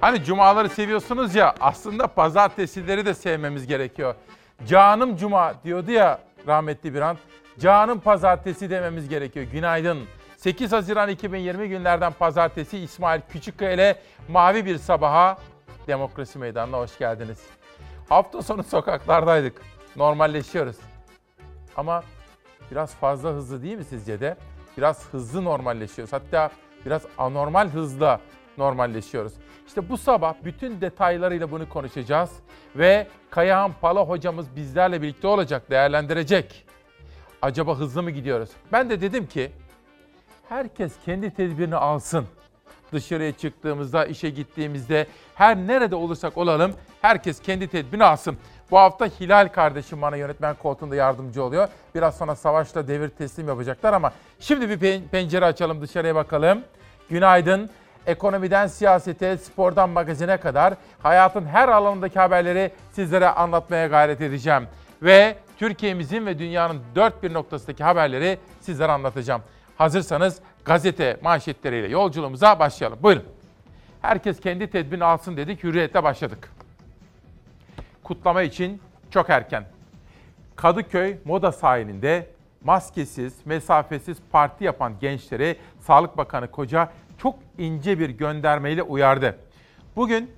Hani 0.00 0.24
cumaları 0.24 0.68
seviyorsunuz 0.68 1.34
ya 1.34 1.54
aslında 1.60 2.06
pazartesileri 2.06 3.06
de 3.06 3.14
sevmemiz 3.14 3.66
gerekiyor. 3.66 4.14
Canım 4.66 5.16
cuma 5.16 5.54
diyordu 5.64 5.90
ya 5.90 6.18
rahmetli 6.46 6.94
bir 6.94 7.00
an. 7.00 7.16
Canım 7.58 8.00
pazartesi 8.00 8.70
dememiz 8.70 9.08
gerekiyor. 9.08 9.46
Günaydın. 9.52 9.98
8 10.36 10.72
Haziran 10.72 11.08
2020 11.08 11.68
günlerden 11.68 12.12
pazartesi 12.12 12.78
İsmail 12.78 13.20
Küçükkaya 13.28 13.72
ile 13.72 13.96
Mavi 14.28 14.64
Bir 14.64 14.78
Sabaha 14.78 15.38
Demokrasi 15.86 16.38
Meydanı'na 16.38 16.78
hoş 16.78 16.98
geldiniz. 16.98 17.38
Hafta 18.08 18.42
sonu 18.42 18.62
sokaklardaydık. 18.62 19.62
Normalleşiyoruz. 19.96 20.76
Ama 21.76 22.02
biraz 22.70 22.94
fazla 22.94 23.28
hızlı 23.30 23.62
değil 23.62 23.76
mi 23.76 23.84
sizce 23.84 24.20
de? 24.20 24.36
Biraz 24.78 25.08
hızlı 25.08 25.44
normalleşiyoruz. 25.44 26.12
Hatta 26.12 26.50
biraz 26.86 27.02
anormal 27.18 27.68
hızla 27.68 28.20
normalleşiyoruz. 28.60 29.32
İşte 29.66 29.88
bu 29.88 29.96
sabah 29.96 30.34
bütün 30.44 30.80
detaylarıyla 30.80 31.50
bunu 31.50 31.68
konuşacağız 31.68 32.30
ve 32.76 33.06
Kayahan 33.30 33.72
Pala 33.80 34.00
hocamız 34.00 34.56
bizlerle 34.56 35.02
birlikte 35.02 35.26
olacak, 35.26 35.70
değerlendirecek. 35.70 36.64
Acaba 37.42 37.78
hızlı 37.78 38.02
mı 38.02 38.10
gidiyoruz? 38.10 38.50
Ben 38.72 38.90
de 38.90 39.00
dedim 39.00 39.26
ki 39.26 39.52
herkes 40.48 40.92
kendi 41.04 41.34
tedbirini 41.34 41.76
alsın. 41.76 42.26
Dışarıya 42.92 43.32
çıktığımızda, 43.32 44.06
işe 44.06 44.30
gittiğimizde, 44.30 45.06
her 45.34 45.56
nerede 45.56 45.94
olursak 45.94 46.38
olalım 46.38 46.72
herkes 47.02 47.40
kendi 47.42 47.68
tedbirini 47.68 48.04
alsın. 48.04 48.36
Bu 48.70 48.78
hafta 48.78 49.06
Hilal 49.06 49.48
kardeşim 49.48 50.02
bana 50.02 50.16
yönetmen 50.16 50.54
koltuğunda 50.54 50.96
yardımcı 50.96 51.42
oluyor. 51.44 51.68
Biraz 51.94 52.18
sonra 52.18 52.36
Savaş'la 52.36 52.88
devir 52.88 53.08
teslim 53.08 53.48
yapacaklar 53.48 53.92
ama 53.92 54.12
şimdi 54.40 54.82
bir 54.82 55.02
pencere 55.02 55.44
açalım 55.44 55.82
dışarıya 55.82 56.14
bakalım. 56.14 56.62
Günaydın. 57.10 57.70
Ekonomiden 58.06 58.66
siyasete, 58.66 59.36
spordan 59.36 59.90
magazine 59.90 60.36
kadar 60.36 60.74
hayatın 61.02 61.46
her 61.46 61.68
alanındaki 61.68 62.18
haberleri 62.18 62.70
sizlere 62.92 63.28
anlatmaya 63.28 63.86
gayret 63.86 64.20
edeceğim. 64.20 64.66
Ve 65.02 65.36
Türkiye'mizin 65.58 66.26
ve 66.26 66.38
dünyanın 66.38 66.80
dört 66.94 67.22
bir 67.22 67.34
noktasındaki 67.34 67.84
haberleri 67.84 68.38
sizlere 68.60 68.92
anlatacağım. 68.92 69.42
Hazırsanız 69.78 70.40
gazete 70.64 71.16
manşetleriyle 71.22 71.88
yolculuğumuza 71.88 72.58
başlayalım. 72.58 72.98
Buyurun. 73.02 73.24
Herkes 74.02 74.40
kendi 74.40 74.70
tedbirini 74.70 75.04
alsın 75.04 75.36
dedik, 75.36 75.64
hürriyetle 75.64 76.02
başladık. 76.04 76.52
Kutlama 78.02 78.42
için 78.42 78.82
çok 79.10 79.30
erken. 79.30 79.64
Kadıköy 80.56 81.16
Moda 81.24 81.52
sahilinde 81.52 82.26
maskesiz, 82.64 83.34
mesafesiz 83.44 84.16
parti 84.32 84.64
yapan 84.64 84.92
gençleri 85.00 85.56
Sağlık 85.80 86.16
Bakanı 86.16 86.50
Koca 86.50 86.90
çok 87.22 87.34
ince 87.58 87.98
bir 87.98 88.10
göndermeyle 88.10 88.82
uyardı. 88.82 89.38
Bugün 89.96 90.30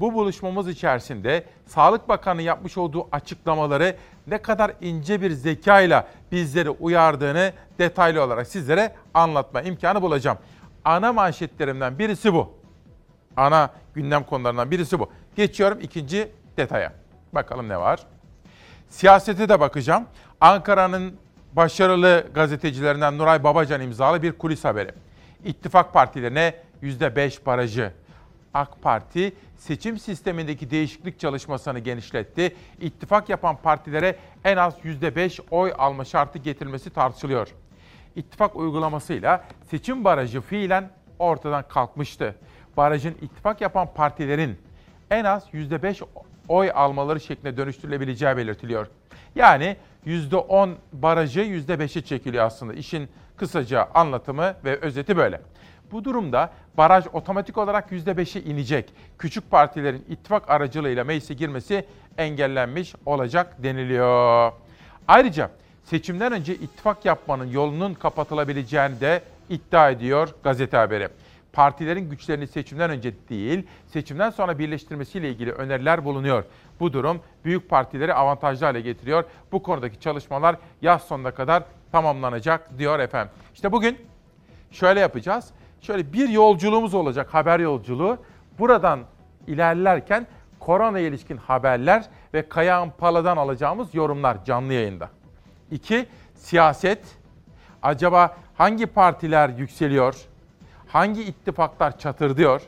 bu 0.00 0.14
buluşmamız 0.14 0.68
içerisinde 0.68 1.44
Sağlık 1.66 2.08
Bakanı 2.08 2.42
yapmış 2.42 2.78
olduğu 2.78 3.08
açıklamaları 3.12 3.96
ne 4.26 4.38
kadar 4.42 4.72
ince 4.80 5.20
bir 5.20 5.30
zekayla 5.30 6.08
bizleri 6.32 6.70
uyardığını 6.70 7.52
detaylı 7.78 8.22
olarak 8.24 8.46
sizlere 8.46 8.94
anlatma 9.14 9.62
imkanı 9.62 10.02
bulacağım. 10.02 10.38
Ana 10.84 11.12
manşetlerimden 11.12 11.98
birisi 11.98 12.34
bu. 12.34 12.54
Ana 13.36 13.70
gündem 13.94 14.24
konularından 14.24 14.70
birisi 14.70 14.98
bu. 14.98 15.10
Geçiyorum 15.36 15.78
ikinci 15.82 16.28
detaya. 16.56 16.92
Bakalım 17.32 17.68
ne 17.68 17.78
var? 17.78 18.00
Siyasete 18.88 19.48
de 19.48 19.60
bakacağım. 19.60 20.04
Ankara'nın 20.40 21.14
başarılı 21.52 22.26
gazetecilerinden 22.34 23.18
Nuray 23.18 23.44
Babacan 23.44 23.80
imzalı 23.80 24.22
bir 24.22 24.32
kulis 24.32 24.64
haberi. 24.64 24.90
İttifak 25.44 25.92
partilerine 25.92 26.54
%5 26.82 27.46
barajı. 27.46 27.92
AK 28.54 28.82
Parti 28.82 29.32
seçim 29.56 29.98
sistemindeki 29.98 30.70
değişiklik 30.70 31.20
çalışmasını 31.20 31.78
genişletti. 31.78 32.56
İttifak 32.80 33.28
yapan 33.28 33.56
partilere 33.56 34.16
en 34.44 34.56
az 34.56 34.74
%5 34.84 35.40
oy 35.50 35.72
alma 35.78 36.04
şartı 36.04 36.38
getirilmesi 36.38 36.90
tartışılıyor. 36.90 37.48
İttifak 38.16 38.56
uygulamasıyla 38.56 39.44
seçim 39.70 40.04
barajı 40.04 40.40
fiilen 40.40 40.90
ortadan 41.18 41.68
kalkmıştı. 41.68 42.34
Barajın 42.76 43.14
ittifak 43.22 43.60
yapan 43.60 43.94
partilerin 43.94 44.58
en 45.10 45.24
az 45.24 45.44
%5 45.54 46.02
oy 46.48 46.70
almaları 46.74 47.20
şeklinde 47.20 47.56
dönüştürülebileceği 47.56 48.36
belirtiliyor. 48.36 48.86
Yani 49.34 49.76
%10 50.06 50.74
barajı 50.92 51.40
%5'e 51.40 52.02
çekiliyor 52.02 52.44
aslında. 52.44 52.72
İşin 52.72 53.08
kısaca 53.40 53.88
anlatımı 53.94 54.54
ve 54.64 54.76
özeti 54.76 55.16
böyle. 55.16 55.40
Bu 55.92 56.04
durumda 56.04 56.50
baraj 56.76 57.04
otomatik 57.12 57.58
olarak 57.58 57.92
%5'e 57.92 58.42
inecek. 58.42 58.92
Küçük 59.18 59.50
partilerin 59.50 60.04
ittifak 60.08 60.50
aracılığıyla 60.50 61.04
meclise 61.04 61.34
girmesi 61.34 61.86
engellenmiş 62.18 62.94
olacak 63.06 63.62
deniliyor. 63.62 64.52
Ayrıca 65.08 65.50
seçimden 65.84 66.32
önce 66.32 66.54
ittifak 66.54 67.04
yapmanın 67.04 67.46
yolunun 67.46 67.94
kapatılabileceğini 67.94 69.00
de 69.00 69.22
iddia 69.48 69.90
ediyor 69.90 70.28
gazete 70.42 70.76
haberi. 70.76 71.08
Partilerin 71.52 72.10
güçlerini 72.10 72.46
seçimden 72.46 72.90
önce 72.90 73.14
değil, 73.28 73.66
seçimden 73.86 74.30
sonra 74.30 74.58
birleştirmesiyle 74.58 75.30
ilgili 75.30 75.52
öneriler 75.52 76.04
bulunuyor. 76.04 76.44
Bu 76.80 76.92
durum 76.92 77.20
büyük 77.44 77.68
partileri 77.68 78.14
avantajlı 78.14 78.66
hale 78.66 78.80
getiriyor. 78.80 79.24
Bu 79.52 79.62
konudaki 79.62 80.00
çalışmalar 80.00 80.56
yaz 80.82 81.02
sonuna 81.02 81.30
kadar 81.30 81.62
tamamlanacak 81.92 82.78
diyor 82.78 82.98
efendim. 82.98 83.32
İşte 83.54 83.72
bugün 83.72 83.98
şöyle 84.70 85.00
yapacağız. 85.00 85.50
Şöyle 85.80 86.12
bir 86.12 86.28
yolculuğumuz 86.28 86.94
olacak, 86.94 87.34
haber 87.34 87.60
yolculuğu. 87.60 88.18
Buradan 88.58 89.00
ilerlerken 89.46 90.26
korona 90.60 90.98
ilişkin 90.98 91.36
haberler 91.36 92.04
ve 92.34 92.48
Kayağın 92.48 92.90
Pala'dan 92.98 93.36
alacağımız 93.36 93.94
yorumlar 93.94 94.44
canlı 94.44 94.72
yayında. 94.72 95.08
İki, 95.70 96.06
siyaset. 96.34 97.02
Acaba 97.82 98.36
hangi 98.54 98.86
partiler 98.86 99.48
yükseliyor? 99.48 100.16
Hangi 100.88 101.22
ittifaklar 101.22 101.98
çatırdıyor? 101.98 102.62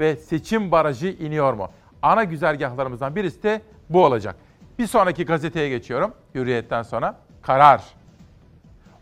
Ve 0.00 0.16
seçim 0.16 0.70
barajı 0.70 1.08
iniyor 1.08 1.52
mu? 1.52 1.70
Ana 2.02 2.24
güzergahlarımızdan 2.24 3.16
birisi 3.16 3.42
de 3.42 3.62
bu 3.90 4.04
olacak. 4.04 4.36
Bir 4.78 4.86
sonraki 4.86 5.24
gazeteye 5.24 5.68
geçiyorum. 5.68 6.14
Hürriyetten 6.34 6.82
sonra. 6.82 7.16
Karar. 7.42 7.84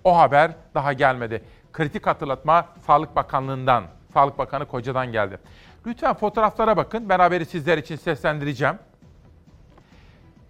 O 0.04 0.18
haber 0.18 0.52
daha 0.74 0.92
gelmedi. 0.92 1.42
Kritik 1.72 2.06
hatırlatma 2.06 2.66
Sağlık 2.86 3.16
Bakanlığı'ndan, 3.16 3.84
Sağlık 4.12 4.38
Bakanı 4.38 4.66
Koca'dan 4.66 5.12
geldi. 5.12 5.38
Lütfen 5.86 6.14
fotoğraflara 6.14 6.76
bakın. 6.76 7.08
Ben 7.08 7.18
haberi 7.18 7.46
sizler 7.46 7.78
için 7.78 7.96
seslendireceğim. 7.96 8.78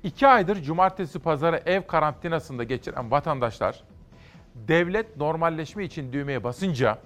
İki 0.02 0.26
aydır 0.26 0.62
cumartesi 0.62 1.18
pazarı 1.18 1.62
ev 1.66 1.82
karantinasında 1.82 2.64
geçiren 2.64 3.10
vatandaşlar 3.10 3.82
devlet 4.54 5.16
normalleşme 5.16 5.84
için 5.84 6.12
düğmeye 6.12 6.44
basınca 6.44 6.98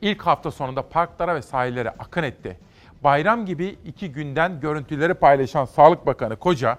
ilk 0.00 0.22
hafta 0.22 0.50
sonunda 0.50 0.88
parklara 0.88 1.34
ve 1.34 1.42
sahillere 1.42 1.90
akın 1.90 2.22
etti. 2.22 2.58
Bayram 3.04 3.46
gibi 3.46 3.76
iki 3.84 4.12
günden 4.12 4.60
görüntüleri 4.60 5.14
paylaşan 5.14 5.64
Sağlık 5.64 6.06
Bakanı 6.06 6.36
Koca 6.36 6.78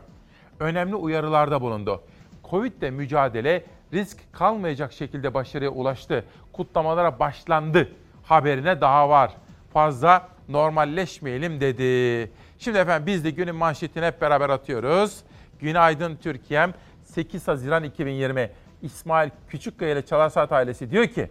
önemli 0.59 0.95
uyarılarda 0.95 1.61
bulundu. 1.61 2.01
Covid 2.49 2.73
ile 2.73 2.91
mücadele 2.91 3.65
risk 3.93 4.33
kalmayacak 4.33 4.93
şekilde 4.93 5.33
başarıya 5.33 5.69
ulaştı. 5.69 6.25
Kutlamalara 6.53 7.19
başlandı. 7.19 7.87
Haberine 8.23 8.81
daha 8.81 9.09
var. 9.09 9.31
Fazla 9.73 10.27
normalleşmeyelim 10.49 11.61
dedi. 11.61 12.31
Şimdi 12.59 12.77
efendim 12.77 13.07
biz 13.07 13.23
de 13.23 13.29
günün 13.29 13.55
manşetini 13.55 14.05
hep 14.05 14.21
beraber 14.21 14.49
atıyoruz. 14.49 15.23
Günaydın 15.59 16.15
Türkiye'm 16.15 16.73
8 17.03 17.47
Haziran 17.47 17.83
2020. 17.83 18.49
İsmail 18.81 19.29
Küçükkaya 19.47 19.91
ile 19.91 20.05
Çalar 20.05 20.29
Saat 20.29 20.51
ailesi 20.51 20.91
diyor 20.91 21.05
ki 21.07 21.29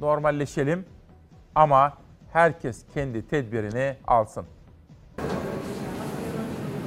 normalleşelim 0.00 0.84
ama 1.54 1.92
herkes 2.32 2.84
kendi 2.94 3.28
tedbirini 3.28 3.96
alsın. 4.06 4.44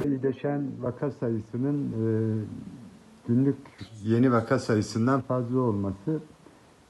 İyileşen 0.04 0.82
vaka 0.82 1.10
sayısının 1.10 1.86
e, 1.88 2.04
günlük 3.30 3.56
yeni 4.04 4.32
vaka 4.32 4.58
sayısından 4.58 5.20
fazla 5.20 5.60
olması 5.60 6.20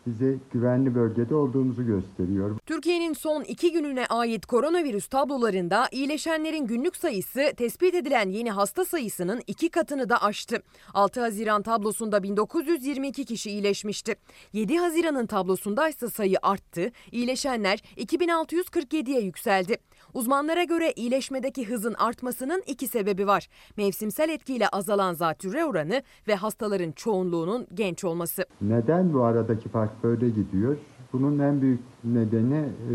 bize 0.07 0.39
güvenli 0.53 0.95
bölgede 0.95 1.35
olduğumuzu 1.35 1.87
gösteriyor. 1.87 2.59
Türkiye'nin 2.67 3.13
son 3.13 3.43
iki 3.43 3.73
gününe 3.73 4.07
ait 4.07 4.47
koronavirüs 4.47 5.07
tablolarında 5.07 5.89
iyileşenlerin 5.93 6.67
günlük 6.67 6.97
sayısı 6.97 7.53
tespit 7.57 7.95
edilen 7.95 8.29
yeni 8.29 8.51
hasta 8.51 8.85
sayısının 8.85 9.43
iki 9.47 9.71
katını 9.71 10.09
da 10.09 10.23
aştı. 10.23 10.63
6 10.95 11.21
Haziran 11.21 11.63
tablosunda 11.63 12.23
1922 12.23 13.25
kişi 13.25 13.51
iyileşmişti. 13.51 14.15
7 14.53 14.79
Haziran'ın 14.79 15.27
tablosunda 15.27 15.89
ise 15.89 16.09
sayı 16.09 16.37
arttı. 16.43 16.93
İyileşenler 17.13 17.79
2647'ye 17.97 19.21
yükseldi. 19.21 19.79
Uzmanlara 20.15 20.65
göre 20.65 20.93
iyileşmedeki 20.97 21.69
hızın 21.69 21.95
artmasının 21.95 22.63
iki 22.67 22.87
sebebi 22.87 23.27
var. 23.27 23.49
Mevsimsel 23.77 24.29
etkiyle 24.29 24.69
azalan 24.69 25.15
zatürre 25.15 25.65
oranı 25.65 26.03
ve 26.29 26.35
hastaların 26.35 26.93
çoğunluğunun 26.93 27.67
genç 27.75 28.05
olması. 28.05 28.45
Neden 28.61 29.13
bu 29.13 29.25
aradaki 29.25 29.69
fark 29.69 30.05
böyle 30.05 30.29
gidiyor? 30.29 30.77
Bunun 31.13 31.39
en 31.39 31.61
büyük 31.61 31.81
nedeni 32.05 32.57
e, 32.57 32.95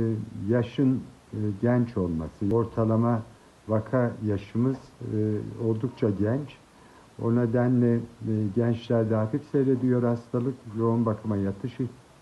yaşın 0.50 1.04
e, 1.34 1.38
genç 1.62 1.98
olması. 1.98 2.46
Ortalama 2.52 3.22
vaka 3.68 4.12
yaşımız 4.28 4.78
e, 5.02 5.18
oldukça 5.68 6.10
genç. 6.10 6.58
O 7.22 7.36
nedenle 7.36 7.96
e, 7.96 8.02
gençlerde 8.56 9.16
hafif 9.16 9.42
seyrediyor 9.52 10.04
hastalık, 10.04 10.56
yoğun 10.78 11.06
bakıma 11.06 11.38
yatış 11.38 11.74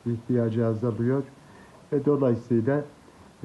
ihtiyacı 0.06 0.68
azalıyor 0.68 1.24
ve 1.94 2.06
dolayısıyla 2.06 2.84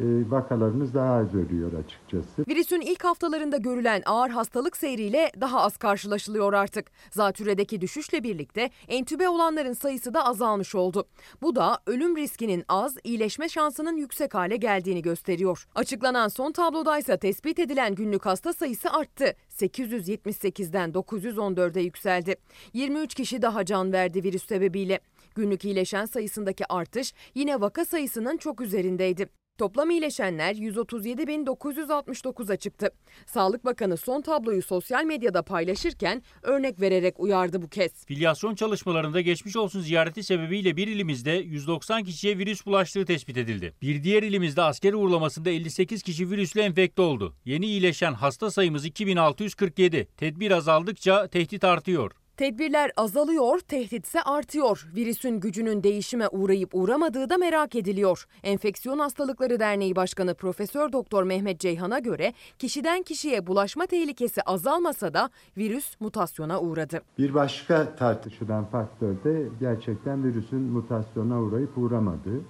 vakalarımız 0.04 0.94
daha 0.94 1.14
az 1.14 1.34
ölüyor 1.34 1.72
açıkçası. 1.72 2.44
Virüsün 2.48 2.80
ilk 2.80 3.04
haftalarında 3.04 3.56
görülen 3.56 4.02
ağır 4.06 4.30
hastalık 4.30 4.76
seyriyle 4.76 5.32
daha 5.40 5.60
az 5.60 5.76
karşılaşılıyor 5.76 6.52
artık. 6.52 6.90
Zatüredeki 7.10 7.80
düşüşle 7.80 8.22
birlikte 8.22 8.70
entübe 8.88 9.28
olanların 9.28 9.72
sayısı 9.72 10.14
da 10.14 10.24
azalmış 10.24 10.74
oldu. 10.74 11.06
Bu 11.42 11.56
da 11.56 11.78
ölüm 11.86 12.16
riskinin 12.16 12.64
az, 12.68 12.96
iyileşme 13.04 13.48
şansının 13.48 13.96
yüksek 13.96 14.34
hale 14.34 14.56
geldiğini 14.56 15.02
gösteriyor. 15.02 15.66
Açıklanan 15.74 16.28
son 16.28 16.52
tablodaysa 16.52 17.16
tespit 17.16 17.58
edilen 17.58 17.94
günlük 17.94 18.26
hasta 18.26 18.52
sayısı 18.52 18.90
arttı. 18.90 19.34
878'den 19.50 20.90
914'e 20.90 21.82
yükseldi. 21.82 22.36
23 22.72 23.14
kişi 23.14 23.42
daha 23.42 23.64
can 23.64 23.92
verdi 23.92 24.24
virüs 24.24 24.46
sebebiyle. 24.46 25.00
Günlük 25.34 25.64
iyileşen 25.64 26.04
sayısındaki 26.04 26.72
artış 26.72 27.14
yine 27.34 27.60
vaka 27.60 27.84
sayısının 27.84 28.36
çok 28.36 28.60
üzerindeydi. 28.60 29.28
Toplam 29.58 29.90
iyileşenler 29.90 30.54
137.969'a 30.54 32.56
çıktı. 32.56 32.90
Sağlık 33.26 33.64
Bakanı 33.64 33.96
son 33.96 34.20
tabloyu 34.20 34.62
sosyal 34.62 35.04
medyada 35.04 35.42
paylaşırken 35.42 36.22
örnek 36.42 36.80
vererek 36.80 37.20
uyardı 37.20 37.62
bu 37.62 37.68
kez. 37.68 38.06
Filyasyon 38.06 38.54
çalışmalarında 38.54 39.20
geçmiş 39.20 39.56
olsun 39.56 39.80
ziyareti 39.80 40.22
sebebiyle 40.22 40.76
bir 40.76 40.88
ilimizde 40.88 41.30
190 41.30 42.04
kişiye 42.04 42.38
virüs 42.38 42.66
bulaştığı 42.66 43.04
tespit 43.04 43.36
edildi. 43.36 43.74
Bir 43.82 44.02
diğer 44.02 44.22
ilimizde 44.22 44.62
asker 44.62 44.92
uğurlamasında 44.92 45.50
58 45.50 46.02
kişi 46.02 46.30
virüsle 46.30 46.62
enfekte 46.62 47.02
oldu. 47.02 47.34
Yeni 47.44 47.66
iyileşen 47.66 48.12
hasta 48.12 48.50
sayımız 48.50 48.84
2647. 48.84 50.08
Tedbir 50.16 50.50
azaldıkça 50.50 51.28
tehdit 51.28 51.64
artıyor. 51.64 52.12
Tedbirler 52.38 52.90
azalıyor, 52.96 53.58
tehditse 53.58 54.22
artıyor. 54.22 54.86
Virüsün 54.96 55.40
gücünün 55.40 55.82
değişime 55.82 56.28
uğrayıp 56.28 56.70
uğramadığı 56.72 57.28
da 57.28 57.36
merak 57.36 57.74
ediliyor. 57.74 58.26
Enfeksiyon 58.42 58.98
Hastalıkları 58.98 59.60
Derneği 59.60 59.96
Başkanı 59.96 60.34
Profesör 60.34 60.92
Doktor 60.92 61.22
Mehmet 61.22 61.60
Ceyhan'a 61.60 61.98
göre 61.98 62.32
kişiden 62.58 63.02
kişiye 63.02 63.46
bulaşma 63.46 63.86
tehlikesi 63.86 64.42
azalmasa 64.42 65.14
da 65.14 65.30
virüs 65.56 66.00
mutasyona 66.00 66.60
uğradı. 66.60 67.02
Bir 67.18 67.34
başka 67.34 67.96
tartışılan 67.96 68.64
faktör 68.64 69.24
de 69.24 69.48
gerçekten 69.60 70.24
virüsün 70.24 70.60
mutasyona 70.60 71.42
uğrayıp 71.42 71.78
uğramadığı. 71.78 72.40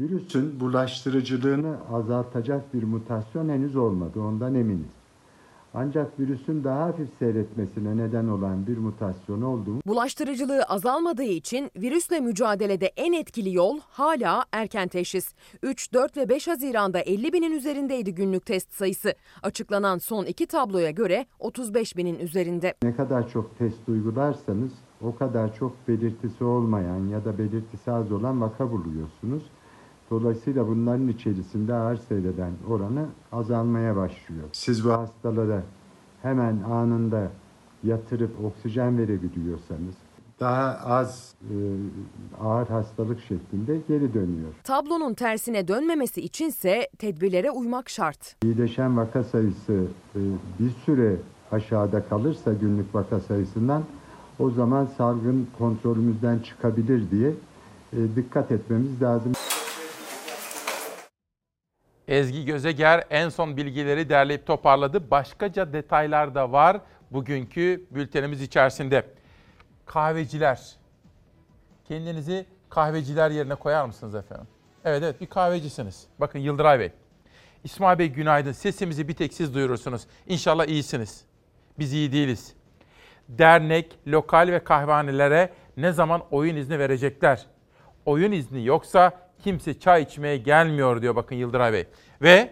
Virüsün 0.00 0.60
bulaştırıcılığını 0.60 1.78
azaltacak 1.92 2.74
bir 2.74 2.82
mutasyon 2.82 3.48
henüz 3.48 3.76
olmadı, 3.76 4.20
ondan 4.20 4.54
eminiz. 4.54 4.99
Ancak 5.74 6.20
virüsün 6.20 6.64
daha 6.64 6.86
hafif 6.86 7.08
seyretmesine 7.18 7.96
neden 7.96 8.28
olan 8.28 8.66
bir 8.66 8.78
mutasyon 8.78 9.42
oldu. 9.42 9.80
Bulaştırıcılığı 9.86 10.62
azalmadığı 10.62 11.22
için 11.22 11.70
virüsle 11.76 12.20
mücadelede 12.20 12.86
en 12.86 13.12
etkili 13.12 13.54
yol 13.54 13.78
hala 13.88 14.44
erken 14.52 14.88
teşhis. 14.88 15.34
3, 15.62 15.92
4 15.92 16.16
ve 16.16 16.28
5 16.28 16.48
Haziran'da 16.48 17.00
50 17.00 17.32
binin 17.32 17.52
üzerindeydi 17.52 18.14
günlük 18.14 18.46
test 18.46 18.72
sayısı. 18.72 19.14
Açıklanan 19.42 19.98
son 19.98 20.24
iki 20.24 20.46
tabloya 20.46 20.90
göre 20.90 21.26
35 21.38 21.96
binin 21.96 22.18
üzerinde. 22.18 22.74
Ne 22.82 22.96
kadar 22.96 23.28
çok 23.28 23.58
test 23.58 23.88
uygularsanız 23.88 24.72
o 25.02 25.16
kadar 25.16 25.54
çok 25.54 25.88
belirtisi 25.88 26.44
olmayan 26.44 27.08
ya 27.08 27.24
da 27.24 27.38
belirtisi 27.38 27.92
az 27.92 28.12
olan 28.12 28.40
vaka 28.40 28.70
buluyorsunuz. 28.70 29.42
Dolayısıyla 30.10 30.68
bunların 30.68 31.08
içerisinde 31.08 31.74
ağır 31.74 31.96
seyreden 31.96 32.52
oranı 32.68 33.06
azalmaya 33.32 33.96
başlıyor. 33.96 34.44
Siz 34.52 34.84
bu 34.84 34.92
hastalara 34.92 35.62
hemen 36.22 36.62
anında 36.62 37.30
yatırıp 37.84 38.44
oksijen 38.44 38.98
verebiliyorsanız 38.98 39.94
daha 40.40 40.78
az 40.84 41.34
e, 41.42 41.54
ağır 42.40 42.66
hastalık 42.66 43.20
şeklinde 43.20 43.80
geri 43.88 44.14
dönüyor. 44.14 44.48
Tablonun 44.64 45.14
tersine 45.14 45.68
dönmemesi 45.68 46.20
içinse 46.20 46.88
tedbirlere 46.98 47.50
uymak 47.50 47.90
şart. 47.90 48.36
İyileşen 48.44 48.96
vaka 48.96 49.24
sayısı 49.24 49.84
e, 50.14 50.20
bir 50.58 50.70
süre 50.84 51.16
aşağıda 51.52 52.08
kalırsa 52.08 52.52
günlük 52.52 52.94
vaka 52.94 53.20
sayısından 53.20 53.82
o 54.38 54.50
zaman 54.50 54.86
salgın 54.86 55.48
kontrolümüzden 55.58 56.38
çıkabilir 56.38 57.10
diye 57.10 57.30
e, 57.92 57.96
dikkat 58.16 58.52
etmemiz 58.52 59.02
lazım. 59.02 59.32
Ezgi 62.10 62.44
Gözeger 62.44 63.04
en 63.10 63.28
son 63.28 63.56
bilgileri 63.56 64.08
derleyip 64.08 64.46
toparladı. 64.46 65.10
Başkaca 65.10 65.72
detaylar 65.72 66.34
da 66.34 66.52
var 66.52 66.80
bugünkü 67.10 67.86
bültenimiz 67.90 68.42
içerisinde. 68.42 69.06
Kahveciler. 69.86 70.60
Kendinizi 71.88 72.46
kahveciler 72.68 73.30
yerine 73.30 73.54
koyar 73.54 73.84
mısınız 73.84 74.14
efendim? 74.14 74.46
Evet 74.84 75.02
evet 75.02 75.20
bir 75.20 75.26
kahvecisiniz. 75.26 76.06
Bakın 76.18 76.38
Yıldıray 76.38 76.80
Bey. 76.80 76.92
İsmail 77.64 77.98
Bey 77.98 78.08
günaydın. 78.08 78.52
Sesimizi 78.52 79.08
bir 79.08 79.14
tek 79.14 79.34
siz 79.34 79.54
duyurursunuz. 79.54 80.06
İnşallah 80.26 80.66
iyisiniz. 80.66 81.24
Biz 81.78 81.92
iyi 81.92 82.12
değiliz. 82.12 82.54
Dernek, 83.28 83.98
lokal 84.06 84.48
ve 84.48 84.64
kahvehanelere 84.64 85.50
ne 85.76 85.92
zaman 85.92 86.22
oyun 86.30 86.56
izni 86.56 86.78
verecekler? 86.78 87.46
Oyun 88.06 88.32
izni 88.32 88.64
yoksa 88.66 89.29
kimse 89.42 89.78
çay 89.78 90.02
içmeye 90.02 90.36
gelmiyor 90.36 91.02
diyor 91.02 91.16
bakın 91.16 91.36
Yıldıray 91.36 91.72
Bey. 91.72 91.86
Ve 92.22 92.50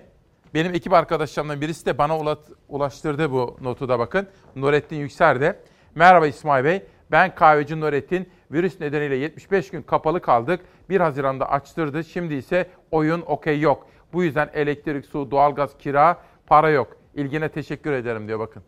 benim 0.54 0.74
ekip 0.74 0.92
arkadaşlarımdan 0.92 1.60
birisi 1.60 1.86
de 1.86 1.98
bana 1.98 2.36
ulaştırdı 2.68 3.32
bu 3.32 3.56
notu 3.60 3.88
da 3.88 3.98
bakın. 3.98 4.28
Nurettin 4.56 4.96
Yükser 4.96 5.40
de. 5.40 5.60
Merhaba 5.94 6.26
İsmail 6.26 6.64
Bey. 6.64 6.82
Ben 7.10 7.34
kahveci 7.34 7.80
Nurettin. 7.80 8.28
Virüs 8.52 8.80
nedeniyle 8.80 9.16
75 9.16 9.70
gün 9.70 9.82
kapalı 9.82 10.20
kaldık. 10.20 10.60
1 10.90 11.00
Haziran'da 11.00 11.50
açtırdı. 11.50 12.04
Şimdi 12.04 12.34
ise 12.34 12.70
oyun 12.90 13.22
okey 13.26 13.60
yok. 13.60 13.86
Bu 14.12 14.24
yüzden 14.24 14.50
elektrik, 14.54 15.06
su, 15.06 15.30
doğalgaz, 15.30 15.78
kira, 15.78 16.22
para 16.46 16.70
yok. 16.70 16.96
İlgine 17.14 17.48
teşekkür 17.48 17.92
ederim 17.92 18.28
diyor 18.28 18.38
bakın. 18.38 18.62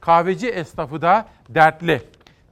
Kahveci 0.00 0.48
esnafı 0.48 1.02
da 1.02 1.28
dertli. 1.48 2.02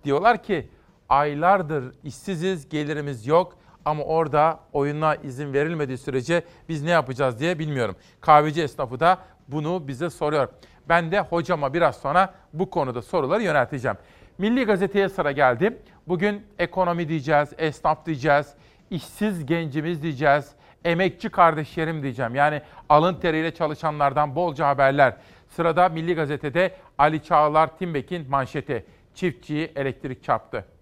Diyorlar 0.04 0.42
ki 0.42 0.68
aylardır 1.08 1.94
işsiziz, 2.04 2.68
gelirimiz 2.68 3.26
yok 3.26 3.58
ama 3.86 4.04
orada 4.04 4.60
oyuna 4.72 5.14
izin 5.14 5.52
verilmediği 5.52 5.98
sürece 5.98 6.42
biz 6.68 6.82
ne 6.82 6.90
yapacağız 6.90 7.40
diye 7.40 7.58
bilmiyorum. 7.58 7.96
Kahveci 8.20 8.62
esnafı 8.62 9.00
da 9.00 9.18
bunu 9.48 9.88
bize 9.88 10.10
soruyor. 10.10 10.48
Ben 10.88 11.12
de 11.12 11.20
hocama 11.20 11.74
biraz 11.74 11.96
sonra 11.96 12.34
bu 12.52 12.70
konuda 12.70 13.02
soruları 13.02 13.42
yönelteceğim. 13.42 13.96
Milli 14.38 14.64
Gazete'ye 14.64 15.08
sıra 15.08 15.32
geldi. 15.32 15.78
Bugün 16.08 16.46
ekonomi 16.58 17.08
diyeceğiz, 17.08 17.48
esnaf 17.58 18.06
diyeceğiz, 18.06 18.54
işsiz 18.90 19.46
gencimiz 19.46 20.02
diyeceğiz, 20.02 20.52
emekçi 20.84 21.28
kardeşlerim 21.28 22.02
diyeceğim. 22.02 22.34
Yani 22.34 22.62
alın 22.88 23.14
teriyle 23.14 23.54
çalışanlardan 23.54 24.34
bolca 24.36 24.68
haberler. 24.68 25.16
Sırada 25.48 25.88
Milli 25.88 26.14
Gazete'de 26.14 26.74
Ali 26.98 27.22
Çağlar 27.22 27.78
Timbek'in 27.78 28.30
manşeti. 28.30 28.86
Çiftçiyi 29.14 29.72
elektrik 29.76 30.24
çarptı. 30.24 30.75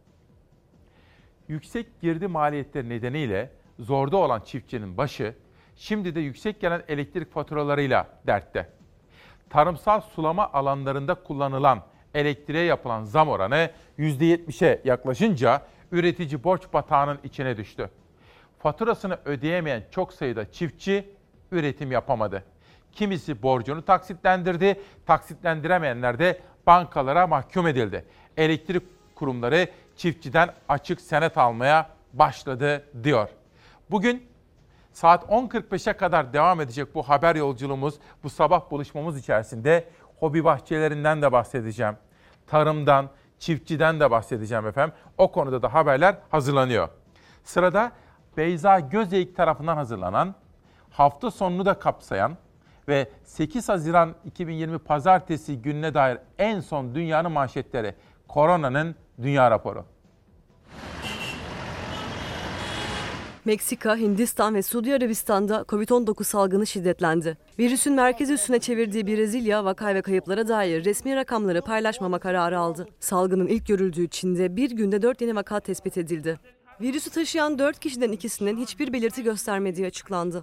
Yüksek 1.49 2.01
girdi 2.01 2.27
maliyetleri 2.27 2.89
nedeniyle 2.89 3.51
zorda 3.79 4.17
olan 4.17 4.41
çiftçinin 4.41 4.97
başı 4.97 5.35
şimdi 5.77 6.15
de 6.15 6.21
yüksek 6.21 6.61
gelen 6.61 6.83
elektrik 6.89 7.33
faturalarıyla 7.33 8.09
dertte. 8.27 8.71
Tarımsal 9.51 10.01
sulama 10.01 10.53
alanlarında 10.53 11.15
kullanılan 11.15 11.83
elektriğe 12.15 12.65
yapılan 12.65 13.05
zam 13.05 13.29
oranı 13.29 13.71
%70'e 13.99 14.81
yaklaşınca 14.85 15.63
üretici 15.93 16.45
borç 16.45 16.63
batağının 16.73 17.19
içine 17.25 17.57
düştü. 17.57 17.91
Faturasını 18.59 19.19
ödeyemeyen 19.25 19.85
çok 19.91 20.13
sayıda 20.13 20.53
çiftçi 20.53 21.09
üretim 21.53 21.93
yapamadı. 21.93 22.45
Kimisi 22.93 23.43
borcunu 23.43 23.85
taksitlendirdi, 23.85 24.81
taksitlendiremeyenler 25.07 26.19
de 26.19 26.41
bankalara 26.67 27.27
mahkum 27.27 27.67
edildi. 27.67 28.05
Elektrik 28.37 28.83
kurumları 29.15 29.69
çiftçiden 29.97 30.51
açık 30.69 31.01
senet 31.01 31.39
almaya 31.39 31.91
başladı 32.13 32.85
diyor. 33.05 33.29
Bugün 33.91 34.27
saat 34.93 35.25
10.45'e 35.25 35.93
kadar 35.93 36.33
devam 36.33 36.61
edecek 36.61 36.95
bu 36.95 37.03
haber 37.03 37.37
yolculuğumuz, 37.37 37.95
bu 38.23 38.31
sabah 38.31 38.71
buluşmamız 38.71 39.19
içerisinde 39.19 39.89
hobi 40.21 40.45
bahçelerinden 40.45 41.23
de 41.23 41.33
bahsedeceğim. 41.33 41.97
Tarımdan, 42.47 43.11
çiftçiden 43.39 44.01
de 44.01 44.11
bahsedeceğim 44.11 44.67
efendim. 44.67 44.95
O 45.19 45.33
konuda 45.33 45.63
da 45.63 45.75
haberler 45.75 46.17
hazırlanıyor. 46.31 46.89
Sırada 47.45 47.93
Beyza 48.37 48.81
Gözeyik 48.81 49.37
tarafından 49.37 49.77
hazırlanan, 49.77 50.35
hafta 50.91 51.31
sonunu 51.31 51.67
da 51.67 51.79
kapsayan 51.79 52.37
ve 52.89 53.09
8 53.25 53.69
Haziran 53.69 54.15
2020 54.25 54.79
Pazartesi 54.79 55.63
gününe 55.63 55.95
dair 55.95 56.19
en 56.39 56.61
son 56.61 56.95
dünyanın 56.95 57.33
manşetleri 57.33 57.95
koronanın 58.29 58.97
dünya 59.23 59.51
raporu. 59.51 59.85
Meksika, 63.45 63.97
Hindistan 63.97 64.55
ve 64.55 64.63
Suudi 64.63 64.95
Arabistan'da 64.95 65.65
Covid-19 65.69 66.25
salgını 66.25 66.67
şiddetlendi. 66.67 67.39
Virüsün 67.59 67.95
merkezi 67.95 68.33
üstüne 68.33 68.59
çevirdiği 68.59 69.07
Brezilya, 69.07 69.65
vaka 69.65 69.95
ve 69.95 70.03
kayıplara 70.03 70.49
dair 70.49 70.85
resmi 70.85 71.17
rakamları 71.17 71.63
paylaşmama 71.63 72.19
kararı 72.19 72.59
aldı. 72.59 72.89
Salgının 73.01 73.47
ilk 73.47 73.67
görüldüğü 73.67 74.09
Çin'de 74.09 74.57
bir 74.57 74.71
günde 74.71 75.03
4 75.03 75.21
yeni 75.21 75.37
vaka 75.37 75.61
tespit 75.61 75.99
edildi. 75.99 76.39
Virüsü 76.81 77.11
taşıyan 77.11 77.59
4 77.59 77.79
kişiden 77.79 78.13
ikisinin 78.13 78.57
hiçbir 78.57 78.93
belirti 78.93 79.23
göstermediği 79.23 79.87
açıklandı. 79.87 80.43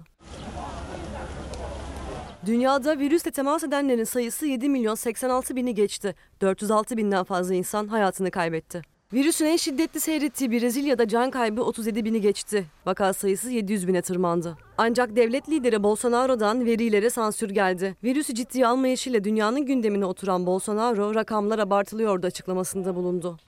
Dünyada 2.46 2.98
virüsle 2.98 3.30
temas 3.30 3.64
edenlerin 3.64 4.04
sayısı 4.04 4.46
7 4.46 4.68
milyon 4.68 4.94
86 4.94 5.56
bini 5.56 5.74
geçti. 5.74 6.14
406 6.40 6.96
binden 6.96 7.24
fazla 7.24 7.54
insan 7.54 7.88
hayatını 7.88 8.30
kaybetti. 8.30 8.82
Virüsün 9.12 9.46
en 9.46 9.56
şiddetli 9.56 10.00
seyrettiği 10.00 10.50
Brezilya'da 10.50 11.08
can 11.08 11.30
kaybı 11.30 11.62
37 11.62 12.04
bini 12.04 12.20
geçti. 12.20 12.64
Vaka 12.86 13.12
sayısı 13.12 13.50
700 13.50 13.88
bine 13.88 14.02
tırmandı. 14.02 14.56
Ancak 14.78 15.16
devlet 15.16 15.48
lideri 15.48 15.82
Bolsonaro'dan 15.82 16.66
verilere 16.66 17.10
sansür 17.10 17.50
geldi. 17.50 17.96
Virüsü 18.04 18.34
ciddiye 18.34 18.66
almayışıyla 18.66 19.24
dünyanın 19.24 19.66
gündemine 19.66 20.04
oturan 20.06 20.46
Bolsonaro 20.46 21.14
rakamlar 21.14 21.58
abartılıyordu 21.58 22.26
açıklamasında 22.26 22.94
bulundu. 22.94 23.38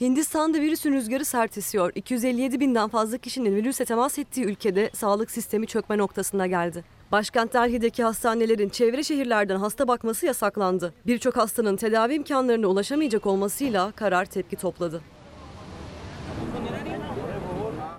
Hindistan'da 0.00 0.60
virüsün 0.60 0.92
rüzgarı 0.92 1.24
sert 1.24 1.58
esiyor. 1.58 1.92
257 1.94 2.60
binden 2.60 2.88
fazla 2.88 3.18
kişinin 3.18 3.56
virüse 3.56 3.84
temas 3.84 4.18
ettiği 4.18 4.44
ülkede 4.44 4.90
sağlık 4.94 5.30
sistemi 5.30 5.66
çökme 5.66 5.98
noktasına 5.98 6.46
geldi. 6.46 6.84
Başkent 7.12 7.54
Delhi'deki 7.54 8.04
hastanelerin 8.04 8.68
çevre 8.68 9.02
şehirlerden 9.02 9.56
hasta 9.56 9.88
bakması 9.88 10.26
yasaklandı. 10.26 10.94
Birçok 11.06 11.36
hastanın 11.36 11.76
tedavi 11.76 12.14
imkanlarına 12.14 12.66
ulaşamayacak 12.66 13.26
olmasıyla 13.26 13.92
karar 13.92 14.24
tepki 14.24 14.56
topladı. 14.56 15.00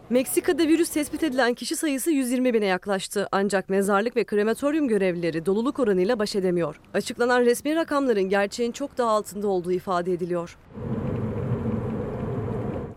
Meksika'da 0.09 0.67
virüs 0.67 0.89
tespit 0.89 1.23
edilen 1.23 1.53
kişi 1.53 1.75
sayısı 1.75 2.11
120 2.11 2.53
bine 2.53 2.65
yaklaştı. 2.65 3.27
Ancak 3.31 3.69
mezarlık 3.69 4.15
ve 4.15 4.23
krematoryum 4.23 4.87
görevlileri 4.87 5.45
doluluk 5.45 5.79
oranıyla 5.79 6.19
baş 6.19 6.35
edemiyor. 6.35 6.79
Açıklanan 6.93 7.41
resmi 7.41 7.75
rakamların 7.75 8.29
gerçeğin 8.29 8.71
çok 8.71 8.97
daha 8.97 9.09
altında 9.09 9.47
olduğu 9.47 9.71
ifade 9.71 10.13
ediliyor. 10.13 10.57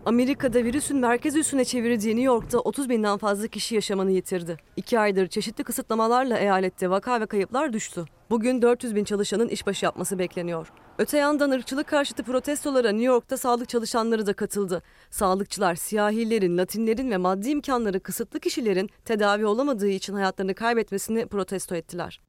Amerika'da 0.05 0.63
virüsün 0.63 0.97
merkez 0.97 1.35
üssüne 1.35 1.65
çevirdiği 1.65 2.15
New 2.15 2.25
York'ta 2.25 2.59
30 2.59 2.89
binden 2.89 3.17
fazla 3.17 3.47
kişi 3.47 3.75
yaşamını 3.75 4.11
yitirdi. 4.11 4.57
İki 4.77 4.99
aydır 4.99 5.27
çeşitli 5.27 5.63
kısıtlamalarla 5.63 6.37
eyalette 6.37 6.89
vaka 6.89 7.21
ve 7.21 7.25
kayıplar 7.25 7.73
düştü. 7.73 8.05
Bugün 8.29 8.61
400 8.61 8.95
bin 8.95 9.03
çalışanın 9.03 9.47
işbaşı 9.47 9.85
yapması 9.85 10.19
bekleniyor. 10.19 10.71
Öte 10.97 11.17
yandan 11.17 11.51
ırkçılık 11.51 11.87
karşıtı 11.87 12.23
protestolara 12.23 12.91
New 12.91 13.05
York'ta 13.05 13.37
sağlık 13.37 13.69
çalışanları 13.69 14.25
da 14.25 14.33
katıldı. 14.33 14.81
Sağlıkçılar 15.09 15.75
siyahilerin, 15.75 16.57
latinlerin 16.57 17.11
ve 17.11 17.17
maddi 17.17 17.49
imkanları 17.49 17.99
kısıtlı 17.99 18.39
kişilerin 18.39 18.89
tedavi 19.05 19.45
olamadığı 19.45 19.89
için 19.89 20.13
hayatlarını 20.13 20.53
kaybetmesini 20.53 21.25
protesto 21.25 21.75
ettiler. 21.75 22.21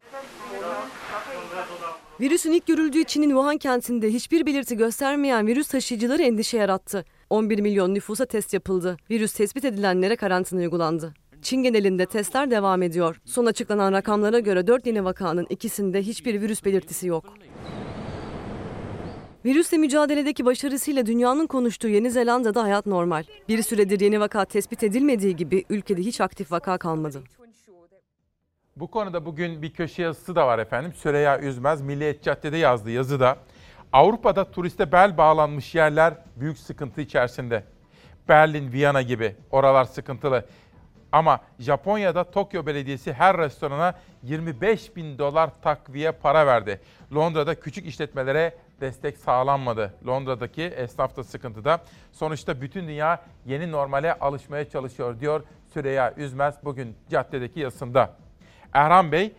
Virüsün 2.20 2.52
ilk 2.52 2.66
görüldüğü 2.66 3.04
Çin'in 3.04 3.28
Wuhan 3.28 3.58
kentinde 3.58 4.12
hiçbir 4.12 4.46
belirti 4.46 4.76
göstermeyen 4.76 5.46
virüs 5.46 5.68
taşıyıcıları 5.68 6.22
endişe 6.22 6.56
yarattı. 6.56 7.04
11 7.30 7.58
milyon 7.58 7.94
nüfusa 7.94 8.26
test 8.26 8.54
yapıldı. 8.54 8.96
Virüs 9.10 9.32
tespit 9.32 9.64
edilenlere 9.64 10.16
karantina 10.16 10.60
uygulandı. 10.60 11.14
Çin 11.42 11.62
genelinde 11.62 12.06
testler 12.06 12.50
devam 12.50 12.82
ediyor. 12.82 13.20
Son 13.24 13.46
açıklanan 13.46 13.92
rakamlara 13.92 14.38
göre 14.38 14.66
4 14.66 14.86
yeni 14.86 15.04
vakanın 15.04 15.46
ikisinde 15.50 16.02
hiçbir 16.02 16.40
virüs 16.40 16.64
belirtisi 16.64 17.06
yok. 17.06 17.24
Virüsle 19.44 19.78
mücadeledeki 19.78 20.44
başarısıyla 20.44 21.06
dünyanın 21.06 21.46
konuştuğu 21.46 21.88
Yeni 21.88 22.10
Zelanda'da 22.10 22.62
hayat 22.62 22.86
normal. 22.86 23.24
Bir 23.48 23.62
süredir 23.62 24.00
yeni 24.00 24.20
vaka 24.20 24.44
tespit 24.44 24.82
edilmediği 24.82 25.36
gibi 25.36 25.64
ülkede 25.70 26.02
hiç 26.02 26.20
aktif 26.20 26.52
vaka 26.52 26.78
kalmadı. 26.78 27.22
Bu 28.76 28.86
konuda 28.90 29.26
bugün 29.26 29.62
bir 29.62 29.72
köşe 29.72 30.02
yazısı 30.02 30.36
da 30.36 30.46
var 30.46 30.58
efendim. 30.58 30.92
Süreyya 30.92 31.40
Üzmez 31.40 31.80
Milliyet 31.80 32.22
Cadde'de 32.22 32.56
yazdığı 32.56 32.90
yazıda 32.90 33.38
Avrupa'da 33.96 34.50
turiste 34.50 34.92
bel 34.92 35.16
bağlanmış 35.16 35.74
yerler 35.74 36.14
büyük 36.36 36.58
sıkıntı 36.58 37.00
içerisinde. 37.00 37.64
Berlin, 38.28 38.72
Viyana 38.72 39.02
gibi 39.02 39.36
oralar 39.50 39.84
sıkıntılı. 39.84 40.46
Ama 41.12 41.40
Japonya'da 41.58 42.30
Tokyo 42.30 42.66
Belediyesi 42.66 43.12
her 43.12 43.38
restorana 43.38 43.94
25 44.22 44.96
bin 44.96 45.18
dolar 45.18 45.50
takviye 45.62 46.12
para 46.12 46.46
verdi. 46.46 46.80
Londra'da 47.14 47.60
küçük 47.60 47.86
işletmelere 47.86 48.56
destek 48.80 49.18
sağlanmadı. 49.18 49.94
Londra'daki 50.06 50.62
esnaf 50.62 51.16
da 51.16 51.24
sıkıntıda. 51.24 51.80
Sonuçta 52.12 52.60
bütün 52.60 52.88
dünya 52.88 53.22
yeni 53.46 53.72
normale 53.72 54.14
alışmaya 54.14 54.68
çalışıyor 54.68 55.20
diyor 55.20 55.42
Süreyya 55.74 56.14
Üzmez 56.16 56.54
bugün 56.64 56.96
caddedeki 57.10 57.60
yazısında. 57.60 58.10
Erhan 58.72 59.12
Bey, 59.12 59.32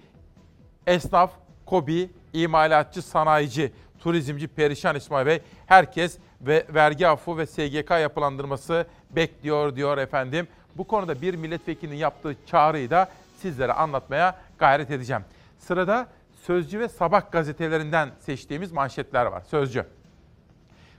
esnaf, 0.88 1.32
kobi, 1.66 2.10
imalatçı, 2.34 3.02
sanayici, 3.02 3.74
turizmci 4.08 4.48
perişan 4.48 4.96
İsmail 4.96 5.26
Bey. 5.26 5.40
Herkes 5.66 6.18
ve 6.42 6.66
vergi 6.70 7.08
affı 7.08 7.38
ve 7.38 7.46
SGK 7.46 7.92
yapılandırması 7.92 8.86
bekliyor 9.12 9.76
diyor 9.76 9.98
efendim. 9.98 10.48
Bu 10.78 10.84
konuda 10.84 11.22
bir 11.22 11.34
milletvekilinin 11.34 11.96
yaptığı 11.96 12.36
çağrıyı 12.46 12.90
da 12.90 13.10
sizlere 13.38 13.74
anlatmaya 13.74 14.36
gayret 14.60 14.92
edeceğim. 14.92 15.22
Sırada 15.60 16.08
Sözcü 16.44 16.80
ve 16.80 16.88
Sabah 16.90 17.32
gazetelerinden 17.32 18.10
seçtiğimiz 18.20 18.72
manşetler 18.72 19.26
var. 19.26 19.42
Sözcü. 19.42 19.86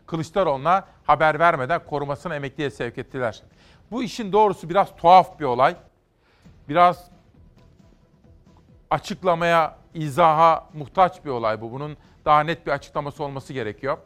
Kılıçdaroğlu'na 0.06 0.84
haber 1.04 1.38
vermeden 1.38 1.80
korumasını 1.84 2.34
emekliye 2.34 2.70
sevk 2.70 2.98
ettiler. 2.98 3.42
Bu 3.90 4.02
işin 4.02 4.32
doğrusu 4.32 4.70
biraz 4.70 4.96
tuhaf 4.96 5.40
bir 5.40 5.44
olay. 5.44 5.76
Biraz 6.68 7.10
açıklamaya, 8.90 9.76
izaha 9.94 10.68
muhtaç 10.74 11.24
bir 11.24 11.30
olay 11.30 11.60
bu. 11.60 11.72
Bunun 11.72 11.96
daha 12.24 12.40
net 12.40 12.66
bir 12.66 12.72
açıklaması 12.72 13.24
olması 13.24 13.52
gerekiyor. 13.52 13.98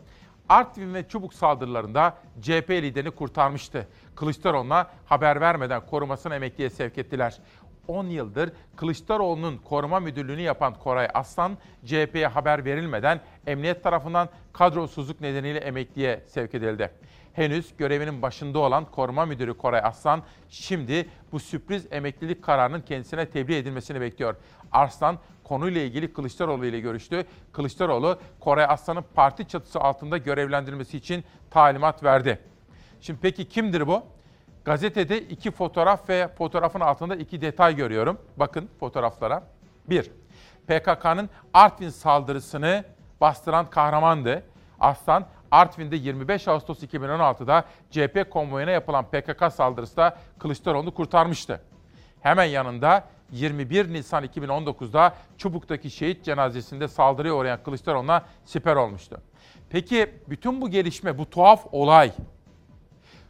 Artvin 0.48 0.94
ve 0.94 1.08
Çubuk 1.08 1.34
saldırılarında 1.34 2.16
CHP 2.40 2.70
liderini 2.70 3.10
kurtarmıştı. 3.10 3.88
Kılıçdaroğlu'na 4.16 4.86
haber 5.06 5.40
vermeden 5.40 5.86
korumasını 5.86 6.34
emekliye 6.34 6.70
sevk 6.70 6.98
ettiler. 6.98 7.38
10 7.88 8.06
yıldır 8.06 8.52
Kılıçdaroğlu'nun 8.76 9.56
koruma 9.56 10.00
müdürlüğünü 10.00 10.40
yapan 10.40 10.74
Koray 10.74 11.08
Aslan, 11.14 11.58
CHP'ye 11.84 12.26
haber 12.26 12.64
verilmeden 12.64 13.20
emniyet 13.46 13.82
tarafından 13.82 14.28
kadrosuzluk 14.52 15.20
nedeniyle 15.20 15.58
emekliye 15.58 16.22
sevk 16.26 16.54
edildi. 16.54 16.90
Henüz 17.32 17.76
görevinin 17.76 18.22
başında 18.22 18.58
olan 18.58 18.84
koruma 18.84 19.26
müdürü 19.26 19.54
Koray 19.58 19.80
Aslan 19.84 20.22
şimdi 20.48 21.08
bu 21.32 21.40
sürpriz 21.40 21.86
emeklilik 21.90 22.42
kararının 22.42 22.80
kendisine 22.80 23.30
tebliğ 23.30 23.56
edilmesini 23.56 24.00
bekliyor. 24.00 24.36
Arslan 24.72 25.18
konuyla 25.44 25.80
ilgili 25.80 26.12
Kılıçdaroğlu 26.12 26.66
ile 26.66 26.80
görüştü. 26.80 27.24
Kılıçdaroğlu 27.52 28.18
Koray 28.40 28.66
Aslan'ın 28.68 29.04
parti 29.14 29.48
çatısı 29.48 29.80
altında 29.80 30.18
görevlendirilmesi 30.18 30.96
için 30.96 31.24
talimat 31.50 32.04
verdi. 32.04 32.38
Şimdi 33.00 33.18
peki 33.22 33.48
kimdir 33.48 33.86
bu? 33.86 34.02
Gazetede 34.64 35.20
iki 35.20 35.50
fotoğraf 35.50 36.08
ve 36.08 36.28
fotoğrafın 36.28 36.80
altında 36.80 37.16
iki 37.16 37.40
detay 37.40 37.76
görüyorum. 37.76 38.18
Bakın 38.36 38.68
fotoğraflara. 38.80 39.42
Bir, 39.90 40.10
PKK'nın 40.66 41.30
Artvin 41.54 41.88
saldırısını 41.88 42.84
bastıran 43.20 43.70
kahramandı. 43.70 44.42
Aslan 44.80 45.26
Artvin'de 45.52 45.96
25 45.96 46.48
Ağustos 46.48 46.82
2016'da 46.82 47.64
CHP 47.90 48.30
konvoyuna 48.30 48.70
yapılan 48.70 49.04
PKK 49.04 49.52
saldırısı 49.52 49.96
da 49.96 50.18
Kılıçdaroğlu'nu 50.38 50.94
kurtarmıştı. 50.94 51.60
Hemen 52.20 52.44
yanında 52.44 53.04
21 53.30 53.92
Nisan 53.92 54.24
2019'da 54.24 55.14
Çubuk'taki 55.38 55.90
şehit 55.90 56.24
cenazesinde 56.24 56.88
saldırıya 56.88 57.34
uğrayan 57.34 57.62
Kılıçdaroğlu'na 57.62 58.22
siper 58.44 58.76
olmuştu. 58.76 59.20
Peki 59.70 60.14
bütün 60.28 60.60
bu 60.60 60.70
gelişme, 60.70 61.18
bu 61.18 61.30
tuhaf 61.30 61.66
olay 61.72 62.12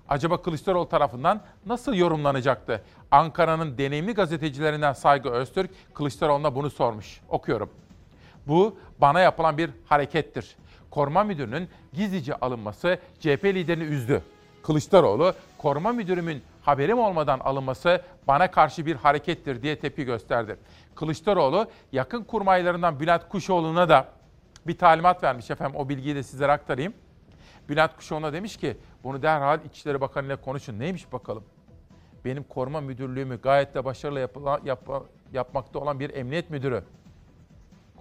acaba 0.09 0.43
Kılıçdaroğlu 0.43 0.89
tarafından 0.89 1.41
nasıl 1.67 1.95
yorumlanacaktı? 1.95 2.83
Ankara'nın 3.11 3.79
deneyimli 3.79 4.15
gazetecilerinden 4.15 4.93
Saygı 4.93 5.29
Öztürk 5.29 5.71
Kılıçdaroğlu'na 5.95 6.55
bunu 6.55 6.71
sormuş. 6.71 7.21
Okuyorum. 7.29 7.71
Bu 8.47 8.79
bana 8.99 9.21
yapılan 9.21 9.59
bir 9.59 9.71
harekettir. 9.87 10.57
Koruma 10.93 11.25
müdürünün 11.25 11.69
gizlice 11.93 12.35
alınması 12.35 12.99
CHP 13.21 13.45
liderini 13.45 13.85
üzdü. 13.85 14.23
Kılıçdaroğlu, 14.63 15.35
koruma 15.59 15.93
müdürümün 15.93 16.43
haberim 16.63 16.99
olmadan 16.99 17.39
alınması 17.39 18.03
bana 18.29 18.51
karşı 18.51 18.87
bir 18.87 18.97
harekettir 18.97 19.63
diye 19.63 19.79
tepki 19.79 20.05
gösterdi. 20.05 20.57
Kılıçdaroğlu 20.95 21.67
yakın 21.93 22.25
kurmaylarından 22.25 23.01
Bülent 23.01 23.29
Kuşoğlu'na 23.29 23.89
da 23.89 24.09
bir 24.67 24.79
talimat 24.79 25.23
vermiş 25.23 25.51
efendim. 25.51 25.77
O 25.77 25.89
bilgiyi 25.89 26.15
de 26.17 26.23
sizlere 26.23 26.53
aktarayım. 26.53 26.95
Bülent 27.69 27.97
Kuşoğlu'na 27.97 28.33
demiş 28.33 28.57
ki 28.57 28.77
bunu 29.05 29.23
derhal 29.23 29.65
İçişleri 29.65 30.01
Bakanı 30.01 30.27
ile 30.27 30.37
konuşun. 30.37 30.79
Neymiş 30.79 31.13
bakalım? 31.13 31.45
Benim 32.25 32.43
koruma 32.43 32.81
müdürlüğümü 32.81 33.41
gayet 33.41 33.75
de 33.75 33.85
başarılı 33.85 34.21
yapıla, 34.21 34.61
yap, 34.65 34.89
yapmakta 35.33 35.79
olan 35.79 36.01
bir 36.01 36.15
emniyet 36.15 36.51
müdürü 36.51 36.85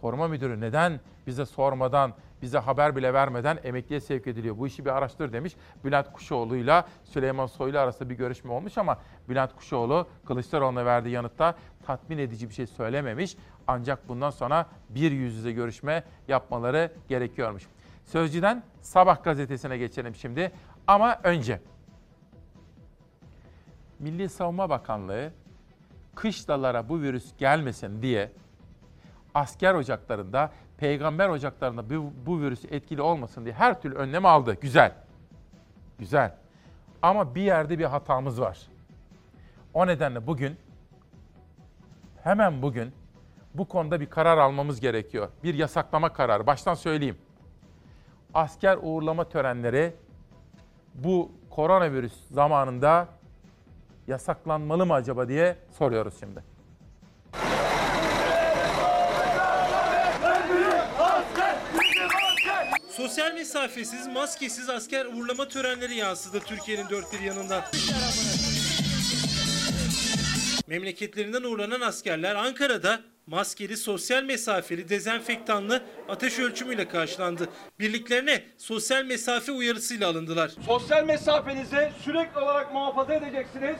koruma 0.02 0.28
müdürü 0.28 0.62
neden 0.62 1.00
bize 1.28 1.46
sormadan, 1.46 2.14
bize 2.42 2.58
haber 2.58 2.96
bile 2.96 3.14
vermeden 3.14 3.60
emekliye 3.64 4.00
sevk 4.00 4.28
ediliyor? 4.28 4.58
Bu 4.58 4.68
işi 4.68 4.86
bir 4.86 4.90
araştır 4.90 5.34
demiş. 5.34 5.56
Bülent 5.84 6.14
Kuşoğlu 6.14 6.56
ile 6.56 6.84
Süleyman 7.04 7.46
Soylu 7.46 7.80
arasında 7.80 8.10
bir 8.10 8.16
görüşme 8.16 8.52
olmuş 8.52 8.78
ama 8.78 8.98
Bülent 9.30 9.56
Kuşoğlu 9.56 10.08
Kılıçdaroğlu'na 10.26 10.86
verdiği 10.86 11.10
yanıtta 11.10 11.56
tatmin 11.86 12.18
edici 12.18 12.50
bir 12.50 12.54
şey 12.54 12.68
söylememiş. 12.68 13.38
Ancak 13.68 14.10
bundan 14.10 14.30
sonra 14.30 14.66
bir 14.90 15.12
yüz 15.12 15.36
yüze 15.36 15.52
görüşme 15.52 16.04
yapmaları 16.28 16.92
gerekiyormuş. 17.10 17.68
Sözcüden 18.06 18.64
Sabah 18.82 19.24
gazetesine 19.24 19.78
geçelim 19.78 20.16
şimdi. 20.16 20.52
Ama 20.88 21.20
önce 21.24 21.62
Milli 24.00 24.30
Savunma 24.30 24.70
Bakanlığı 24.70 25.32
kışlalara 26.16 26.90
bu 26.90 27.02
virüs 27.02 27.38
gelmesin 27.38 28.02
diye 28.02 28.32
asker 29.36 29.74
ocaklarında, 29.74 30.52
peygamber 30.78 31.30
ocaklarında 31.30 31.90
bu, 31.90 32.14
bu 32.26 32.42
virüs 32.42 32.66
etkili 32.66 33.02
olmasın 33.02 33.46
diye 33.46 33.54
her 33.54 33.82
türlü 33.82 33.96
önlem 33.96 34.26
aldı. 34.26 34.58
Güzel. 34.62 34.94
Güzel. 36.00 36.36
Ama 37.02 37.36
bir 37.36 37.42
yerde 37.42 37.80
bir 37.80 37.86
hatamız 37.86 38.42
var. 38.42 38.60
O 39.74 39.88
nedenle 39.88 40.28
bugün 40.28 40.58
hemen 42.24 42.62
bugün 42.62 42.94
bu 43.54 43.68
konuda 43.68 44.00
bir 44.00 44.06
karar 44.06 44.38
almamız 44.38 44.80
gerekiyor. 44.80 45.30
Bir 45.44 45.54
yasaklama 45.54 46.14
kararı. 46.14 46.48
Baştan 46.48 46.74
söyleyeyim. 46.74 47.18
Asker 48.34 48.78
uğurlama 48.82 49.30
törenleri 49.30 49.94
bu 50.94 51.32
koronavirüs 51.50 52.28
zamanında 52.30 53.08
yasaklanmalı 54.08 54.86
mı 54.86 54.94
acaba 54.94 55.28
diye 55.28 55.58
soruyoruz 55.72 56.20
şimdi. 56.20 56.44
Sosyal 63.02 63.34
mesafesiz, 63.34 64.08
maskesiz 64.08 64.70
asker 64.70 65.06
uğurlama 65.06 65.48
törenleri 65.48 65.96
yansıdı 65.96 66.40
Türkiye'nin 66.40 66.90
dört 66.90 67.14
bir 67.14 67.20
yanından. 67.20 67.64
Memleketlerinden 70.68 71.44
uğurlanan 71.44 71.82
askerler 71.82 72.36
Ankara'da 72.36 73.00
maskeli, 73.28 73.78
sosyal 73.78 74.24
mesafeli, 74.24 74.90
dezenfektanlı 74.90 75.84
ateş 76.10 76.40
ölçümüyle 76.40 76.88
karşılandı. 76.88 77.50
Birliklerine 77.80 78.44
sosyal 78.58 79.06
mesafe 79.06 79.52
uyarısıyla 79.52 80.10
alındılar. 80.10 80.52
Sosyal 80.66 81.06
mesafenizi 81.06 81.92
sürekli 82.04 82.40
olarak 82.40 82.74
muhafaza 82.74 83.14
edeceksiniz. 83.14 83.78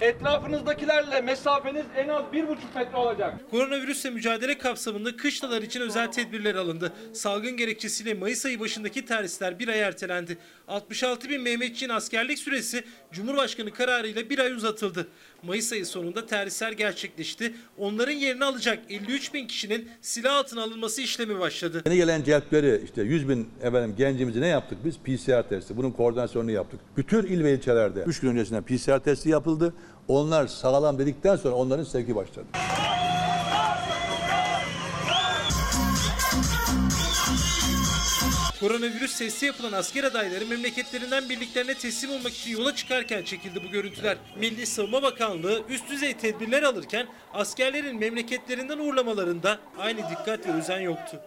Etrafınızdakilerle 0.00 1.20
mesafeniz 1.20 1.84
en 1.96 2.08
az 2.08 2.32
bir 2.32 2.48
buçuk 2.48 2.74
metre 2.74 2.96
olacak. 2.96 3.50
Koronavirüsle 3.50 4.10
mücadele 4.10 4.58
kapsamında 4.58 5.16
kışlalar 5.16 5.62
için 5.62 5.80
özel 5.80 6.12
tedbirler 6.12 6.54
alındı. 6.54 6.92
Salgın 7.12 7.56
gerekçesiyle 7.56 8.14
Mayıs 8.14 8.46
ayı 8.46 8.60
başındaki 8.60 9.04
terhisler 9.04 9.58
bir 9.58 9.68
ay 9.68 9.80
ertelendi. 9.80 10.38
66 10.68 11.28
bin 11.28 11.40
Mehmetçiğin 11.40 11.90
askerlik 11.90 12.38
süresi 12.38 12.84
Cumhurbaşkanı 13.12 13.72
kararıyla 13.72 14.30
bir 14.30 14.38
ay 14.38 14.52
uzatıldı. 14.52 15.08
Mayıs 15.42 15.72
ayı 15.72 15.86
sonunda 15.86 16.26
terhisler 16.26 16.72
gerçekleşti. 16.72 17.54
Onların 17.78 18.12
yerini 18.12 18.44
alacak 18.44 18.78
53 18.90 19.34
bin 19.34 19.46
kişinin 19.46 19.88
silah 20.00 20.34
altına 20.38 20.62
alınması 20.62 21.02
işlemi 21.02 21.38
başladı. 21.40 21.82
Yeni 21.86 21.96
gelen 21.96 22.24
celpleri 22.24 22.82
işte 22.84 23.02
100 23.02 23.28
bin 23.28 23.48
efendim 23.62 23.94
gencimizi 23.98 24.40
ne 24.40 24.46
yaptık 24.46 24.78
biz? 24.84 24.98
PCR 24.98 25.48
testi. 25.48 25.76
Bunun 25.76 25.90
koordinasyonunu 25.90 26.50
yaptık. 26.50 26.80
Bütün 26.96 27.22
il 27.22 27.44
ve 27.44 27.54
ilçelerde 27.54 28.00
3 28.02 28.20
gün 28.20 28.28
öncesinden 28.28 28.62
PCR 28.62 28.98
testi 28.98 29.28
yapıldı. 29.28 29.74
Onlar 30.08 30.46
sağlam 30.46 30.98
dedikten 30.98 31.36
sonra 31.36 31.54
onların 31.54 31.84
sevki 31.84 32.16
başladı. 32.16 32.46
Koronavirüs 38.60 39.18
testi 39.18 39.46
yapılan 39.46 39.72
asker 39.72 40.04
adayları 40.04 40.46
memleketlerinden 40.46 41.28
birliklerine 41.28 41.74
teslim 41.74 42.10
olmak 42.10 42.32
için 42.32 42.50
yola 42.50 42.74
çıkarken 42.74 43.22
çekildi 43.22 43.62
bu 43.64 43.68
görüntüler. 43.68 44.16
Milli 44.36 44.66
Savunma 44.66 45.02
Bakanlığı 45.02 45.62
üst 45.68 45.90
düzey 45.90 46.14
tedbirler 46.16 46.62
alırken 46.62 47.06
askerlerin 47.34 47.98
memleketlerinden 47.98 48.78
uğurlamalarında 48.78 49.58
aynı 49.78 50.10
dikkat 50.10 50.46
ve 50.46 50.52
özen 50.52 50.80
yoktu. 50.80 51.20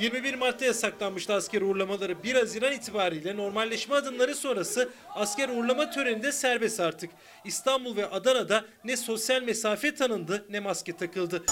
21 0.00 0.34
Mart'ta 0.34 0.64
yasaklanmıştı 0.64 1.34
asker 1.34 1.62
uğurlamaları. 1.62 2.22
1 2.22 2.34
Haziran 2.34 2.72
itibariyle 2.72 3.36
normalleşme 3.36 3.94
adımları 3.94 4.34
sonrası 4.34 4.88
asker 5.14 5.48
uğurlama 5.48 5.90
töreni 5.90 6.22
de 6.22 6.32
serbest 6.32 6.80
artık. 6.80 7.10
İstanbul 7.44 7.96
ve 7.96 8.06
Adana'da 8.06 8.64
ne 8.84 8.96
sosyal 8.96 9.42
mesafe 9.42 9.94
tanındı 9.94 10.44
ne 10.50 10.60
maske 10.60 10.96
takıldı. 10.96 11.42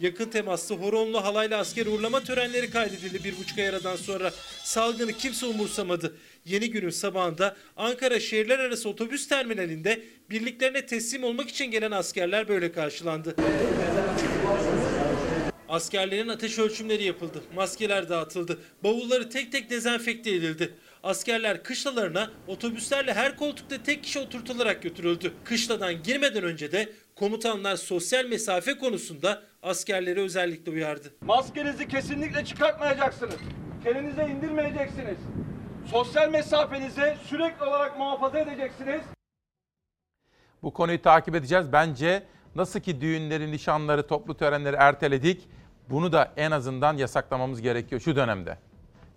Yakın 0.00 0.30
temaslı 0.30 0.76
horonlu 0.76 1.24
halayla 1.24 1.58
asker 1.58 1.86
uğurlama 1.86 2.20
törenleri 2.20 2.70
kaydedildi 2.70 3.24
bir 3.24 3.38
buçuk 3.38 3.58
ay 3.58 3.68
aradan 3.68 3.96
sonra. 3.96 4.30
Salgını 4.64 5.12
kimse 5.12 5.46
umursamadı. 5.46 6.16
Yeni 6.44 6.70
günün 6.70 6.90
sabahında 6.90 7.56
Ankara 7.76 8.20
şehirler 8.20 8.58
arası 8.58 8.88
otobüs 8.88 9.28
terminalinde 9.28 10.02
birliklerine 10.30 10.86
teslim 10.86 11.24
olmak 11.24 11.48
için 11.48 11.70
gelen 11.70 11.90
askerler 11.90 12.48
böyle 12.48 12.72
karşılandı. 12.72 13.36
Askerlerin 15.68 16.28
ateş 16.28 16.58
ölçümleri 16.58 17.04
yapıldı. 17.04 17.42
Maskeler 17.54 18.08
dağıtıldı. 18.08 18.58
Bavulları 18.84 19.30
tek 19.30 19.52
tek 19.52 19.70
dezenfekte 19.70 20.30
edildi. 20.30 20.74
Askerler 21.02 21.62
kışlalarına 21.62 22.30
otobüslerle 22.46 23.14
her 23.14 23.36
koltukta 23.36 23.82
tek 23.82 24.04
kişi 24.04 24.18
oturtularak 24.18 24.82
götürüldü. 24.82 25.32
Kışladan 25.44 26.02
girmeden 26.02 26.42
önce 26.42 26.72
de 26.72 26.88
komutanlar 27.14 27.76
sosyal 27.76 28.24
mesafe 28.24 28.78
konusunda 28.78 29.42
askerleri 29.62 30.20
özellikle 30.20 30.72
uyardı. 30.72 31.12
Maskenizi 31.20 31.88
kesinlikle 31.88 32.44
çıkartmayacaksınız. 32.44 33.34
Elinize 33.86 34.22
indirmeyeceksiniz. 34.22 35.18
Sosyal 35.90 36.30
mesafenizi 36.30 37.16
sürekli 37.24 37.64
olarak 37.64 37.98
muhafaza 37.98 38.38
edeceksiniz. 38.38 39.00
Bu 40.62 40.72
konuyu 40.72 41.02
takip 41.02 41.34
edeceğiz. 41.34 41.72
Bence 41.72 42.22
nasıl 42.54 42.80
ki 42.80 43.00
düğünleri, 43.00 43.52
nişanları, 43.52 44.06
toplu 44.06 44.36
törenleri 44.36 44.76
erteledik, 44.76 45.48
bunu 45.90 46.12
da 46.12 46.32
en 46.36 46.50
azından 46.50 46.96
yasaklamamız 46.96 47.60
gerekiyor 47.60 48.00
şu 48.00 48.16
dönemde. 48.16 48.58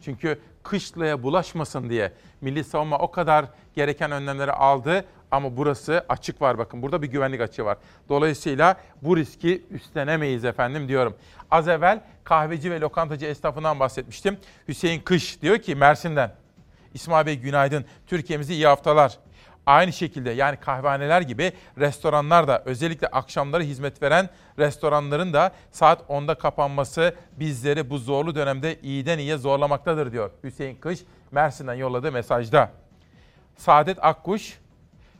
Çünkü 0.01 0.39
kışlaya 0.63 1.23
bulaşmasın 1.23 1.89
diye 1.89 2.11
Milli 2.41 2.63
Savunma 2.63 2.97
o 2.97 3.11
kadar 3.11 3.45
gereken 3.75 4.11
önlemleri 4.11 4.51
aldı 4.51 5.05
ama 5.31 5.57
burası 5.57 6.05
açık 6.09 6.41
var 6.41 6.57
bakın. 6.57 6.81
Burada 6.81 7.01
bir 7.01 7.07
güvenlik 7.07 7.41
açığı 7.41 7.65
var. 7.65 7.77
Dolayısıyla 8.09 8.77
bu 9.01 9.17
riski 9.17 9.65
üstlenemeyiz 9.71 10.45
efendim 10.45 10.87
diyorum. 10.87 11.15
Az 11.51 11.67
evvel 11.67 12.01
kahveci 12.23 12.71
ve 12.71 12.79
lokantacı 12.79 13.25
esnafından 13.25 13.79
bahsetmiştim. 13.79 14.37
Hüseyin 14.67 15.01
Kış 15.01 15.41
diyor 15.41 15.57
ki 15.57 15.75
Mersin'den. 15.75 16.42
İsmail 16.93 17.25
Bey 17.25 17.39
günaydın. 17.39 17.85
Türkiye'mize 18.07 18.53
iyi 18.53 18.67
haftalar. 18.67 19.17
Aynı 19.65 19.93
şekilde 19.93 20.31
yani 20.31 20.57
kahvehaneler 20.57 21.21
gibi 21.21 21.51
restoranlar 21.77 22.47
da 22.47 22.63
özellikle 22.65 23.07
akşamları 23.07 23.63
hizmet 23.63 24.01
veren 24.01 24.29
restoranların 24.59 25.33
da 25.33 25.51
saat 25.71 26.01
10'da 26.01 26.35
kapanması 26.35 27.15
bizleri 27.39 27.89
bu 27.89 27.97
zorlu 27.97 28.35
dönemde 28.35 28.79
iyiden 28.81 29.19
iyiye 29.19 29.37
zorlamaktadır 29.37 30.11
diyor 30.11 30.31
Hüseyin 30.43 30.75
Kış 30.75 30.99
Mersin'den 31.31 31.73
yolladığı 31.73 32.11
mesajda. 32.11 32.71
Saadet 33.57 33.97
Akkuş 34.01 34.59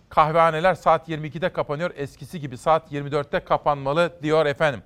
kahvehaneler 0.10 0.76
saat 0.76 1.10
22'de 1.10 1.54
kapanıyor 1.54 1.92
eskisi 1.96 2.40
gibi 2.40 2.58
saat 2.58 2.92
24'te 2.92 3.40
kapanmalı 3.40 4.14
diyor 4.24 4.46
efendim. 4.46 4.84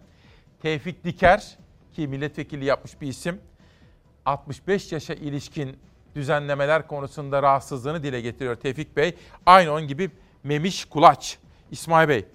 Tevfik 0.62 1.04
Diker 1.04 1.58
ki 1.94 2.08
milletvekili 2.08 2.66
yapmış 2.66 3.02
bir 3.02 3.08
isim 3.08 3.42
65 4.26 4.92
yaşa 4.92 5.14
ilişkin 5.14 5.80
düzenlemeler 6.18 6.88
konusunda 6.88 7.44
rahatsızlığını 7.44 8.04
dile 8.04 8.22
getiriyor 8.22 8.56
Tevfik 8.56 8.98
Bey. 8.98 9.16
Aynı 9.46 9.72
onun 9.74 9.88
gibi 9.88 10.12
Memiş 10.44 10.86
Kulaç. 10.86 11.38
İsmail 11.72 12.10
Bey, 12.10 12.26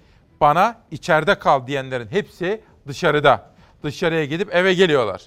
bana 0.41 0.81
içeride 0.91 1.39
kal 1.39 1.67
diyenlerin 1.67 2.07
hepsi 2.07 2.61
dışarıda. 2.87 3.53
Dışarıya 3.83 4.25
gidip 4.25 4.55
eve 4.55 4.73
geliyorlar. 4.73 5.21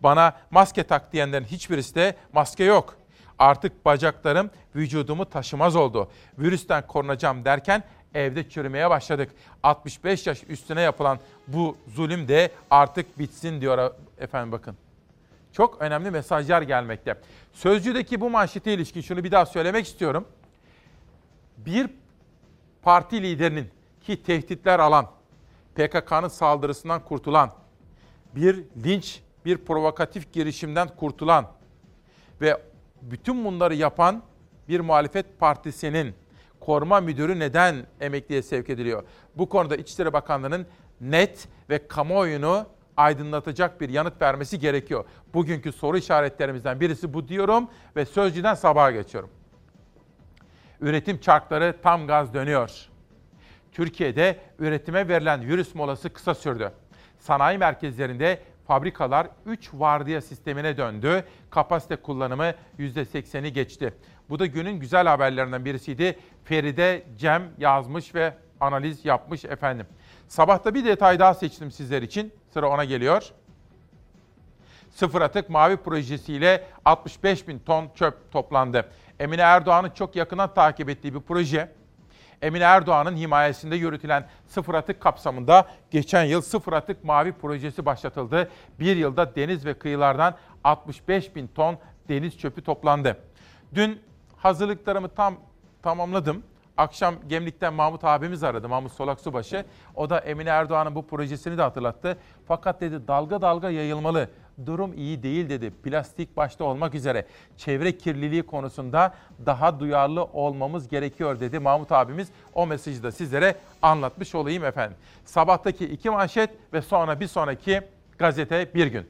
Bana 0.00 0.36
maske 0.50 0.82
tak 0.82 1.12
diyenlerin 1.12 1.44
hiçbirisi 1.44 1.94
de 1.94 2.16
maske 2.32 2.64
yok. 2.64 2.96
Artık 3.38 3.84
bacaklarım 3.84 4.50
vücudumu 4.76 5.24
taşımaz 5.24 5.76
oldu. 5.76 6.10
Virüsten 6.38 6.86
korunacağım 6.86 7.44
derken 7.44 7.82
evde 8.14 8.48
çürümeye 8.48 8.90
başladık. 8.90 9.30
65 9.62 10.26
yaş 10.26 10.42
üstüne 10.48 10.80
yapılan 10.80 11.18
bu 11.46 11.76
zulüm 11.94 12.28
de 12.28 12.50
artık 12.70 13.18
bitsin 13.18 13.60
diyor 13.60 13.94
efendim 14.18 14.52
bakın. 14.52 14.76
Çok 15.58 15.82
önemli 15.82 16.10
mesajlar 16.10 16.62
gelmekte. 16.62 17.14
Sözcüdeki 17.52 18.20
bu 18.20 18.30
manşete 18.30 18.74
ilişkin 18.74 19.00
şunu 19.00 19.24
bir 19.24 19.30
daha 19.30 19.46
söylemek 19.46 19.86
istiyorum. 19.86 20.28
Bir 21.56 21.90
parti 22.82 23.22
liderinin 23.22 23.70
ki 24.00 24.22
tehditler 24.22 24.78
alan, 24.78 25.06
PKK'nın 25.74 26.28
saldırısından 26.28 27.04
kurtulan, 27.04 27.50
bir 28.34 28.64
linç, 28.84 29.20
bir 29.44 29.58
provokatif 29.58 30.32
girişimden 30.32 30.88
kurtulan 30.96 31.46
ve 32.40 32.62
bütün 33.02 33.44
bunları 33.44 33.74
yapan 33.74 34.22
bir 34.68 34.80
muhalefet 34.80 35.38
partisinin 35.38 36.14
koruma 36.60 37.00
müdürü 37.00 37.38
neden 37.38 37.86
emekliye 38.00 38.42
sevk 38.42 38.70
ediliyor? 38.70 39.02
Bu 39.34 39.48
konuda 39.48 39.76
İçişleri 39.76 40.12
Bakanlığı'nın 40.12 40.66
net 41.00 41.48
ve 41.70 41.88
kamuoyunu 41.88 42.66
aydınlatacak 42.98 43.80
bir 43.80 43.88
yanıt 43.88 44.22
vermesi 44.22 44.58
gerekiyor. 44.58 45.04
Bugünkü 45.34 45.72
soru 45.72 45.98
işaretlerimizden 45.98 46.80
birisi 46.80 47.14
bu 47.14 47.28
diyorum 47.28 47.68
ve 47.96 48.04
sözcüden 48.04 48.54
sabaha 48.54 48.90
geçiyorum. 48.90 49.30
Üretim 50.80 51.20
çarkları 51.20 51.74
tam 51.82 52.06
gaz 52.06 52.34
dönüyor. 52.34 52.88
Türkiye'de 53.72 54.38
üretime 54.58 55.08
verilen 55.08 55.48
virüs 55.48 55.74
molası 55.74 56.12
kısa 56.12 56.34
sürdü. 56.34 56.72
Sanayi 57.18 57.58
merkezlerinde 57.58 58.42
fabrikalar 58.66 59.28
3 59.46 59.70
vardiya 59.74 60.20
sistemine 60.20 60.76
döndü. 60.76 61.24
Kapasite 61.50 61.96
kullanımı 61.96 62.52
%80'i 62.78 63.52
geçti. 63.52 63.94
Bu 64.30 64.38
da 64.38 64.46
günün 64.46 64.80
güzel 64.80 65.06
haberlerinden 65.06 65.64
birisiydi. 65.64 66.18
Feride 66.44 67.02
Cem 67.18 67.42
yazmış 67.58 68.14
ve 68.14 68.34
analiz 68.60 69.04
yapmış 69.04 69.44
efendim. 69.44 69.86
Sabahta 70.28 70.74
bir 70.74 70.84
detay 70.84 71.18
daha 71.18 71.34
seçtim 71.34 71.70
sizler 71.70 72.02
için. 72.02 72.32
Sıra 72.58 72.68
ona 72.68 72.84
geliyor. 72.84 73.22
Sıfır 74.90 75.22
Atık 75.22 75.50
Mavi 75.50 75.76
projesiyle 75.76 76.64
65 76.84 77.48
bin 77.48 77.58
ton 77.58 77.90
çöp 77.94 78.32
toplandı. 78.32 78.88
Emine 79.18 79.42
Erdoğan'ın 79.42 79.90
çok 79.90 80.16
yakından 80.16 80.54
takip 80.54 80.88
ettiği 80.88 81.14
bir 81.14 81.20
proje. 81.20 81.72
Emine 82.42 82.64
Erdoğan'ın 82.64 83.16
himayesinde 83.16 83.76
yürütülen 83.76 84.28
sıfır 84.46 84.74
atık 84.74 85.00
kapsamında 85.00 85.68
geçen 85.90 86.24
yıl 86.24 86.40
sıfır 86.40 86.72
atık 86.72 87.04
mavi 87.04 87.32
projesi 87.32 87.86
başlatıldı. 87.86 88.50
Bir 88.80 88.96
yılda 88.96 89.34
deniz 89.36 89.66
ve 89.66 89.78
kıyılardan 89.78 90.36
65 90.64 91.36
bin 91.36 91.46
ton 91.46 91.78
deniz 92.08 92.38
çöpü 92.38 92.62
toplandı. 92.62 93.16
Dün 93.74 94.02
hazırlıklarımı 94.36 95.08
tam 95.08 95.36
tamamladım. 95.82 96.42
Akşam 96.78 97.14
Gemlik'ten 97.28 97.74
Mahmut 97.74 98.04
abimiz 98.04 98.44
aradı, 98.44 98.68
Mahmut 98.68 98.92
Solak 98.92 99.20
Subaşı. 99.20 99.64
O 99.94 100.10
da 100.10 100.18
Emine 100.18 100.48
Erdoğan'ın 100.48 100.94
bu 100.94 101.06
projesini 101.06 101.58
de 101.58 101.62
hatırlattı. 101.62 102.18
Fakat 102.48 102.80
dedi 102.80 103.08
dalga 103.08 103.42
dalga 103.42 103.70
yayılmalı. 103.70 104.28
Durum 104.66 104.92
iyi 104.94 105.22
değil 105.22 105.48
dedi. 105.48 105.70
Plastik 105.70 106.36
başta 106.36 106.64
olmak 106.64 106.94
üzere 106.94 107.26
çevre 107.56 107.98
kirliliği 107.98 108.42
konusunda 108.42 109.14
daha 109.46 109.80
duyarlı 109.80 110.24
olmamız 110.24 110.88
gerekiyor 110.88 111.40
dedi 111.40 111.58
Mahmut 111.58 111.92
abimiz. 111.92 112.28
O 112.54 112.66
mesajı 112.66 113.02
da 113.02 113.12
sizlere 113.12 113.54
anlatmış 113.82 114.34
olayım 114.34 114.64
efendim. 114.64 114.96
Sabahtaki 115.24 115.84
iki 115.84 116.10
manşet 116.10 116.50
ve 116.72 116.82
sonra 116.82 117.20
bir 117.20 117.26
sonraki 117.26 117.80
gazete 118.18 118.74
bir 118.74 118.86
gün. 118.86 119.06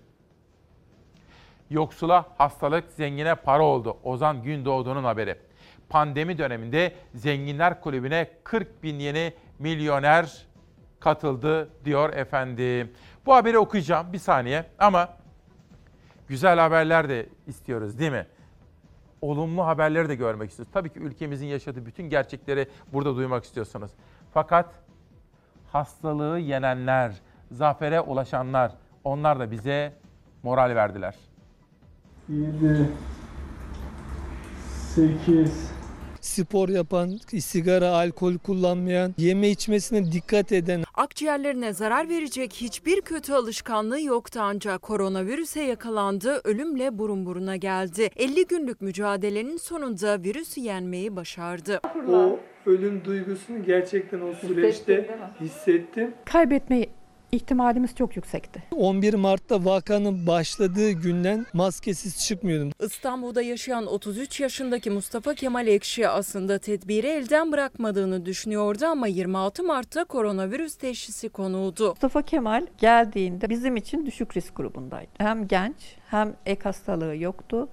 Yoksula 1.70 2.24
hastalık, 2.38 2.84
zengine 2.92 3.34
para 3.34 3.62
oldu. 3.62 3.96
Ozan 4.04 4.42
Gündoğdu'nun 4.42 5.04
haberi 5.04 5.47
pandemi 5.88 6.38
döneminde 6.38 6.92
Zenginler 7.14 7.80
Kulübü'ne 7.80 8.30
40 8.44 8.82
bin 8.82 8.98
yeni 8.98 9.32
milyoner 9.58 10.46
katıldı 11.00 11.68
diyor 11.84 12.12
efendim. 12.12 12.92
Bu 13.26 13.34
haberi 13.34 13.58
okuyacağım 13.58 14.12
bir 14.12 14.18
saniye 14.18 14.64
ama 14.78 15.08
güzel 16.28 16.58
haberler 16.58 17.08
de 17.08 17.26
istiyoruz 17.46 17.98
değil 17.98 18.12
mi? 18.12 18.26
Olumlu 19.20 19.66
haberleri 19.66 20.08
de 20.08 20.14
görmek 20.14 20.50
istiyoruz. 20.50 20.72
Tabii 20.72 20.92
ki 20.92 20.98
ülkemizin 20.98 21.46
yaşadığı 21.46 21.86
bütün 21.86 22.04
gerçekleri 22.10 22.68
burada 22.92 23.16
duymak 23.16 23.44
istiyorsunuz. 23.44 23.90
Fakat 24.34 24.74
hastalığı 25.72 26.38
yenenler, 26.38 27.12
zafere 27.50 28.00
ulaşanlar 28.00 28.72
onlar 29.04 29.40
da 29.40 29.50
bize 29.50 29.92
moral 30.42 30.74
verdiler. 30.74 31.14
7 32.28 32.90
8 34.94 35.77
spor 36.28 36.68
yapan, 36.68 37.18
sigara, 37.40 37.88
alkol 37.88 38.38
kullanmayan, 38.38 39.14
yeme 39.18 39.50
içmesine 39.50 40.12
dikkat 40.12 40.52
eden. 40.52 40.84
Akciğerlerine 40.94 41.72
zarar 41.72 42.08
verecek 42.08 42.52
hiçbir 42.52 43.00
kötü 43.00 43.32
alışkanlığı 43.32 44.00
yoktu 44.00 44.40
ancak 44.42 44.82
koronavirüse 44.82 45.62
yakalandı, 45.62 46.40
ölümle 46.44 46.98
burun 46.98 47.26
buruna 47.26 47.56
geldi. 47.56 48.10
50 48.16 48.46
günlük 48.46 48.80
mücadelenin 48.80 49.56
sonunda 49.56 50.22
virüsü 50.22 50.60
yenmeyi 50.60 51.16
başardı. 51.16 51.80
O 52.08 52.38
ölüm 52.66 53.04
duygusunu 53.04 53.64
gerçekten 53.64 54.20
o 54.20 54.32
süreçte 54.32 55.18
hissettim. 55.40 56.14
Kaybetmeyi 56.24 56.97
ihtimalimiz 57.32 57.94
çok 57.94 58.16
yüksekti. 58.16 58.62
11 58.76 59.14
Mart'ta 59.14 59.64
vakanın 59.64 60.26
başladığı 60.26 60.90
günden 60.90 61.46
maskesiz 61.52 62.26
çıkmıyordum. 62.26 62.72
İstanbul'da 62.80 63.42
yaşayan 63.42 63.86
33 63.86 64.40
yaşındaki 64.40 64.90
Mustafa 64.90 65.34
Kemal 65.34 65.66
Ekşi 65.66 66.08
aslında 66.08 66.58
tedbiri 66.58 67.06
elden 67.06 67.52
bırakmadığını 67.52 68.26
düşünüyordu 68.26 68.86
ama 68.86 69.06
26 69.06 69.64
Mart'ta 69.64 70.04
koronavirüs 70.04 70.76
teşhisi 70.76 71.28
konuldu. 71.28 71.88
Mustafa 71.88 72.22
Kemal 72.22 72.66
geldiğinde 72.78 73.50
bizim 73.50 73.76
için 73.76 74.06
düşük 74.06 74.36
risk 74.36 74.56
grubundaydı. 74.56 75.10
Hem 75.18 75.48
genç 75.48 75.96
hem 76.10 76.36
ek 76.46 76.60
hastalığı 76.64 77.16
yoktu. 77.16 77.68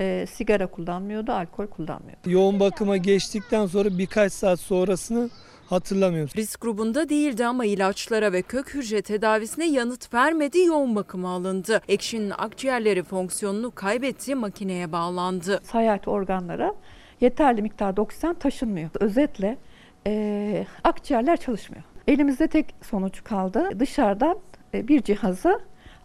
E, 0.00 0.26
sigara 0.30 0.66
kullanmıyordu, 0.66 1.32
alkol 1.32 1.66
kullanmıyordu. 1.66 2.30
Yoğun 2.30 2.60
bakıma 2.60 2.96
geçtikten 2.96 3.66
sonra 3.66 3.98
birkaç 3.98 4.32
saat 4.32 4.60
sonrasını 4.60 5.30
hatırlamıyorum. 5.70 6.30
Risk 6.36 6.60
grubunda 6.60 7.08
değildi 7.08 7.46
ama 7.46 7.64
ilaçlara 7.64 8.32
ve 8.32 8.42
kök 8.42 8.74
hücre 8.74 9.02
tedavisine 9.02 9.66
yanıt 9.66 10.14
vermedi, 10.14 10.58
yoğun 10.58 10.96
bakıma 10.96 11.30
alındı. 11.30 11.80
Ekşi'nin 11.88 12.32
akciğerleri 12.38 13.02
fonksiyonunu 13.02 13.70
kaybetti, 13.74 14.34
makineye 14.34 14.92
bağlandı. 14.92 15.60
Hayat 15.72 16.08
organlara 16.08 16.74
yeterli 17.20 17.62
miktarda 17.62 18.02
oksijen 18.02 18.34
taşınmıyor. 18.34 18.90
Özetle 19.00 19.58
e, 20.06 20.66
akciğerler 20.84 21.36
çalışmıyor. 21.36 21.84
Elimizde 22.08 22.48
tek 22.48 22.74
sonuç 22.82 23.24
kaldı. 23.24 23.68
Dışarıdan 23.78 24.38
e, 24.74 24.88
bir 24.88 25.02
cihaza 25.02 25.60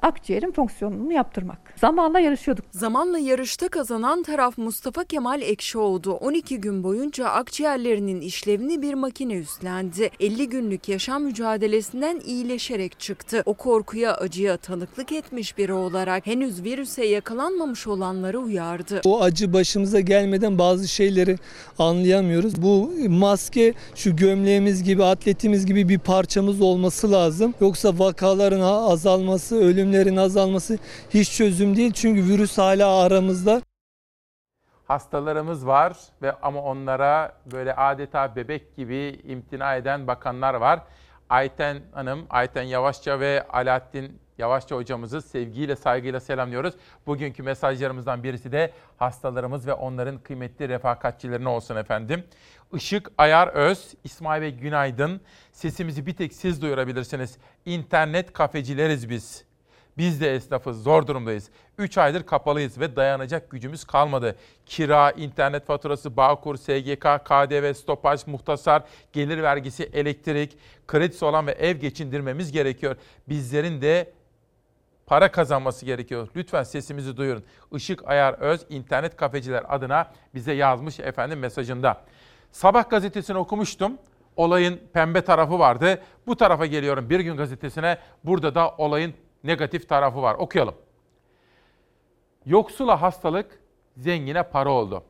akciğerin 0.06 0.52
fonksiyonunu 0.52 1.14
yaptırmak. 1.14 1.58
Zamanla 1.76 2.20
yarışıyorduk. 2.20 2.66
Zamanla 2.72 3.20
yarışta 3.20 3.68
kazanan 3.68 4.24
taraf 4.24 4.58
Mustafa 4.58 5.04
Kemal 5.04 5.42
Ekşi 5.42 5.78
oldu. 5.78 6.12
12 6.14 6.62
gün 6.62 6.84
boyunca 6.84 7.30
akciğerlerinin 7.30 8.22
işlevini 8.22 8.82
bir 8.82 8.94
makine 8.94 9.34
üstlendi. 9.34 10.10
50 10.20 10.50
günlük 10.50 10.90
yaşam 10.90 11.24
mücadelesinden 11.24 12.22
iyileşerek 12.26 13.00
çıktı. 13.00 13.44
O 13.46 13.54
korkuya, 13.54 14.14
acıya 14.14 14.58
tanıklık 14.58 15.12
etmiş 15.12 15.58
biri 15.58 15.74
olarak 15.74 16.28
henüz 16.28 16.64
virüse 16.64 17.06
yakalanmamış 17.06 17.88
olanları 17.88 18.40
uyardı. 18.40 19.02
O 19.06 19.22
acı 19.22 19.54
başımıza 19.54 20.00
gelmeden 20.00 20.60
bazı 20.60 20.88
şeyleri 20.88 21.38
anlayamıyoruz. 21.80 22.62
Bu 22.62 22.92
maske 23.10 23.74
şu 23.96 24.16
gömleğimiz 24.16 24.84
gibi, 24.84 25.04
atletimiz 25.04 25.66
gibi 25.66 25.90
bir 25.90 26.00
parçamız 26.00 26.62
olması 26.62 27.12
lazım. 27.12 27.54
Yoksa 27.62 28.00
vakaların 28.00 28.60
azalması, 28.62 29.56
ölümlerin 29.96 30.18
azalması 30.18 30.78
hiç 31.10 31.38
çözüm 31.38 31.76
değil. 31.76 31.94
Çünkü 31.94 32.24
virüs 32.24 32.58
hala 32.58 33.02
aramızda. 33.02 33.62
Hastalarımız 34.88 35.68
var 35.68 35.98
ve 36.22 36.32
ama 36.32 36.62
onlara 36.62 37.38
böyle 37.52 37.76
adeta 37.76 38.36
bebek 38.36 38.76
gibi 38.76 39.20
imtina 39.24 39.76
eden 39.76 40.08
bakanlar 40.08 40.54
var. 40.54 40.80
Ayten 41.30 41.82
Hanım, 41.92 42.26
Ayten 42.30 42.64
Yavaşça 42.64 43.20
ve 43.20 43.46
Alaaddin 43.50 44.20
Yavaşça 44.38 44.76
hocamızı 44.76 45.22
sevgiyle, 45.22 45.76
saygıyla 45.76 46.20
selamlıyoruz. 46.20 46.74
Bugünkü 47.08 47.44
mesajlarımızdan 47.44 48.24
birisi 48.24 48.52
de 48.52 48.72
hastalarımız 48.98 49.68
ve 49.68 49.74
onların 49.74 50.18
kıymetli 50.18 50.70
refakatçilerine 50.70 51.50
olsun 51.50 51.76
efendim. 51.76 52.24
Işık 52.74 53.12
Ayar 53.18 53.48
Öz, 53.48 53.94
İsmail 54.04 54.42
Bey 54.42 54.52
günaydın. 54.52 55.22
Sesimizi 55.52 56.06
bir 56.06 56.14
tek 56.14 56.34
siz 56.34 56.62
duyurabilirsiniz. 56.62 57.38
İnternet 57.66 58.34
kafecileriz 58.34 59.10
biz. 59.10 59.46
Biz 59.98 60.22
de 60.22 60.36
esnafız, 60.36 60.84
zor 60.84 61.08
durumdayız. 61.08 61.50
3 61.78 61.98
aydır 61.98 62.24
kapalıyız 62.24 62.80
ve 62.80 62.96
dayanacak 62.96 63.50
gücümüz 63.50 63.84
kalmadı. 63.84 64.36
Kira, 64.66 65.12
internet 65.12 65.66
faturası, 65.66 66.18
Bağkur, 66.18 66.56
SGK, 66.58 67.26
KDV, 67.26 67.74
stopaj, 67.74 68.28
muhtasar, 68.28 68.84
gelir 69.14 69.44
vergisi, 69.44 69.84
elektrik, 69.94 70.58
kredisi 70.88 71.26
olan 71.26 71.48
ve 71.48 71.52
ev 71.52 71.78
geçindirmemiz 71.78 72.52
gerekiyor. 72.52 72.96
Bizlerin 73.30 73.82
de 73.82 74.14
para 75.06 75.32
kazanması 75.32 75.86
gerekiyor. 75.86 76.28
Lütfen 76.36 76.64
sesimizi 76.64 77.18
duyurun. 77.18 77.44
Işık 77.76 78.08
Ayar 78.08 78.34
Öz 78.34 78.66
internet 78.70 79.18
kafeciler 79.18 79.64
adına 79.70 80.12
bize 80.34 80.54
yazmış 80.54 81.00
efendim 81.00 81.40
mesajında. 81.40 82.02
Sabah 82.52 82.90
gazetesini 82.90 83.38
okumuştum. 83.38 83.98
Olayın 84.36 84.82
pembe 84.94 85.22
tarafı 85.22 85.60
vardı. 85.60 86.02
Bu 86.28 86.36
tarafa 86.36 86.66
geliyorum 86.66 87.10
Bir 87.10 87.20
Gün 87.20 87.38
gazetesine. 87.38 87.98
Burada 88.24 88.56
da 88.56 88.70
olayın 88.78 89.14
negatif 89.46 89.90
tarafı 89.90 90.22
var. 90.22 90.36
Okuyalım. 90.36 90.76
Yoksula 92.46 93.02
hastalık, 93.02 93.60
zengine 93.98 94.44
para 94.44 94.70
oldu. 94.70 95.04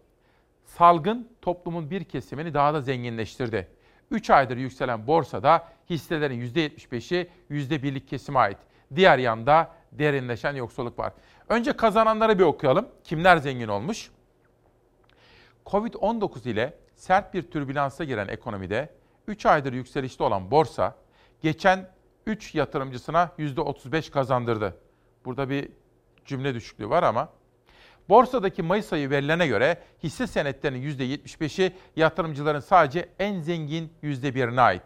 Salgın 0.65 1.29
toplumun 1.41 1.89
bir 1.91 2.03
kesimini 2.03 2.53
daha 2.53 2.73
da 2.73 2.81
zenginleştirdi. 2.81 3.67
3 4.11 4.29
aydır 4.29 4.57
yükselen 4.57 5.07
borsada 5.07 5.67
hisselerin 5.89 6.41
%75'i 6.41 7.29
%1'lik 7.49 8.07
kesime 8.07 8.39
ait. 8.39 8.57
Diğer 8.95 9.17
yanda 9.17 9.71
derinleşen 9.91 10.55
yoksulluk 10.55 10.99
var. 10.99 11.13
Önce 11.49 11.73
kazananları 11.73 12.39
bir 12.39 12.43
okuyalım. 12.43 12.87
Kimler 13.03 13.37
zengin 13.37 13.67
olmuş? 13.67 14.11
Covid-19 15.65 16.49
ile 16.49 16.73
sert 16.95 17.33
bir 17.33 17.41
türbülansa 17.41 18.03
giren 18.03 18.27
ekonomide 18.27 18.89
3 19.27 19.45
aydır 19.45 19.73
yükselişte 19.73 20.23
olan 20.23 20.51
borsa 20.51 20.95
geçen 21.41 21.89
3 22.25 22.55
yatırımcısına 22.55 23.31
%35 23.39 24.11
kazandırdı. 24.11 24.77
Burada 25.25 25.49
bir 25.49 25.69
cümle 26.25 26.53
düşüklüğü 26.53 26.89
var 26.89 27.03
ama 27.03 27.29
Borsadaki 28.09 28.63
Mayıs 28.63 28.93
ayı 28.93 29.09
verilene 29.09 29.47
göre 29.47 29.77
hisse 30.03 30.27
senetlerinin 30.27 30.81
%75'i 30.81 31.73
yatırımcıların 31.95 32.59
sadece 32.59 33.09
en 33.19 33.39
zengin 33.39 33.93
%1'ine 34.03 34.61
ait. 34.61 34.81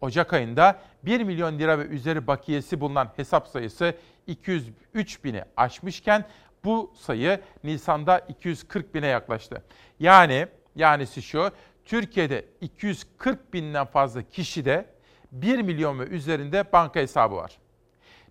Ocak 0.00 0.32
ayında 0.32 0.80
1 1.02 1.20
milyon 1.20 1.58
lira 1.58 1.78
ve 1.78 1.82
üzeri 1.82 2.26
bakiyesi 2.26 2.80
bulunan 2.80 3.12
hesap 3.16 3.48
sayısı 3.48 3.94
203 4.26 5.24
bini 5.24 5.44
aşmışken 5.56 6.24
bu 6.64 6.92
sayı 6.96 7.40
Nisan'da 7.64 8.18
240 8.18 8.94
bine 8.94 9.06
yaklaştı. 9.06 9.62
Yani 10.00 10.46
yanisi 10.76 11.22
şu, 11.22 11.50
Türkiye'de 11.84 12.44
240 12.60 13.54
binden 13.54 13.86
fazla 13.86 14.22
kişide 14.22 14.95
1 15.32 15.58
milyon 15.58 15.98
ve 15.98 16.04
üzerinde 16.04 16.72
banka 16.72 17.00
hesabı 17.00 17.36
var. 17.36 17.58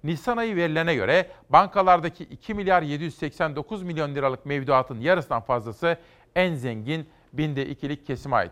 Nisan 0.04 0.38
ayı 0.38 0.56
verilene 0.56 0.96
göre 0.96 1.30
bankalardaki 1.50 2.24
2 2.24 2.54
milyar 2.54 2.82
789 2.82 3.84
milyon 3.84 4.16
liralık 4.16 4.46
mevduatın 4.46 5.00
yarısından 5.00 5.42
fazlası 5.42 5.98
en 6.36 6.56
zengin 6.56 7.10
binde 7.34 7.66
ikilik 7.66 8.06
kesime 8.08 8.36
ait. 8.36 8.52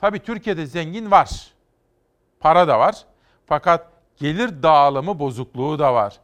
Tabi 0.00 0.18
Türkiye'de 0.18 0.66
zengin 0.66 1.10
var. 1.10 1.52
Para 2.40 2.68
da 2.68 2.78
var. 2.78 3.04
Fakat 3.46 3.86
gelir 4.16 4.62
dağılımı 4.62 5.18
bozukluğu 5.18 5.78
da 5.78 5.94
var. 5.94 6.18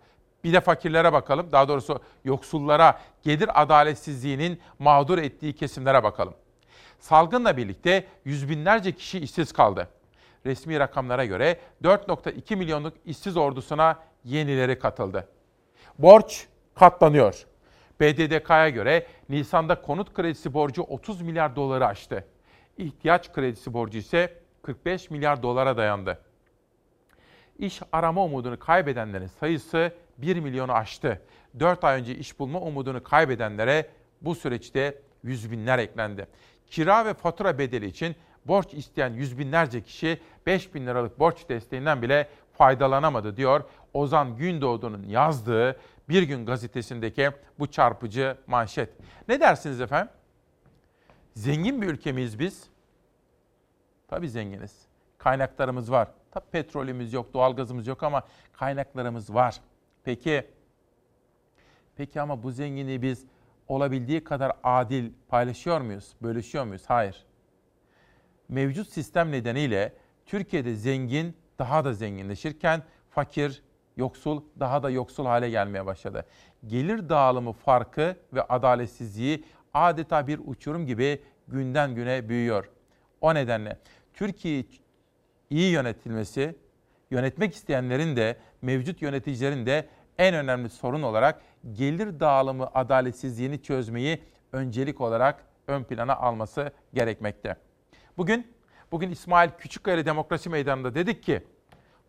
Bir 0.44 0.52
de 0.52 0.60
fakirlere 0.60 1.12
bakalım. 1.12 1.52
Daha 1.52 1.68
doğrusu 1.68 2.00
yoksullara, 2.24 3.00
gelir 3.22 3.62
adaletsizliğinin 3.62 4.60
mağdur 4.78 5.18
ettiği 5.18 5.52
kesimlere 5.52 6.02
bakalım. 6.02 6.34
Salgınla 7.00 7.56
birlikte 7.56 8.06
yüz 8.24 8.48
binlerce 8.48 8.92
kişi 8.92 9.18
işsiz 9.18 9.52
kaldı. 9.52 9.88
Resmi 10.46 10.78
rakamlara 10.80 11.24
göre 11.24 11.58
4.2 11.82 12.56
milyonluk 12.56 12.94
işsiz 13.04 13.36
ordusuna 13.36 13.98
yenileri 14.24 14.78
katıldı. 14.78 15.28
Borç 15.98 16.46
katlanıyor. 16.74 17.46
BDDK'ya 18.00 18.68
göre 18.68 19.06
Nisan'da 19.28 19.82
konut 19.82 20.14
kredisi 20.14 20.54
borcu 20.54 20.82
30 20.82 21.22
milyar 21.22 21.56
doları 21.56 21.86
aştı. 21.86 22.24
İhtiyaç 22.78 23.32
kredisi 23.32 23.72
borcu 23.72 23.98
ise 23.98 24.34
45 24.62 25.10
milyar 25.10 25.42
dolara 25.42 25.76
dayandı. 25.76 26.18
İş 27.58 27.80
arama 27.92 28.24
umudunu 28.24 28.58
kaybedenlerin 28.58 29.26
sayısı 29.26 29.92
1 30.18 30.36
milyonu 30.36 30.72
aştı. 30.72 31.22
4 31.60 31.84
ay 31.84 32.00
önce 32.00 32.14
iş 32.14 32.38
bulma 32.38 32.60
umudunu 32.60 33.02
kaybedenlere 33.02 33.90
bu 34.22 34.34
süreçte 34.34 35.02
yüz 35.22 35.50
binler 35.50 35.78
eklendi. 35.78 36.26
Kira 36.66 37.06
ve 37.06 37.14
fatura 37.14 37.58
bedeli 37.58 37.86
için 37.86 38.16
borç 38.44 38.74
isteyen 38.74 39.12
yüz 39.12 39.38
binlerce 39.38 39.82
kişi 39.82 40.20
5 40.46 40.74
bin 40.74 40.86
liralık 40.86 41.18
borç 41.18 41.48
desteğinden 41.48 42.02
bile 42.02 42.28
faydalanamadı 42.52 43.36
diyor 43.36 43.64
Ozan 43.94 44.36
Gündoğdu'nun 44.36 45.02
yazdığı 45.02 45.80
Bir 46.08 46.22
Gün 46.22 46.46
gazetesindeki 46.46 47.30
bu 47.58 47.66
çarpıcı 47.66 48.36
manşet. 48.46 48.90
Ne 49.28 49.40
dersiniz 49.40 49.80
efendim? 49.80 50.12
Zengin 51.34 51.82
bir 51.82 51.86
ülke 51.86 52.12
miyiz 52.12 52.38
biz? 52.38 52.68
Tabii 54.08 54.28
zenginiz. 54.28 54.86
Kaynaklarımız 55.18 55.90
var. 55.90 56.08
Tabii 56.30 56.46
petrolümüz 56.52 57.12
yok, 57.12 57.34
doğalgazımız 57.34 57.86
yok 57.86 58.02
ama 58.02 58.22
kaynaklarımız 58.52 59.34
var. 59.34 59.60
Peki, 60.04 60.46
peki 61.96 62.20
ama 62.20 62.42
bu 62.42 62.50
zenginliği 62.50 63.02
biz 63.02 63.24
olabildiği 63.68 64.24
kadar 64.24 64.52
adil 64.64 65.12
paylaşıyor 65.28 65.80
muyuz, 65.80 66.12
bölüşüyor 66.22 66.64
muyuz? 66.64 66.82
Hayır. 66.86 67.27
Mevcut 68.48 68.88
sistem 68.88 69.32
nedeniyle 69.32 69.92
Türkiye'de 70.26 70.74
zengin 70.74 71.36
daha 71.58 71.84
da 71.84 71.92
zenginleşirken 71.92 72.82
fakir, 73.10 73.62
yoksul 73.96 74.42
daha 74.60 74.82
da 74.82 74.90
yoksul 74.90 75.26
hale 75.26 75.50
gelmeye 75.50 75.86
başladı. 75.86 76.24
Gelir 76.66 77.08
dağılımı 77.08 77.52
farkı 77.52 78.16
ve 78.32 78.42
adaletsizliği 78.42 79.44
adeta 79.74 80.26
bir 80.26 80.40
uçurum 80.46 80.86
gibi 80.86 81.22
günden 81.48 81.94
güne 81.94 82.28
büyüyor. 82.28 82.70
O 83.20 83.34
nedenle 83.34 83.78
Türkiye 84.14 84.64
iyi 85.50 85.72
yönetilmesi, 85.72 86.56
yönetmek 87.10 87.54
isteyenlerin 87.54 88.16
de 88.16 88.36
mevcut 88.62 89.02
yöneticilerin 89.02 89.66
de 89.66 89.88
en 90.18 90.34
önemli 90.34 90.68
sorun 90.70 91.02
olarak 91.02 91.42
gelir 91.72 92.20
dağılımı 92.20 92.70
adaletsizliğini 92.74 93.62
çözmeyi 93.62 94.22
öncelik 94.52 95.00
olarak 95.00 95.44
ön 95.66 95.84
plana 95.84 96.16
alması 96.16 96.72
gerekmekte. 96.94 97.56
Bugün 98.18 98.46
bugün 98.92 99.10
İsmail 99.10 99.50
Küçükkaya 99.58 100.06
Demokrasi 100.06 100.50
Meydanı'nda 100.50 100.94
dedik 100.94 101.22
ki 101.22 101.42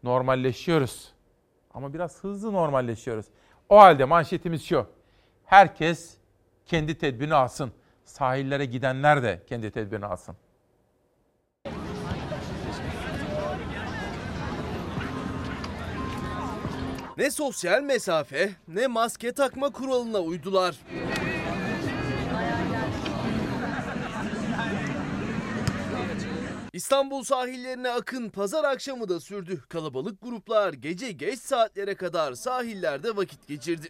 normalleşiyoruz. 0.03 1.13
Ama 1.73 1.93
biraz 1.93 2.23
hızlı 2.23 2.53
normalleşiyoruz. 2.53 3.25
O 3.69 3.79
halde 3.79 4.05
manşetimiz 4.05 4.65
şu. 4.65 4.87
Herkes 5.45 6.17
kendi 6.65 6.97
tedbirini 6.97 7.33
alsın. 7.35 7.71
Sahillere 8.05 8.65
gidenler 8.65 9.23
de 9.23 9.43
kendi 9.49 9.71
tedbirini 9.71 10.05
alsın. 10.05 10.35
Ne 17.17 17.31
sosyal 17.31 17.81
mesafe 17.81 18.49
ne 18.67 18.87
maske 18.87 19.31
takma 19.31 19.69
kuralına 19.69 20.19
uydular. 20.19 20.75
İstanbul 26.79 27.23
sahillerine 27.23 27.89
akın 27.89 28.29
pazar 28.29 28.63
akşamı 28.63 29.09
da 29.09 29.19
sürdü. 29.19 29.61
Kalabalık 29.69 30.21
gruplar 30.21 30.73
gece 30.73 31.11
geç 31.11 31.39
saatlere 31.39 31.95
kadar 31.95 32.33
sahillerde 32.33 33.15
vakit 33.15 33.47
geçirdi. 33.47 33.87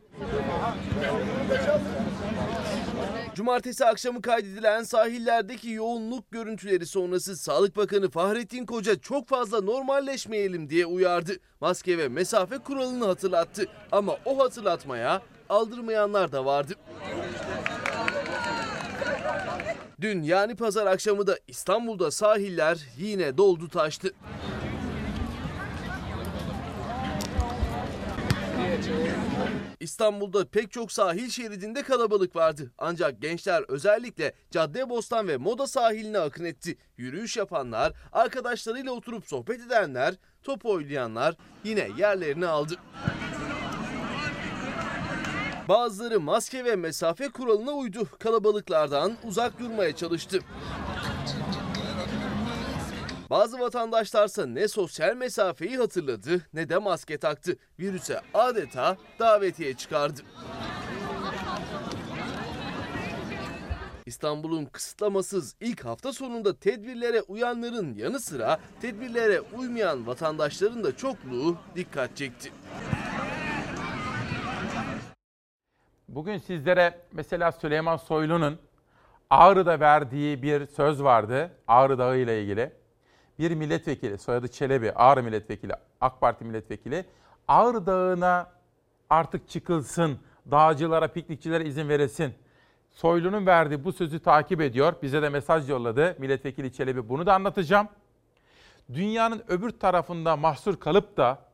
Cumartesi 3.35 3.85
akşamı 3.85 4.21
kaydedilen 4.21 4.83
sahillerdeki 4.83 5.69
yoğunluk 5.69 6.31
görüntüleri 6.31 6.85
sonrası 6.85 7.37
Sağlık 7.37 7.77
Bakanı 7.77 8.09
Fahrettin 8.09 8.65
Koca 8.65 8.99
çok 8.99 9.27
fazla 9.27 9.61
normalleşmeyelim 9.61 10.69
diye 10.69 10.85
uyardı. 10.85 11.31
Maske 11.61 11.97
ve 11.97 12.07
mesafe 12.07 12.57
kuralını 12.57 13.05
hatırlattı 13.05 13.67
ama 13.91 14.17
o 14.25 14.39
hatırlatmaya 14.39 15.21
aldırmayanlar 15.49 16.31
da 16.31 16.45
vardı. 16.45 16.73
Dün 20.01 20.23
yani 20.23 20.55
pazar 20.55 20.87
akşamı 20.87 21.27
da 21.27 21.37
İstanbul'da 21.47 22.11
sahiller 22.11 22.79
yine 22.97 23.37
doldu 23.37 23.69
taştı. 23.69 24.13
İstanbul'da 29.79 30.45
pek 30.47 30.71
çok 30.71 30.91
sahil 30.91 31.29
şeridinde 31.29 31.83
kalabalık 31.83 32.35
vardı. 32.35 32.71
Ancak 32.77 33.21
gençler 33.21 33.63
özellikle 33.67 34.33
Caddebostan 34.51 35.27
ve 35.27 35.37
Moda 35.37 35.67
sahiline 35.67 36.19
akın 36.19 36.45
etti. 36.45 36.77
Yürüyüş 36.97 37.37
yapanlar, 37.37 37.93
arkadaşlarıyla 38.11 38.91
oturup 38.91 39.25
sohbet 39.25 39.61
edenler, 39.61 40.15
top 40.43 40.65
oynayanlar 40.65 41.35
yine 41.63 41.89
yerlerini 41.97 42.47
aldı. 42.47 42.75
Bazıları 45.69 46.19
maske 46.19 46.65
ve 46.65 46.75
mesafe 46.75 47.29
kuralına 47.29 47.71
uydu. 47.71 48.07
Kalabalıklardan 48.19 49.13
uzak 49.23 49.59
durmaya 49.59 49.95
çalıştı. 49.95 50.39
Bazı 53.29 53.59
vatandaşlarsa 53.59 54.45
ne 54.45 54.67
sosyal 54.67 55.15
mesafeyi 55.15 55.77
hatırladı 55.77 56.41
ne 56.53 56.69
de 56.69 56.77
maske 56.77 57.17
taktı. 57.17 57.57
Virüse 57.79 58.21
adeta 58.33 58.97
davetiye 59.19 59.73
çıkardı. 59.73 60.21
İstanbul'un 64.05 64.65
kısıtlamasız 64.65 65.55
ilk 65.59 65.85
hafta 65.85 66.13
sonunda 66.13 66.59
tedbirlere 66.59 67.21
uyanların 67.21 67.93
yanı 67.93 68.19
sıra 68.19 68.59
tedbirlere 68.81 69.41
uymayan 69.41 70.07
vatandaşların 70.07 70.83
da 70.83 70.97
çokluğu 70.97 71.57
dikkat 71.75 72.17
çekti. 72.17 72.51
Bugün 76.15 76.37
sizlere 76.37 76.99
mesela 77.11 77.51
Süleyman 77.51 77.97
Soylu'nun 77.97 78.59
Ağrı'da 79.29 79.79
verdiği 79.79 80.43
bir 80.43 80.65
söz 80.65 81.03
vardı. 81.03 81.51
Ağrı 81.67 81.97
Dağı 81.99 82.17
ile 82.17 82.43
ilgili. 82.43 82.71
Bir 83.39 83.51
milletvekili, 83.51 84.17
soyadı 84.17 84.47
Çelebi, 84.47 84.91
Ağrı 84.91 85.23
milletvekili, 85.23 85.73
AK 86.01 86.21
Parti 86.21 86.45
milletvekili. 86.45 87.05
Ağrı 87.47 87.85
Dağı'na 87.85 88.51
artık 89.09 89.49
çıkılsın, 89.49 90.19
dağcılara, 90.51 91.07
piknikçilere 91.07 91.65
izin 91.65 91.89
verilsin. 91.89 92.33
Soylu'nun 92.91 93.45
verdiği 93.45 93.83
bu 93.83 93.93
sözü 93.93 94.19
takip 94.19 94.61
ediyor. 94.61 94.93
Bize 95.01 95.21
de 95.21 95.29
mesaj 95.29 95.69
yolladı 95.69 96.15
milletvekili 96.19 96.73
Çelebi. 96.73 97.09
Bunu 97.09 97.25
da 97.25 97.33
anlatacağım. 97.33 97.87
Dünyanın 98.93 99.43
öbür 99.47 99.69
tarafında 99.69 100.35
mahsur 100.35 100.79
kalıp 100.79 101.17
da 101.17 101.48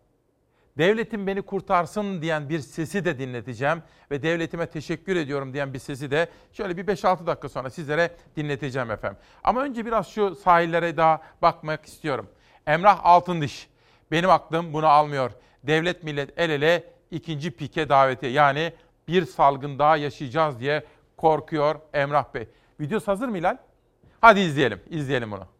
Devletim 0.77 1.27
beni 1.27 1.41
kurtarsın 1.41 2.21
diyen 2.21 2.49
bir 2.49 2.59
sesi 2.59 3.05
de 3.05 3.19
dinleteceğim 3.19 3.83
ve 4.11 4.23
devletime 4.23 4.65
teşekkür 4.65 5.15
ediyorum 5.15 5.53
diyen 5.53 5.73
bir 5.73 5.79
sesi 5.79 6.11
de 6.11 6.29
şöyle 6.53 6.77
bir 6.77 6.85
5-6 6.88 7.27
dakika 7.27 7.49
sonra 7.49 7.69
sizlere 7.69 8.11
dinleteceğim 8.35 8.91
efendim. 8.91 9.17
Ama 9.43 9.63
önce 9.63 9.85
biraz 9.85 10.07
şu 10.07 10.35
sahillere 10.35 10.97
daha 10.97 11.21
bakmak 11.41 11.85
istiyorum. 11.85 12.27
Emrah 12.67 12.99
Altındiş. 13.05 13.69
Benim 14.11 14.29
aklım 14.29 14.73
bunu 14.73 14.88
almıyor. 14.88 15.31
Devlet 15.63 16.03
millet 16.03 16.39
el 16.39 16.49
ele 16.49 16.83
ikinci 17.11 17.51
pike 17.51 17.89
daveti 17.89 18.25
yani 18.25 18.73
bir 19.07 19.25
salgın 19.25 19.79
daha 19.79 19.97
yaşayacağız 19.97 20.59
diye 20.59 20.83
korkuyor 21.17 21.75
Emrah 21.93 22.33
Bey. 22.33 22.47
Videosu 22.79 23.07
hazır 23.07 23.27
mı 23.27 23.38
Hilal? 23.38 23.57
Hadi 24.21 24.39
izleyelim, 24.39 24.79
izleyelim 24.89 25.31
bunu. 25.31 25.54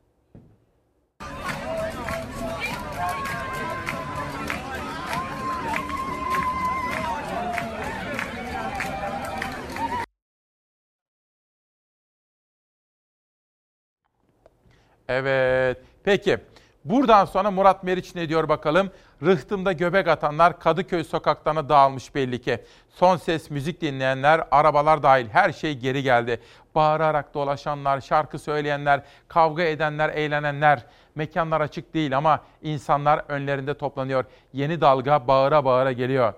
Evet. 15.10 15.78
Peki. 16.04 16.38
Buradan 16.86 17.26
sonra 17.26 17.52
Murat 17.52 17.84
Meriç 17.84 18.16
ne 18.16 18.30
diyor 18.30 18.50
bakalım? 18.50 18.90
Rıhtımda 19.24 19.72
göbek 19.72 20.08
atanlar 20.08 20.60
Kadıköy 20.60 21.04
sokaklarına 21.04 21.70
dağılmış 21.70 22.16
belli 22.16 22.42
ki. 22.42 22.60
Son 22.90 23.18
ses 23.18 23.50
müzik 23.50 23.82
dinleyenler, 23.82 24.48
arabalar 24.52 25.04
dahil 25.04 25.28
her 25.30 25.52
şey 25.52 25.78
geri 25.78 26.04
geldi. 26.04 26.40
Bağırarak 26.76 27.34
dolaşanlar, 27.34 28.02
şarkı 28.02 28.40
söyleyenler, 28.40 29.02
kavga 29.28 29.64
edenler, 29.64 30.10
eğlenenler. 30.10 30.86
Mekanlar 31.16 31.62
açık 31.62 31.94
değil 31.94 32.18
ama 32.18 32.40
insanlar 32.62 33.22
önlerinde 33.28 33.74
toplanıyor. 33.74 34.26
Yeni 34.54 34.82
dalga 34.82 35.28
bağıra 35.28 35.66
bağıra 35.66 35.92
geliyor. 35.92 36.34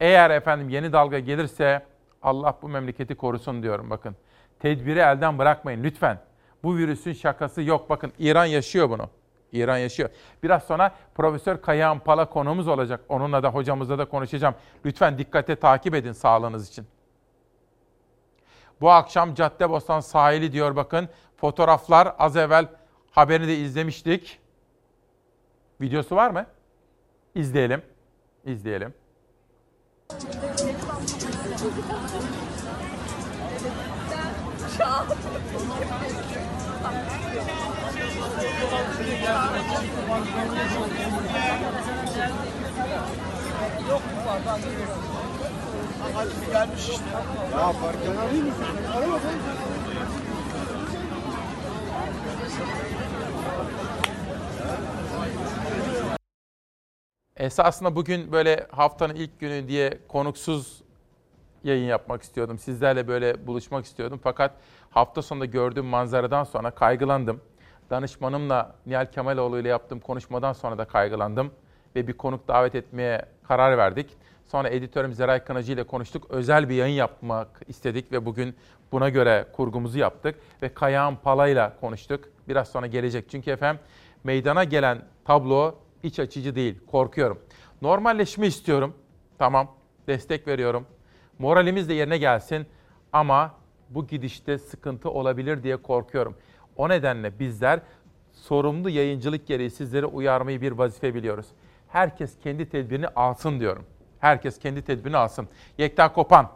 Eğer 0.00 0.30
efendim 0.30 0.68
yeni 0.68 0.92
dalga 0.92 1.18
gelirse 1.18 1.82
Allah 2.22 2.58
bu 2.62 2.68
memleketi 2.68 3.14
korusun 3.14 3.62
diyorum 3.62 3.90
bakın. 3.90 4.16
Tedbiri 4.60 4.98
elden 4.98 5.38
bırakmayın 5.38 5.84
lütfen. 5.84 6.18
Bu 6.62 6.76
virüsün 6.76 7.12
şakası 7.12 7.62
yok. 7.62 7.90
Bakın 7.90 8.12
İran 8.18 8.44
yaşıyor 8.44 8.90
bunu. 8.90 9.08
İran 9.52 9.78
yaşıyor. 9.78 10.10
Biraz 10.42 10.62
sonra 10.62 10.94
Profesör 11.14 11.62
Kayahan 11.62 11.98
Pala 11.98 12.30
konuğumuz 12.30 12.68
olacak. 12.68 13.00
Onunla 13.08 13.42
da 13.42 13.48
hocamızla 13.48 13.98
da 13.98 14.04
konuşacağım. 14.04 14.54
Lütfen 14.84 15.18
dikkate 15.18 15.56
takip 15.56 15.94
edin 15.94 16.12
sağlığınız 16.12 16.68
için. 16.68 16.86
Bu 18.80 18.90
akşam 18.90 19.34
Caddebostan 19.34 20.00
sahili 20.00 20.52
diyor 20.52 20.76
bakın. 20.76 21.08
Fotoğraflar 21.36 22.14
az 22.18 22.36
evvel 22.36 22.66
haberini 23.10 23.48
de 23.48 23.56
izlemiştik. 23.56 24.40
Videosu 25.80 26.16
var 26.16 26.30
mı? 26.30 26.46
İzleyelim. 27.34 27.82
İzleyelim. 28.44 28.94
Yok 38.70 38.78
mu 44.14 44.20
var? 44.26 44.40
Gelmiş 46.52 46.88
işte. 46.88 47.04
Ya 47.52 47.72
farkına 47.72 48.20
alayım 48.22 48.46
mı? 48.46 48.52
Arama 48.96 49.18
Esasında 57.36 57.96
bugün 57.96 58.32
böyle 58.32 58.66
haftanın 58.70 59.14
ilk 59.14 59.40
günü 59.40 59.68
diye 59.68 59.98
konuksuz 60.08 60.82
yayın 61.64 61.86
yapmak 61.86 62.22
istiyordum. 62.22 62.58
Sizlerle 62.58 63.08
böyle 63.08 63.46
buluşmak 63.46 63.84
istiyordum. 63.84 64.20
Fakat 64.22 64.52
hafta 64.90 65.22
sonunda 65.22 65.44
gördüğüm 65.44 65.86
manzaradan 65.86 66.44
sonra 66.44 66.70
kaygılandım. 66.70 67.40
Danışmanımla 67.90 68.74
Nihal 68.86 69.06
Kemaloğlu 69.06 69.58
ile 69.58 69.68
yaptığım 69.68 70.00
konuşmadan 70.00 70.52
sonra 70.52 70.78
da 70.78 70.84
kaygılandım. 70.84 71.50
Ve 71.96 72.06
bir 72.06 72.12
konuk 72.12 72.48
davet 72.48 72.74
etmeye 72.74 73.26
karar 73.48 73.78
verdik. 73.78 74.10
Sonra 74.46 74.68
editörüm 74.68 75.12
Zeray 75.12 75.44
Kınacı 75.44 75.72
ile 75.72 75.84
konuştuk. 75.84 76.26
Özel 76.30 76.68
bir 76.68 76.74
yayın 76.74 76.94
yapmak 76.94 77.60
istedik 77.68 78.12
ve 78.12 78.26
bugün 78.26 78.56
buna 78.92 79.08
göre 79.08 79.46
kurgumuzu 79.52 79.98
yaptık. 79.98 80.34
Ve 80.62 80.74
Kayağan 80.74 81.16
Pala 81.16 81.48
ile 81.48 81.72
konuştuk. 81.80 82.24
Biraz 82.48 82.68
sonra 82.68 82.86
gelecek. 82.86 83.30
Çünkü 83.30 83.50
efendim 83.50 83.82
meydana 84.24 84.64
gelen 84.64 85.02
tablo 85.24 85.74
iç 86.02 86.18
açıcı 86.18 86.54
değil. 86.54 86.78
Korkuyorum. 86.90 87.38
Normalleşme 87.82 88.46
istiyorum. 88.46 88.94
Tamam. 89.38 89.70
Destek 90.06 90.46
veriyorum. 90.48 90.86
Moralimiz 91.38 91.88
de 91.88 91.94
yerine 91.94 92.18
gelsin. 92.18 92.66
Ama 93.12 93.54
bu 93.90 94.06
gidişte 94.06 94.58
sıkıntı 94.58 95.10
olabilir 95.10 95.62
diye 95.62 95.76
korkuyorum. 95.76 96.36
O 96.76 96.88
nedenle 96.88 97.38
bizler 97.38 97.80
sorumlu 98.32 98.90
yayıncılık 98.90 99.46
gereği 99.46 99.70
sizleri 99.70 100.06
uyarmayı 100.06 100.60
bir 100.60 100.72
vazife 100.72 101.14
biliyoruz. 101.14 101.46
Herkes 101.88 102.38
kendi 102.38 102.68
tedbirini 102.68 103.08
alsın 103.08 103.60
diyorum. 103.60 103.84
Herkes 104.18 104.58
kendi 104.58 104.82
tedbirini 104.82 105.16
alsın. 105.16 105.48
Yekta 105.78 106.12
Kopan. 106.12 106.50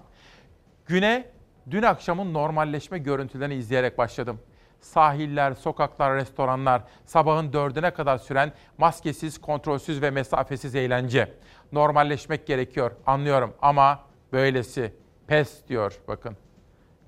Güne 0.87 1.29
dün 1.71 1.83
akşamın 1.83 2.35
normalleşme 2.35 2.99
görüntülerini 2.99 3.55
izleyerek 3.55 3.99
başladım. 3.99 4.41
Sahiller, 4.81 5.53
sokaklar, 5.53 6.17
restoranlar, 6.17 6.83
sabahın 7.05 7.53
dördüne 7.53 7.91
kadar 7.91 8.19
süren 8.19 8.53
maskesiz, 8.79 9.41
kontrolsüz 9.41 10.03
ve 10.03 10.11
mesafesiz 10.11 10.75
eğlence. 10.75 11.35
Normalleşmek 11.73 12.47
gerekiyor, 12.47 12.91
anlıyorum 13.07 13.55
ama 13.63 14.03
böylesi 14.33 14.95
pes 15.27 15.69
diyor 15.69 16.01
bakın. 16.09 16.37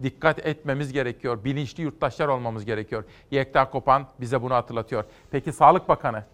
Dikkat 0.03 0.47
etmemiz 0.47 0.93
gerekiyor, 0.93 1.45
bilinçli 1.45 1.83
yurttaşlar 1.83 2.29
olmamız 2.29 2.65
gerekiyor. 2.65 3.05
Yekta 3.31 3.71
Kopan 3.71 4.07
bize 4.21 4.43
bunu 4.43 4.55
hatırlatıyor. 4.55 5.05
Peki 5.31 5.53
Sağlık 5.53 5.89
Bakanı 5.89 6.25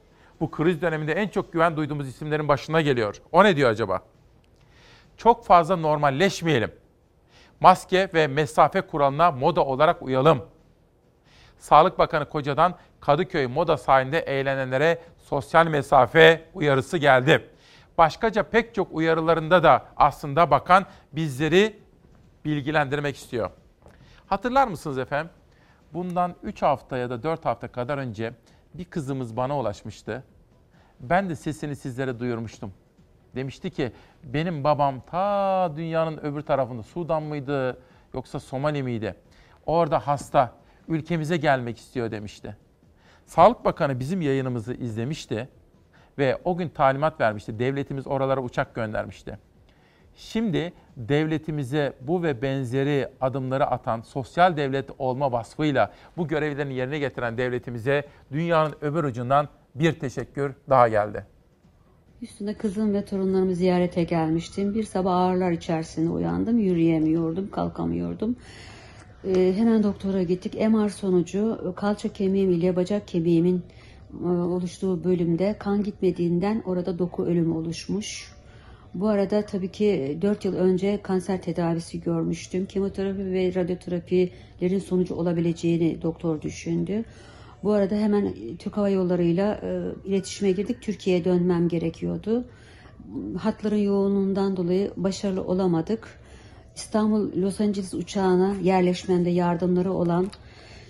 bu 0.40 0.50
kriz 0.50 0.82
döneminde 0.82 1.12
en 1.12 1.28
çok 1.28 1.52
güven 1.52 1.76
duyduğumuz 1.76 2.08
isimlerin 2.08 2.48
başına 2.48 2.80
geliyor. 2.80 3.22
O 3.32 3.44
ne 3.44 3.56
diyor 3.56 3.70
acaba? 3.70 4.00
Çok 5.16 5.44
fazla 5.44 5.76
normalleşmeyelim. 5.76 6.72
Maske 7.60 8.10
ve 8.14 8.26
mesafe 8.26 8.80
kuralına 8.80 9.30
moda 9.30 9.64
olarak 9.64 10.02
uyalım. 10.02 10.42
Sağlık 11.58 11.98
Bakanı 11.98 12.28
Koca'dan 12.28 12.74
Kadıköy 13.00 13.46
moda 13.46 13.76
sahilinde 13.76 14.18
eğlenenlere 14.18 14.98
sosyal 15.16 15.66
mesafe 15.66 16.44
uyarısı 16.54 16.98
geldi. 16.98 17.48
Başkaca 17.98 18.42
pek 18.42 18.74
çok 18.74 18.88
uyarılarında 18.92 19.62
da 19.62 19.86
aslında 19.96 20.50
bakan 20.50 20.86
bizleri 21.12 21.81
bilgilendirmek 22.44 23.16
istiyor. 23.16 23.50
Hatırlar 24.26 24.68
mısınız 24.68 24.98
efendim? 24.98 25.32
Bundan 25.92 26.34
3 26.42 26.62
hafta 26.62 26.96
ya 26.96 27.10
da 27.10 27.22
4 27.22 27.44
hafta 27.44 27.68
kadar 27.68 27.98
önce 27.98 28.32
bir 28.74 28.84
kızımız 28.84 29.36
bana 29.36 29.58
ulaşmıştı. 29.58 30.24
Ben 31.00 31.30
de 31.30 31.36
sesini 31.36 31.76
sizlere 31.76 32.20
duyurmuştum. 32.20 32.72
Demişti 33.34 33.70
ki 33.70 33.92
benim 34.24 34.64
babam 34.64 35.00
ta 35.00 35.72
dünyanın 35.76 36.18
öbür 36.18 36.40
tarafında 36.40 36.82
Sudan 36.82 37.22
mıydı 37.22 37.80
yoksa 38.14 38.40
Somali 38.40 38.82
miydi? 38.82 39.14
Orada 39.66 40.06
hasta, 40.06 40.52
ülkemize 40.88 41.36
gelmek 41.36 41.78
istiyor 41.78 42.10
demişti. 42.10 42.56
Sağlık 43.26 43.64
Bakanı 43.64 44.00
bizim 44.00 44.20
yayınımızı 44.20 44.74
izlemişti 44.74 45.48
ve 46.18 46.40
o 46.44 46.56
gün 46.56 46.68
talimat 46.68 47.20
vermişti. 47.20 47.58
Devletimiz 47.58 48.06
oralara 48.06 48.40
uçak 48.40 48.74
göndermişti. 48.74 49.38
Şimdi 50.16 50.72
devletimize 50.96 51.92
bu 52.00 52.22
ve 52.22 52.42
benzeri 52.42 53.08
adımları 53.20 53.66
atan 53.66 54.00
sosyal 54.00 54.56
devlet 54.56 54.90
olma 54.98 55.32
vasfıyla 55.32 55.92
bu 56.16 56.28
görevlerini 56.28 56.74
yerine 56.74 56.98
getiren 56.98 57.38
devletimize 57.38 58.04
dünyanın 58.32 58.74
öbür 58.80 59.04
ucundan 59.04 59.48
bir 59.74 59.92
teşekkür 59.92 60.52
daha 60.68 60.88
geldi. 60.88 61.26
Üstünde 62.22 62.54
kızım 62.54 62.94
ve 62.94 63.04
torunlarımı 63.04 63.54
ziyarete 63.54 64.04
gelmiştim. 64.04 64.74
Bir 64.74 64.82
sabah 64.82 65.16
ağrılar 65.16 65.50
içerisinde 65.50 66.10
uyandım. 66.10 66.58
Yürüyemiyordum, 66.58 67.50
kalkamıyordum. 67.50 68.36
Ee, 69.24 69.52
hemen 69.56 69.82
doktora 69.82 70.22
gittik. 70.22 70.54
MR 70.54 70.88
sonucu 70.88 71.72
kalça 71.76 72.08
kemiğim 72.08 72.50
ile 72.50 72.76
bacak 72.76 73.08
kemiğimin 73.08 73.62
e, 74.24 74.26
oluştuğu 74.26 75.04
bölümde 75.04 75.56
kan 75.58 75.82
gitmediğinden 75.82 76.62
orada 76.66 76.98
doku 76.98 77.24
ölümü 77.24 77.54
oluşmuş. 77.54 78.32
Bu 78.94 79.08
arada 79.08 79.46
tabii 79.46 79.68
ki 79.68 80.18
4 80.22 80.44
yıl 80.44 80.54
önce 80.54 81.00
kanser 81.02 81.42
tedavisi 81.42 82.00
görmüştüm. 82.00 82.66
Kemoterapi 82.66 83.32
ve 83.32 83.54
radyoterapilerin 83.54 84.78
sonucu 84.78 85.14
olabileceğini 85.14 86.02
doktor 86.02 86.42
düşündü. 86.42 87.04
Bu 87.64 87.72
arada 87.72 87.94
hemen 87.94 88.34
Türk 88.58 88.76
Hava 88.76 88.88
Yolları'yla 88.88 89.60
e, 89.62 90.08
iletişime 90.08 90.52
girdik. 90.52 90.82
Türkiye'ye 90.82 91.24
dönmem 91.24 91.68
gerekiyordu. 91.68 92.44
Hatların 93.38 93.76
yoğunluğundan 93.76 94.56
dolayı 94.56 94.92
başarılı 94.96 95.44
olamadık. 95.44 96.20
İstanbul 96.76 97.42
Los 97.42 97.60
Angeles 97.60 97.94
uçağına 97.94 98.54
yerleşmemde 98.62 99.30
yardımları 99.30 99.92
olan 99.92 100.30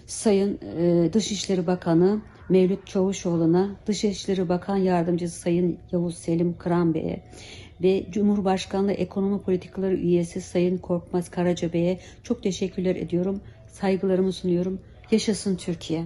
Sayın 0.06 0.58
e, 0.78 1.10
Dışişleri 1.12 1.66
Bakanı 1.66 2.20
Mevlüt 2.48 2.86
Çavuşoğlu'na, 2.86 3.70
Dışişleri 3.86 4.48
Bakan 4.48 4.76
Yardımcısı 4.76 5.40
Sayın 5.40 5.78
Yavuz 5.92 6.14
Selim 6.14 6.58
Kıran 6.58 6.94
Bey'e 6.94 7.22
ve 7.82 8.06
Cumhurbaşkanlığı 8.10 8.92
Ekonomi 8.92 9.42
Politikaları 9.42 9.94
Üyesi 9.94 10.40
Sayın 10.40 10.78
Korkmaz 10.78 11.30
Karaca 11.30 11.72
Bey'e 11.72 12.00
çok 12.22 12.42
teşekkürler 12.42 12.96
ediyorum. 12.96 13.40
Saygılarımı 13.68 14.32
sunuyorum. 14.32 14.80
Yaşasın 15.10 15.56
Türkiye. 15.56 16.04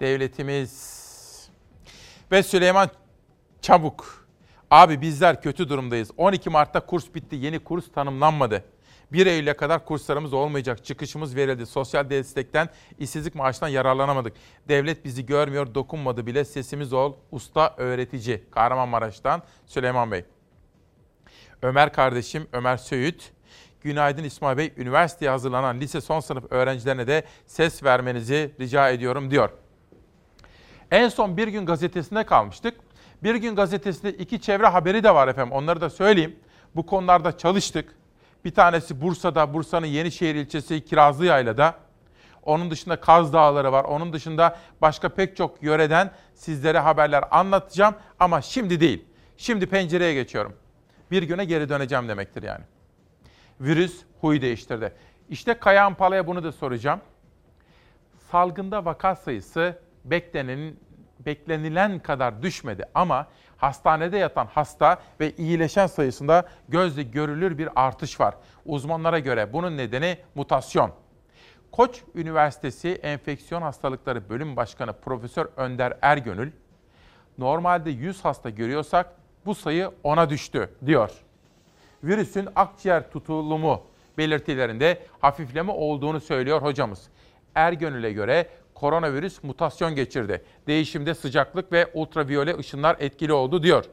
Devletimiz 0.00 1.06
ve 2.32 2.42
Süleyman 2.42 2.90
Çabuk. 3.62 4.28
Abi 4.70 5.00
bizler 5.00 5.42
kötü 5.42 5.68
durumdayız. 5.68 6.10
12 6.16 6.50
Mart'ta 6.50 6.86
kurs 6.86 7.14
bitti. 7.14 7.36
Yeni 7.36 7.58
kurs 7.58 7.92
tanımlanmadı. 7.92 8.64
1 9.12 9.26
Eylül'e 9.26 9.54
kadar 9.54 9.84
kurslarımız 9.84 10.32
olmayacak. 10.32 10.84
Çıkışımız 10.84 11.36
verildi. 11.36 11.66
Sosyal 11.66 12.10
destekten, 12.10 12.68
işsizlik 12.98 13.34
maaşından 13.34 13.68
yararlanamadık. 13.68 14.32
Devlet 14.68 15.04
bizi 15.04 15.26
görmüyor, 15.26 15.74
dokunmadı 15.74 16.26
bile. 16.26 16.44
Sesimiz 16.44 16.92
ol, 16.92 17.14
usta 17.30 17.74
öğretici. 17.76 18.44
Kahramanmaraş'tan 18.50 19.42
Süleyman 19.66 20.10
Bey. 20.10 20.24
Ömer 21.62 21.92
kardeşim 21.92 22.48
Ömer 22.52 22.76
Söğüt. 22.76 23.32
Günaydın 23.80 24.24
İsmail 24.24 24.58
Bey. 24.58 24.72
Üniversiteye 24.76 25.30
hazırlanan 25.30 25.80
lise 25.80 26.00
son 26.00 26.20
sınıf 26.20 26.52
öğrencilerine 26.52 27.06
de 27.06 27.24
ses 27.46 27.84
vermenizi 27.84 28.54
rica 28.60 28.90
ediyorum 28.90 29.30
diyor. 29.30 29.50
En 30.90 31.08
son 31.08 31.36
Bir 31.36 31.48
Gün 31.48 31.66
Gazetesi'nde 31.66 32.24
kalmıştık. 32.24 32.74
Bir 33.22 33.34
Gün 33.34 33.56
Gazetesi'nde 33.56 34.12
iki 34.12 34.40
çevre 34.40 34.66
haberi 34.66 35.04
de 35.04 35.14
var 35.14 35.28
efendim. 35.28 35.52
Onları 35.52 35.80
da 35.80 35.90
söyleyeyim. 35.90 36.36
Bu 36.76 36.86
konularda 36.86 37.38
çalıştık. 37.38 37.94
Bir 38.46 38.54
tanesi 38.54 39.00
Bursa'da, 39.00 39.54
Bursa'nın 39.54 39.86
Yenişehir 39.86 40.34
ilçesi 40.34 40.84
Kirazlıyayla'da. 40.84 41.74
Onun 42.42 42.70
dışında 42.70 43.00
Kaz 43.00 43.32
Dağları 43.32 43.72
var. 43.72 43.84
Onun 43.84 44.12
dışında 44.12 44.58
başka 44.80 45.08
pek 45.08 45.36
çok 45.36 45.62
yöreden 45.62 46.10
sizlere 46.34 46.78
haberler 46.78 47.24
anlatacağım. 47.30 47.94
Ama 48.18 48.42
şimdi 48.42 48.80
değil. 48.80 49.04
Şimdi 49.36 49.66
pencereye 49.66 50.14
geçiyorum. 50.14 50.56
Bir 51.10 51.22
güne 51.22 51.44
geri 51.44 51.68
döneceğim 51.68 52.08
demektir 52.08 52.42
yani. 52.42 52.64
Virüs 53.60 54.02
huy 54.20 54.42
değiştirdi. 54.42 54.92
İşte 55.28 55.54
Kayahan 55.54 55.94
Pala'ya 55.94 56.26
bunu 56.26 56.44
da 56.44 56.52
soracağım. 56.52 57.00
Salgında 58.30 58.84
vaka 58.84 59.16
sayısı 59.16 59.78
beklenenin 60.04 60.80
beklenilen 61.20 61.98
kadar 61.98 62.42
düşmedi 62.42 62.84
ama 62.94 63.26
hastanede 63.56 64.18
yatan 64.18 64.46
hasta 64.46 65.00
ve 65.20 65.32
iyileşen 65.32 65.86
sayısında 65.86 66.48
gözle 66.68 67.02
görülür 67.02 67.58
bir 67.58 67.68
artış 67.76 68.20
var. 68.20 68.34
Uzmanlara 68.64 69.18
göre 69.18 69.52
bunun 69.52 69.76
nedeni 69.76 70.18
mutasyon. 70.34 70.90
Koç 71.72 72.02
Üniversitesi 72.14 72.88
Enfeksiyon 72.88 73.62
Hastalıkları 73.62 74.28
Bölüm 74.28 74.56
Başkanı 74.56 74.92
Profesör 74.92 75.46
Önder 75.56 75.98
Ergönül, 76.02 76.52
normalde 77.38 77.90
100 77.90 78.24
hasta 78.24 78.50
görüyorsak 78.50 79.12
bu 79.46 79.54
sayı 79.54 79.90
10'a 80.04 80.30
düştü 80.30 80.70
diyor. 80.86 81.10
Virüsün 82.04 82.48
akciğer 82.56 83.10
tutulumu 83.10 83.82
belirtilerinde 84.18 85.02
hafifleme 85.20 85.72
olduğunu 85.72 86.20
söylüyor 86.20 86.62
hocamız. 86.62 87.08
Ergönül'e 87.54 88.12
göre 88.12 88.48
koronavirüs 88.80 89.42
mutasyon 89.42 89.94
geçirdi. 89.94 90.44
Değişimde 90.66 91.14
sıcaklık 91.14 91.72
ve 91.72 91.90
ultraviyole 91.94 92.58
ışınlar 92.58 92.96
etkili 92.98 93.32
oldu 93.32 93.62
diyor. 93.62 93.84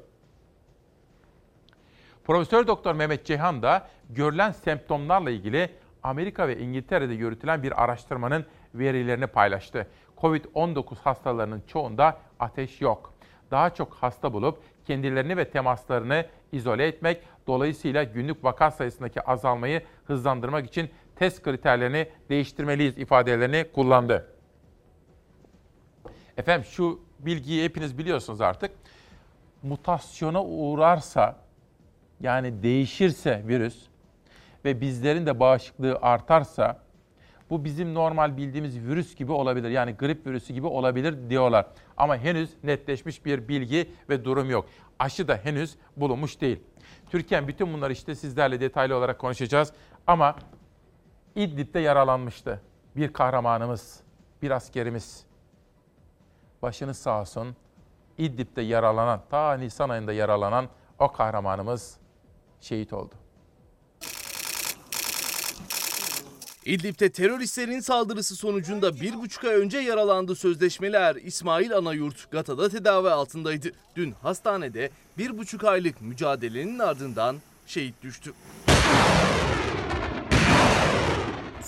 Profesör 2.23 2.67
Doktor 2.67 2.95
Mehmet 2.95 3.25
Ceyhan 3.25 3.61
da 3.61 3.87
görülen 4.09 4.51
semptomlarla 4.51 5.29
ilgili 5.29 5.69
Amerika 6.03 6.47
ve 6.47 6.59
İngiltere'de 6.59 7.13
yürütülen 7.13 7.63
bir 7.63 7.83
araştırmanın 7.83 8.45
verilerini 8.75 9.27
paylaştı. 9.27 9.87
Covid-19 10.17 10.95
hastalarının 11.03 11.63
çoğunda 11.67 12.17
ateş 12.39 12.81
yok. 12.81 13.13
Daha 13.51 13.69
çok 13.69 13.93
hasta 13.93 14.33
bulup 14.33 14.59
kendilerini 14.85 15.37
ve 15.37 15.49
temaslarını 15.49 16.25
izole 16.51 16.87
etmek, 16.87 17.21
dolayısıyla 17.47 18.03
günlük 18.03 18.43
vaka 18.43 18.71
sayısındaki 18.71 19.21
azalmayı 19.21 19.81
hızlandırmak 20.05 20.65
için 20.65 20.89
test 21.15 21.43
kriterlerini 21.43 22.07
değiştirmeliyiz 22.29 22.97
ifadelerini 22.97 23.65
kullandı. 23.73 24.32
Efendim 26.37 26.65
şu 26.71 26.99
bilgiyi 27.19 27.63
hepiniz 27.63 27.97
biliyorsunuz 27.97 28.41
artık. 28.41 28.71
Mutasyona 29.63 30.43
uğrarsa 30.43 31.35
yani 32.21 32.63
değişirse 32.63 33.43
virüs 33.47 33.87
ve 34.65 34.81
bizlerin 34.81 35.25
de 35.25 35.39
bağışıklığı 35.39 35.99
artarsa 36.01 36.79
bu 37.49 37.63
bizim 37.63 37.93
normal 37.93 38.37
bildiğimiz 38.37 38.79
virüs 38.79 39.15
gibi 39.15 39.31
olabilir. 39.31 39.69
Yani 39.69 39.91
grip 39.91 40.27
virüsü 40.27 40.53
gibi 40.53 40.67
olabilir 40.67 41.29
diyorlar. 41.29 41.65
Ama 41.97 42.17
henüz 42.17 42.49
netleşmiş 42.63 43.25
bir 43.25 43.47
bilgi 43.47 43.89
ve 44.09 44.25
durum 44.25 44.49
yok. 44.49 44.65
Aşı 44.99 45.27
da 45.27 45.35
henüz 45.43 45.75
bulunmuş 45.97 46.41
değil. 46.41 46.59
Türkiye 47.09 47.47
bütün 47.47 47.73
bunları 47.73 47.93
işte 47.93 48.15
sizlerle 48.15 48.59
detaylı 48.59 48.95
olarak 48.95 49.19
konuşacağız. 49.19 49.73
Ama 50.07 50.35
İdlib'de 51.35 51.79
yaralanmıştı. 51.79 52.61
Bir 52.95 53.13
kahramanımız, 53.13 53.99
bir 54.41 54.51
askerimiz. 54.51 55.25
Başınız 56.63 56.97
sağ 56.97 57.21
olsun. 57.21 57.55
İdlib'de 58.17 58.61
yaralanan, 58.61 59.21
ta 59.29 59.53
Nisan 59.53 59.89
ayında 59.89 60.13
yaralanan 60.13 60.69
o 60.99 61.11
kahramanımız 61.11 61.97
şehit 62.61 62.93
oldu. 62.93 63.13
İdlib'de 66.65 67.11
teröristlerin 67.11 67.79
saldırısı 67.79 68.35
sonucunda 68.35 68.95
bir 69.01 69.13
buçuk 69.13 69.43
ay 69.43 69.55
önce 69.55 69.77
yaralandı 69.77 70.35
sözleşmeler. 70.35 71.15
İsmail 71.15 71.77
Anayurt 71.77 72.31
Gata'da 72.31 72.69
tedavi 72.69 73.09
altındaydı. 73.09 73.71
Dün 73.95 74.11
hastanede 74.11 74.89
bir 75.17 75.37
buçuk 75.37 75.63
aylık 75.63 76.01
mücadelenin 76.01 76.79
ardından 76.79 77.35
şehit 77.67 78.01
düştü. 78.01 78.33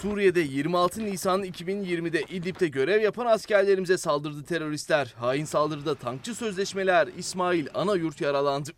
Suriye'de 0.02 0.40
26 0.40 1.06
Nisan 1.06 1.44
2020'de 1.44 2.22
İdlib'de 2.22 2.68
görev 2.68 3.02
yapan 3.02 3.26
askerlerimize 3.26 3.98
saldırdı 3.98 4.44
teröristler. 4.44 5.14
Hain 5.20 5.46
saldırıda 5.46 5.96
tankçı 5.96 6.36
sözleşmeler 6.36 7.10
İsmail 7.18 7.68
Anayurt 7.74 8.22
yaralandı. 8.22 8.70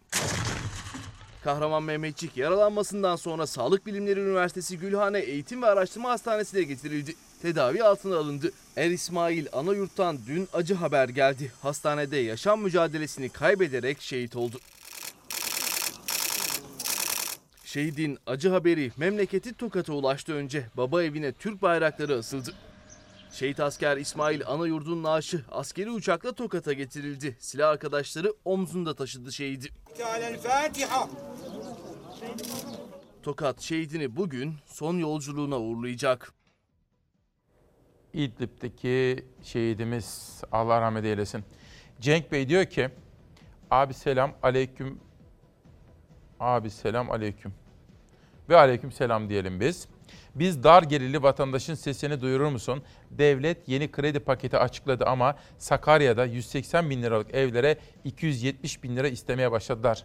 Kahraman 1.44 1.84
Mehmetçik 1.84 2.38
yaralanmasından 2.38 3.16
sonra 3.16 3.48
Sağlık 3.48 3.86
Bilimleri 3.86 4.20
Üniversitesi 4.20 4.78
Gülhane 4.78 5.20
Eğitim 5.20 5.62
ve 5.62 5.66
Araştırma 5.66 6.10
Hastanesi'ne 6.10 6.64
getirildi. 6.64 7.16
Tedavi 7.42 7.84
altına 7.84 8.18
alındı. 8.18 8.52
Er 8.78 8.90
İsmail 8.90 9.46
Anayurt'tan 9.54 10.18
dün 10.28 10.48
acı 10.54 10.74
haber 10.74 11.10
geldi. 11.10 11.52
Hastanede 11.62 12.18
yaşam 12.18 12.62
mücadelesini 12.62 13.30
kaybederek 13.30 14.02
şehit 14.02 14.36
oldu. 14.36 14.60
Şehidin 17.68 18.18
acı 18.28 18.50
haberi 18.50 18.92
memleketi 18.98 19.54
Tokat'a 19.54 19.94
ulaştı 19.94 20.34
önce. 20.34 20.66
Baba 20.78 21.04
evine 21.04 21.32
Türk 21.32 21.62
bayrakları 21.62 22.16
asıldı. 22.16 22.54
Şehit 23.32 23.60
asker 23.60 23.98
İsmail 23.98 24.42
Anayurt'un 24.46 25.04
naaşı 25.04 25.46
askeri 25.52 25.90
uçakla 25.90 26.32
Tokat'a 26.32 26.74
getirildi. 26.74 27.38
Silah 27.40 27.70
arkadaşları 27.70 28.34
omzunda 28.46 28.96
taşıdı 28.96 29.32
şehidi. 29.32 29.68
Tokat 33.24 33.62
şehidini 33.62 34.16
bugün 34.16 34.54
son 34.66 34.98
yolculuğuna 34.98 35.60
uğurlayacak. 35.60 36.34
İdlib'deki 38.14 39.26
şehidimiz 39.44 40.42
Allah 40.52 40.82
rahmet 40.82 41.06
eylesin. 41.06 41.44
Cenk 42.02 42.32
Bey 42.32 42.50
diyor 42.50 42.66
ki 42.66 42.90
abi 43.72 43.94
selam 43.94 44.34
aleyküm 44.44 45.07
abi 46.40 46.70
selam 46.70 47.12
aleyküm 47.12 47.54
ve 48.50 48.58
aleyküm 48.58 48.92
selam 48.92 49.30
diyelim 49.30 49.60
biz. 49.60 49.88
Biz 50.36 50.64
dar 50.64 50.84
gelirli 50.84 51.24
vatandaşın 51.24 51.74
sesini 51.74 52.22
duyurur 52.22 52.48
musun? 52.48 52.84
Devlet 53.12 53.68
yeni 53.68 53.92
kredi 53.92 54.20
paketi 54.20 54.58
açıkladı 54.58 55.06
ama 55.06 55.36
Sakarya'da 55.58 56.26
180 56.26 56.90
bin 56.90 57.02
liralık 57.02 57.34
evlere 57.34 57.78
270 58.04 58.84
bin 58.84 58.96
lira 58.96 59.08
istemeye 59.08 59.52
başladılar. 59.52 60.04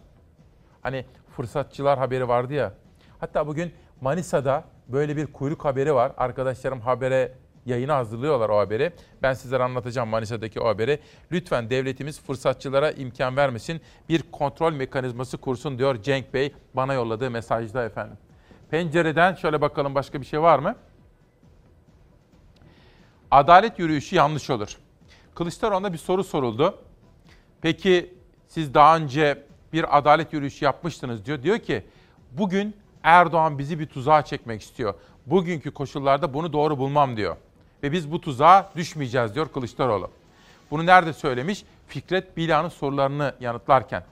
Hani 0.81 1.05
fırsatçılar 1.35 1.99
haberi 1.99 2.27
vardı 2.27 2.53
ya. 2.53 2.73
Hatta 3.19 3.47
bugün 3.47 3.73
Manisa'da 4.01 4.63
böyle 4.87 5.17
bir 5.17 5.27
kuyruk 5.27 5.65
haberi 5.65 5.95
var. 5.95 6.11
Arkadaşlarım 6.17 6.81
habere 6.81 7.33
yayına 7.65 7.95
hazırlıyorlar 7.95 8.49
o 8.49 8.59
haberi. 8.59 8.91
Ben 9.21 9.33
sizlere 9.33 9.63
anlatacağım 9.63 10.09
Manisa'daki 10.09 10.59
o 10.59 10.67
haberi. 10.67 10.99
Lütfen 11.31 11.69
devletimiz 11.69 12.21
fırsatçılara 12.21 12.91
imkan 12.91 13.37
vermesin. 13.37 13.81
Bir 14.09 14.23
kontrol 14.31 14.73
mekanizması 14.73 15.37
kursun 15.37 15.77
diyor 15.77 16.01
Cenk 16.01 16.33
Bey 16.33 16.53
bana 16.73 16.93
yolladığı 16.93 17.31
mesajda 17.31 17.85
efendim. 17.85 18.17
Pencereden 18.71 19.33
şöyle 19.33 19.61
bakalım 19.61 19.95
başka 19.95 20.21
bir 20.21 20.25
şey 20.25 20.41
var 20.41 20.59
mı? 20.59 20.75
Adalet 23.31 23.79
yürüyüşü 23.79 24.15
yanlış 24.15 24.49
olur. 24.49 24.77
Kılıçdaroğlu'na 25.35 25.93
bir 25.93 25.97
soru 25.97 26.23
soruldu. 26.23 26.77
Peki 27.61 28.13
siz 28.47 28.73
daha 28.73 28.97
önce 28.97 29.43
bir 29.73 29.97
adalet 29.97 30.33
yürüyüşü 30.33 30.65
yapmıştınız 30.65 31.25
diyor. 31.25 31.43
Diyor 31.43 31.59
ki 31.59 31.85
bugün 32.31 32.75
Erdoğan 33.03 33.59
bizi 33.59 33.79
bir 33.79 33.85
tuzağa 33.85 34.21
çekmek 34.21 34.61
istiyor. 34.61 34.93
Bugünkü 35.25 35.71
koşullarda 35.71 36.33
bunu 36.33 36.53
doğru 36.53 36.77
bulmam 36.77 37.17
diyor. 37.17 37.37
Ve 37.83 37.91
biz 37.91 38.11
bu 38.11 38.21
tuzağa 38.21 38.71
düşmeyeceğiz 38.75 39.35
diyor 39.35 39.49
Kılıçdaroğlu. 39.49 40.09
Bunu 40.71 40.85
nerede 40.85 41.13
söylemiş? 41.13 41.63
Fikret 41.87 42.37
Bila'nın 42.37 42.69
sorularını 42.69 43.35
yanıtlarken. 43.39 44.03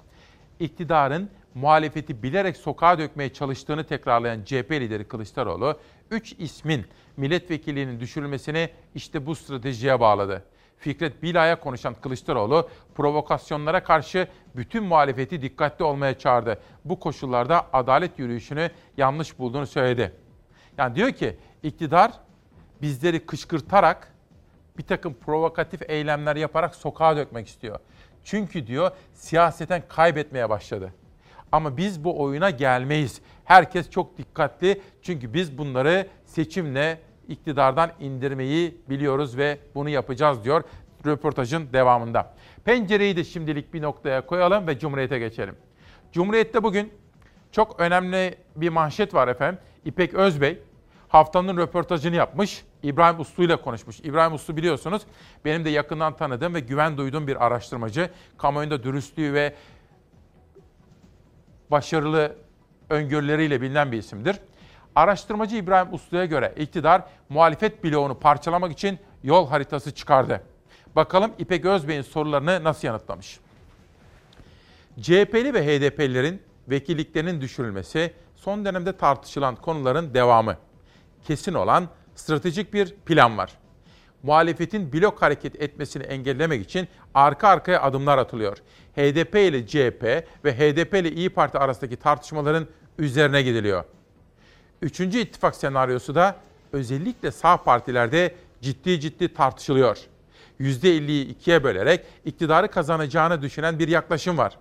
İktidarın 0.60 1.30
muhalefeti 1.56 2.24
bilerek 2.24 2.58
sokağa 2.58 3.00
dökmeye 3.00 3.34
çalıştığını 3.34 3.84
tekrarlayan 3.84 4.44
CHP 4.44 4.72
lideri 4.72 5.08
Kılıçdaroğlu, 5.08 5.78
3 6.12 6.36
ismin 6.40 6.86
milletvekilliğinin 7.18 8.00
düşürülmesini 8.00 8.70
işte 8.96 9.26
bu 9.26 9.36
stratejiye 9.36 10.00
bağladı. 10.00 10.44
Fikret 10.78 11.24
Bila'ya 11.24 11.60
konuşan 11.60 11.94
Kılıçdaroğlu 11.94 12.70
provokasyonlara 12.96 13.84
karşı 13.84 14.28
bütün 14.56 14.84
muhalefeti 14.84 15.42
dikkatli 15.42 15.86
olmaya 15.86 16.20
çağırdı. 16.20 16.60
Bu 16.86 17.00
koşullarda 17.00 17.68
adalet 17.74 18.20
yürüyüşünü 18.20 18.72
yanlış 18.98 19.40
bulduğunu 19.40 19.68
söyledi. 19.68 20.14
Yani 20.78 20.96
diyor 20.96 21.12
ki 21.12 21.38
iktidar 21.64 22.12
bizleri 22.82 23.26
kışkırtarak 23.26 24.14
bir 24.78 24.84
takım 24.84 25.14
provokatif 25.14 25.90
eylemler 25.90 26.36
yaparak 26.36 26.76
sokağa 26.76 27.18
dökmek 27.18 27.48
istiyor. 27.48 27.80
Çünkü 28.24 28.68
diyor 28.68 28.92
siyaseten 29.14 29.84
kaybetmeye 29.88 30.50
başladı. 30.50 30.94
Ama 31.52 31.78
biz 31.78 32.04
bu 32.04 32.22
oyuna 32.22 32.50
gelmeyiz. 32.50 33.22
Herkes 33.46 33.90
çok 33.90 34.18
dikkatli 34.18 34.82
çünkü 35.02 35.34
biz 35.34 35.58
bunları 35.58 36.08
seçimle 36.26 37.00
iktidardan 37.28 37.92
indirmeyi 38.00 38.78
biliyoruz 38.90 39.38
ve 39.38 39.58
bunu 39.76 39.90
yapacağız 39.90 40.44
diyor 40.44 40.64
röportajın 41.06 41.74
devamında. 41.74 42.34
Pencereyi 42.66 43.18
de 43.18 43.24
şimdilik 43.24 43.74
bir 43.74 43.82
noktaya 43.82 44.26
koyalım 44.26 44.68
ve 44.68 44.80
Cumhuriyet'e 44.80 45.20
geçelim. 45.20 45.56
Cumhuriyet'te 46.12 46.64
bugün 46.64 46.94
çok 47.52 47.80
önemli 47.80 48.36
bir 48.56 48.70
manşet 48.70 49.14
var 49.14 49.28
efendim. 49.28 49.60
İpek 49.86 50.14
Özbey 50.14 50.60
haftanın 51.12 51.58
röportajını 51.58 52.16
yapmış. 52.16 52.64
İbrahim 52.84 53.20
Uslu 53.20 53.44
ile 53.44 53.56
konuşmuş. 53.56 54.00
İbrahim 54.00 54.34
Uslu 54.34 54.58
biliyorsunuz 54.58 55.02
benim 55.46 55.66
de 55.66 55.70
yakından 55.70 56.16
tanıdığım 56.16 56.56
ve 56.56 56.60
güven 56.60 56.98
duyduğum 56.98 57.28
bir 57.28 57.46
araştırmacı. 57.46 58.10
Kamuoyunda 58.38 58.84
dürüstlüğü 58.84 59.34
ve 59.34 59.56
başarılı 61.72 62.36
öngörüleriyle 62.90 63.62
bilinen 63.62 63.92
bir 63.92 63.98
isimdir. 63.98 64.36
Araştırmacı 64.96 65.56
İbrahim 65.56 65.94
Uslu'ya 65.94 66.26
göre 66.26 66.54
iktidar 66.58 67.04
muhalefet 67.30 67.84
bloğunu 67.84 68.20
parçalamak 68.20 68.72
için 68.72 69.00
yol 69.24 69.48
haritası 69.50 69.96
çıkardı. 69.96 70.44
Bakalım 70.96 71.32
İpek 71.40 71.66
Özbey'in 71.66 72.02
sorularını 72.02 72.64
nasıl 72.64 72.88
yanıtlamış? 72.88 73.40
CHP'li 75.02 75.54
ve 75.54 75.66
HDP'lilerin 75.66 76.42
vekilliklerinin 76.68 77.42
düşürülmesi 77.42 78.14
son 78.36 78.66
dönemde 78.66 78.98
tartışılan 78.98 79.56
konuların 79.56 80.14
devamı. 80.14 80.58
Kesin 81.28 81.54
olan 81.54 81.88
stratejik 82.16 82.74
bir 82.74 82.96
plan 82.96 83.38
var. 83.38 83.52
Muhalefetin 84.24 84.94
blok 84.94 85.22
hareket 85.22 85.62
etmesini 85.62 86.04
engellemek 86.04 86.62
için 86.62 86.88
arka 87.14 87.48
arkaya 87.48 87.82
adımlar 87.82 88.18
atılıyor. 88.18 88.58
HDP 88.96 89.36
ile 89.36 89.68
CHP 89.68 90.04
ve 90.46 90.54
HDP 90.58 90.94
ile 90.94 91.12
İyi 91.12 91.30
Parti 91.30 91.58
arasındaki 91.58 91.96
tartışmaların 91.96 92.68
üzerine 92.98 93.42
gidiliyor. 93.42 93.84
Üçüncü 94.82 95.20
ittifak 95.20 95.56
senaryosu 95.56 96.16
da 96.16 96.36
özellikle 96.74 97.32
sağ 97.32 97.58
partilerde 97.58 98.36
ciddi 98.62 99.00
ciddi 99.00 99.34
tartışılıyor. 99.34 99.98
%50'yi 100.60 101.28
ikiye 101.28 101.64
bölerek 101.64 102.06
iktidarı 102.26 102.68
kazanacağını 102.68 103.42
düşünen 103.42 103.80
bir 103.80 103.88
yaklaşım 103.88 104.38
var. 104.38 104.58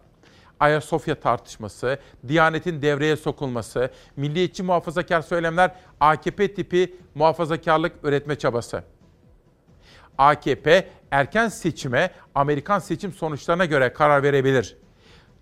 Ayasofya 0.61 1.15
tartışması, 1.15 1.99
Diyanet'in 2.29 2.83
devreye 2.83 3.17
sokulması, 3.17 3.91
milliyetçi 4.17 4.63
muhafazakar 4.63 5.23
söylemler 5.23 5.75
AKP 6.01 6.55
tipi 6.55 6.97
muhafazakarlık 7.15 7.93
üretme 8.03 8.39
çabası. 8.39 8.83
AKP 10.19 10.89
erken 11.11 11.49
seçime 11.49 12.11
Amerikan 12.35 12.79
seçim 12.79 13.13
sonuçlarına 13.13 13.65
göre 13.65 13.93
karar 13.93 14.23
verebilir. 14.23 14.77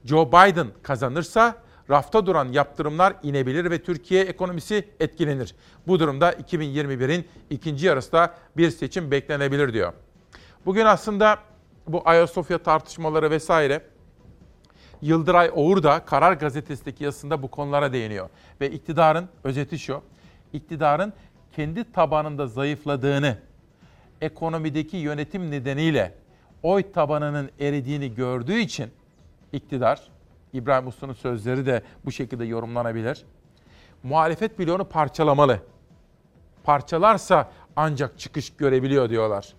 Joe 0.04 0.28
Biden 0.28 0.66
kazanırsa 0.82 1.54
rafta 1.90 2.26
duran 2.26 2.52
yaptırımlar 2.52 3.14
inebilir 3.22 3.70
ve 3.70 3.82
Türkiye 3.82 4.24
ekonomisi 4.24 4.88
etkilenir. 5.00 5.54
Bu 5.86 6.00
durumda 6.00 6.32
2021'in 6.32 7.28
ikinci 7.50 7.86
yarısında 7.86 8.34
bir 8.56 8.70
seçim 8.70 9.10
beklenebilir 9.10 9.72
diyor. 9.72 9.92
Bugün 10.66 10.84
aslında 10.84 11.38
bu 11.86 12.02
Ayasofya 12.04 12.58
tartışmaları 12.58 13.30
vesaire 13.30 13.82
Yıldıray 15.02 15.50
Oğur 15.54 15.82
da 15.82 16.04
Karar 16.04 16.32
Gazetesi'ndeki 16.32 17.04
yazısında 17.04 17.42
bu 17.42 17.48
konulara 17.48 17.92
değiniyor. 17.92 18.28
Ve 18.60 18.70
iktidarın, 18.70 19.28
özeti 19.44 19.78
şu, 19.78 20.02
iktidarın 20.52 21.12
kendi 21.56 21.92
tabanında 21.92 22.46
zayıfladığını, 22.46 23.38
ekonomideki 24.20 24.96
yönetim 24.96 25.50
nedeniyle 25.50 26.14
oy 26.62 26.92
tabanının 26.92 27.50
eridiğini 27.60 28.14
gördüğü 28.14 28.58
için 28.58 28.90
iktidar, 29.52 30.08
İbrahim 30.52 30.86
Uslu'nun 30.86 31.12
sözleri 31.12 31.66
de 31.66 31.82
bu 32.04 32.12
şekilde 32.12 32.44
yorumlanabilir. 32.44 33.24
Muhalefet 34.02 34.58
bloğunu 34.58 34.84
parçalamalı. 34.84 35.60
Parçalarsa 36.64 37.50
ancak 37.76 38.18
çıkış 38.18 38.50
görebiliyor 38.50 39.10
diyorlar. 39.10 39.54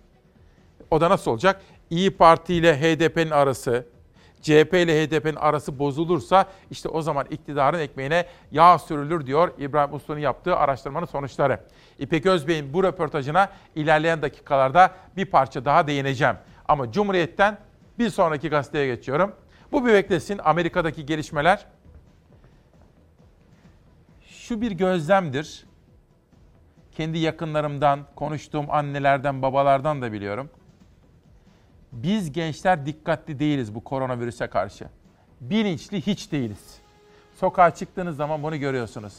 O 0.90 1.00
da 1.00 1.10
nasıl 1.10 1.30
olacak? 1.30 1.60
İyi 1.90 2.10
Parti 2.10 2.54
ile 2.54 2.80
HDP'nin 2.80 3.30
arası, 3.30 3.86
CHP 4.42 4.74
ile 4.74 5.06
HDP'nin 5.06 5.36
arası 5.36 5.78
bozulursa 5.78 6.46
işte 6.70 6.88
o 6.88 7.02
zaman 7.02 7.26
iktidarın 7.30 7.78
ekmeğine 7.78 8.26
yağ 8.50 8.78
sürülür 8.78 9.26
diyor 9.26 9.50
İbrahim 9.58 9.94
Uslu'nun 9.94 10.18
yaptığı 10.18 10.56
araştırmanın 10.56 11.06
sonuçları. 11.06 11.60
İpek 11.98 12.26
Özbey'in 12.26 12.72
bu 12.72 12.82
röportajına 12.84 13.48
ilerleyen 13.74 14.22
dakikalarda 14.22 14.90
bir 15.16 15.26
parça 15.26 15.64
daha 15.64 15.86
değineceğim. 15.86 16.36
Ama 16.68 16.92
Cumhuriyet'ten 16.92 17.58
bir 17.98 18.10
sonraki 18.10 18.48
gazeteye 18.48 18.86
geçiyorum. 18.86 19.32
Bu 19.72 19.86
bir 19.86 19.92
beklesin 19.92 20.40
Amerika'daki 20.44 21.06
gelişmeler. 21.06 21.66
Şu 24.28 24.60
bir 24.60 24.72
gözlemdir. 24.72 25.66
Kendi 26.92 27.18
yakınlarımdan, 27.18 28.00
konuştuğum 28.16 28.70
annelerden, 28.70 29.42
babalardan 29.42 30.02
da 30.02 30.12
biliyorum. 30.12 30.50
Biz 31.92 32.32
gençler 32.32 32.86
dikkatli 32.86 33.38
değiliz 33.38 33.74
bu 33.74 33.84
koronavirüse 33.84 34.46
karşı. 34.46 34.88
Bilinçli 35.40 36.06
hiç 36.06 36.32
değiliz. 36.32 36.80
Sokağa 37.34 37.74
çıktığınız 37.74 38.16
zaman 38.16 38.42
bunu 38.42 38.56
görüyorsunuz. 38.56 39.14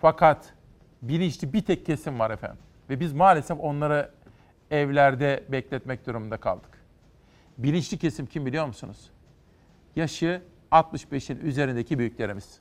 Fakat 0.00 0.54
bilinçli 1.02 1.52
bir 1.52 1.62
tek 1.62 1.86
kesim 1.86 2.18
var 2.18 2.30
efendim. 2.30 2.58
Ve 2.90 3.00
biz 3.00 3.12
maalesef 3.12 3.60
onları 3.60 4.10
evlerde 4.70 5.44
bekletmek 5.48 6.06
durumunda 6.06 6.36
kaldık. 6.36 6.80
Bilinçli 7.58 7.98
kesim 7.98 8.26
kim 8.26 8.46
biliyor 8.46 8.66
musunuz? 8.66 9.10
Yaşı 9.96 10.42
65'in 10.72 11.40
üzerindeki 11.40 11.98
büyüklerimiz. 11.98 12.60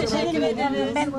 Teşekkür 0.00 0.42
ederim. 0.42 1.14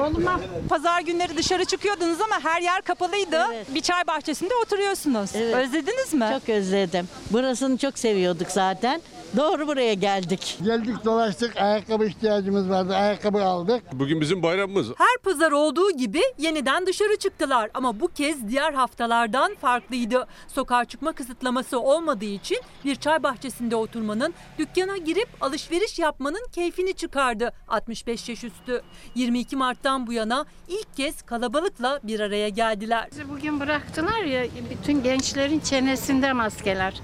Oğluma 0.00 0.40
pazar 0.68 1.00
günleri 1.00 1.36
dışarı 1.36 1.64
çıkıyordunuz 1.64 2.20
ama 2.20 2.44
her 2.44 2.60
yer 2.62 2.82
kapalıydı. 2.82 3.42
Bir 3.74 3.80
çay 3.80 4.06
bahçesinde 4.06 4.54
oturuyorsunuz. 4.54 5.30
Evet. 5.36 5.54
Özlediniz 5.54 6.14
mi? 6.14 6.28
Çok 6.40 6.48
özledim. 6.48 7.08
Burasını 7.30 7.78
çok 7.78 7.98
seviyorduk 7.98 8.50
zaten. 8.50 9.00
Doğru 9.36 9.66
buraya 9.66 9.94
geldik. 9.94 10.58
Geldik 10.64 11.04
dolaştık 11.04 11.56
ayakkabı 11.56 12.04
ihtiyacımız 12.06 12.68
vardı 12.70 12.94
ayakkabı 12.94 13.44
aldık. 13.44 13.82
Bugün 13.92 14.20
bizim 14.20 14.42
bayramımız. 14.42 14.88
Her 14.98 15.18
pazar 15.22 15.52
olduğu 15.52 15.90
gibi 15.90 16.20
yeniden 16.38 16.86
dışarı 16.86 17.16
çıktılar 17.16 17.70
ama 17.74 18.00
bu 18.00 18.08
kez 18.08 18.48
diğer 18.48 18.72
haftalardan 18.72 19.54
farklıydı. 19.54 20.26
Sokağa 20.48 20.84
çıkma 20.84 21.12
kısıtlaması 21.12 21.80
olmadığı 21.80 22.24
için 22.24 22.58
bir 22.84 22.94
çay 22.94 23.22
bahçesinde 23.22 23.76
oturmanın, 23.76 24.34
dükkana 24.58 24.96
girip 24.96 25.28
alışveriş 25.40 25.98
yapmanın 25.98 26.46
keyfini 26.52 26.94
çıkardı 26.94 27.52
65 27.68 28.28
yaş 28.28 28.44
üstü. 28.44 28.82
22 29.14 29.56
Mart'tan 29.56 30.06
bu 30.06 30.12
yana 30.12 30.44
ilk 30.68 30.96
kez 30.96 31.22
kalabalıkla 31.22 32.00
bir 32.02 32.20
araya 32.20 32.48
geldiler. 32.48 33.08
Bizi 33.10 33.28
Bugün 33.28 33.60
bıraktılar 33.60 34.22
ya 34.22 34.44
bütün 34.70 35.02
gençlerin 35.02 35.60
çenesinde 35.60 36.32
maskeler. 36.32 36.94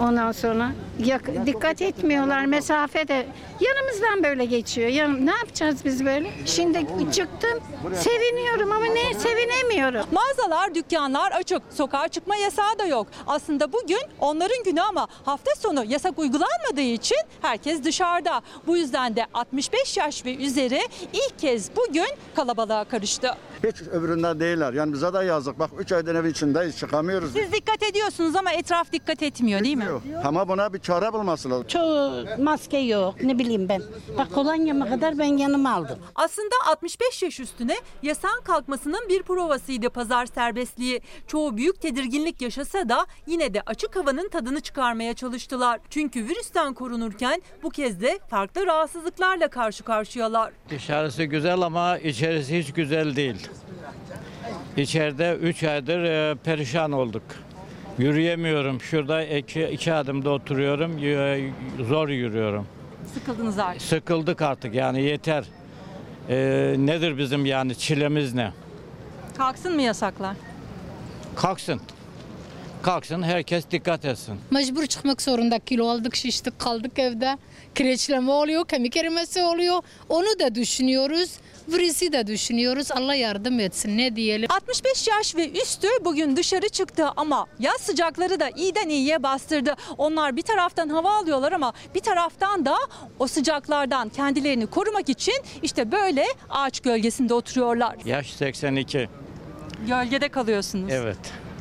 Ondan 0.00 0.32
sonra 0.32 0.70
yak- 1.04 1.46
dikkat 1.46 1.82
etmiyorlar 1.82 2.44
mesafe 2.44 3.08
de 3.08 3.26
yanımızdan 3.60 4.24
böyle 4.24 4.44
geçiyor. 4.44 4.88
Yan, 4.88 5.26
ne 5.26 5.30
yapacağız 5.30 5.84
biz 5.84 6.04
böyle? 6.04 6.30
Şimdi 6.46 6.86
çıktım 7.12 7.60
seviniyorum 7.94 8.72
ama 8.72 8.84
ne 8.86 9.14
sevinemiyorum. 9.14 10.06
Mağazalar, 10.12 10.74
dükkanlar 10.74 11.32
açık. 11.32 11.62
Sokağa 11.70 12.08
çıkma 12.08 12.36
yasağı 12.36 12.78
da 12.78 12.84
yok. 12.84 13.06
Aslında 13.26 13.72
bugün 13.72 14.00
onların 14.20 14.64
günü 14.64 14.80
ama 14.82 15.08
hafta 15.24 15.50
sonu 15.58 15.84
yasak 15.84 16.18
uygulanmadığı 16.18 16.80
için 16.80 17.18
herkes 17.42 17.84
dışarıda. 17.84 18.40
Bu 18.66 18.76
yüzden 18.76 19.16
de 19.16 19.26
65 19.34 19.96
yaş 19.96 20.24
ve 20.24 20.34
üzeri 20.36 20.80
ilk 21.12 21.38
kez 21.38 21.70
bugün 21.76 22.06
kalabalığa 22.36 22.84
karıştı. 22.84 23.34
Hiç 23.64 23.82
öbüründen 23.82 24.40
değiller. 24.40 24.72
Yani 24.72 24.92
bize 24.92 25.12
de 25.12 25.18
yazık. 25.24 25.58
Bak 25.58 25.70
3 25.78 25.92
aydan 25.92 26.16
evin 26.16 26.30
içindeyiz 26.30 26.78
çıkamıyoruz. 26.78 27.32
Siz 27.32 27.52
dikkat 27.52 27.82
ediyorsunuz 27.82 28.36
ama 28.36 28.52
etraf 28.52 28.92
dikkat 28.92 29.22
etmiyor 29.22 29.64
değil 29.64 29.76
mi? 29.76 29.86
Ama 30.24 30.48
buna 30.48 30.72
bir 30.72 30.78
çare 30.78 31.12
bulması 31.12 31.50
lazım. 31.50 31.66
Çoğu 31.66 32.24
maske 32.38 32.78
yok 32.78 33.22
ne 33.22 33.38
bileyim 33.38 33.68
ben. 33.68 33.82
Bak 34.18 34.32
kolonyama 34.34 34.88
kadar 34.88 35.18
ben 35.18 35.36
yanıma 35.36 35.72
aldım. 35.74 35.98
Aslında 36.14 36.54
65 36.66 37.22
yaş 37.22 37.40
üstüne 37.40 37.76
yasağın 38.02 38.40
kalkmasının 38.44 39.08
bir 39.08 39.22
provasıydı 39.22 39.90
pazar 39.90 40.26
serbestliği. 40.26 41.00
Çoğu 41.26 41.56
büyük 41.56 41.80
tedirginlik 41.80 42.40
yaşasa 42.42 42.88
da 42.88 43.06
yine 43.26 43.54
de 43.54 43.62
açık 43.66 43.96
havanın 43.96 44.28
tadını 44.28 44.60
çıkarmaya 44.60 45.14
çalıştılar. 45.14 45.80
Çünkü 45.90 46.24
virüsten 46.28 46.74
korunurken 46.74 47.42
bu 47.62 47.70
kez 47.70 48.00
de 48.00 48.18
farklı 48.30 48.66
rahatsızlıklarla 48.66 49.48
karşı 49.48 49.84
karşıyalar. 49.84 50.52
Dışarısı 50.70 51.24
güzel 51.24 51.60
ama 51.60 51.98
içerisi 51.98 52.58
hiç 52.58 52.72
güzel 52.72 53.16
değil. 53.16 53.48
İçeride 54.76 55.34
3 55.42 55.62
aydır 55.64 56.02
e, 56.04 56.34
perişan 56.34 56.92
olduk. 56.92 57.22
Yürüyemiyorum. 57.98 58.80
Şurada 58.80 59.24
iki, 59.24 59.64
iki 59.64 59.92
adımda 59.92 60.30
oturuyorum. 60.30 60.98
y- 60.98 61.52
Zor 61.88 62.08
yürüyorum. 62.08 62.66
Sıkıldınız 63.14 63.58
artık. 63.58 63.82
Sıkıldık 63.82 64.42
artık 64.42 64.74
yani 64.74 65.02
yeter. 65.02 65.44
E, 66.28 66.36
nedir 66.78 67.18
bizim 67.18 67.46
yani 67.46 67.74
çilemiz 67.78 68.34
ne? 68.34 68.52
Kalksın 69.36 69.74
mı 69.74 69.82
yasaklar? 69.82 70.36
Kalksın. 71.36 71.80
Kalksın 72.82 73.22
herkes 73.22 73.64
dikkat 73.70 74.04
etsin. 74.04 74.34
Mecbur 74.50 74.86
çıkmak 74.86 75.22
zorunda 75.22 75.58
kilo 75.58 75.88
aldık 75.88 76.16
şiştik 76.16 76.58
kaldık 76.58 76.98
evde. 76.98 77.38
Kireçleme 77.74 78.30
oluyor 78.30 78.68
kemik 78.68 78.96
erimesi 78.96 79.42
oluyor. 79.42 79.82
Onu 80.08 80.38
da 80.40 80.54
düşünüyoruz. 80.54 81.30
Virüsü 81.72 82.12
de 82.12 82.26
düşünüyoruz. 82.26 82.90
Allah 82.92 83.14
yardım 83.14 83.60
etsin 83.60 83.98
ne 83.98 84.16
diyelim. 84.16 84.46
65 84.50 85.08
yaş 85.08 85.36
ve 85.36 85.50
üstü 85.62 85.88
bugün 86.04 86.36
dışarı 86.36 86.68
çıktı 86.68 87.08
ama 87.16 87.46
yaz 87.58 87.80
sıcakları 87.80 88.40
da 88.40 88.50
iyiden 88.56 88.88
iyiye 88.88 89.22
bastırdı. 89.22 89.74
Onlar 89.98 90.36
bir 90.36 90.42
taraftan 90.42 90.88
hava 90.88 91.16
alıyorlar 91.16 91.52
ama 91.52 91.72
bir 91.94 92.00
taraftan 92.00 92.66
da 92.66 92.76
o 93.18 93.26
sıcaklardan 93.26 94.08
kendilerini 94.08 94.66
korumak 94.66 95.08
için 95.08 95.34
işte 95.62 95.92
böyle 95.92 96.24
ağaç 96.50 96.80
gölgesinde 96.80 97.34
oturuyorlar. 97.34 97.96
Yaş 98.04 98.30
82. 98.32 99.08
Gölgede 99.88 100.28
kalıyorsunuz. 100.28 100.92
Evet. 100.92 101.18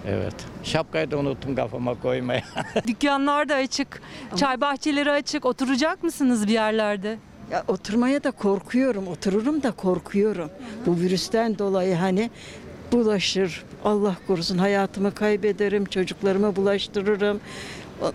Evet. 0.07 0.33
Şapkayı 0.63 1.11
da 1.11 1.17
unuttum 1.17 1.55
kafama 1.55 2.01
koymaya. 2.01 2.43
Dükkanlar 2.87 3.49
da 3.49 3.55
açık, 3.55 4.01
çay 4.35 4.61
bahçeleri 4.61 5.11
açık. 5.11 5.45
Oturacak 5.45 6.03
mısınız 6.03 6.47
bir 6.47 6.53
yerlerde? 6.53 7.17
Ya 7.51 7.63
oturmaya 7.67 8.23
da 8.23 8.31
korkuyorum. 8.31 9.07
Otururum 9.07 9.63
da 9.63 9.71
korkuyorum. 9.71 10.49
Bu 10.85 10.95
virüsten 10.95 11.57
dolayı 11.57 11.95
hani 11.95 12.29
bulaşır. 12.91 13.63
Allah 13.85 14.15
korusun 14.27 14.57
hayatımı 14.57 15.15
kaybederim, 15.15 15.85
çocuklarıma 15.85 16.55
bulaştırırım. 16.55 17.39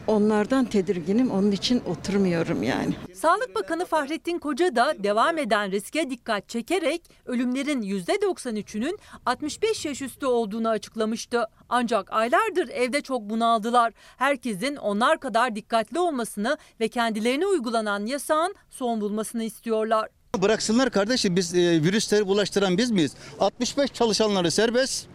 Onlardan 0.07 0.64
tedirginim. 0.64 1.30
Onun 1.30 1.51
için 1.51 1.82
oturmuyorum 1.87 2.62
yani. 2.62 2.95
Sağlık 3.14 3.55
Bakanı 3.55 3.85
Fahrettin 3.85 4.39
Koca 4.39 4.76
da 4.76 4.95
devam 4.99 5.39
eden 5.39 5.70
riske 5.70 6.11
dikkat 6.11 6.49
çekerek 6.49 7.03
ölümlerin 7.26 7.82
%93'ünün 7.82 8.99
65 9.26 9.85
yaş 9.85 10.03
üstü 10.03 10.26
olduğunu 10.26 10.68
açıklamıştı. 10.68 11.47
Ancak 11.68 12.12
aylardır 12.12 12.68
evde 12.68 13.01
çok 13.01 13.22
bunaldılar. 13.22 13.93
Herkesin 14.16 14.76
onlar 14.76 15.20
kadar 15.20 15.57
dikkatli 15.57 15.99
olmasını 15.99 16.59
ve 16.80 16.89
kendilerine 16.89 17.47
uygulanan 17.47 18.07
yasağın 18.07 18.55
son 18.70 19.01
bulmasını 19.01 19.45
istiyorlar. 19.45 20.09
Bıraksınlar 20.43 20.91
kardeşim 20.91 21.37
biz 21.37 21.55
e, 21.55 21.82
virüsleri 21.82 22.26
bulaştıran 22.26 22.78
biz 22.78 22.91
miyiz? 22.91 23.12
65 23.41 23.93
çalışanları 23.93 24.51
serbest. 24.51 25.07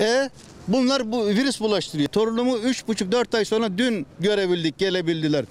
E 0.00 0.30
bunlar 0.68 1.12
bu 1.12 1.26
virüs 1.26 1.60
bulaştırıyor. 1.60 2.08
Torunumu 2.08 2.56
3,5-4 2.56 3.36
ay 3.36 3.44
sonra 3.44 3.78
dün 3.78 4.06
görebildik, 4.20 4.78
gelebildiler. 4.78 5.44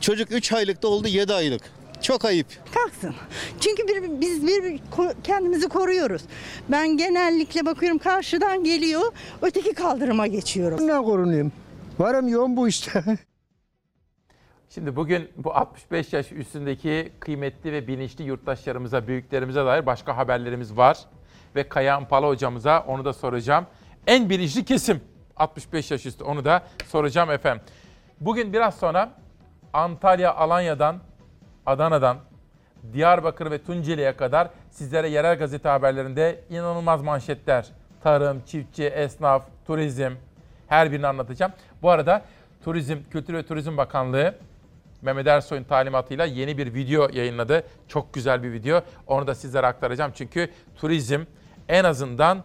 Çocuk 0.00 0.32
3 0.32 0.52
aylıkta 0.52 0.88
oldu 0.88 1.08
7 1.08 1.32
aylık. 1.34 1.62
Çok 2.02 2.24
ayıp. 2.24 2.46
Kalksın. 2.74 3.14
Çünkü 3.60 3.88
bir, 3.88 4.20
biz 4.20 4.46
bir 4.46 4.78
ko- 4.96 5.14
kendimizi 5.24 5.68
koruyoruz. 5.68 6.22
Ben 6.68 6.96
genellikle 6.96 7.66
bakıyorum 7.66 7.98
karşıdan 7.98 8.64
geliyor, 8.64 9.12
öteki 9.42 9.74
kaldırıma 9.74 10.26
geçiyorum. 10.26 10.86
Ne 10.88 10.96
korunayım? 10.96 11.52
Varım 11.98 12.28
yoğun 12.28 12.56
bu 12.56 12.68
işte. 12.68 13.04
Şimdi 14.74 14.96
bugün 14.96 15.28
bu 15.36 15.54
65 15.54 16.12
yaş 16.12 16.32
üstündeki 16.32 17.12
kıymetli 17.20 17.72
ve 17.72 17.88
bilinçli 17.88 18.24
yurttaşlarımıza, 18.24 19.06
büyüklerimize 19.06 19.64
dair 19.64 19.86
başka 19.86 20.16
haberlerimiz 20.16 20.76
var. 20.76 20.98
Ve 21.56 21.68
Kayahan 21.68 22.08
Pala 22.08 22.28
hocamıza 22.28 22.84
onu 22.88 23.04
da 23.04 23.12
soracağım. 23.12 23.66
En 24.06 24.30
bilinçli 24.30 24.64
kesim 24.64 25.00
65 25.36 25.90
yaş 25.90 26.06
üstü 26.06 26.24
onu 26.24 26.44
da 26.44 26.62
soracağım 26.86 27.30
efendim. 27.30 27.62
Bugün 28.20 28.52
biraz 28.52 28.78
sonra 28.78 29.10
Antalya, 29.72 30.34
Alanya'dan, 30.34 30.98
Adana'dan, 31.66 32.16
Diyarbakır 32.92 33.50
ve 33.50 33.62
Tunceli'ye 33.62 34.16
kadar 34.16 34.48
sizlere 34.70 35.08
yerel 35.08 35.38
gazete 35.38 35.68
haberlerinde 35.68 36.44
inanılmaz 36.50 37.02
manşetler. 37.02 37.66
Tarım, 38.02 38.42
çiftçi, 38.46 38.84
esnaf, 38.84 39.44
turizm 39.66 40.12
her 40.68 40.92
birini 40.92 41.06
anlatacağım. 41.06 41.52
Bu 41.82 41.90
arada 41.90 42.22
Turizm, 42.64 42.98
Kültür 43.10 43.34
ve 43.34 43.42
Turizm 43.42 43.76
Bakanlığı 43.76 44.34
Mehmet 45.02 45.26
Ersoy'un 45.26 45.64
talimatıyla 45.64 46.24
yeni 46.24 46.58
bir 46.58 46.74
video 46.74 47.08
yayınladı. 47.12 47.62
Çok 47.88 48.14
güzel 48.14 48.42
bir 48.42 48.52
video. 48.52 48.82
Onu 49.06 49.26
da 49.26 49.34
sizlere 49.34 49.66
aktaracağım. 49.66 50.12
Çünkü 50.14 50.50
turizm 50.76 51.20
en 51.68 51.84
azından 51.84 52.44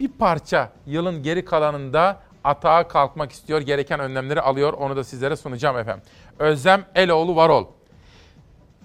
bir 0.00 0.08
parça 0.08 0.72
yılın 0.86 1.22
geri 1.22 1.44
kalanında 1.44 2.20
atağa 2.44 2.88
kalkmak 2.88 3.32
istiyor. 3.32 3.60
Gereken 3.60 4.00
önlemleri 4.00 4.40
alıyor. 4.40 4.72
Onu 4.72 4.96
da 4.96 5.04
sizlere 5.04 5.36
sunacağım 5.36 5.78
efendim. 5.78 6.02
Özlem 6.38 6.84
Eloğlu 6.94 7.36
Varol. 7.36 7.66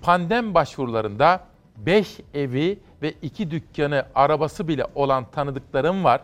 Pandem 0.01 0.53
başvurularında 0.53 1.43
5 1.77 2.19
evi 2.33 2.79
ve 3.01 3.13
2 3.21 3.51
dükkanı, 3.51 4.05
arabası 4.15 4.67
bile 4.67 4.85
olan 4.95 5.25
tanıdıklarım 5.31 6.03
var. 6.03 6.21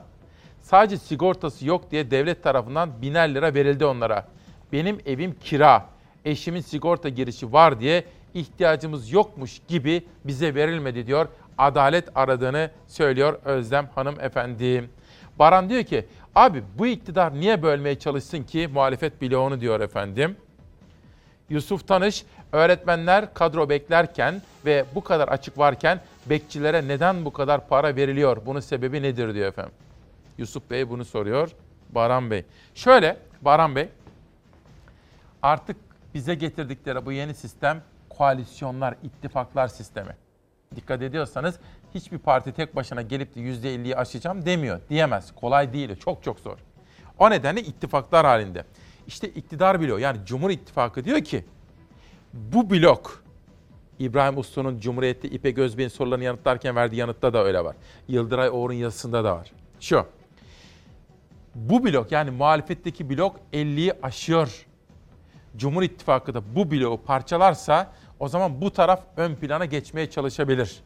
Sadece 0.62 0.98
sigortası 0.98 1.68
yok 1.68 1.92
diye 1.92 2.12
devlet 2.12 2.44
tarafından 2.44 3.02
biner 3.02 3.34
lira 3.34 3.54
verildi 3.54 3.86
onlara. 3.86 4.28
Benim 4.72 5.00
evim 5.06 5.36
kira, 5.40 5.86
eşimin 6.26 6.62
sigorta 6.62 7.10
girişi 7.10 7.54
var 7.54 7.80
diye 7.80 8.04
ihtiyacımız 8.34 9.12
yokmuş 9.12 9.62
gibi 9.68 10.06
bize 10.26 10.56
verilmedi 10.56 11.08
diyor. 11.08 11.28
Adalet 11.58 12.10
aradığını 12.16 12.72
söylüyor 12.88 13.40
Özlem 13.46 13.90
Hanım 13.96 14.20
efendim. 14.20 14.90
Baran 15.40 15.70
diyor 15.70 15.84
ki 15.84 16.06
abi 16.36 16.64
bu 16.78 16.88
iktidar 16.88 17.34
niye 17.34 17.64
bölmeye 17.64 18.00
çalışsın 18.00 18.44
ki 18.44 18.70
muhalefet 18.74 19.22
bloğunu 19.22 19.62
diyor 19.62 19.80
efendim. 19.80 20.38
Yusuf 21.50 21.88
Tanış, 21.88 22.26
öğretmenler 22.52 23.34
kadro 23.34 23.70
beklerken 23.70 24.42
ve 24.66 24.86
bu 24.96 25.04
kadar 25.04 25.28
açık 25.28 25.58
varken 25.58 26.00
bekçilere 26.26 26.88
neden 26.88 27.26
bu 27.26 27.34
kadar 27.34 27.68
para 27.68 27.96
veriliyor? 27.96 28.42
Bunun 28.46 28.60
sebebi 28.60 29.02
nedir 29.02 29.34
diyor 29.34 29.48
efendim. 29.48 29.74
Yusuf 30.38 30.70
Bey 30.70 30.90
bunu 30.90 31.06
soruyor. 31.06 31.50
Baran 31.90 32.32
Bey. 32.32 32.46
Şöyle 32.76 33.18
Baran 33.42 33.76
Bey, 33.76 33.90
artık 35.42 35.78
bize 36.14 36.36
getirdikleri 36.36 37.06
bu 37.06 37.12
yeni 37.12 37.34
sistem 37.34 37.82
koalisyonlar, 38.10 38.96
ittifaklar 39.04 39.68
sistemi. 39.68 40.16
Dikkat 40.76 41.02
ediyorsanız 41.02 41.60
hiçbir 41.96 42.18
parti 42.18 42.52
tek 42.52 42.76
başına 42.76 43.02
gelip 43.02 43.36
de 43.36 43.40
%50'yi 43.40 43.96
aşacağım 43.96 44.46
demiyor. 44.46 44.82
Diyemez. 44.90 45.36
Kolay 45.36 45.74
değil. 45.74 45.96
Çok 45.96 46.24
çok 46.24 46.40
zor. 46.40 46.58
O 47.20 47.30
nedenle 47.30 47.62
ittifaklar 47.62 48.26
halinde. 48.26 48.66
İşte 49.08 49.30
iktidar 49.30 49.82
bloğu 49.82 50.00
yani 50.00 50.18
Cumhur 50.26 50.50
İttifakı 50.50 51.06
diyor 51.06 51.22
ki 51.22 51.46
bu 52.34 52.70
blok 52.70 53.24
İbrahim 54.00 54.38
Uslu'nun 54.38 54.80
Cumhuriyet'te 54.80 55.28
İpek 55.28 55.58
Özbey'in 55.58 55.90
sorularını 55.90 56.24
yanıtlarken 56.24 56.76
verdiği 56.76 56.96
yanıtta 56.96 57.34
da 57.34 57.44
öyle 57.44 57.64
var. 57.64 57.76
Yıldıray 58.08 58.50
Oğur'un 58.50 58.74
yazısında 58.74 59.24
da 59.24 59.36
var. 59.36 59.52
Şu. 59.80 60.06
Bu 61.56 61.84
blok 61.84 62.12
yani 62.12 62.32
muhalefetteki 62.32 63.10
blok 63.10 63.40
50'yi 63.54 63.94
aşıyor. 64.04 64.66
Cumhur 65.58 65.84
İttifakı 65.84 66.34
da 66.34 66.56
bu 66.56 66.72
bloğu 66.72 67.02
parçalarsa 67.02 67.92
o 68.22 68.28
zaman 68.28 68.62
bu 68.62 68.72
taraf 68.72 69.04
ön 69.18 69.36
plana 69.36 69.66
geçmeye 69.66 70.10
çalışabilir. 70.10 70.84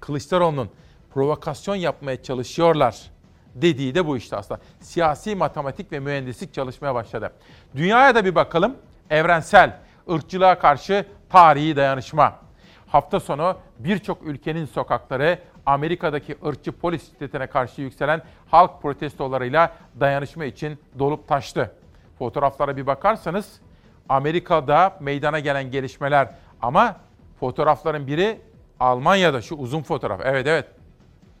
Kılıçdaroğlu'nun 0.00 0.70
provokasyon 1.14 1.74
yapmaya 1.74 2.22
çalışıyorlar 2.22 3.10
dediği 3.54 3.94
de 3.94 4.06
bu 4.06 4.16
işte 4.16 4.36
aslında. 4.36 4.60
Siyasi 4.80 5.34
matematik 5.34 5.92
ve 5.92 6.00
mühendislik 6.00 6.54
çalışmaya 6.54 6.94
başladı. 6.94 7.32
Dünyaya 7.76 8.14
da 8.14 8.24
bir 8.24 8.34
bakalım. 8.34 8.76
Evrensel, 9.10 9.76
ırkçılığa 10.10 10.58
karşı 10.58 11.06
tarihi 11.30 11.76
dayanışma. 11.76 12.38
Hafta 12.86 13.20
sonu 13.20 13.56
birçok 13.78 14.22
ülkenin 14.22 14.66
sokakları 14.66 15.38
Amerika'daki 15.66 16.36
ırkçı 16.46 16.72
polis 16.72 17.10
şiddetine 17.10 17.46
karşı 17.46 17.82
yükselen 17.82 18.22
halk 18.50 18.82
protestolarıyla 18.82 19.72
dayanışma 20.00 20.44
için 20.44 20.78
dolup 20.98 21.28
taştı. 21.28 21.72
Fotoğraflara 22.18 22.76
bir 22.76 22.86
bakarsanız 22.86 23.60
Amerika'da 24.08 24.96
meydana 25.00 25.38
gelen 25.38 25.70
gelişmeler 25.70 26.28
ama 26.62 26.96
fotoğrafların 27.40 28.06
biri 28.06 28.40
Almanya'da 28.80 29.42
şu 29.42 29.54
uzun 29.54 29.82
fotoğraf. 29.82 30.20
Evet 30.24 30.46
evet. 30.46 30.66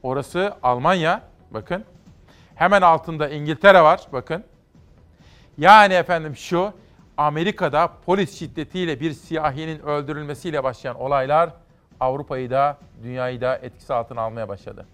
Orası 0.02 0.54
Almanya. 0.62 1.22
Bakın. 1.50 1.84
Hemen 2.54 2.82
altında 2.82 3.28
İngiltere 3.28 3.82
var. 3.82 4.00
Bakın. 4.12 4.44
Yani 5.58 5.94
efendim 5.94 6.36
şu 6.36 6.72
Amerika'da 7.16 7.90
polis 8.06 8.38
şiddetiyle 8.38 9.00
bir 9.00 9.12
siyahinin 9.12 9.78
öldürülmesiyle 9.78 10.64
başlayan 10.64 11.00
olaylar 11.00 11.50
Avrupa'yı 12.00 12.50
da 12.50 12.78
dünyayı 13.02 13.40
da 13.40 13.56
etkisi 13.56 13.94
altına 13.94 14.20
almaya 14.20 14.48
başladı. 14.48 14.86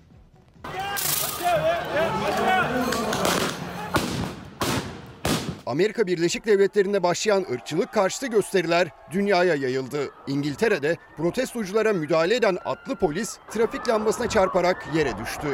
Amerika 5.67 6.07
Birleşik 6.07 6.47
Devletleri'nde 6.47 7.03
başlayan 7.03 7.47
ırkçılık 7.53 7.93
karşıtı 7.93 8.27
gösteriler 8.27 8.89
dünyaya 9.11 9.55
yayıldı. 9.55 10.11
İngiltere'de 10.27 10.97
protestoculara 11.17 11.93
müdahale 11.93 12.35
eden 12.37 12.59
atlı 12.65 12.97
polis 12.97 13.39
trafik 13.51 13.89
lambasına 13.89 14.29
çarparak 14.29 14.87
yere 14.95 15.19
düştü. 15.19 15.49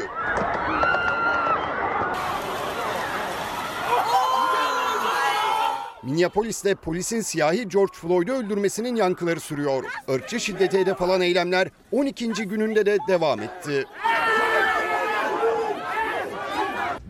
Minneapolis'te 6.03 6.75
polisin 6.75 7.21
siyahi 7.21 7.69
George 7.69 7.93
Floyd'u 7.95 8.33
öldürmesinin 8.33 8.97
yankıları 8.97 9.41
sürüyor. 9.41 9.85
Irkçı 10.09 10.41
şiddete 10.41 10.81
hedef 10.81 11.03
alan 11.03 11.21
eylemler 11.21 11.69
12. 11.93 12.33
gününde 12.33 12.87
de 12.87 12.99
devam 13.09 13.41
etti. 13.41 13.85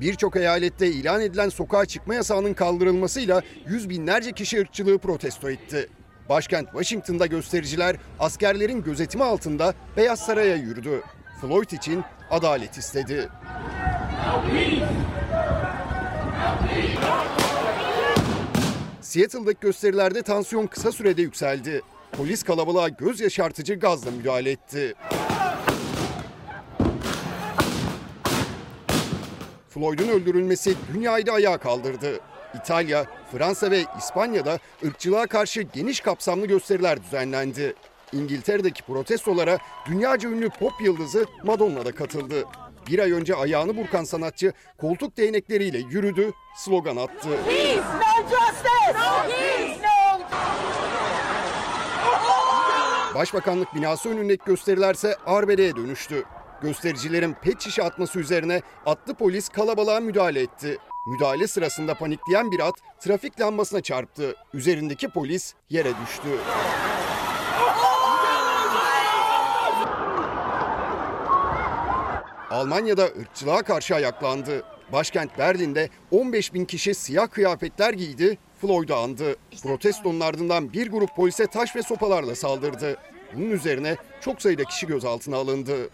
Birçok 0.00 0.36
eyalette 0.36 0.86
ilan 0.86 1.20
edilen 1.20 1.48
sokağa 1.48 1.86
çıkma 1.86 2.14
yasağının 2.14 2.54
kaldırılmasıyla 2.54 3.42
yüz 3.66 3.88
binlerce 3.88 4.32
kişi 4.32 4.60
ırkçılığı 4.60 4.98
protesto 4.98 5.50
etti. 5.50 5.88
Başkent 6.28 6.68
Washington'da 6.68 7.26
göstericiler 7.26 7.96
askerlerin 8.18 8.82
gözetimi 8.82 9.24
altında 9.24 9.74
Beyaz 9.96 10.20
Saray'a 10.20 10.56
yürüdü. 10.56 11.02
Floyd 11.40 11.70
için 11.70 12.04
adalet 12.30 12.78
istedi. 12.78 13.28
Seattle'daki 19.00 19.60
gösterilerde 19.60 20.22
tansiyon 20.22 20.66
kısa 20.66 20.92
sürede 20.92 21.22
yükseldi. 21.22 21.82
Polis 22.12 22.42
kalabalığa 22.42 22.88
göz 22.88 23.20
yaşartıcı 23.20 23.74
gazla 23.74 24.10
müdahale 24.10 24.50
etti. 24.50 24.94
Floyd'un 29.80 30.08
öldürülmesi 30.08 30.74
dünyayı 30.94 31.26
da 31.26 31.32
ayağa 31.32 31.58
kaldırdı. 31.58 32.20
İtalya, 32.54 33.04
Fransa 33.32 33.70
ve 33.70 33.84
İspanya'da 33.98 34.58
ırkçılığa 34.84 35.26
karşı 35.26 35.62
geniş 35.62 36.00
kapsamlı 36.00 36.46
gösteriler 36.46 37.02
düzenlendi. 37.04 37.74
İngiltere'deki 38.12 38.82
protestolara 38.82 39.58
dünyaca 39.86 40.28
ünlü 40.28 40.50
pop 40.50 40.72
yıldızı 40.84 41.26
Madonna 41.44 41.84
da 41.84 41.92
katıldı. 41.92 42.44
Bir 42.90 42.98
ay 42.98 43.12
önce 43.12 43.34
ayağını 43.34 43.76
burkan 43.76 44.04
sanatçı 44.04 44.52
koltuk 44.78 45.16
değnekleriyle 45.16 45.78
yürüdü, 45.78 46.32
slogan 46.56 46.96
attı. 46.96 47.28
Başbakanlık 53.14 53.74
binası 53.74 54.08
önündeki 54.08 54.44
gösterilerse 54.44 55.16
arbedeye 55.26 55.76
dönüştü. 55.76 56.24
Göstericilerin 56.62 57.36
pet 57.42 57.60
şişe 57.60 57.82
atması 57.82 58.20
üzerine 58.20 58.62
atlı 58.86 59.14
polis 59.14 59.48
kalabalığa 59.48 60.00
müdahale 60.00 60.40
etti. 60.42 60.78
Müdahale 61.06 61.46
sırasında 61.46 61.94
panikleyen 61.94 62.50
bir 62.50 62.60
at 62.60 62.74
trafik 63.00 63.40
lambasına 63.40 63.80
çarptı. 63.80 64.34
Üzerindeki 64.54 65.08
polis 65.08 65.54
yere 65.70 65.92
düştü. 66.02 66.28
Almanya'da 72.50 73.04
ırkçılığa 73.04 73.62
karşı 73.62 73.94
ayaklandı. 73.94 74.62
Başkent 74.92 75.38
Berlin'de 75.38 75.88
15 76.10 76.54
bin 76.54 76.64
kişi 76.64 76.94
siyah 76.94 77.30
kıyafetler 77.30 77.92
giydi, 77.92 78.38
Floyd'u 78.60 78.94
andı. 78.94 79.36
Protestonun 79.62 80.20
ardından 80.20 80.72
bir 80.72 80.90
grup 80.90 81.16
polise 81.16 81.46
taş 81.46 81.76
ve 81.76 81.82
sopalarla 81.82 82.34
saldırdı. 82.34 82.96
Bunun 83.36 83.50
üzerine 83.50 83.96
çok 84.20 84.42
sayıda 84.42 84.64
kişi 84.64 84.86
gözaltına 84.86 85.36
alındı. 85.36 85.90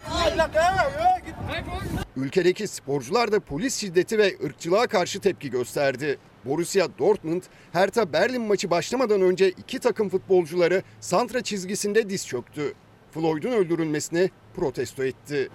Ülkedeki 2.15 2.67
sporcular 2.67 3.31
da 3.31 3.39
polis 3.39 3.75
şiddeti 3.75 4.17
ve 4.17 4.35
ırkçılığa 4.45 4.87
karşı 4.87 5.19
tepki 5.19 5.49
gösterdi. 5.49 6.17
Borussia 6.45 6.87
Dortmund, 6.99 7.43
Hertha 7.73 8.13
Berlin 8.13 8.41
maçı 8.41 8.71
başlamadan 8.71 9.21
önce 9.21 9.49
iki 9.49 9.79
takım 9.79 10.09
futbolcuları 10.09 10.83
santra 10.99 11.41
çizgisinde 11.41 12.09
diz 12.09 12.27
çöktü. 12.27 12.73
Floyd'un 13.11 13.51
öldürülmesini 13.51 14.29
protesto 14.55 15.03
etti. 15.03 15.49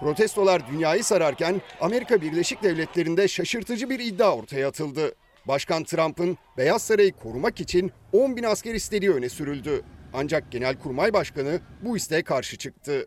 Protestolar 0.00 0.68
dünyayı 0.68 1.04
sararken 1.04 1.60
Amerika 1.80 2.20
Birleşik 2.20 2.62
Devletleri'nde 2.62 3.28
şaşırtıcı 3.28 3.90
bir 3.90 3.98
iddia 3.98 4.36
ortaya 4.36 4.68
atıldı. 4.68 5.14
Başkan 5.48 5.84
Trump'ın 5.84 6.38
Beyaz 6.56 6.82
Saray'ı 6.82 7.12
korumak 7.12 7.60
için 7.60 7.92
10 8.12 8.36
bin 8.36 8.42
asker 8.42 8.74
istediği 8.74 9.10
öne 9.10 9.28
sürüldü. 9.28 9.82
Ancak 10.14 10.52
Genelkurmay 10.52 11.12
Başkanı 11.12 11.60
bu 11.82 11.96
isteğe 11.96 12.22
karşı 12.22 12.56
çıktı. 12.56 13.06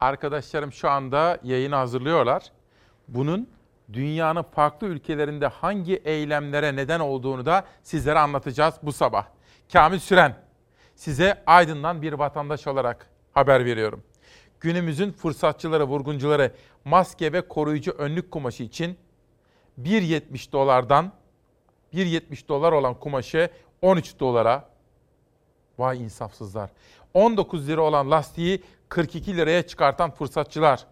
Arkadaşlarım 0.00 0.72
şu 0.72 0.90
anda 0.90 1.38
yayını 1.42 1.74
hazırlıyorlar. 1.74 2.52
Bunun 3.08 3.48
dünyanın 3.92 4.42
farklı 4.42 4.86
ülkelerinde 4.86 5.46
hangi 5.46 5.96
eylemlere 5.96 6.76
neden 6.76 7.00
olduğunu 7.00 7.46
da 7.46 7.64
sizlere 7.82 8.18
anlatacağız 8.18 8.74
bu 8.82 8.92
sabah. 8.92 9.26
Kamil 9.72 9.98
Süren, 9.98 10.34
size 10.94 11.42
Aydın'dan 11.46 12.02
bir 12.02 12.12
vatandaş 12.12 12.66
olarak 12.66 13.06
haber 13.32 13.64
veriyorum. 13.64 14.02
Günümüzün 14.60 15.12
fırsatçıları, 15.12 15.84
vurguncuları 15.84 16.52
maske 16.84 17.32
ve 17.32 17.48
koruyucu 17.48 17.90
önlük 17.90 18.30
kumaşı 18.30 18.62
için 18.62 18.98
1.70 19.82 20.52
dolardan 20.52 21.12
1.70 21.94 22.48
dolar 22.48 22.72
olan 22.72 22.94
kumaşı 22.94 23.50
13 23.82 24.20
dolara 24.20 24.68
vay 25.78 26.02
insafsızlar. 26.02 26.70
19 27.14 27.68
lira 27.68 27.80
olan 27.80 28.10
lastiği 28.10 28.62
42 28.88 29.36
liraya 29.36 29.62
çıkartan 29.62 30.10
fırsatçılar. 30.10 30.86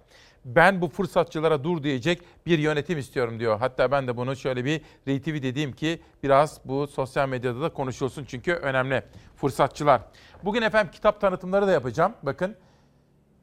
Ben 0.45 0.81
bu 0.81 0.89
fırsatçılara 0.89 1.64
dur 1.64 1.83
diyecek 1.83 2.22
bir 2.47 2.59
yönetim 2.59 2.99
istiyorum 2.99 3.41
diyor. 3.41 3.59
Hatta 3.59 3.91
ben 3.91 4.09
de 4.09 4.16
bunu 4.16 4.37
şöyle 4.37 4.64
bir 4.64 4.81
retweet 5.09 5.43
dediğim 5.43 5.72
ki 5.72 6.03
biraz 6.22 6.61
bu 6.64 6.87
sosyal 6.87 7.29
medyada 7.29 7.61
da 7.61 7.68
konuşulsun 7.68 8.24
çünkü 8.24 8.53
önemli. 8.53 9.03
Fırsatçılar. 9.37 10.03
Bugün 10.45 10.62
efendim 10.62 10.93
kitap 10.93 11.20
tanıtımları 11.20 11.66
da 11.66 11.72
yapacağım. 11.72 12.12
Bakın 12.22 12.57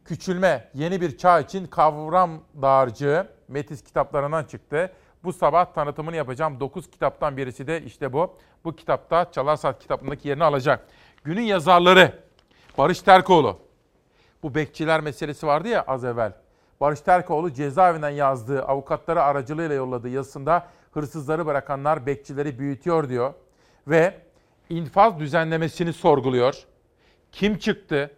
Küçülme 0.06 0.70
yeni 0.74 1.02
bir 1.02 1.18
çağ 1.18 1.40
için 1.40 1.66
kavram 1.66 2.44
dağarcığı 2.62 3.28
Metis 3.48 3.84
kitaplarından 3.84 4.44
çıktı. 4.44 4.92
Bu 5.26 5.34
sabah 5.34 5.66
tanıtımını 5.66 6.16
yapacağım. 6.16 6.60
9 6.60 6.92
kitaptan 6.92 7.38
birisi 7.38 7.68
de 7.68 7.82
işte 7.82 8.14
bu. 8.14 8.38
Bu 8.64 8.76
kitapta 8.76 9.32
Çalar 9.32 9.56
Saat 9.56 9.80
kitabındaki 9.80 10.28
yerini 10.28 10.44
alacak. 10.44 10.88
Günün 11.24 11.42
yazarları 11.42 12.20
Barış 12.78 13.02
Terkoğlu. 13.02 13.60
Bu 14.44 14.56
bekçiler 14.56 15.02
meselesi 15.02 15.48
vardı 15.48 15.68
ya 15.68 15.82
az 15.82 16.04
evvel. 16.06 16.34
Barış 16.82 17.02
Terkoğlu 17.02 17.54
cezaevinden 17.54 18.10
yazdığı, 18.10 18.64
avukatları 18.64 19.24
aracılığıyla 19.24 19.76
yolladığı 19.76 20.10
yazısında 20.10 20.68
hırsızları 20.92 21.46
bırakanlar 21.46 22.06
bekçileri 22.06 22.60
büyütüyor 22.60 23.10
diyor. 23.10 23.34
Ve 23.88 24.14
infaz 24.70 25.20
düzenlemesini 25.20 25.94
sorguluyor. 25.94 26.64
Kim 27.32 27.58
çıktı? 27.58 28.12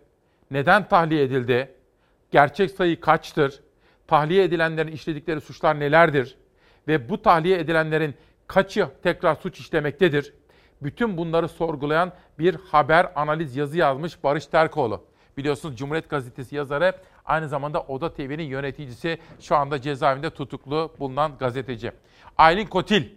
Neden 0.51 0.87
tahliye 0.87 1.23
edildi? 1.23 1.75
Gerçek 2.31 2.71
sayı 2.71 3.01
kaçtır? 3.01 3.61
Tahliye 4.07 4.43
edilenlerin 4.43 4.91
işledikleri 4.91 5.41
suçlar 5.41 5.79
nelerdir? 5.79 6.37
Ve 6.87 7.09
bu 7.09 7.21
tahliye 7.21 7.59
edilenlerin 7.59 8.15
kaçı 8.47 8.87
tekrar 9.03 9.35
suç 9.35 9.59
işlemektedir? 9.59 10.33
Bütün 10.81 11.17
bunları 11.17 11.47
sorgulayan 11.49 12.11
bir 12.39 12.55
haber 12.55 13.11
analiz 13.15 13.55
yazı 13.55 13.77
yazmış 13.77 14.23
Barış 14.23 14.47
Terkoğlu. 14.47 15.03
Biliyorsunuz 15.37 15.77
Cumhuriyet 15.77 16.09
Gazetesi 16.09 16.55
yazarı 16.55 16.95
aynı 17.25 17.47
zamanda 17.47 17.81
Oda 17.81 18.13
TV'nin 18.13 18.43
yöneticisi 18.43 19.17
şu 19.39 19.55
anda 19.55 19.81
cezaevinde 19.81 20.29
tutuklu 20.29 20.93
bulunan 20.99 21.37
gazeteci. 21.37 21.91
Aylin 22.37 22.65
Kotil. 22.65 23.09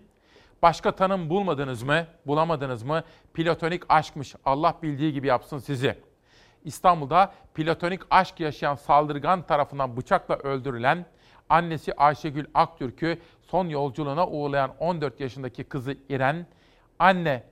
Başka 0.62 0.92
tanım 0.92 1.30
bulmadınız 1.30 1.82
mı? 1.82 2.06
Bulamadınız 2.26 2.82
mı? 2.82 3.02
Platonik 3.34 3.82
aşkmış. 3.88 4.34
Allah 4.44 4.74
bildiği 4.82 5.12
gibi 5.12 5.26
yapsın 5.26 5.58
sizi. 5.58 5.96
İstanbul'da 6.64 7.32
platonik 7.54 8.00
aşk 8.10 8.40
yaşayan 8.40 8.74
saldırgan 8.74 9.42
tarafından 9.42 9.96
bıçakla 9.96 10.36
öldürülen 10.36 11.06
annesi 11.48 11.94
Ayşegül 11.94 12.46
Aktürk'ü 12.54 13.18
son 13.50 13.68
yolculuğuna 13.68 14.28
uğurlayan 14.28 14.74
14 14.78 15.20
yaşındaki 15.20 15.64
kızı 15.64 15.96
İren, 16.08 16.46
anne, 16.98 17.42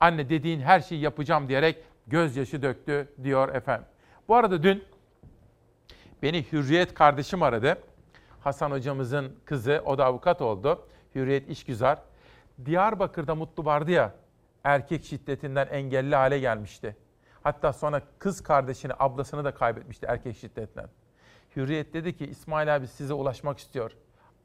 anne 0.00 0.28
dediğin 0.28 0.60
her 0.60 0.80
şeyi 0.80 1.00
yapacağım 1.00 1.48
diyerek 1.48 1.84
gözyaşı 2.06 2.62
döktü 2.62 3.08
diyor 3.22 3.54
efendim. 3.54 3.86
Bu 4.28 4.34
arada 4.36 4.62
dün 4.62 4.84
beni 6.22 6.52
Hürriyet 6.52 6.94
kardeşim 6.94 7.42
aradı. 7.42 7.78
Hasan 8.40 8.70
hocamızın 8.70 9.36
kızı, 9.44 9.82
o 9.84 9.98
da 9.98 10.04
avukat 10.04 10.42
oldu. 10.42 10.88
Hürriyet 11.14 11.48
İşgüzar. 11.48 11.98
Diyarbakır'da 12.64 13.34
Mutlu 13.34 13.64
vardı 13.64 13.90
ya, 13.90 14.14
erkek 14.64 15.04
şiddetinden 15.04 15.66
engelli 15.66 16.14
hale 16.14 16.38
gelmişti. 16.38 16.96
Hatta 17.42 17.72
sonra 17.72 18.02
kız 18.18 18.42
kardeşini, 18.42 18.92
ablasını 18.98 19.44
da 19.44 19.54
kaybetmişti 19.54 20.06
erkek 20.06 20.36
şiddetten. 20.36 20.88
Hürriyet 21.56 21.94
dedi 21.94 22.16
ki 22.16 22.26
İsmail 22.26 22.76
abi 22.76 22.86
size 22.86 23.14
ulaşmak 23.14 23.58
istiyor. 23.58 23.92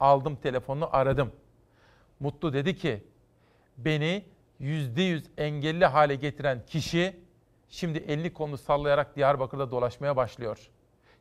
Aldım 0.02 0.36
telefonunu 0.36 0.90
aradım. 0.92 1.32
Mutlu 2.20 2.54
dedi 2.54 2.76
ki 2.76 3.04
beni 3.78 4.26
yüzde 4.60 5.02
yüz 5.02 5.24
engelli 5.38 5.86
hale 5.86 6.16
getiren 6.16 6.66
kişi 6.66 7.16
şimdi 7.70 7.98
elini 7.98 8.34
kolunu 8.34 8.58
sallayarak 8.58 9.16
Diyarbakır'da 9.16 9.72
dolaşmaya 9.72 10.16
başlıyor. 10.16 10.58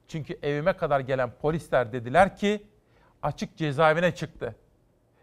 Çünkü 0.08 0.38
evime 0.42 0.72
kadar 0.72 1.00
gelen 1.00 1.30
polisler 1.40 1.92
dediler 1.92 2.36
ki 2.36 2.66
açık 3.22 3.56
cezaevine 3.56 4.14
çıktı. 4.14 4.56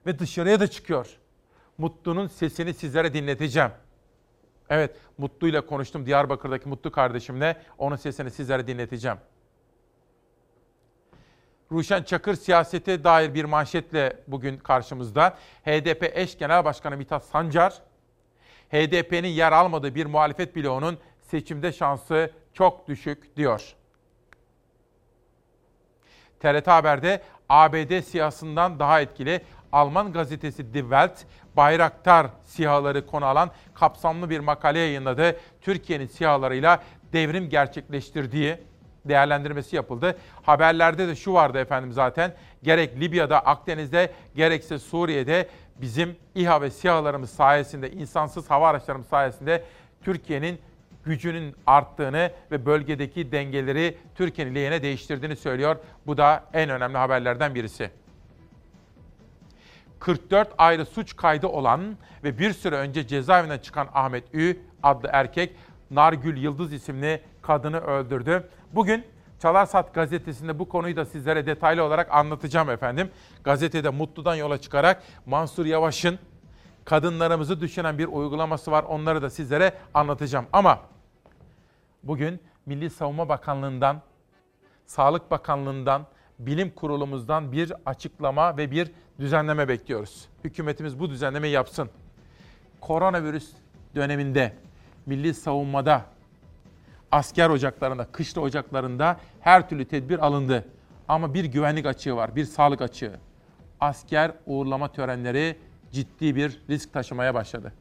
Ve 0.05 0.19
dışarıya 0.19 0.59
da 0.59 0.67
çıkıyor. 0.67 1.17
Mutlu'nun 1.77 2.27
sesini 2.27 2.73
sizlere 2.73 3.13
dinleteceğim. 3.13 3.71
Evet, 4.69 4.95
Mutlu 5.17 5.47
ile 5.47 5.65
konuştum 5.65 6.05
Diyarbakır'daki 6.05 6.69
Mutlu 6.69 6.91
kardeşimle. 6.91 7.61
Onun 7.77 7.95
sesini 7.95 8.31
sizlere 8.31 8.67
dinleteceğim. 8.67 9.17
Ruşen 11.71 12.03
Çakır 12.03 12.35
siyasete 12.35 13.03
dair 13.03 13.33
bir 13.33 13.45
manşetle 13.45 14.19
bugün 14.27 14.57
karşımızda. 14.57 15.37
HDP 15.65 16.11
eş 16.13 16.37
genel 16.37 16.65
başkanı 16.65 16.97
Mithat 16.97 17.23
Sancar, 17.25 17.81
HDP'nin 18.71 19.27
yer 19.27 19.51
almadığı 19.51 19.95
bir 19.95 20.05
muhalefet 20.05 20.55
bloğunun 20.55 20.97
seçimde 21.21 21.71
şansı 21.71 22.31
çok 22.53 22.87
düşük 22.87 23.37
diyor. 23.37 23.75
TRT 26.39 26.67
Haber'de 26.67 27.21
ABD 27.49 28.01
siyasından 28.01 28.79
daha 28.79 29.01
etkili 29.01 29.41
Alman 29.71 30.13
gazetesi 30.13 30.73
Die 30.73 30.81
Welt, 30.81 31.19
Bayraktar 31.57 32.27
sihaları 32.43 33.05
konu 33.05 33.25
alan 33.25 33.51
kapsamlı 33.73 34.29
bir 34.29 34.39
makale 34.39 34.79
yayınladı. 34.79 35.39
Türkiye'nin 35.61 36.07
sihalarıyla 36.07 36.83
devrim 37.13 37.49
gerçekleştirdiği 37.49 38.57
değerlendirmesi 39.09 39.75
yapıldı. 39.75 40.17
Haberlerde 40.43 41.07
de 41.07 41.15
şu 41.15 41.33
vardı 41.33 41.57
efendim 41.57 41.93
zaten. 41.93 42.33
Gerek 42.63 42.99
Libya'da, 42.99 43.39
Akdeniz'de, 43.39 44.11
gerekse 44.35 44.79
Suriye'de 44.79 45.49
bizim 45.81 46.15
İHA 46.35 46.61
ve 46.61 46.69
SİHA'larımız 46.69 47.29
sayesinde, 47.29 47.91
insansız 47.91 48.49
hava 48.49 48.69
araçlarımız 48.69 49.07
sayesinde 49.07 49.63
Türkiye'nin 50.01 50.59
gücünün 51.05 51.55
arttığını 51.67 52.31
ve 52.51 52.65
bölgedeki 52.65 53.31
dengeleri 53.31 53.97
Türkiye'nin 54.15 54.55
lehine 54.55 54.81
değiştirdiğini 54.81 55.35
söylüyor. 55.35 55.75
Bu 56.07 56.17
da 56.17 56.43
en 56.53 56.69
önemli 56.69 56.97
haberlerden 56.97 57.55
birisi. 57.55 57.89
44 59.99 60.49
ayrı 60.57 60.85
suç 60.85 61.15
kaydı 61.15 61.47
olan 61.47 61.97
ve 62.23 62.39
bir 62.39 62.53
süre 62.53 62.75
önce 62.75 63.07
cezaevinden 63.07 63.59
çıkan 63.59 63.87
Ahmet 63.93 64.23
Ü 64.33 64.57
adlı 64.83 65.09
erkek 65.13 65.55
Nargül 65.91 66.37
Yıldız 66.37 66.73
isimli 66.73 67.21
kadını 67.47 67.79
öldürdü. 67.79 68.49
Bugün 68.73 69.03
Çalarsat 69.39 69.93
gazetesinde 69.93 70.59
bu 70.59 70.69
konuyu 70.69 70.95
da 70.95 71.05
sizlere 71.05 71.45
detaylı 71.45 71.83
olarak 71.83 72.11
anlatacağım 72.11 72.69
efendim. 72.69 73.11
Gazetede 73.43 73.89
Mutlu'dan 73.89 74.35
yola 74.35 74.57
çıkarak 74.57 75.03
Mansur 75.25 75.65
Yavaş'ın 75.65 76.19
kadınlarımızı 76.85 77.61
düşünen 77.61 77.97
bir 77.97 78.07
uygulaması 78.07 78.71
var. 78.71 78.83
Onları 78.83 79.21
da 79.21 79.29
sizlere 79.29 79.73
anlatacağım. 79.93 80.45
Ama 80.53 80.79
bugün 82.03 82.39
Milli 82.65 82.89
Savunma 82.89 83.29
Bakanlığı'ndan, 83.29 84.01
Sağlık 84.85 85.31
Bakanlığı'ndan, 85.31 86.05
Bilim 86.39 86.71
Kurulumuzdan 86.71 87.51
bir 87.51 87.73
açıklama 87.85 88.57
ve 88.57 88.71
bir 88.71 88.91
düzenleme 89.19 89.67
bekliyoruz. 89.67 90.27
Hükümetimiz 90.43 90.99
bu 90.99 91.09
düzenlemeyi 91.09 91.53
yapsın. 91.53 91.89
Koronavirüs 92.81 93.51
döneminde 93.95 94.53
milli 95.05 95.33
savunmada, 95.33 96.05
asker 97.11 97.49
ocaklarında, 97.49 98.05
kışla 98.11 98.41
ocaklarında 98.41 99.17
her 99.41 99.69
türlü 99.69 99.85
tedbir 99.85 100.25
alındı. 100.25 100.65
Ama 101.07 101.33
bir 101.33 101.45
güvenlik 101.45 101.85
açığı 101.85 102.15
var, 102.15 102.35
bir 102.35 102.45
sağlık 102.45 102.81
açığı. 102.81 103.19
Asker 103.79 104.31
uğurlama 104.45 104.91
törenleri 104.91 105.57
ciddi 105.91 106.35
bir 106.35 106.61
risk 106.69 106.93
taşımaya 106.93 107.33
başladı. 107.33 107.73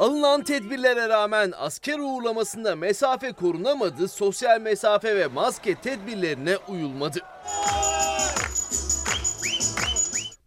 Alınan 0.00 0.42
tedbirlere 0.42 1.08
rağmen 1.08 1.52
asker 1.58 1.98
uğurlamasında 1.98 2.76
mesafe 2.76 3.32
korunamadı, 3.32 4.08
sosyal 4.08 4.60
mesafe 4.60 5.16
ve 5.16 5.26
maske 5.26 5.74
tedbirlerine 5.74 6.56
uyulmadı. 6.68 7.18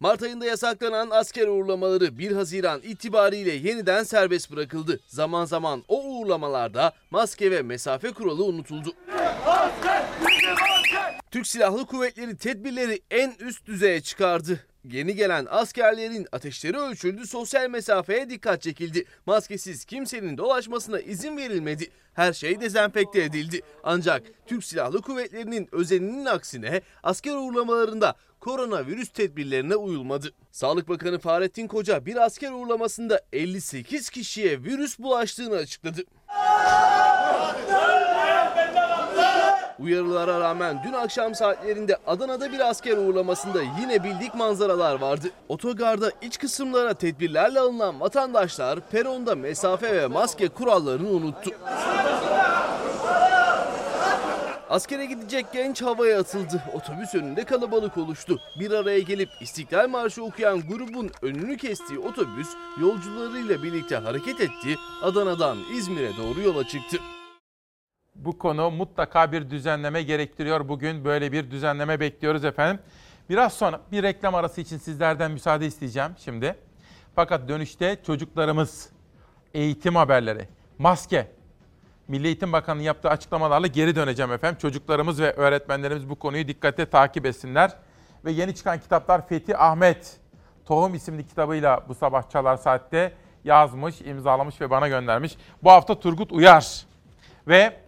Mart 0.00 0.22
ayında 0.22 0.46
yasaklanan 0.46 1.10
asker 1.10 1.46
uğurlamaları 1.46 2.18
1 2.18 2.32
Haziran 2.32 2.80
itibariyle 2.82 3.52
yeniden 3.52 4.02
serbest 4.02 4.52
bırakıldı. 4.52 5.00
Zaman 5.06 5.44
zaman 5.44 5.84
o 5.88 6.02
uğurlamalarda 6.04 6.92
maske 7.10 7.50
ve 7.50 7.62
mesafe 7.62 8.10
kuralı 8.10 8.44
unutuldu. 8.44 8.92
Türk 11.30 11.46
Silahlı 11.46 11.86
Kuvvetleri 11.86 12.36
tedbirleri 12.36 13.00
en 13.10 13.34
üst 13.40 13.66
düzeye 13.66 14.00
çıkardı. 14.00 14.60
Yeni 14.84 15.14
gelen 15.14 15.46
askerlerin 15.50 16.26
ateşleri 16.32 16.78
ölçüldü, 16.78 17.26
sosyal 17.26 17.70
mesafeye 17.70 18.30
dikkat 18.30 18.62
çekildi. 18.62 19.04
Maskesiz 19.26 19.84
kimsenin 19.84 20.38
dolaşmasına 20.38 21.00
izin 21.00 21.36
verilmedi. 21.36 21.90
Her 22.14 22.32
şey 22.32 22.60
dezenfekte 22.60 23.22
edildi. 23.22 23.60
Ancak 23.84 24.22
Türk 24.46 24.64
Silahlı 24.64 25.02
Kuvvetleri'nin 25.02 25.68
özeninin 25.72 26.24
aksine 26.24 26.82
asker 27.02 27.34
uğurlamalarında 27.34 28.14
koronavirüs 28.44 29.08
tedbirlerine 29.08 29.76
uyulmadı. 29.76 30.32
Sağlık 30.52 30.88
Bakanı 30.88 31.18
Fahrettin 31.18 31.66
Koca 31.66 32.06
bir 32.06 32.16
asker 32.16 32.52
uğurlamasında 32.52 33.20
58 33.32 34.10
kişiye 34.10 34.62
virüs 34.62 34.98
bulaştığını 34.98 35.56
açıkladı. 35.56 36.00
Uyarılara 39.78 40.40
rağmen 40.40 40.82
dün 40.84 40.92
akşam 40.92 41.34
saatlerinde 41.34 41.96
Adana'da 42.06 42.52
bir 42.52 42.68
asker 42.68 42.96
uğurlamasında 42.96 43.62
yine 43.80 44.04
bildik 44.04 44.34
manzaralar 44.34 45.00
vardı. 45.00 45.30
Otogarda 45.48 46.10
iç 46.22 46.38
kısımlara 46.38 46.94
tedbirlerle 46.94 47.60
alınan 47.60 48.00
vatandaşlar 48.00 48.80
peronda 48.90 49.34
mesafe 49.34 49.96
ve 49.96 50.06
maske 50.06 50.48
kurallarını 50.48 51.08
unuttu. 51.08 51.50
Askere 54.74 55.06
gidecek 55.06 55.46
genç 55.52 55.82
havaya 55.82 56.20
atıldı. 56.20 56.62
Otobüs 56.72 57.14
önünde 57.14 57.44
kalabalık 57.44 57.96
oluştu. 57.96 58.40
Bir 58.60 58.70
araya 58.70 59.00
gelip 59.00 59.28
İstiklal 59.40 59.88
Marşı 59.88 60.24
okuyan 60.24 60.60
grubun 60.60 61.10
önünü 61.22 61.56
kestiği 61.56 61.98
otobüs 61.98 62.48
yolcularıyla 62.80 63.62
birlikte 63.62 63.96
hareket 63.96 64.40
etti. 64.40 64.76
Adana'dan 65.02 65.58
İzmir'e 65.72 66.16
doğru 66.16 66.40
yola 66.40 66.68
çıktı. 66.68 66.96
Bu 68.14 68.38
konu 68.38 68.70
mutlaka 68.70 69.32
bir 69.32 69.50
düzenleme 69.50 70.02
gerektiriyor. 70.02 70.68
Bugün 70.68 71.04
böyle 71.04 71.32
bir 71.32 71.50
düzenleme 71.50 72.00
bekliyoruz 72.00 72.44
efendim. 72.44 72.82
Biraz 73.30 73.52
sonra 73.52 73.80
bir 73.92 74.02
reklam 74.02 74.34
arası 74.34 74.60
için 74.60 74.78
sizlerden 74.78 75.30
müsaade 75.30 75.66
isteyeceğim 75.66 76.10
şimdi. 76.18 76.56
Fakat 77.14 77.48
dönüşte 77.48 77.98
çocuklarımız 78.06 78.90
eğitim 79.54 79.96
haberleri, 79.96 80.48
maske, 80.78 81.33
Milli 82.08 82.26
Eğitim 82.26 82.52
Bakanı'nın 82.52 82.84
yaptığı 82.84 83.08
açıklamalarla 83.08 83.66
geri 83.66 83.96
döneceğim 83.96 84.32
efendim. 84.32 84.58
Çocuklarımız 84.58 85.20
ve 85.20 85.32
öğretmenlerimiz 85.32 86.08
bu 86.08 86.16
konuyu 86.16 86.48
dikkate 86.48 86.86
takip 86.86 87.26
etsinler. 87.26 87.76
Ve 88.24 88.32
yeni 88.32 88.54
çıkan 88.54 88.80
kitaplar 88.80 89.28
Fethi 89.28 89.56
Ahmet 89.56 90.20
Tohum 90.64 90.94
isimli 90.94 91.26
kitabıyla 91.26 91.84
bu 91.88 91.94
sabah 91.94 92.30
Çalar 92.30 92.56
Saat'te 92.56 93.12
yazmış, 93.44 94.00
imzalamış 94.00 94.60
ve 94.60 94.70
bana 94.70 94.88
göndermiş. 94.88 95.36
Bu 95.62 95.70
hafta 95.70 96.00
Turgut 96.00 96.32
Uyar 96.32 96.86
ve 97.48 97.80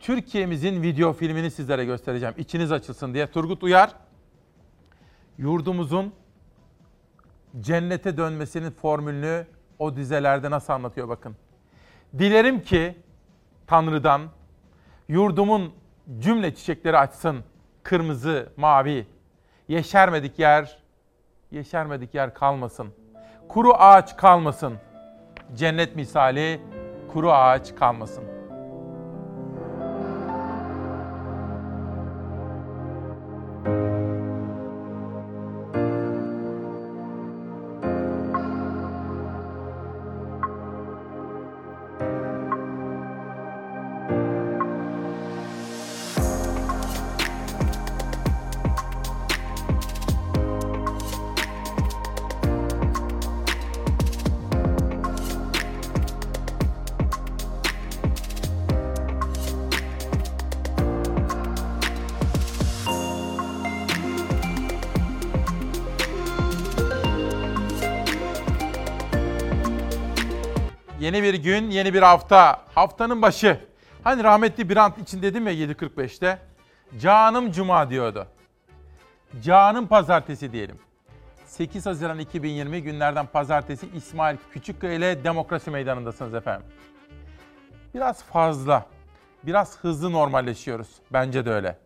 Türkiye'mizin 0.00 0.82
video 0.82 1.12
filmini 1.12 1.50
sizlere 1.50 1.84
göstereceğim. 1.84 2.34
İçiniz 2.38 2.72
açılsın 2.72 3.14
diye. 3.14 3.26
Turgut 3.26 3.62
Uyar, 3.62 3.94
yurdumuzun 5.38 6.14
cennete 7.60 8.16
dönmesinin 8.16 8.70
formülünü 8.70 9.46
o 9.78 9.96
dizelerde 9.96 10.50
nasıl 10.50 10.72
anlatıyor 10.72 11.08
bakın. 11.08 11.36
Dilerim 12.18 12.62
ki 12.62 12.98
Tanrı'dan 13.66 14.22
yurdumun 15.08 15.72
cümle 16.18 16.54
çiçekleri 16.54 16.98
açsın. 16.98 17.44
Kırmızı, 17.82 18.52
mavi. 18.56 19.06
Yeşermedik 19.68 20.38
yer, 20.38 20.78
yeşermedik 21.50 22.14
yer 22.14 22.34
kalmasın. 22.34 22.88
Kuru 23.48 23.74
ağaç 23.74 24.16
kalmasın. 24.16 24.74
Cennet 25.54 25.96
misali 25.96 26.60
kuru 27.12 27.32
ağaç 27.32 27.74
kalmasın. 27.74 28.33
Bir 71.94 72.02
hafta. 72.02 72.62
Haftanın 72.74 73.22
başı. 73.22 73.60
Hani 74.04 74.24
rahmetli 74.24 74.68
Birant 74.68 74.98
için 74.98 75.22
dedim 75.22 75.46
ya 75.46 75.52
7.45'te. 75.52 76.38
Canım 77.00 77.52
Cuma 77.52 77.90
diyordu. 77.90 78.26
Canım 79.42 79.86
Pazartesi 79.86 80.52
diyelim. 80.52 80.78
8 81.46 81.86
Haziran 81.86 82.18
2020 82.18 82.82
günlerden 82.82 83.26
pazartesi 83.26 83.88
İsmail 83.94 84.36
Küçükkaya 84.52 84.92
ile 84.92 85.24
Demokrasi 85.24 85.70
Meydanı'ndasınız 85.70 86.34
efendim. 86.34 86.66
Biraz 87.94 88.22
fazla, 88.22 88.86
biraz 89.42 89.78
hızlı 89.78 90.12
normalleşiyoruz. 90.12 90.88
Bence 91.12 91.46
de 91.46 91.50
öyle. 91.50 91.78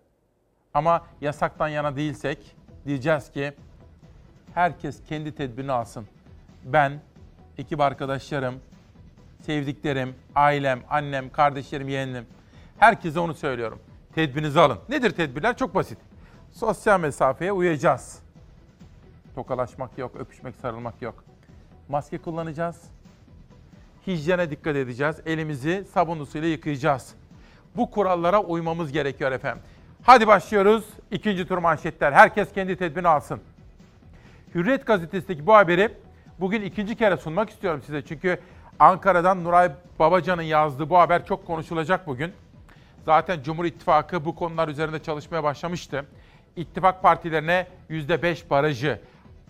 Ama 0.75 1.07
yasaktan 1.21 1.69
yana 1.69 1.97
değilsek 1.97 2.57
diyeceğiz 2.87 3.31
ki 3.31 3.53
herkes 4.55 5.05
kendi 5.09 5.35
tedbirini 5.35 5.73
alsın. 5.73 6.07
Ben, 6.65 7.01
ekip 7.59 7.81
arkadaşlarım, 7.81 8.61
sevdiklerim, 9.43 10.15
ailem, 10.35 10.81
annem, 10.91 11.31
kardeşlerim, 11.31 11.89
yeğenim. 11.89 12.27
Herkese 12.79 13.21
onu 13.21 13.35
söylüyorum. 13.35 13.79
Tedbirinizi 14.15 14.61
alın. 14.61 14.79
Nedir 14.89 15.11
tedbirler? 15.11 15.57
Çok 15.57 15.75
basit. 15.75 15.99
Sosyal 16.53 17.01
mesafeye 17.01 17.53
uyacağız. 17.53 18.19
Tokalaşmak 19.35 19.99
yok, 19.99 20.17
öpüşmek, 20.19 20.55
sarılmak 20.57 21.03
yok. 21.03 21.25
Maske 21.89 22.19
kullanacağız. 22.19 22.83
Hijyene 24.07 24.51
dikkat 24.51 24.77
edeceğiz. 24.77 25.17
Elimizi 25.27 25.85
sabunlu 25.93 26.27
suyla 26.27 26.49
yıkayacağız. 26.49 27.15
Bu 27.77 27.91
kurallara 27.91 28.43
uymamız 28.43 28.93
gerekiyor 28.93 29.33
efendim. 29.33 29.63
Hadi 30.03 30.27
başlıyoruz. 30.27 30.85
İkinci 31.11 31.47
tur 31.47 31.59
manşetler. 31.59 32.13
Herkes 32.13 32.53
kendi 32.53 32.77
tedbirini 32.77 33.09
alsın. 33.09 33.41
Hürriyet 34.55 34.87
gazetesindeki 34.87 35.47
bu 35.47 35.55
haberi 35.55 35.95
bugün 36.41 36.63
ikinci 36.63 36.97
kere 36.97 37.17
sunmak 37.17 37.51
istiyorum 37.51 37.83
size. 37.87 38.03
Çünkü 38.03 38.39
Ankara'dan 38.79 39.45
Nuray 39.45 39.73
Babacan'ın 39.99 40.43
yazdığı 40.43 40.91
bu 40.91 40.99
haber 40.99 41.27
çok 41.27 41.47
konuşulacak 41.47 42.07
bugün. 42.07 42.33
Zaten 43.05 43.43
Cumhur 43.43 43.65
İttifakı 43.65 44.25
bu 44.25 44.35
konular 44.35 44.69
üzerinde 44.69 45.03
çalışmaya 45.03 45.45
başlamıştı. 45.45 46.05
İttifak 46.57 47.03
partilerine 47.03 47.67
%5 47.91 48.51
barajı. 48.51 49.01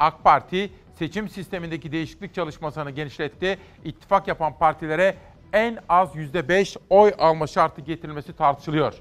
AK 0.01 0.25
Parti 0.25 0.71
seçim 0.95 1.29
sistemindeki 1.29 1.93
değişiklik 1.93 2.35
çalışmasını 2.35 2.91
genişletti. 2.91 3.59
İttifak 3.85 4.29
yapan 4.29 4.59
partilere 4.59 5.17
en 5.53 5.79
az 5.89 6.15
%5 6.15 6.77
oy 6.91 7.13
alma 7.19 7.47
şartı 7.47 7.81
getirilmesi 7.81 8.37
tartışılıyor. 8.37 8.95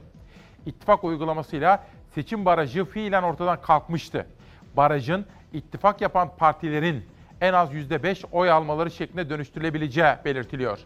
İttifak 0.66 1.04
uygulamasıyla 1.04 1.84
seçim 2.16 2.46
barajı 2.46 2.86
fiilen 2.86 3.24
ortadan 3.24 3.62
kalkmıştı. 3.62 4.28
Barajın 4.78 5.26
ittifak 5.54 6.02
yapan 6.02 6.30
partilerin 6.38 7.06
en 7.42 7.54
az 7.54 7.74
%5 7.74 8.26
oy 8.32 8.52
almaları 8.52 8.92
şeklinde 8.92 9.30
dönüştürülebileceği 9.30 10.14
belirtiliyor. 10.26 10.80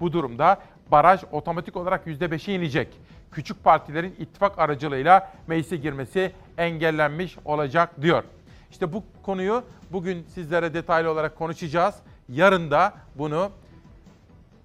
Bu 0.00 0.12
durumda 0.12 0.58
baraj 0.90 1.20
otomatik 1.32 1.76
olarak 1.76 2.06
%5'e 2.06 2.54
inecek. 2.54 2.88
Küçük 3.32 3.64
partilerin 3.64 4.14
ittifak 4.18 4.58
aracılığıyla 4.58 5.32
meclise 5.46 5.76
girmesi 5.76 6.32
engellenmiş 6.58 7.36
olacak 7.44 8.02
diyor. 8.02 8.24
İşte 8.70 8.92
bu 8.92 9.04
konuyu 9.22 9.64
bugün 9.92 10.26
sizlere 10.34 10.74
detaylı 10.74 11.10
olarak 11.10 11.36
konuşacağız. 11.36 11.94
Yarın 12.28 12.70
da 12.70 12.92
bunu 13.14 13.50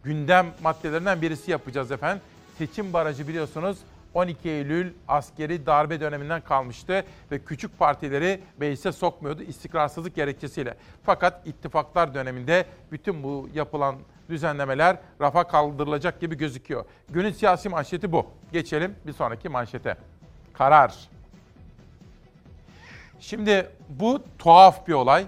gündem 0.03 0.45
maddelerinden 0.63 1.21
birisi 1.21 1.51
yapacağız 1.51 1.91
efendim. 1.91 2.21
Seçim 2.57 2.93
barajı 2.93 3.27
biliyorsunuz 3.27 3.77
12 4.15 4.49
Eylül 4.49 4.93
askeri 5.07 5.65
darbe 5.65 5.99
döneminden 5.99 6.41
kalmıştı 6.41 7.03
ve 7.31 7.39
küçük 7.39 7.79
partileri 7.79 8.41
meclise 8.57 8.91
sokmuyordu 8.91 9.43
istikrarsızlık 9.43 10.15
gerekçesiyle. 10.15 10.77
Fakat 11.03 11.47
ittifaklar 11.47 12.13
döneminde 12.13 12.65
bütün 12.91 13.23
bu 13.23 13.49
yapılan 13.53 13.95
düzenlemeler 14.29 14.97
rafa 15.21 15.47
kaldırılacak 15.47 16.21
gibi 16.21 16.37
gözüküyor. 16.37 16.85
Günün 17.09 17.31
siyasi 17.31 17.69
manşeti 17.69 18.11
bu. 18.11 18.27
Geçelim 18.51 18.95
bir 19.07 19.13
sonraki 19.13 19.49
manşete. 19.49 19.97
Karar. 20.53 20.95
Şimdi 23.19 23.69
bu 23.89 24.23
tuhaf 24.39 24.87
bir 24.87 24.93
olay 24.93 25.25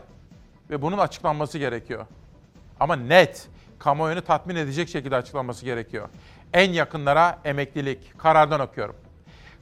ve 0.70 0.82
bunun 0.82 0.98
açıklanması 0.98 1.58
gerekiyor. 1.58 2.06
Ama 2.80 2.96
net, 2.96 3.48
kamuoyunu 3.80 4.22
tatmin 4.22 4.56
edecek 4.56 4.90
şekilde 4.90 5.16
açıklanması 5.16 5.66
gerekiyor. 5.66 6.10
En 6.54 6.72
yakınlara 6.72 7.40
emeklilik, 7.46 8.18
karardan 8.18 8.60
okuyorum. 8.60 8.96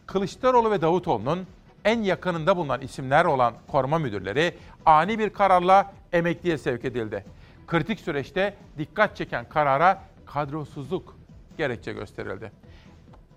Kılıçdaroğlu 0.05 0.71
ve 0.71 0.81
Davutoğlu'nun 0.81 1.47
en 1.85 2.01
yakınında 2.01 2.57
bulunan 2.57 2.81
isimler 2.81 3.25
olan 3.25 3.53
koruma 3.67 3.99
müdürleri 3.99 4.57
ani 4.85 5.19
bir 5.19 5.29
kararla 5.29 5.93
emekliye 6.13 6.57
sevk 6.57 6.85
edildi. 6.85 7.25
Kritik 7.67 7.99
süreçte 7.99 8.53
dikkat 8.77 9.15
çeken 9.15 9.49
karara 9.49 10.01
kadrosuzluk 10.25 11.17
gerekçe 11.57 11.93
gösterildi. 11.93 12.51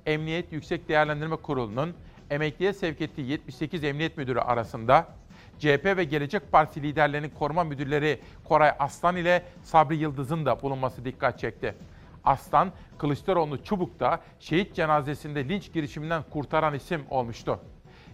Emniyet 0.06 0.52
Yüksek 0.52 0.88
Değerlendirme 0.88 1.36
Kurulu'nun 1.36 1.94
emekliye 2.30 2.72
sevk 2.72 3.00
ettiği 3.00 3.26
78 3.26 3.84
emniyet 3.84 4.16
müdürü 4.16 4.38
arasında 4.38 5.06
CHP 5.58 5.84
ve 5.84 6.04
Gelecek 6.04 6.52
Partisi 6.52 6.82
liderlerinin 6.82 7.30
koruma 7.30 7.64
müdürleri 7.64 8.20
Koray 8.44 8.72
Aslan 8.78 9.16
ile 9.16 9.42
Sabri 9.62 9.96
Yıldız'ın 9.96 10.46
da 10.46 10.62
bulunması 10.62 11.04
dikkat 11.04 11.38
çekti. 11.38 11.74
Aslan, 12.24 12.72
Kılıçdaroğlu 12.98 13.64
Çubuk'ta 13.64 14.20
şehit 14.40 14.74
cenazesinde 14.74 15.48
linç 15.48 15.72
girişiminden 15.72 16.22
kurtaran 16.30 16.74
isim 16.74 17.02
olmuştu. 17.10 17.60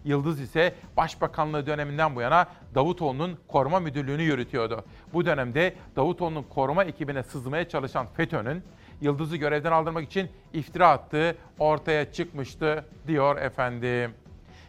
Yıldız 0.04 0.40
ise 0.40 0.74
Başbakanlığı 0.96 1.66
döneminden 1.66 2.16
bu 2.16 2.20
yana 2.20 2.46
Davutoğlu'nun 2.74 3.38
koruma 3.48 3.80
müdürlüğünü 3.80 4.22
yürütüyordu. 4.22 4.84
Bu 5.12 5.26
dönemde 5.26 5.74
Davutoğlu'nun 5.96 6.42
koruma 6.42 6.84
ekibine 6.84 7.22
sızmaya 7.22 7.68
çalışan 7.68 8.06
FETÖ'nün 8.06 8.62
Yıldız'ı 9.00 9.36
görevden 9.36 9.72
aldırmak 9.72 10.04
için 10.04 10.30
iftira 10.52 10.88
attığı 10.88 11.36
ortaya 11.58 12.12
çıkmıştı 12.12 12.84
diyor 13.06 13.36
efendim. 13.36 14.14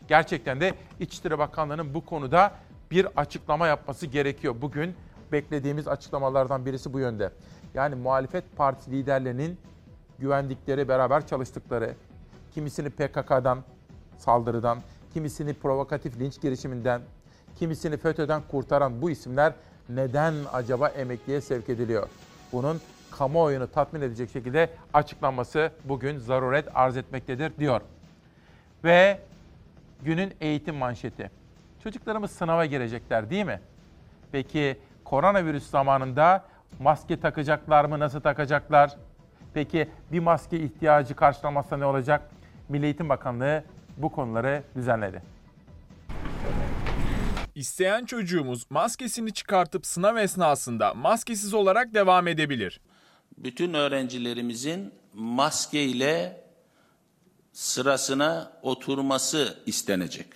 Gerçekten 0.08 0.62
de 0.62 0.74
İçişleri 1.00 1.40
Bakanlığı'nın 1.40 1.94
bu 1.94 2.06
konuda 2.06 2.54
bir 2.92 3.08
açıklama 3.16 3.68
yapması 3.68 4.08
gerekiyor. 4.08 4.56
Bugün 4.62 4.96
beklediğimiz 5.32 5.88
açıklamalardan 5.88 6.66
birisi 6.66 6.94
bu 6.94 7.00
yönde. 7.00 7.32
Yani 7.76 7.96
muhalefet 7.96 8.44
parti 8.56 8.92
liderlerinin 8.92 9.58
güvendikleri, 10.20 10.88
beraber 10.88 11.28
çalıştıkları, 11.28 11.96
kimisini 12.54 12.90
PKK'dan, 12.90 13.64
saldırıdan, 14.18 14.78
kimisini 15.14 15.54
provokatif 15.54 16.20
linç 16.20 16.42
girişiminden, 16.42 17.02
kimisini 17.56 17.98
FETÖ'den 17.98 18.42
kurtaran 18.52 19.02
bu 19.02 19.10
isimler 19.10 19.54
neden 19.90 20.34
acaba 20.54 20.88
emekliye 20.88 21.42
sevk 21.42 21.70
ediliyor? 21.70 22.08
Bunun 22.52 22.82
kamuoyunu 23.12 23.72
tatmin 23.72 24.02
edecek 24.02 24.30
şekilde 24.30 24.70
açıklanması 24.94 25.72
bugün 25.86 26.18
zaruret 26.18 26.68
arz 26.76 26.98
etmektedir 26.98 27.58
diyor. 27.60 27.82
Ve 28.84 29.20
günün 30.04 30.34
eğitim 30.42 30.76
manşeti. 30.76 31.32
Çocuklarımız 31.84 32.32
sınava 32.32 32.66
girecekler 32.66 33.30
değil 33.30 33.46
mi? 33.46 33.60
Peki 34.32 34.78
koronavirüs 35.04 35.70
zamanında 35.70 36.44
maske 36.80 37.20
takacaklar 37.20 37.86
mı? 37.86 38.00
Nasıl 38.00 38.20
takacaklar? 38.20 38.96
Peki 39.54 39.90
bir 40.12 40.20
maske 40.20 40.60
ihtiyacı 40.60 41.16
karşılamazsa 41.16 41.78
ne 41.78 41.86
olacak? 41.86 42.30
Milli 42.70 42.86
Eğitim 42.86 43.10
Bakanlığı 43.10 43.64
bu 43.98 44.12
konuları 44.12 44.64
düzenledi. 44.76 45.22
İsteyen 47.56 48.06
çocuğumuz 48.06 48.66
maskesini 48.70 49.34
çıkartıp 49.34 49.86
sınav 49.86 50.16
esnasında 50.16 50.94
maskesiz 50.94 51.54
olarak 51.54 51.94
devam 51.94 52.28
edebilir. 52.28 52.82
Bütün 53.38 53.74
öğrencilerimizin 53.74 54.94
maske 55.14 55.84
ile 55.84 56.44
sırasına 57.54 58.52
oturması 58.62 59.58
istenecek. 59.66 60.28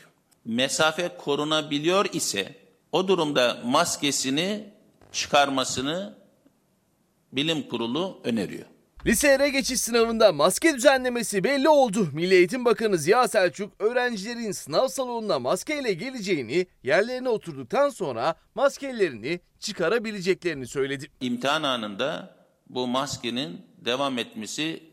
Mesafe 0.46 1.12
korunabiliyor 1.18 2.06
ise 2.14 2.56
o 2.92 3.08
durumda 3.08 3.58
maskesini 3.66 4.74
çıkarmasını 5.12 6.19
bilim 7.34 7.70
kurulu 7.70 8.22
öneriyor. 8.24 8.66
Liseye 9.06 9.50
geçiş 9.50 9.82
sınavında 9.82 10.32
maske 10.32 10.76
düzenlemesi 10.76 11.44
belli 11.44 11.70
oldu. 11.70 12.08
Milli 12.14 12.34
Eğitim 12.34 12.66
Bakanı 12.66 12.98
Ziya 12.98 13.28
Selçuk 13.28 13.82
öğrencilerin 13.82 14.52
sınav 14.52 14.88
salonuna 14.88 15.40
maskeyle 15.40 15.94
geleceğini, 15.94 16.68
yerlerine 16.84 17.30
oturduktan 17.30 17.90
sonra 17.90 18.36
maskelerini 18.56 19.40
çıkarabileceklerini 19.60 20.68
söyledi. 20.68 21.12
İmtihan 21.22 21.64
anında 21.64 22.36
bu 22.70 22.88
maskenin 22.88 23.62
devam 23.78 24.18
etmesi 24.18 24.84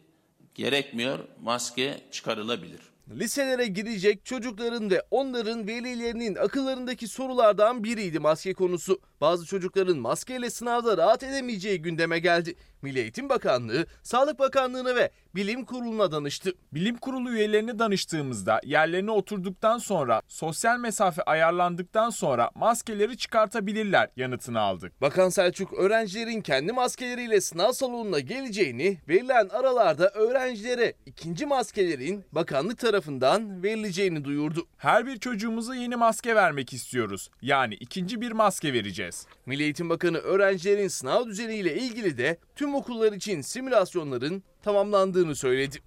gerekmiyor. 0.55 1.18
Maske 1.43 2.01
çıkarılabilir. 2.11 2.80
Liselere 3.11 3.66
girecek 3.66 4.24
çocukların 4.24 4.90
ve 4.90 5.02
onların 5.11 5.66
velilerinin 5.66 6.34
akıllarındaki 6.34 7.09
sorulardan 7.09 7.84
biriydi 7.84 8.18
maske 8.18 8.54
konusu. 8.54 9.00
Bazı 9.20 9.46
çocukların 9.46 9.98
maskeyle 9.98 10.50
sınavda 10.50 10.96
rahat 10.96 11.22
edemeyeceği 11.22 11.82
gündeme 11.82 12.18
geldi. 12.18 12.54
Milli 12.82 12.98
Eğitim 12.98 13.28
Bakanlığı, 13.28 13.86
Sağlık 14.02 14.38
Bakanlığı'na 14.38 14.96
ve 14.96 15.11
Bilim 15.37 15.64
Kurulu'na 15.64 16.12
danıştı. 16.12 16.53
Bilim 16.72 16.97
kurulu 16.97 17.30
üyelerine 17.30 17.78
danıştığımızda 17.78 18.61
yerlerine 18.64 19.11
oturduktan 19.11 19.78
sonra 19.78 20.22
sosyal 20.28 20.78
mesafe 20.78 21.22
ayarlandıktan 21.22 22.11
sonra 22.11 22.51
maskeleri 22.55 23.16
çıkartabilirler 23.16 24.11
yanıtını 24.16 24.61
aldık. 24.61 25.01
Bakan 25.01 25.28
Selçuk 25.28 25.72
öğrencilerin 25.72 26.41
kendi 26.41 26.72
maskeleriyle 26.72 27.41
sınav 27.41 27.72
salonuna 27.72 28.20
geleceğini, 28.20 28.99
verilen 29.09 29.49
aralarda 29.49 30.09
öğrencilere 30.09 30.95
ikinci 31.07 31.47
maskelerin 31.47 32.24
bakanlık 32.32 32.78
tarafından 32.78 33.62
verileceğini 33.62 34.24
duyurdu. 34.24 34.66
Her 34.76 35.07
bir 35.07 35.18
çocuğumuza 35.18 35.74
yeni 35.74 35.97
maske 35.97 36.34
vermek 36.34 36.72
istiyoruz. 36.72 37.28
Yani 37.43 37.74
ikinci 37.74 38.20
bir 38.20 38.32
maske 38.32 38.72
vereceğiz. 38.72 39.26
Milli 39.47 39.62
Eğitim 39.62 39.89
Bakanı 39.91 40.18
öğrencilerin 40.18 40.89
sınav 40.89 41.26
düzeniyle 41.26 41.76
ilgili 41.76 42.18
de 42.18 42.39
tüm 42.57 42.74
okullar 42.74 43.12
için 43.12 43.41
simülasyonların 43.41 44.43
tamamlandığını 44.66 45.36
söyledi. 45.36 45.78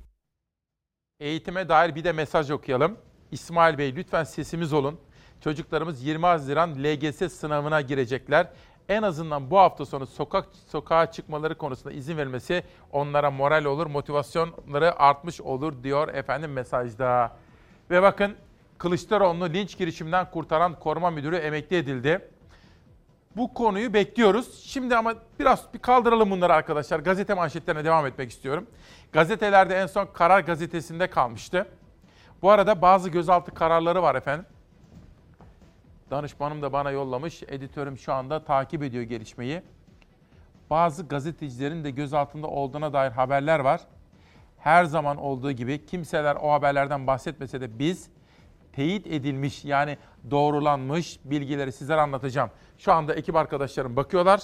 Eğitime 1.19 1.69
dair 1.69 1.95
bir 1.95 2.03
de 2.03 2.11
mesaj 2.11 2.51
okuyalım. 2.51 2.97
İsmail 3.31 3.77
Bey 3.77 3.95
lütfen 3.95 4.23
sesimiz 4.23 4.73
olun. 4.73 4.99
Çocuklarımız 5.43 6.03
20 6.03 6.25
Haziran 6.25 6.83
LGS 6.83 7.33
sınavına 7.33 7.81
girecekler. 7.81 8.47
En 8.89 9.03
azından 9.03 9.51
bu 9.51 9.57
hafta 9.57 9.85
sonu 9.85 10.07
sokak 10.07 10.45
sokağa 10.67 11.11
çıkmaları 11.11 11.57
konusunda 11.57 11.91
izin 11.91 12.17
verilmesi 12.17 12.63
onlara 12.91 13.31
moral 13.31 13.65
olur, 13.65 13.87
motivasyonları 13.87 14.99
artmış 14.99 15.41
olur 15.41 15.83
diyor 15.83 16.07
efendim 16.07 16.53
mesajda. 16.53 17.37
Ve 17.89 18.01
bakın 18.01 18.35
Kılıçdaroğlu'nu 18.77 19.49
linç 19.49 19.77
girişiminden 19.77 20.31
kurtaran 20.31 20.79
koruma 20.79 21.09
müdürü 21.09 21.35
emekli 21.35 21.75
edildi. 21.75 22.29
Bu 23.35 23.53
konuyu 23.53 23.93
bekliyoruz. 23.93 24.63
Şimdi 24.63 24.95
ama 24.95 25.13
biraz 25.39 25.73
bir 25.73 25.79
kaldıralım 25.79 26.31
bunları 26.31 26.53
arkadaşlar. 26.53 26.99
Gazete 26.99 27.33
manşetlerine 27.33 27.85
devam 27.85 28.05
etmek 28.05 28.29
istiyorum. 28.31 28.67
Gazetelerde 29.11 29.75
en 29.75 29.87
son 29.87 30.05
Karar 30.13 30.39
Gazetesi'nde 30.39 31.09
kalmıştı. 31.09 31.67
Bu 32.41 32.51
arada 32.51 32.81
bazı 32.81 33.09
gözaltı 33.09 33.53
kararları 33.53 34.01
var 34.01 34.15
efendim. 34.15 34.45
Danışmanım 36.11 36.61
da 36.61 36.73
bana 36.73 36.91
yollamış. 36.91 37.43
Editörüm 37.43 37.97
şu 37.97 38.13
anda 38.13 38.43
takip 38.43 38.83
ediyor 38.83 39.03
gelişmeyi. 39.03 39.61
Bazı 40.69 41.07
gazetecilerin 41.07 41.83
de 41.83 41.91
gözaltında 41.91 42.47
olduğuna 42.47 42.93
dair 42.93 43.11
haberler 43.11 43.59
var. 43.59 43.81
Her 44.57 44.85
zaman 44.85 45.17
olduğu 45.17 45.51
gibi 45.51 45.85
kimseler 45.85 46.35
o 46.35 46.51
haberlerden 46.51 47.07
bahsetmese 47.07 47.61
de 47.61 47.79
biz 47.79 48.09
teyit 48.79 49.07
edilmiş 49.07 49.65
yani 49.65 49.97
doğrulanmış 50.31 51.19
bilgileri 51.25 51.71
sizlere 51.71 52.01
anlatacağım. 52.01 52.49
Şu 52.77 52.93
anda 52.93 53.13
ekip 53.13 53.35
arkadaşlarım 53.35 53.95
bakıyorlar. 53.95 54.41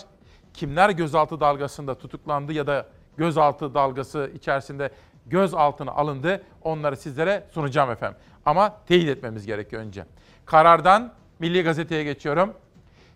Kimler 0.54 0.90
gözaltı 0.90 1.40
dalgasında 1.40 1.98
tutuklandı 1.98 2.54
ya 2.54 2.68
da 2.68 2.88
gözaltı 3.18 3.74
dalgası 3.74 4.32
içerisinde 4.36 4.90
gözaltına 5.26 5.92
alındı 5.92 6.44
onları 6.62 6.98
sizlere 6.98 7.48
sunacağım 7.52 7.92
efendim. 7.92 8.18
Ama 8.46 8.78
teyit 8.88 9.10
etmemiz 9.10 9.46
gerekiyor 9.46 9.82
önce. 9.82 10.06
Karardan 10.46 11.14
Milli 11.40 11.64
Gazete'ye 11.64 12.04
geçiyorum. 12.04 12.54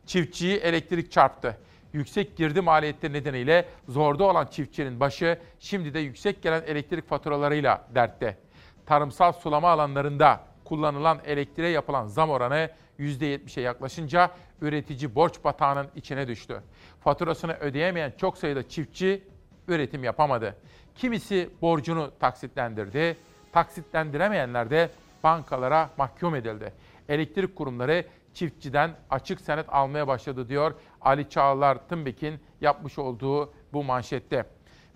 Çiftçiyi 0.05 0.57
elektrik 0.57 1.11
çarptı. 1.11 1.57
Yüksek 1.93 2.37
girdi 2.37 2.61
maliyetleri 2.61 3.13
nedeniyle 3.13 3.65
zorda 3.87 4.23
olan 4.23 4.45
çiftçinin 4.45 4.99
başı 4.99 5.39
şimdi 5.59 5.93
de 5.93 5.99
yüksek 5.99 6.41
gelen 6.41 6.63
elektrik 6.67 7.09
faturalarıyla 7.09 7.87
dertte. 7.95 8.37
Tarımsal 8.85 9.31
sulama 9.31 9.69
alanlarında 9.69 10.48
kullanılan 10.69 11.19
elektriğe 11.25 11.69
yapılan 11.69 12.07
zam 12.07 12.29
oranı 12.29 12.69
%70'e 12.99 13.63
yaklaşınca 13.63 14.31
üretici 14.61 15.15
borç 15.15 15.43
batağının 15.43 15.87
içine 15.95 16.27
düştü. 16.27 16.61
Faturasını 16.99 17.53
ödeyemeyen 17.53 18.13
çok 18.17 18.37
sayıda 18.37 18.69
çiftçi 18.69 19.23
üretim 19.67 20.03
yapamadı. 20.03 20.55
Kimisi 20.95 21.49
borcunu 21.61 22.11
taksitlendirdi, 22.19 23.17
taksitlendiremeyenler 23.51 24.69
de 24.69 24.89
bankalara 25.23 25.89
mahkum 25.97 26.35
edildi. 26.35 26.73
Elektrik 27.09 27.55
kurumları 27.55 28.05
çiftçiden 28.33 28.91
açık 29.09 29.41
senet 29.41 29.65
almaya 29.69 30.07
başladı 30.07 30.49
diyor 30.49 30.73
Ali 31.01 31.29
Çağlar 31.29 31.87
Tımbek'in 31.87 32.39
yapmış 32.61 32.99
olduğu 32.99 33.53
bu 33.73 33.83
manşette. 33.83 34.45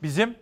Bizim 0.04 0.36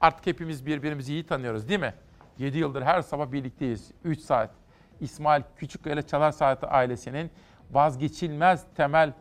artık 0.00 0.26
hepimiz 0.26 0.66
birbirimizi 0.66 1.12
iyi 1.12 1.26
tanıyoruz 1.26 1.68
değil 1.68 1.80
mi? 1.80 1.94
7 2.42 2.58
yıldır 2.58 2.82
her 2.82 3.02
sabah 3.02 3.32
birlikteyiz. 3.32 3.90
3 4.04 4.20
saat. 4.20 4.50
İsmail 5.00 5.42
Küçükkaya 5.56 5.94
ile 5.94 6.02
Çalar 6.02 6.32
Saati 6.32 6.66
ailesinin 6.66 7.30
vazgeçilmez 7.70 8.64
temel 8.76 9.12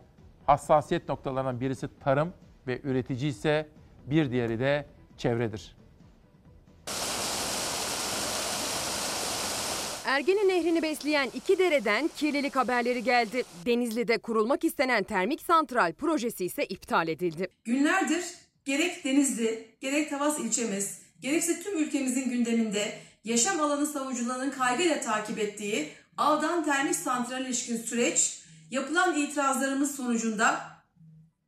hassasiyet 0.46 1.10
noktalarından 1.10 1.60
birisi 1.60 1.88
tarım 2.00 2.34
ve 2.68 2.82
üretici 2.84 3.30
ise 3.30 3.68
bir 4.06 4.32
diğeri 4.32 4.60
de 4.60 4.86
çevredir. 5.18 5.76
Ergene 10.06 10.48
Nehri'ni 10.48 10.82
besleyen 10.82 11.30
iki 11.34 11.60
dereden 11.60 12.10
kirlilik 12.18 12.56
haberleri 12.56 13.04
geldi. 13.04 13.44
Denizli'de 13.66 14.18
kurulmak 14.18 14.64
istenen 14.64 15.04
termik 15.04 15.42
santral 15.42 15.94
projesi 15.94 16.46
ise 16.46 16.66
iptal 16.66 17.08
edildi. 17.08 17.48
Günlerdir 17.64 18.26
gerek 18.66 19.06
Denizli, 19.06 19.76
gerek 19.82 20.10
Tavas 20.10 20.40
ilçemiz, 20.40 21.02
gerekse 21.20 21.64
tüm 21.64 21.78
ülkemizin 21.78 22.30
gündeminde 22.30 23.11
yaşam 23.24 23.62
alanı 23.62 23.86
savucularının 23.86 24.52
kaygıyla 24.52 25.02
takip 25.02 25.40
ettiği 25.40 25.90
Avdan 26.18 26.64
Termik 26.64 26.96
Santral 26.96 27.42
ilişkin 27.46 27.78
süreç 27.78 28.42
yapılan 28.72 29.16
itirazlarımız 29.16 29.96
sonucunda 29.96 30.62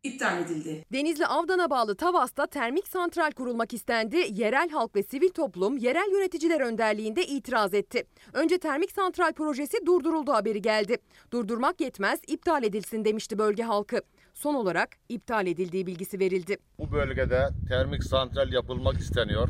iptal 0.03 0.41
edildi. 0.41 0.85
Denizli 0.93 1.25
Avdan'a 1.25 1.69
bağlı 1.69 1.95
Tavas'ta 1.95 2.47
termik 2.47 2.87
santral 2.87 3.31
kurulmak 3.31 3.73
istendi. 3.73 4.27
Yerel 4.29 4.69
halk 4.69 4.95
ve 4.95 5.03
sivil 5.03 5.29
toplum 5.29 5.77
yerel 5.77 6.11
yöneticiler 6.11 6.61
önderliğinde 6.61 7.25
itiraz 7.25 7.73
etti. 7.73 8.03
Önce 8.33 8.57
termik 8.57 8.91
santral 8.91 9.33
projesi 9.33 9.85
durduruldu 9.85 10.33
haberi 10.33 10.61
geldi. 10.61 10.97
Durdurmak 11.31 11.81
yetmez 11.81 12.19
iptal 12.27 12.63
edilsin 12.63 13.05
demişti 13.05 13.37
bölge 13.37 13.63
halkı. 13.63 14.01
Son 14.33 14.55
olarak 14.55 14.89
iptal 15.09 15.47
edildiği 15.47 15.87
bilgisi 15.87 16.19
verildi. 16.19 16.57
Bu 16.79 16.91
bölgede 16.91 17.49
termik 17.69 18.03
santral 18.03 18.53
yapılmak 18.53 18.97
isteniyor. 18.97 19.49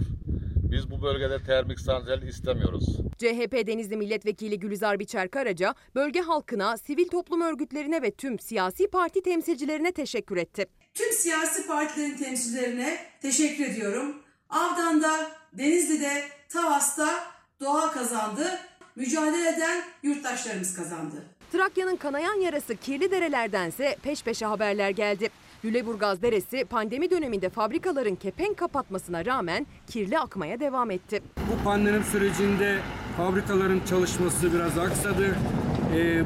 Biz 0.72 0.92
bu 0.92 1.02
bölgede 1.02 1.44
termik 1.44 1.80
santral 1.80 2.22
istemiyoruz. 2.22 2.98
CHP 3.18 3.68
Denizli 3.68 3.98
Milletvekili 3.98 4.60
Gülizar 4.60 5.00
Biçer 5.00 5.32
Karaca, 5.32 5.76
bölge 5.96 6.22
halkına, 6.22 6.78
sivil 6.78 7.08
toplum 7.08 7.42
örgütlerine 7.42 8.02
ve 8.02 8.12
tüm 8.12 8.40
siyasi 8.40 8.88
parti 8.88 9.22
temsilcilerine 9.22 9.92
teşekkür 9.92 10.38
etti. 10.38 10.66
Tüm 10.94 11.12
siyasi 11.12 11.68
partilerin 11.68 12.18
temsilcilerine 12.18 12.98
teşekkür 13.22 13.66
ediyorum. 13.66 14.16
Avdan'da, 14.50 15.32
Denizli'de, 15.54 16.24
Tavas'ta 16.50 17.10
doğa 17.60 17.92
kazandı. 17.92 18.60
Mücadele 18.96 19.50
eden 19.50 19.84
yurttaşlarımız 20.04 20.76
kazandı. 20.76 21.16
Trakya'nın 21.52 21.96
kanayan 21.96 22.42
yarası 22.42 22.76
kirli 22.76 23.12
derelerdense 23.12 23.98
peş 24.04 24.24
peşe 24.24 24.46
haberler 24.46 24.90
geldi. 24.90 25.30
Lüleburgaz 25.66 26.22
Deresi 26.22 26.66
pandemi 26.66 27.12
döneminde 27.12 27.50
fabrikaların 27.50 28.16
kepenk 28.16 28.58
kapatmasına 28.58 29.26
rağmen 29.26 29.68
kirli 29.88 30.20
akmaya 30.20 30.60
devam 30.60 30.92
etti. 30.92 31.22
Bu 31.38 31.64
pandemi 31.64 32.04
sürecinde 32.04 32.80
fabrikaların 33.18 33.82
çalışması 33.90 34.54
biraz 34.54 34.78
aksadı. 34.78 35.36
Ee, 35.96 36.24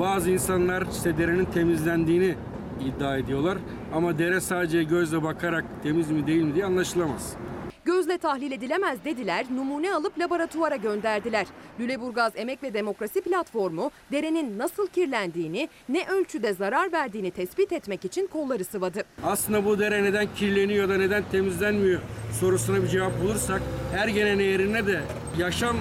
bazı 0.00 0.30
insanlar 0.30 0.86
işte 0.92 1.18
derenin 1.18 1.44
temizlendiğini 1.44 2.34
iddia 2.80 3.16
ediyorlar. 3.16 3.58
Ama 3.94 4.18
dere 4.18 4.40
sadece 4.40 4.82
gözle 4.82 5.22
bakarak 5.22 5.64
temiz 5.82 6.10
mi 6.10 6.26
değil 6.26 6.42
mi 6.42 6.54
diye 6.54 6.64
anlaşılamaz. 6.64 7.36
Gözle 7.84 8.18
tahlil 8.18 8.52
edilemez 8.52 9.04
dediler, 9.04 9.46
numune 9.54 9.94
alıp 9.94 10.18
laboratuvara 10.18 10.76
gönderdiler. 10.76 11.46
Lüleburgaz 11.80 12.32
Emek 12.36 12.62
ve 12.62 12.74
Demokrasi 12.74 13.20
Platformu 13.20 13.90
derenin 14.12 14.58
nasıl 14.58 14.86
kirlendiğini, 14.86 15.68
ne 15.88 16.06
ölçüde 16.08 16.52
zarar 16.52 16.92
verdiğini 16.92 17.30
tespit 17.30 17.72
etmek 17.72 18.04
için 18.04 18.26
kolları 18.26 18.64
sıvadı. 18.64 19.04
Aslında 19.24 19.64
bu 19.64 19.78
dere 19.78 20.04
neden 20.04 20.28
kirleniyor 20.34 20.88
da 20.88 20.96
neden 20.96 21.24
temizlenmiyor 21.32 22.00
sorusuna 22.40 22.82
bir 22.82 22.88
cevap 22.88 23.22
bulursak 23.22 23.62
Ergene 23.96 24.38
Nehri'ne 24.38 24.86
de 24.86 25.00
yaşam 25.38 25.76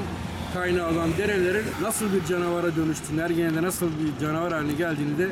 kaynağı 0.54 0.92
olan 0.92 1.10
derelerin 1.18 1.66
nasıl 1.82 2.06
bir 2.14 2.26
canavara 2.26 2.76
dönüştüğünü, 2.76 3.22
Ergene'de 3.22 3.62
nasıl 3.62 3.88
bir 3.88 4.26
canavar 4.26 4.54
haline 4.54 4.74
geldiğini 4.74 5.18
de 5.18 5.28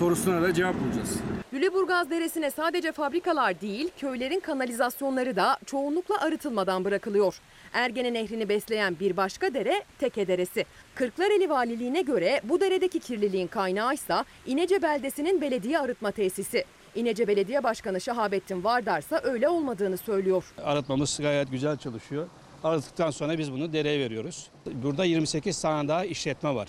sorusuna 0.00 0.42
da 0.42 0.54
cevap 0.54 0.74
bulacağız. 0.80 1.18
Lüleburgaz 1.52 2.10
Deresi'ne 2.10 2.50
sadece 2.50 2.92
fabrikalar 2.92 3.60
değil, 3.60 3.90
köylerin 4.00 4.40
kanalizasyonları 4.40 5.36
da 5.36 5.58
çoğunlukla 5.66 6.20
arıtılmadan 6.20 6.84
bırakılıyor. 6.84 7.40
Ergene 7.72 8.12
Nehri'ni 8.12 8.48
besleyen 8.48 8.96
bir 9.00 9.16
başka 9.16 9.54
dere 9.54 9.82
Teke 9.98 10.28
Deresi. 10.28 10.64
Kırklareli 10.94 11.50
Valiliğine 11.50 12.02
göre 12.02 12.40
bu 12.44 12.60
deredeki 12.60 13.00
kirliliğin 13.00 13.46
kaynağı 13.46 13.94
ise 13.94 14.14
İnece 14.46 14.82
beldesinin 14.82 15.40
belediye 15.40 15.78
arıtma 15.78 16.10
tesisi. 16.10 16.64
İnece 16.94 17.28
Belediye 17.28 17.62
Başkanı 17.62 18.00
Şahabettin 18.00 18.64
Vardar 18.64 18.98
ise 19.00 19.20
öyle 19.22 19.48
olmadığını 19.48 19.96
söylüyor. 19.96 20.44
Arıtmamız 20.64 21.18
gayet 21.20 21.50
güzel 21.50 21.76
çalışıyor. 21.76 22.26
Arıttıktan 22.64 23.10
sonra 23.10 23.38
biz 23.38 23.52
bunu 23.52 23.72
dereye 23.72 24.00
veriyoruz. 24.00 24.50
Burada 24.66 25.04
28 25.04 25.62
tane 25.62 25.88
daha 25.88 26.04
işletme 26.04 26.54
var. 26.54 26.68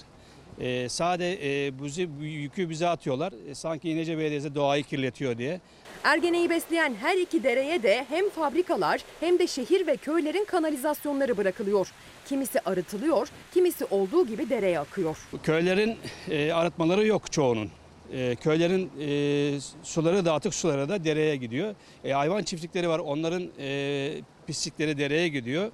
E, 0.62 0.90
sade 0.90 1.66
e, 1.68 1.80
bu 1.80 2.24
yükü 2.24 2.70
bize 2.70 2.88
atıyorlar. 2.88 3.34
E, 3.50 3.56
sanki 3.56 3.90
İnece 3.90 4.18
Belediyesi 4.18 4.56
doğayı 4.56 4.84
kirletiyor 4.84 5.38
diye. 5.38 5.60
Ergene'yi 6.04 6.50
besleyen 6.50 6.96
her 7.02 7.18
iki 7.18 7.44
dereye 7.44 7.84
de 7.84 8.06
hem 8.10 8.30
fabrikalar 8.30 9.02
hem 9.20 9.40
de 9.40 9.48
şehir 9.48 9.88
ve 9.88 9.98
köylerin 9.98 10.46
kanalizasyonları 10.46 11.38
bırakılıyor. 11.38 11.92
Kimisi 12.26 12.60
arıtılıyor, 12.60 13.28
kimisi 13.54 13.86
olduğu 13.86 14.28
gibi 14.28 14.50
dereye 14.50 14.80
akıyor. 14.80 15.18
Köylerin 15.44 15.98
e, 16.30 16.52
arıtmaları 16.52 17.08
yok 17.08 17.32
çoğunun. 17.32 17.70
E, 18.14 18.36
köylerin 18.36 18.92
e, 19.00 19.60
suları 19.84 20.26
da 20.26 20.34
atık 20.34 20.54
suları 20.54 20.90
da 20.90 21.04
dereye 21.04 21.36
gidiyor. 21.36 21.76
E, 22.04 22.12
hayvan 22.12 22.44
çiftlikleri 22.44 22.90
var 22.90 23.00
onların 23.00 23.50
e, 23.60 24.22
pislikleri 24.48 24.98
dereye 24.98 25.28
gidiyor. 25.28 25.72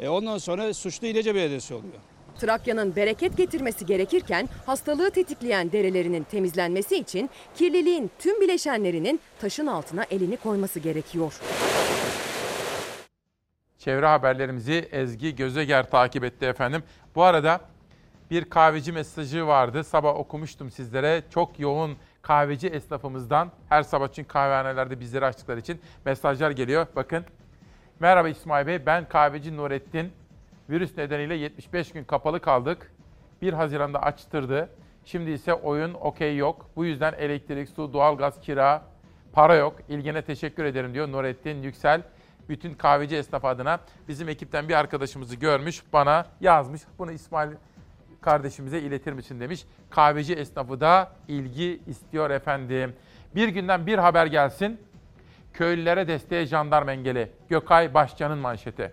E, 0.00 0.08
ondan 0.08 0.38
sonra 0.38 0.74
suçlu 0.74 1.06
İlece 1.06 1.34
Belediyesi 1.34 1.74
oluyor. 1.74 1.94
Trakya'nın 2.40 2.96
bereket 2.96 3.36
getirmesi 3.36 3.86
gerekirken 3.86 4.48
hastalığı 4.66 5.10
tetikleyen 5.10 5.72
derelerinin 5.72 6.22
temizlenmesi 6.22 6.96
için 6.96 7.30
kirliliğin 7.54 8.10
tüm 8.18 8.40
bileşenlerinin 8.40 9.20
taşın 9.40 9.66
altına 9.66 10.04
elini 10.10 10.36
koyması 10.36 10.80
gerekiyor. 10.80 11.40
Çevre 13.78 14.06
haberlerimizi 14.06 14.88
Ezgi 14.92 15.36
Gözeger 15.36 15.90
takip 15.90 16.24
etti 16.24 16.44
efendim. 16.44 16.82
Bu 17.14 17.22
arada 17.22 17.60
bir 18.30 18.44
kahveci 18.44 18.92
mesajı 18.92 19.46
vardı. 19.46 19.84
Sabah 19.84 20.16
okumuştum 20.16 20.70
sizlere. 20.70 21.22
Çok 21.30 21.60
yoğun 21.60 21.96
kahveci 22.22 22.68
esnafımızdan 22.68 23.52
her 23.68 23.82
sabah 23.82 24.08
için 24.08 24.24
kahvehanelerde 24.24 25.00
bizleri 25.00 25.24
açtıkları 25.24 25.60
için 25.60 25.80
mesajlar 26.04 26.50
geliyor. 26.50 26.86
Bakın. 26.96 27.24
Merhaba 28.00 28.28
İsmail 28.28 28.66
Bey. 28.66 28.86
Ben 28.86 29.08
kahveci 29.08 29.56
Nurettin. 29.56 30.12
Virüs 30.70 30.96
nedeniyle 30.96 31.34
75 31.34 31.92
gün 31.92 32.04
kapalı 32.04 32.40
kaldık. 32.40 32.92
1 33.42 33.52
Haziran'da 33.52 34.02
açtırdı. 34.02 34.70
Şimdi 35.04 35.30
ise 35.30 35.54
oyun 35.54 35.94
okey 35.94 36.36
yok. 36.36 36.70
Bu 36.76 36.84
yüzden 36.84 37.12
elektrik, 37.12 37.68
su, 37.68 37.92
doğalgaz, 37.92 38.40
kira, 38.40 38.84
para 39.32 39.54
yok. 39.54 39.76
İlgine 39.88 40.22
teşekkür 40.22 40.64
ederim 40.64 40.94
diyor 40.94 41.12
Nurettin 41.12 41.62
Yüksel. 41.62 42.02
Bütün 42.48 42.74
kahveci 42.74 43.16
esnaf 43.16 43.44
adına 43.44 43.80
bizim 44.08 44.28
ekipten 44.28 44.68
bir 44.68 44.74
arkadaşımızı 44.74 45.36
görmüş, 45.36 45.82
bana 45.92 46.26
yazmış. 46.40 46.82
Bunu 46.98 47.12
İsmail 47.12 47.52
kardeşimize 48.20 48.78
iletir 48.78 49.12
misin 49.12 49.40
demiş. 49.40 49.64
Kahveci 49.90 50.34
esnafı 50.34 50.80
da 50.80 51.12
ilgi 51.28 51.80
istiyor 51.86 52.30
efendim. 52.30 52.94
Bir 53.34 53.48
günden 53.48 53.86
bir 53.86 53.98
haber 53.98 54.26
gelsin. 54.26 54.80
Köylülere 55.52 56.08
desteğe 56.08 56.46
jandarma 56.46 56.92
engeli. 56.92 57.32
Gökay 57.48 57.94
Başcan'ın 57.94 58.38
manşeti. 58.38 58.92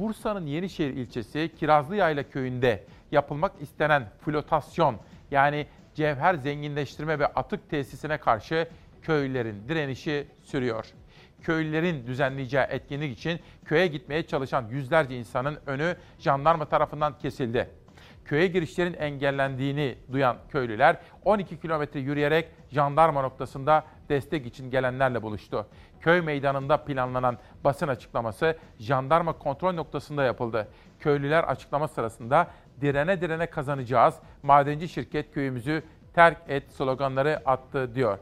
Bursa'nın 0.00 0.46
Yenişehir 0.46 0.90
ilçesi 0.90 1.50
Kirazlıyayla 1.58 2.22
köyünde 2.22 2.84
yapılmak 3.12 3.52
istenen 3.60 4.08
flotasyon 4.20 4.96
yani 5.30 5.66
cevher 5.94 6.34
zenginleştirme 6.34 7.18
ve 7.18 7.26
atık 7.26 7.70
tesisine 7.70 8.18
karşı 8.18 8.68
köylülerin 9.02 9.68
direnişi 9.68 10.26
sürüyor. 10.42 10.86
Köylülerin 11.42 12.06
düzenleyeceği 12.06 12.64
etkinlik 12.68 13.18
için 13.18 13.40
köye 13.64 13.86
gitmeye 13.86 14.26
çalışan 14.26 14.66
yüzlerce 14.70 15.18
insanın 15.18 15.58
önü 15.66 15.96
jandarma 16.18 16.64
tarafından 16.64 17.18
kesildi. 17.18 17.70
Köye 18.24 18.46
girişlerin 18.46 18.94
engellendiğini 18.94 19.94
duyan 20.12 20.36
köylüler 20.48 20.96
12 21.24 21.60
kilometre 21.60 22.00
yürüyerek 22.00 22.48
jandarma 22.70 23.22
noktasında 23.22 23.84
destek 24.10 24.46
için 24.46 24.70
gelenlerle 24.70 25.22
buluştu. 25.22 25.66
Köy 26.00 26.20
meydanında 26.20 26.76
planlanan 26.84 27.38
basın 27.64 27.88
açıklaması 27.88 28.56
jandarma 28.78 29.32
kontrol 29.32 29.74
noktasında 29.74 30.24
yapıldı. 30.24 30.68
Köylüler 31.00 31.44
açıklama 31.44 31.88
sırasında 31.88 32.46
direne 32.80 33.20
direne 33.20 33.46
kazanacağız, 33.46 34.14
madenci 34.42 34.88
şirket 34.88 35.34
köyümüzü 35.34 35.82
terk 36.14 36.38
et 36.48 36.72
sloganları 36.72 37.42
attı 37.44 37.94
diyor. 37.94 38.18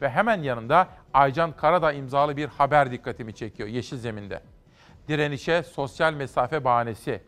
Ve 0.00 0.10
hemen 0.10 0.42
yanında 0.42 0.88
Aycan 1.14 1.52
Karadağ 1.52 1.92
imzalı 1.92 2.36
bir 2.36 2.48
haber 2.48 2.92
dikkatimi 2.92 3.34
çekiyor 3.34 3.68
Yeşil 3.68 3.96
Zemin'de. 3.96 4.40
Direnişe 5.08 5.62
sosyal 5.62 6.12
mesafe 6.12 6.64
bahanesi. 6.64 7.20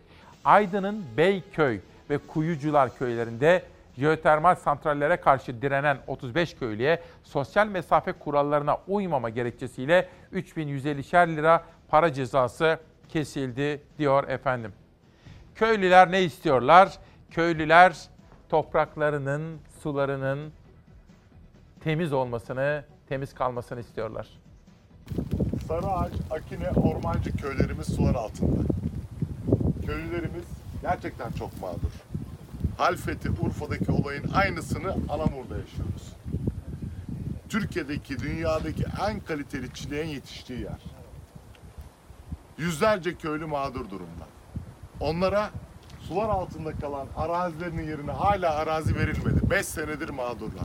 Aydın'ın 0.44 1.04
Beyköy 1.16 1.80
ve 2.10 2.18
Kuyucular 2.18 2.98
köylerinde 2.98 3.62
jeotermal 3.98 4.54
santrallere 4.54 5.16
karşı 5.16 5.62
direnen 5.62 5.98
35 6.06 6.54
köylüye 6.54 7.02
sosyal 7.22 7.66
mesafe 7.66 8.12
kurallarına 8.12 8.78
uymama 8.88 9.28
gerekçesiyle 9.30 10.08
3150'şer 10.32 11.36
lira 11.36 11.64
para 11.88 12.12
cezası 12.12 12.78
kesildi 13.08 13.82
diyor 13.98 14.28
efendim. 14.28 14.72
Köylüler 15.54 16.12
ne 16.12 16.22
istiyorlar? 16.22 16.98
Köylüler 17.30 17.96
topraklarının, 18.48 19.58
sularının 19.82 20.52
temiz 21.80 22.12
olmasını, 22.12 22.84
temiz 23.08 23.34
kalmasını 23.34 23.80
istiyorlar. 23.80 24.28
Sarıağaç, 25.68 26.12
Akine, 26.30 26.70
Ormancı 26.70 27.36
köylerimiz 27.36 27.86
sular 27.86 28.14
altında. 28.14 28.62
Köylülerimiz 29.86 30.44
gerçekten 30.82 31.30
çok 31.30 31.60
mağdur. 31.60 32.07
Halfeti, 32.78 33.30
Urfa'daki 33.30 33.92
olayın 33.92 34.30
aynısını 34.34 34.90
Anamur'da 34.92 35.58
yaşıyoruz. 35.58 36.12
Türkiye'deki, 37.48 38.18
dünyadaki 38.18 38.84
en 39.08 39.20
kaliteli 39.20 39.74
çileğin 39.74 40.08
yetiştiği 40.08 40.60
yer. 40.60 40.82
Yüzlerce 42.58 43.14
köylü 43.14 43.46
mağdur 43.46 43.90
durumda. 43.90 44.26
Onlara 45.00 45.50
sular 46.00 46.28
altında 46.28 46.72
kalan 46.72 47.06
arazilerinin 47.16 47.82
yerine 47.82 48.10
hala 48.10 48.54
arazi 48.54 48.96
verilmedi. 48.96 49.50
5 49.50 49.66
senedir 49.66 50.08
mağdurlar. 50.08 50.64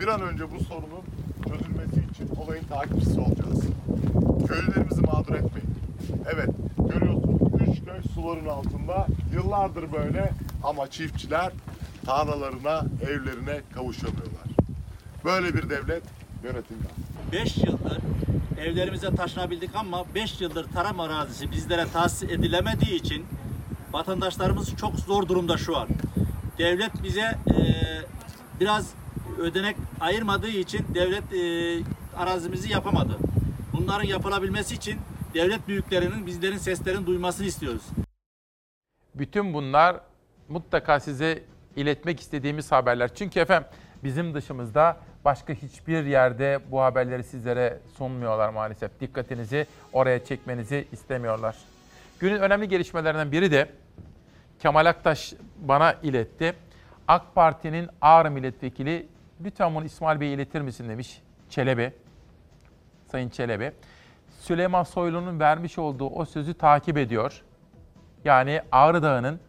Bir 0.00 0.08
an 0.08 0.22
önce 0.22 0.50
bu 0.50 0.64
sorunun 0.64 1.04
çözülmesi 1.48 2.00
için 2.10 2.36
olayın 2.36 2.64
takipçisi 2.64 3.20
olacağız. 3.20 3.60
Köylülerimizi 4.48 5.00
mağdur 5.00 5.34
etmeyin. 5.34 5.74
Evet, 6.34 6.50
görüyorsunuz 6.92 7.37
köy 7.74 8.12
suların 8.14 8.46
altında 8.46 9.06
yıllardır 9.34 9.92
böyle 9.92 10.32
ama 10.64 10.90
çiftçiler 10.90 11.52
tarlalarına, 12.04 12.84
evlerine 13.02 13.60
kavuşamıyorlar. 13.74 14.48
Böyle 15.24 15.54
bir 15.54 15.70
devlet 15.70 16.02
yönetilmez. 16.44 16.92
5 17.32 17.56
yıldır 17.56 17.98
evlerimize 18.58 19.14
taşınabildik 19.14 19.70
ama 19.74 20.04
5 20.14 20.40
yıldır 20.40 20.64
tarım 20.64 21.00
arazisi 21.00 21.50
bizlere 21.50 21.86
tahsis 21.92 22.30
edilemediği 22.30 22.94
için 22.94 23.26
vatandaşlarımız 23.92 24.76
çok 24.76 24.98
zor 24.98 25.28
durumda 25.28 25.56
şu 25.56 25.76
an. 25.76 25.88
Devlet 26.58 27.02
bize 27.02 27.20
e, 27.20 27.58
biraz 28.60 28.90
ödenek 29.38 29.76
ayırmadığı 30.00 30.48
için 30.48 30.86
devlet 30.94 31.32
e, 31.32 31.40
arazimizi 32.16 32.72
yapamadı. 32.72 33.18
Bunların 33.72 34.04
yapılabilmesi 34.04 34.74
için 34.74 34.98
devlet 35.34 35.68
büyüklerinin 35.68 36.26
bizlerin 36.26 36.58
seslerini 36.58 37.06
duymasını 37.06 37.46
istiyoruz. 37.46 37.82
Bütün 39.14 39.54
bunlar 39.54 40.00
mutlaka 40.48 41.00
size 41.00 41.42
iletmek 41.76 42.20
istediğimiz 42.20 42.72
haberler. 42.72 43.14
Çünkü 43.14 43.40
efendim 43.40 43.68
bizim 44.04 44.34
dışımızda 44.34 44.96
başka 45.24 45.52
hiçbir 45.52 46.04
yerde 46.04 46.60
bu 46.70 46.80
haberleri 46.82 47.24
sizlere 47.24 47.78
sunmuyorlar 47.96 48.48
maalesef. 48.48 49.00
Dikkatinizi 49.00 49.66
oraya 49.92 50.24
çekmenizi 50.24 50.88
istemiyorlar. 50.92 51.56
Günün 52.20 52.40
önemli 52.40 52.68
gelişmelerinden 52.68 53.32
biri 53.32 53.50
de 53.50 53.70
Kemal 54.58 54.86
Aktaş 54.86 55.34
bana 55.56 55.92
iletti. 55.92 56.54
AK 57.08 57.34
Parti'nin 57.34 57.88
Ağrı 58.00 58.30
Milletvekili 58.30 59.06
lütfen 59.44 59.74
bunu 59.74 59.84
İsmail 59.84 60.20
Bey'e 60.20 60.32
iletir 60.32 60.60
misin 60.60 60.88
demiş 60.88 61.22
Çelebi. 61.50 61.92
Sayın 63.10 63.28
Çelebi. 63.28 63.72
Süleyman 64.48 64.82
Soylu'nun 64.82 65.40
vermiş 65.40 65.78
olduğu 65.78 66.06
o 66.06 66.24
sözü 66.24 66.54
takip 66.54 66.98
ediyor. 66.98 67.42
Yani 68.24 68.60
Ağrı 68.72 69.02
Dağı'nın 69.02 69.40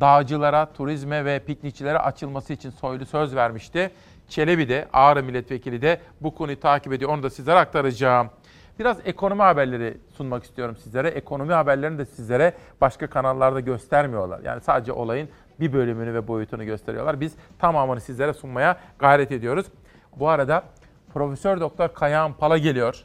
dağcılara, 0.00 0.72
turizme 0.72 1.24
ve 1.24 1.38
piknikçilere 1.38 1.98
açılması 1.98 2.52
için 2.52 2.70
Soylu 2.70 3.06
söz 3.06 3.34
vermişti. 3.34 3.90
Çelebi 4.28 4.68
de, 4.68 4.88
Ağrı 4.92 5.22
Milletvekili 5.22 5.82
de 5.82 6.00
bu 6.20 6.34
konuyu 6.34 6.60
takip 6.60 6.92
ediyor. 6.92 7.10
Onu 7.10 7.22
da 7.22 7.30
sizlere 7.30 7.58
aktaracağım. 7.58 8.30
Biraz 8.78 8.96
ekonomi 9.04 9.42
haberleri 9.42 9.98
sunmak 10.16 10.44
istiyorum 10.44 10.76
sizlere. 10.76 11.08
Ekonomi 11.08 11.52
haberlerini 11.52 11.98
de 11.98 12.04
sizlere 12.04 12.54
başka 12.80 13.06
kanallarda 13.06 13.60
göstermiyorlar. 13.60 14.40
Yani 14.44 14.60
sadece 14.60 14.92
olayın 14.92 15.28
bir 15.60 15.72
bölümünü 15.72 16.14
ve 16.14 16.28
boyutunu 16.28 16.64
gösteriyorlar. 16.64 17.20
Biz 17.20 17.34
tamamını 17.58 18.00
sizlere 18.00 18.32
sunmaya 18.32 18.76
gayret 18.98 19.32
ediyoruz. 19.32 19.66
Bu 20.16 20.28
arada 20.28 20.62
Profesör 21.14 21.60
Doktor 21.60 21.88
Kayahan 21.88 22.32
Pala 22.32 22.58
geliyor. 22.58 23.04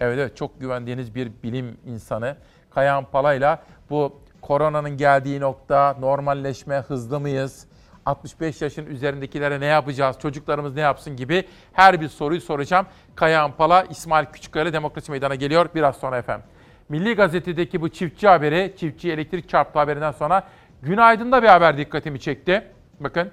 Evet 0.00 0.18
evet 0.18 0.36
çok 0.36 0.60
güvendiğiniz 0.60 1.14
bir 1.14 1.30
bilim 1.42 1.76
insanı. 1.86 2.36
Kayahan 2.70 3.04
Pala 3.04 3.34
ile 3.34 3.58
bu 3.90 4.20
koronanın 4.40 4.96
geldiği 4.96 5.40
nokta, 5.40 5.96
normalleşme, 6.00 6.76
hızlı 6.76 7.20
mıyız? 7.20 7.66
65 8.06 8.62
yaşın 8.62 8.86
üzerindekilere 8.86 9.60
ne 9.60 9.66
yapacağız, 9.66 10.16
çocuklarımız 10.22 10.74
ne 10.74 10.80
yapsın 10.80 11.16
gibi 11.16 11.44
her 11.72 12.00
bir 12.00 12.08
soruyu 12.08 12.40
soracağım. 12.40 12.86
Kayahan 13.14 13.52
Pala, 13.52 13.82
İsmail 13.82 14.26
Küçükkaya 14.26 14.72
Demokrasi 14.72 15.10
Meydanı 15.10 15.34
geliyor 15.34 15.68
biraz 15.74 15.96
sonra 15.96 16.18
efendim. 16.18 16.46
Milli 16.88 17.14
Gazete'deki 17.14 17.80
bu 17.80 17.88
çiftçi 17.88 18.28
haberi, 18.28 18.74
çiftçi 18.78 19.12
elektrik 19.12 19.48
çarptı 19.48 19.78
haberinden 19.78 20.12
sonra 20.12 20.42
Günaydın'da 20.82 21.42
bir 21.42 21.48
haber 21.48 21.78
dikkatimi 21.78 22.20
çekti. 22.20 22.64
Bakın. 23.00 23.30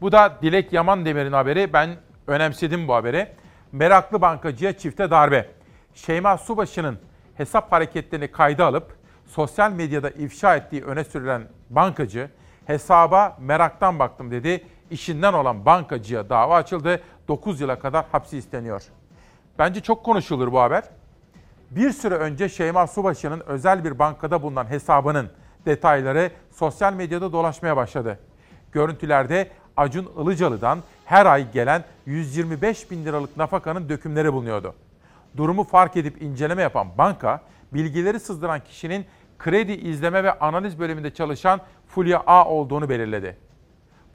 Bu 0.00 0.12
da 0.12 0.38
Dilek 0.42 0.72
Yaman 0.72 1.06
Demir'in 1.06 1.32
haberi. 1.32 1.72
Ben 1.72 1.90
önemsedim 2.26 2.88
bu 2.88 2.94
haberi. 2.94 3.28
Meraklı 3.76 4.20
bankacıya 4.20 4.78
çifte 4.78 5.10
darbe. 5.10 5.48
Şeyma 5.94 6.38
Subaşı'nın 6.38 6.98
hesap 7.34 7.72
hareketlerini 7.72 8.30
kayda 8.30 8.66
alıp 8.66 8.96
sosyal 9.26 9.72
medyada 9.72 10.10
ifşa 10.10 10.56
ettiği 10.56 10.84
öne 10.84 11.04
sürülen 11.04 11.42
bankacı 11.70 12.30
hesaba 12.66 13.36
meraktan 13.40 13.98
baktım 13.98 14.30
dedi. 14.30 14.64
İşinden 14.90 15.32
olan 15.32 15.66
bankacıya 15.66 16.28
dava 16.28 16.56
açıldı. 16.56 17.00
9 17.28 17.60
yıla 17.60 17.78
kadar 17.78 18.04
hapsi 18.12 18.38
isteniyor. 18.38 18.82
Bence 19.58 19.80
çok 19.80 20.04
konuşulur 20.04 20.52
bu 20.52 20.60
haber. 20.60 20.84
Bir 21.70 21.90
süre 21.90 22.14
önce 22.14 22.48
Şeyma 22.48 22.86
Subaşı'nın 22.86 23.42
özel 23.46 23.84
bir 23.84 23.98
bankada 23.98 24.42
bulunan 24.42 24.70
hesabının 24.70 25.30
detayları 25.66 26.30
sosyal 26.50 26.92
medyada 26.92 27.32
dolaşmaya 27.32 27.76
başladı. 27.76 28.18
Görüntülerde 28.72 29.50
Acun 29.76 30.12
Ilıcalı'dan 30.22 30.78
her 31.06 31.26
ay 31.26 31.50
gelen 31.52 31.84
125 32.06 32.90
bin 32.90 33.04
liralık 33.04 33.36
nafakanın 33.36 33.88
dökümleri 33.88 34.32
bulunuyordu. 34.32 34.74
Durumu 35.36 35.64
fark 35.64 35.96
edip 35.96 36.22
inceleme 36.22 36.62
yapan 36.62 36.88
banka, 36.98 37.40
bilgileri 37.74 38.20
sızdıran 38.20 38.60
kişinin 38.60 39.06
kredi 39.38 39.72
izleme 39.72 40.24
ve 40.24 40.38
analiz 40.38 40.78
bölümünde 40.78 41.14
çalışan 41.14 41.60
Fulya 41.88 42.22
A 42.26 42.44
olduğunu 42.44 42.88
belirledi. 42.88 43.36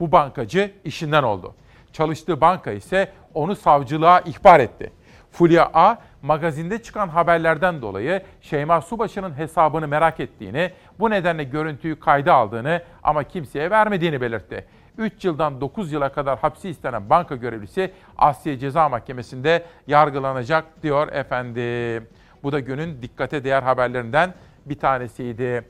Bu 0.00 0.12
bankacı 0.12 0.72
işinden 0.84 1.22
oldu. 1.22 1.54
Çalıştığı 1.92 2.40
banka 2.40 2.72
ise 2.72 3.12
onu 3.34 3.56
savcılığa 3.56 4.20
ihbar 4.20 4.60
etti. 4.60 4.92
Fulya 5.30 5.70
A, 5.74 5.96
magazinde 6.22 6.82
çıkan 6.82 7.08
haberlerden 7.08 7.82
dolayı 7.82 8.22
Şeyma 8.40 8.80
Subaşı'nın 8.80 9.38
hesabını 9.38 9.88
merak 9.88 10.20
ettiğini, 10.20 10.72
bu 10.98 11.10
nedenle 11.10 11.44
görüntüyü 11.44 12.00
kayda 12.00 12.34
aldığını 12.34 12.82
ama 13.02 13.24
kimseye 13.24 13.70
vermediğini 13.70 14.20
belirtti. 14.20 14.66
3 14.98 15.24
yıldan 15.24 15.60
9 15.60 15.92
yıla 15.92 16.12
kadar 16.12 16.38
hapsi 16.38 16.68
istenen 16.68 17.10
banka 17.10 17.36
görevlisi 17.36 17.92
Asya 18.18 18.58
Ceza 18.58 18.88
Mahkemesi'nde 18.88 19.66
yargılanacak 19.86 20.82
diyor 20.82 21.12
efendim. 21.12 22.08
Bu 22.42 22.52
da 22.52 22.60
günün 22.60 23.02
dikkate 23.02 23.44
değer 23.44 23.62
haberlerinden 23.62 24.34
bir 24.66 24.78
tanesiydi. 24.78 25.64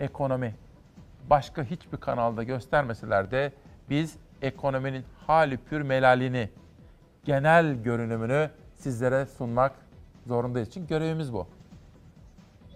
Ekonomi. 0.00 0.54
Başka 1.30 1.62
hiçbir 1.64 1.96
kanalda 1.96 2.42
göstermeseler 2.42 3.30
de 3.30 3.52
biz 3.90 4.16
ekonominin 4.42 5.04
hali 5.26 5.56
pür 5.56 5.82
melalini, 5.82 6.50
genel 7.24 7.74
görünümünü 7.74 8.50
sizlere 8.74 9.26
sunmak 9.26 9.72
zorundayız. 10.26 10.70
Çünkü 10.70 10.88
görevimiz 10.88 11.32
bu. 11.32 11.46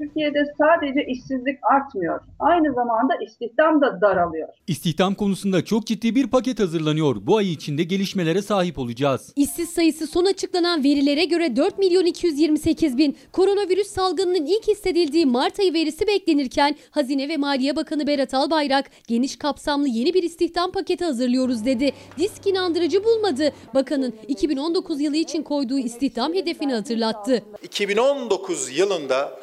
Türkiye'de 0.01 0.45
sadece 0.59 1.07
işsizlik 1.07 1.59
artmıyor. 1.63 2.21
Aynı 2.39 2.75
zamanda 2.75 3.15
istihdam 3.27 3.81
da 3.81 4.01
daralıyor. 4.01 4.49
İstihdam 4.67 5.15
konusunda 5.15 5.65
çok 5.65 5.87
ciddi 5.87 6.15
bir 6.15 6.27
paket 6.27 6.61
hazırlanıyor. 6.61 7.17
Bu 7.21 7.37
ay 7.37 7.53
içinde 7.53 7.83
gelişmelere 7.83 8.43
sahip 8.43 8.79
olacağız. 8.79 9.33
İşsiz 9.37 9.71
sayısı 9.71 10.07
son 10.07 10.25
açıklanan 10.25 10.85
verilere 10.85 11.25
göre 11.25 11.57
4 11.57 11.79
milyon 11.79 12.05
228 12.05 12.99
bin. 12.99 13.17
Koronavirüs 13.33 13.87
salgınının 13.87 14.47
ilk 14.47 14.69
hissedildiği 14.69 15.27
Mart 15.27 15.61
ayı 15.61 15.73
verisi 15.75 16.07
beklenirken 16.07 16.77
Hazine 16.91 17.29
ve 17.29 17.37
Maliye 17.37 17.77
Bakanı 17.77 18.07
Berat 18.07 18.35
Albayrak 18.35 18.91
geniş 19.09 19.37
kapsamlı 19.37 19.89
yeni 19.89 20.15
bir 20.15 20.23
istihdam 20.23 20.73
paketi 20.73 21.05
hazırlıyoruz 21.05 21.65
dedi. 21.65 21.93
Disk 22.19 22.47
inandırıcı 22.47 23.05
bulmadı. 23.05 23.53
Bakanın 23.75 24.15
2019 24.29 25.01
yılı 25.01 25.17
için 25.17 25.43
koyduğu 25.43 25.79
istihdam 25.79 26.35
hedefini 26.35 26.75
hatırlattı. 26.75 27.43
2019 27.63 28.79
yılında 28.79 29.41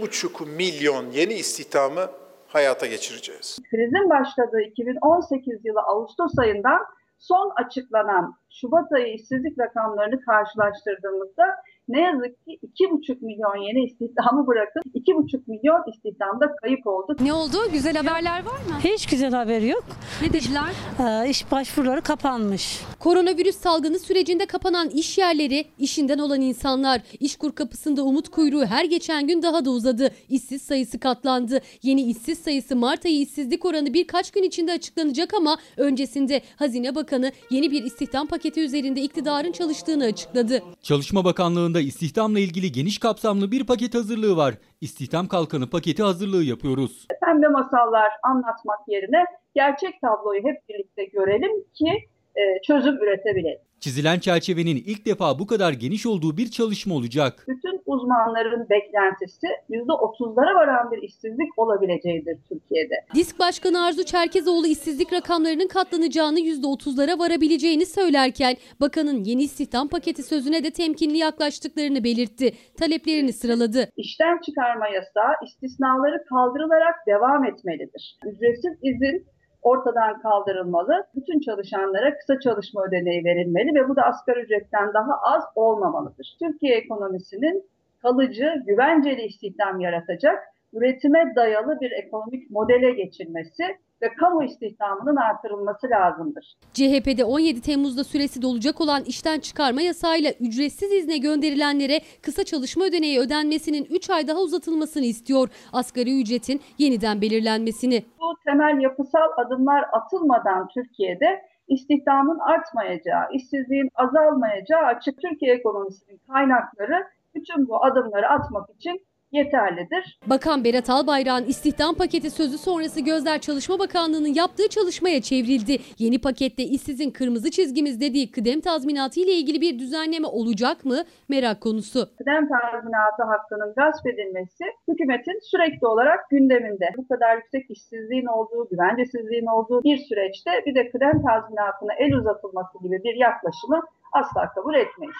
2,5 0.00 0.46
milyon 0.56 1.10
yeni 1.10 1.34
istihdamı 1.34 2.10
hayata 2.48 2.86
geçireceğiz. 2.86 3.58
Krizin 3.70 4.10
başladığı 4.10 4.60
2018 4.60 5.64
yılı 5.64 5.80
Ağustos 5.80 6.38
ayından 6.38 6.80
son 7.18 7.52
açıklanan 7.56 8.34
Şubat 8.50 8.92
ayı 8.92 9.14
işsizlik 9.14 9.58
rakamlarını 9.58 10.20
karşılaştırdığımızda 10.20 11.44
ne 11.88 12.00
yazık 12.00 12.44
ki 12.44 12.58
2,5 12.80 13.24
milyon 13.24 13.56
yeni 13.68 13.84
istihdamı 13.84 14.46
bırakın 14.46 14.82
2,5 14.94 15.40
milyon 15.46 15.82
istihdamda 15.94 16.56
kayıp 16.62 16.86
oldu. 16.86 17.16
Ne 17.20 17.32
oldu? 17.32 17.56
Güzel 17.72 17.96
haberler 17.96 18.44
var 18.44 18.52
mı? 18.68 18.74
Hiç 18.84 19.06
güzel 19.06 19.32
haber 19.32 19.60
yok. 19.60 19.84
Ne 20.22 20.32
dediler? 20.32 20.72
Ee, 21.00 21.30
iş 21.30 21.52
başvuruları 21.52 22.00
kapanmış. 22.02 22.80
Koronavirüs 23.00 23.56
salgını 23.56 23.98
sürecinde 23.98 24.46
kapanan 24.46 24.88
iş 24.88 25.18
yerleri, 25.18 25.64
işinden 25.78 26.18
olan 26.18 26.40
insanlar, 26.40 27.00
işkur 27.20 27.52
kapısında 27.52 28.02
umut 28.02 28.28
kuyruğu 28.28 28.64
her 28.66 28.84
geçen 28.84 29.26
gün 29.26 29.42
daha 29.42 29.64
da 29.64 29.70
uzadı. 29.70 30.10
İşsiz 30.28 30.62
sayısı 30.62 31.00
katlandı. 31.00 31.60
Yeni 31.82 32.02
işsiz 32.02 32.38
sayısı 32.38 32.76
Mart 32.76 33.04
ayı 33.06 33.20
işsizlik 33.20 33.64
oranı 33.64 33.94
birkaç 33.94 34.30
gün 34.30 34.42
içinde 34.42 34.72
açıklanacak 34.72 35.34
ama 35.34 35.56
öncesinde 35.76 36.42
Hazine 36.56 36.94
Bakanı 36.94 37.32
yeni 37.50 37.70
bir 37.70 37.84
istihdam 37.84 38.26
paketi 38.26 38.60
üzerinde 38.60 39.00
iktidarın 39.02 39.52
çalıştığını 39.52 40.04
açıkladı. 40.04 40.62
Çalışma 40.82 41.24
Bakanlığı'nda 41.24 41.75
istihdamla 41.80 42.38
ilgili 42.38 42.72
geniş 42.72 42.98
kapsamlı 42.98 43.50
bir 43.50 43.66
paket 43.66 43.94
hazırlığı 43.94 44.36
var. 44.36 44.54
İstihdam 44.80 45.28
Kalkanı 45.28 45.70
paketi 45.70 46.02
hazırlığı 46.02 46.44
yapıyoruz. 46.44 47.06
Pembe 47.24 47.48
masallar 47.48 48.12
anlatmak 48.22 48.78
yerine 48.88 49.24
gerçek 49.54 50.00
tabloyu 50.00 50.40
hep 50.44 50.68
birlikte 50.68 51.04
görelim 51.04 51.64
ki 51.74 52.08
e, 52.36 52.42
çözüm 52.66 52.96
üretebilelim. 52.96 53.65
Çizilen 53.80 54.18
çerçevenin 54.18 54.76
ilk 54.76 55.06
defa 55.06 55.38
bu 55.38 55.46
kadar 55.46 55.72
geniş 55.72 56.06
olduğu 56.06 56.36
bir 56.36 56.50
çalışma 56.50 56.94
olacak. 56.94 57.44
Bütün 57.48 57.82
uzmanların 57.86 58.66
beklentisi 58.70 59.46
%30'lara 59.70 60.54
varan 60.54 60.90
bir 60.90 61.02
işsizlik 61.02 61.58
olabileceğidir 61.58 62.38
Türkiye'de. 62.48 62.94
Disk 63.14 63.38
Başkanı 63.38 63.84
Arzu 63.84 64.04
Çerkezoğlu 64.04 64.66
işsizlik 64.66 65.12
rakamlarının 65.12 65.68
katlanacağını 65.68 66.40
%30'lara 66.40 67.18
varabileceğini 67.18 67.86
söylerken 67.86 68.56
bakanın 68.80 69.24
yeni 69.24 69.42
istihdam 69.42 69.88
paketi 69.88 70.22
sözüne 70.22 70.64
de 70.64 70.70
temkinli 70.70 71.18
yaklaştıklarını 71.18 72.04
belirtti. 72.04 72.52
Taleplerini 72.78 73.32
sıraladı. 73.32 73.88
İşten 73.96 74.40
çıkarma 74.46 74.88
yasağı 74.88 75.34
istisnaları 75.46 76.24
kaldırılarak 76.28 76.94
devam 77.06 77.44
etmelidir. 77.44 78.18
Ücretsiz 78.26 78.72
izin 78.82 79.26
ortadan 79.66 80.20
kaldırılmalı. 80.20 81.06
Bütün 81.14 81.40
çalışanlara 81.40 82.18
kısa 82.18 82.40
çalışma 82.40 82.84
ödeneği 82.84 83.24
verilmeli 83.24 83.74
ve 83.74 83.88
bu 83.88 83.96
da 83.96 84.02
asgari 84.02 84.40
ücretten 84.40 84.94
daha 84.94 85.20
az 85.22 85.44
olmamalıdır. 85.54 86.36
Türkiye 86.42 86.76
ekonomisinin 86.76 87.64
kalıcı, 88.02 88.62
güvenceli 88.66 89.22
istihdam 89.22 89.80
yaratacak, 89.80 90.38
üretime 90.76 91.32
dayalı 91.36 91.80
bir 91.80 91.90
ekonomik 91.90 92.50
modele 92.50 92.90
geçilmesi 92.92 93.62
ve 94.02 94.14
kamu 94.20 94.44
istihdamının 94.44 95.16
artırılması 95.16 95.90
lazımdır. 95.90 96.54
CHP'de 96.72 97.24
17 97.24 97.60
Temmuz'da 97.60 98.04
süresi 98.04 98.42
dolacak 98.42 98.80
olan 98.80 99.02
işten 99.06 99.40
çıkarma 99.40 99.80
yasağıyla 99.80 100.30
ücretsiz 100.40 100.92
izne 100.92 101.18
gönderilenlere 101.18 102.00
kısa 102.22 102.44
çalışma 102.44 102.84
ödeneği 102.84 103.20
ödenmesinin 103.20 103.86
3 103.90 104.10
ay 104.10 104.28
daha 104.28 104.40
uzatılmasını 104.40 105.04
istiyor. 105.04 105.48
Asgari 105.72 106.20
ücretin 106.20 106.60
yeniden 106.78 107.20
belirlenmesini. 107.20 108.04
Bu 108.20 108.34
temel 108.44 108.80
yapısal 108.80 109.28
adımlar 109.36 109.84
atılmadan 109.92 110.68
Türkiye'de 110.74 111.42
istihdamın 111.68 112.38
artmayacağı, 112.38 113.22
işsizliğin 113.32 113.88
azalmayacağı 113.94 114.82
açık 114.82 115.22
Türkiye 115.22 115.54
ekonomisinin 115.54 116.20
kaynakları 116.32 117.06
bütün 117.34 117.68
bu 117.68 117.84
adımları 117.84 118.28
atmak 118.28 118.70
için 118.70 119.06
yeterlidir. 119.32 120.18
Bakan 120.26 120.64
Berat 120.64 120.90
Albayrak'ın 120.90 121.46
istihdam 121.46 121.94
paketi 121.94 122.30
sözü 122.30 122.58
sonrası 122.58 123.00
gözler 123.00 123.40
Çalışma 123.40 123.78
Bakanlığı'nın 123.78 124.34
yaptığı 124.34 124.68
çalışmaya 124.68 125.22
çevrildi. 125.22 125.78
Yeni 125.98 126.20
pakette 126.20 126.62
işsizin 126.62 127.10
kırmızı 127.10 127.50
çizgimiz 127.50 128.00
dediği 128.00 128.30
kıdem 128.30 128.60
tazminatı 128.60 129.20
ile 129.20 129.32
ilgili 129.32 129.60
bir 129.60 129.78
düzenleme 129.78 130.26
olacak 130.26 130.84
mı? 130.84 130.98
Merak 131.28 131.60
konusu. 131.60 132.08
Kıdem 132.18 132.48
tazminatı 132.48 133.22
hakkının 133.22 133.74
gasp 133.76 134.06
edilmesi 134.06 134.64
hükümetin 134.88 135.38
sürekli 135.50 135.86
olarak 135.86 136.30
gündeminde. 136.30 136.86
Bu 136.96 137.08
kadar 137.08 137.36
yüksek 137.36 137.70
işsizliğin 137.70 138.26
olduğu, 138.26 138.68
güvencesizliğin 138.70 139.46
olduğu 139.46 139.82
bir 139.82 139.98
süreçte 139.98 140.50
bir 140.66 140.74
de 140.74 140.90
kıdem 140.90 141.22
tazminatına 141.22 141.92
el 141.98 142.14
uzatılması 142.14 142.78
gibi 142.82 143.00
bir 143.04 143.14
yaklaşımı 143.14 143.80
asla 144.12 144.48
kabul 144.54 144.74
etmeyiz. 144.74 145.16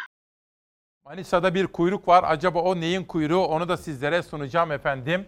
Manisa'da 1.06 1.54
bir 1.54 1.66
kuyruk 1.66 2.08
var. 2.08 2.24
Acaba 2.26 2.58
o 2.58 2.80
neyin 2.80 3.04
kuyruğu? 3.04 3.44
Onu 3.44 3.68
da 3.68 3.76
sizlere 3.76 4.22
sunacağım 4.22 4.72
efendim. 4.72 5.26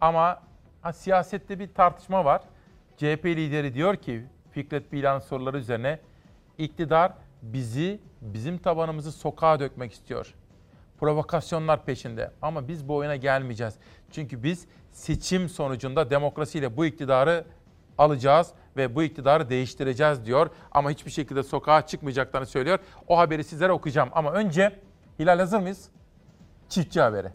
Ama 0.00 0.42
ha, 0.82 0.92
siyasette 0.92 1.58
bir 1.58 1.74
tartışma 1.74 2.24
var. 2.24 2.42
CHP 2.96 3.24
lideri 3.24 3.74
diyor 3.74 3.96
ki 3.96 4.24
Fikret 4.50 4.92
Bilan 4.92 5.18
soruları 5.18 5.58
üzerine 5.58 5.98
iktidar 6.58 7.12
bizi, 7.42 8.00
bizim 8.20 8.58
tabanımızı 8.58 9.12
sokağa 9.12 9.60
dökmek 9.60 9.92
istiyor. 9.92 10.34
Provokasyonlar 11.00 11.84
peşinde. 11.84 12.30
Ama 12.42 12.68
biz 12.68 12.88
bu 12.88 12.96
oyuna 12.96 13.16
gelmeyeceğiz. 13.16 13.74
Çünkü 14.10 14.42
biz 14.42 14.66
seçim 14.90 15.48
sonucunda 15.48 16.10
demokrasiyle 16.10 16.76
bu 16.76 16.86
iktidarı 16.86 17.44
alacağız 17.98 18.50
ve 18.76 18.94
bu 18.94 19.02
iktidarı 19.02 19.50
değiştireceğiz 19.50 20.26
diyor. 20.26 20.50
Ama 20.72 20.90
hiçbir 20.90 21.10
şekilde 21.10 21.42
sokağa 21.42 21.86
çıkmayacaklarını 21.86 22.46
söylüyor. 22.46 22.78
O 23.08 23.18
haberi 23.18 23.44
sizlere 23.44 23.72
okuyacağım. 23.72 24.08
Ama 24.12 24.32
önce 24.32 24.72
Hilal 25.22 25.38
hazır 25.38 25.58
mıyız? 25.58 25.88
Çiftçi 26.68 27.00
haberi. 27.00 27.32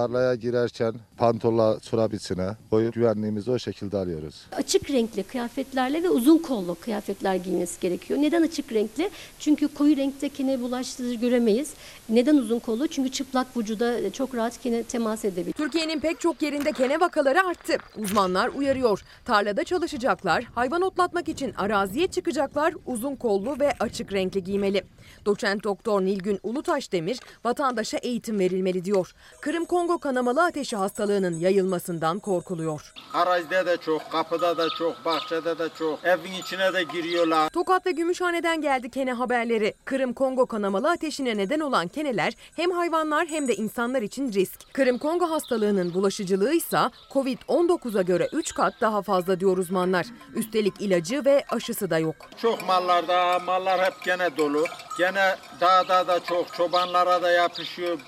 Tarlaya 0.00 0.34
girerken 0.34 0.94
pantola 1.16 1.80
çorabisine 1.80 2.48
koyup 2.70 2.94
güvenliğimizi 2.94 3.50
o 3.50 3.58
şekilde 3.58 3.96
alıyoruz. 3.96 4.46
Açık 4.52 4.90
renkli 4.90 5.22
kıyafetlerle 5.22 6.02
ve 6.02 6.10
uzun 6.10 6.38
kollu 6.38 6.74
kıyafetler 6.74 7.34
giymesi 7.34 7.80
gerekiyor. 7.80 8.22
Neden 8.22 8.42
açık 8.42 8.72
renkli? 8.72 9.10
Çünkü 9.38 9.68
koyu 9.68 9.96
renkte 9.96 10.28
kene 10.28 10.60
bulaştırıcı 10.60 11.14
göremeyiz. 11.14 11.72
Neden 12.08 12.36
uzun 12.36 12.58
kollu? 12.58 12.86
Çünkü 12.88 13.10
çıplak 13.10 13.56
vücuda 13.56 14.12
çok 14.12 14.34
rahat 14.34 14.62
kene 14.62 14.82
temas 14.82 15.24
edebilir. 15.24 15.52
Türkiye'nin 15.52 16.00
pek 16.00 16.20
çok 16.20 16.42
yerinde 16.42 16.72
kene 16.72 17.00
vakaları 17.00 17.46
arttı. 17.46 17.76
Uzmanlar 17.96 18.48
uyarıyor. 18.48 19.04
Tarlada 19.24 19.64
çalışacaklar, 19.64 20.44
hayvan 20.54 20.82
otlatmak 20.82 21.28
için 21.28 21.54
araziye 21.54 22.06
çıkacaklar, 22.06 22.74
uzun 22.86 23.16
kollu 23.16 23.60
ve 23.60 23.72
açık 23.80 24.12
renkli 24.12 24.44
giymeli. 24.44 24.82
Doçent 25.26 25.64
Doktor 25.64 26.02
Nilgün 26.02 26.38
Ulutaş 26.42 26.92
Demir, 26.92 27.20
vatandaşa 27.44 27.98
eğitim 27.98 28.38
verilmeli 28.38 28.84
diyor. 28.84 29.14
Kırım 29.40 29.64
Kongo 29.64 29.89
kanamalı 29.98 30.44
ateşi 30.44 30.76
hastalığının 30.76 31.38
yayılmasından 31.38 32.18
korkuluyor. 32.18 32.92
Arazide 33.14 33.66
de 33.66 33.76
çok, 33.76 34.10
kapıda 34.12 34.56
da 34.58 34.68
çok, 34.78 35.04
bahçede 35.04 35.58
de 35.58 35.68
çok, 35.78 36.04
evin 36.04 36.32
içine 36.32 36.72
de 36.72 36.82
giriyorlar. 36.82 37.50
Tokat 37.50 37.86
ve 37.86 37.90
Gümüşhane'den 37.90 38.60
geldi 38.60 38.90
kene 38.90 39.12
haberleri. 39.12 39.74
Kırım 39.84 40.12
Kongo 40.12 40.46
kanamalı 40.46 40.90
ateşine 40.90 41.36
neden 41.36 41.60
olan 41.60 41.88
keneler 41.88 42.32
hem 42.56 42.70
hayvanlar 42.70 43.26
hem 43.26 43.48
de 43.48 43.56
insanlar 43.56 44.02
için 44.02 44.32
risk. 44.32 44.74
Kırım 44.74 44.98
Kongo 44.98 45.30
hastalığının 45.30 45.94
bulaşıcılığı 45.94 46.52
ise 46.52 46.78
Covid-19'a 47.10 48.02
göre 48.02 48.28
3 48.32 48.54
kat 48.54 48.74
daha 48.80 49.02
fazla 49.02 49.40
diyor 49.40 49.58
uzmanlar. 49.58 50.06
Üstelik 50.34 50.80
ilacı 50.80 51.24
ve 51.24 51.44
aşısı 51.48 51.90
da 51.90 51.98
yok. 51.98 52.16
Çok 52.42 52.66
mallarda, 52.68 53.38
mallar 53.38 53.84
hep 53.84 54.04
gene 54.04 54.36
dolu. 54.36 54.64
Gene 54.98 55.36
dağda 55.60 56.08
da 56.08 56.20
çok, 56.20 56.54
çobanlara 56.54 57.22
da 57.22 57.30
yapışıyor. 57.30 57.98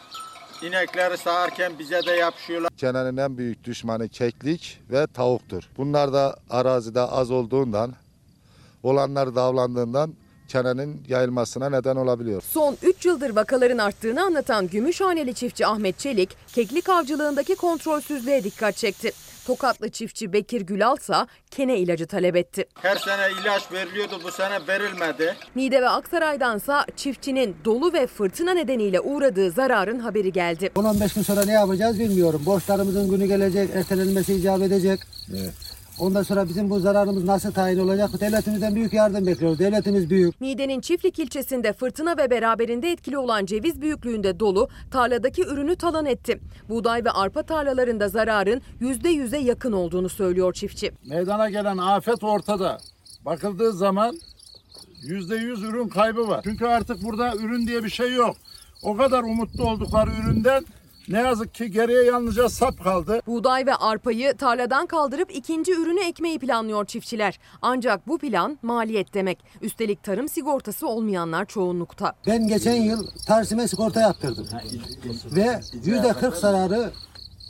İnekleri 0.62 1.18
sağarken 1.18 1.78
bize 1.78 2.06
de 2.06 2.10
yapışıyorlar. 2.12 2.70
Kenenin 2.76 3.16
en 3.16 3.38
büyük 3.38 3.64
düşmanı 3.64 4.08
keklik 4.08 4.80
ve 4.90 5.06
tavuktur. 5.06 5.62
Bunlar 5.76 6.12
da 6.12 6.36
arazide 6.50 7.00
az 7.00 7.30
olduğundan, 7.30 7.94
olanlar 8.82 9.34
da 9.34 9.42
avlandığından 9.42 10.14
kenenin 10.48 11.04
yayılmasına 11.08 11.70
neden 11.70 11.96
olabiliyor. 11.96 12.42
Son 12.42 12.76
3 12.82 13.06
yıldır 13.06 13.36
vakaların 13.36 13.78
arttığını 13.78 14.22
anlatan 14.22 14.68
Gümüşhaneli 14.68 15.34
çiftçi 15.34 15.66
Ahmet 15.66 15.98
Çelik, 15.98 16.36
keklik 16.46 16.88
avcılığındaki 16.88 17.54
kontrolsüzlüğe 17.54 18.44
dikkat 18.44 18.76
çekti. 18.76 19.12
Tokatlı 19.46 19.88
çiftçi 19.90 20.32
Bekir 20.32 20.60
Gülal 20.60 20.96
ise 20.96 21.14
kene 21.50 21.78
ilacı 21.78 22.06
talep 22.06 22.36
etti. 22.36 22.64
Her 22.74 22.96
sene 22.96 23.22
ilaç 23.42 23.72
veriliyordu, 23.72 24.20
bu 24.24 24.30
sene 24.30 24.58
verilmedi. 24.68 25.36
Niğde 25.56 25.82
ve 25.82 25.88
Aksaray'dansa 25.88 26.86
çiftçinin 26.96 27.56
dolu 27.64 27.92
ve 27.92 28.06
fırtına 28.06 28.54
nedeniyle 28.54 29.00
uğradığı 29.00 29.50
zararın 29.50 29.98
haberi 29.98 30.32
geldi. 30.32 30.70
10-15 30.74 31.14
gün 31.14 31.22
sonra 31.22 31.44
ne 31.44 31.52
yapacağız 31.52 31.98
bilmiyorum. 31.98 32.42
Borçlarımızın 32.46 33.10
günü 33.10 33.26
gelecek, 33.26 33.70
ertelenmesi 33.74 34.34
icap 34.34 34.62
edecek. 34.62 35.00
Ondan 35.98 36.22
sonra 36.22 36.48
bizim 36.48 36.70
bu 36.70 36.80
zararımız 36.80 37.24
nasıl 37.24 37.52
tayin 37.52 37.78
olacak? 37.78 38.20
Devletimizden 38.20 38.74
büyük 38.74 38.92
yardım 38.92 39.26
bekliyoruz. 39.26 39.58
Devletimiz 39.58 40.10
büyük. 40.10 40.40
Niğde'nin 40.40 40.80
Çiftlik 40.80 41.18
ilçesinde 41.18 41.72
fırtına 41.72 42.16
ve 42.16 42.30
beraberinde 42.30 42.90
etkili 42.90 43.18
olan 43.18 43.46
ceviz 43.46 43.80
büyüklüğünde 43.80 44.40
dolu 44.40 44.68
tarladaki 44.90 45.42
ürünü 45.42 45.76
talan 45.76 46.06
etti. 46.06 46.40
Buğday 46.68 47.04
ve 47.04 47.10
arpa 47.10 47.42
tarlalarında 47.42 48.08
zararın 48.08 48.62
%100'e 48.80 49.38
yakın 49.38 49.72
olduğunu 49.72 50.08
söylüyor 50.08 50.52
çiftçi. 50.52 50.92
Meydana 51.06 51.50
gelen 51.50 51.78
afet 51.78 52.24
ortada. 52.24 52.78
Bakıldığı 53.24 53.72
zaman 53.72 54.18
yüzde 55.02 55.36
yüz 55.36 55.62
ürün 55.62 55.88
kaybı 55.88 56.28
var. 56.28 56.40
Çünkü 56.44 56.66
artık 56.66 57.02
burada 57.04 57.36
ürün 57.36 57.66
diye 57.66 57.84
bir 57.84 57.90
şey 57.90 58.12
yok. 58.12 58.36
O 58.82 58.96
kadar 58.96 59.22
umutlu 59.22 59.64
oldukları 59.64 60.10
üründen 60.10 60.64
ne 61.12 61.20
yazık 61.20 61.54
ki 61.54 61.70
geriye 61.70 62.02
yalnızca 62.02 62.48
sap 62.48 62.84
kaldı. 62.84 63.20
Buğday 63.26 63.66
ve 63.66 63.74
arpayı 63.74 64.36
tarladan 64.36 64.86
kaldırıp 64.86 65.36
ikinci 65.36 65.72
ürünü 65.72 66.00
ekmeyi 66.00 66.38
planlıyor 66.38 66.84
çiftçiler. 66.84 67.38
Ancak 67.62 68.08
bu 68.08 68.18
plan 68.18 68.58
maliyet 68.62 69.14
demek. 69.14 69.44
Üstelik 69.60 70.02
tarım 70.02 70.28
sigortası 70.28 70.88
olmayanlar 70.88 71.44
çoğunlukta. 71.44 72.12
Ben 72.26 72.48
geçen 72.48 72.74
yıl 72.82 73.06
Tarsim'e 73.26 73.68
sigorta 73.68 74.00
yaptırdım. 74.00 74.46
Ve 75.32 75.60
yüzde 75.84 76.12
40 76.12 76.36
zararı 76.36 76.90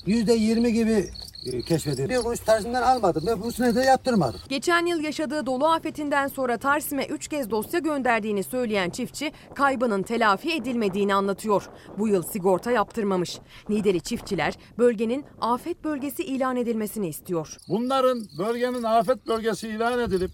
yüzde 0.07 0.33
20 0.33 0.73
gibi 0.73 1.11
e, 1.47 1.63
keşfedildi. 1.63 2.09
Bir 2.09 2.17
kuruş 2.17 2.41
Tarsim'den 2.41 2.83
almadım 2.83 3.27
ve 3.27 3.43
bu 3.43 3.53
sene 3.53 3.75
de 3.75 3.81
yaptırmadım. 3.81 4.41
Geçen 4.49 4.87
yıl 4.87 5.01
yaşadığı 5.01 5.47
dolu 5.47 5.67
afetinden 5.67 6.29
sonra 6.29 6.57
Tarsim'e 6.57 7.07
3 7.07 7.29
kez 7.29 7.51
dosya 7.51 7.81
gönderdiğini 7.81 8.45
söyleyen 8.45 8.91
çiftçi 8.91 9.33
kaybının 9.55 10.03
telafi 10.03 10.53
edilmediğini 10.53 11.15
anlatıyor. 11.15 11.69
Bu 11.99 12.09
yıl 12.09 12.23
sigorta 12.23 12.71
yaptırmamış. 12.71 13.39
Niğdeli 13.69 14.01
çiftçiler 14.01 14.55
bölgenin 14.79 15.25
afet 15.41 15.85
bölgesi 15.85 16.23
ilan 16.23 16.57
edilmesini 16.57 17.09
istiyor. 17.09 17.57
Bunların 17.69 18.27
bölgenin 18.39 18.83
afet 18.83 19.27
bölgesi 19.27 19.69
ilan 19.69 20.01
edilip 20.01 20.31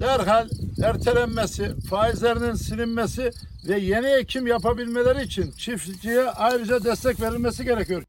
derhal 0.00 0.48
ertelenmesi, 0.84 1.80
faizlerinin 1.90 2.54
silinmesi 2.54 3.30
ve 3.68 3.78
yeni 3.78 4.06
ekim 4.06 4.46
yapabilmeleri 4.46 5.22
için 5.22 5.50
çiftçiye 5.50 6.30
ayrıca 6.30 6.84
destek 6.84 7.20
verilmesi 7.20 7.64
gerekiyor. 7.64 8.02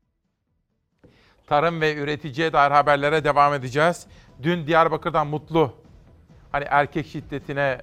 Tarım 1.51 1.81
ve 1.81 1.95
üreticiye 1.95 2.53
dair 2.53 2.71
haberlere 2.71 3.23
devam 3.23 3.53
edeceğiz. 3.53 4.07
Dün 4.43 4.67
Diyarbakır'dan 4.67 5.27
Mutlu 5.27 5.73
hani 6.51 6.65
erkek 6.69 7.07
şiddetine 7.07 7.77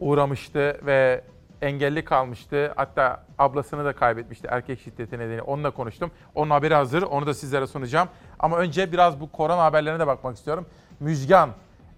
uğramıştı 0.00 0.80
ve 0.86 1.24
engelli 1.62 2.04
kalmıştı. 2.04 2.72
Hatta 2.76 3.24
ablasını 3.38 3.84
da 3.84 3.92
kaybetmişti 3.92 4.48
erkek 4.50 4.80
şiddeti 4.80 5.18
nedeniyle. 5.18 5.42
Onunla 5.42 5.70
konuştum. 5.70 6.10
Onun 6.34 6.50
haberi 6.50 6.74
hazır. 6.74 7.02
Onu 7.02 7.26
da 7.26 7.34
sizlere 7.34 7.66
sunacağım. 7.66 8.08
Ama 8.38 8.58
önce 8.58 8.92
biraz 8.92 9.20
bu 9.20 9.32
korona 9.32 9.64
haberlerine 9.64 10.00
de 10.00 10.06
bakmak 10.06 10.36
istiyorum. 10.36 10.66
Müjgan, 11.00 11.50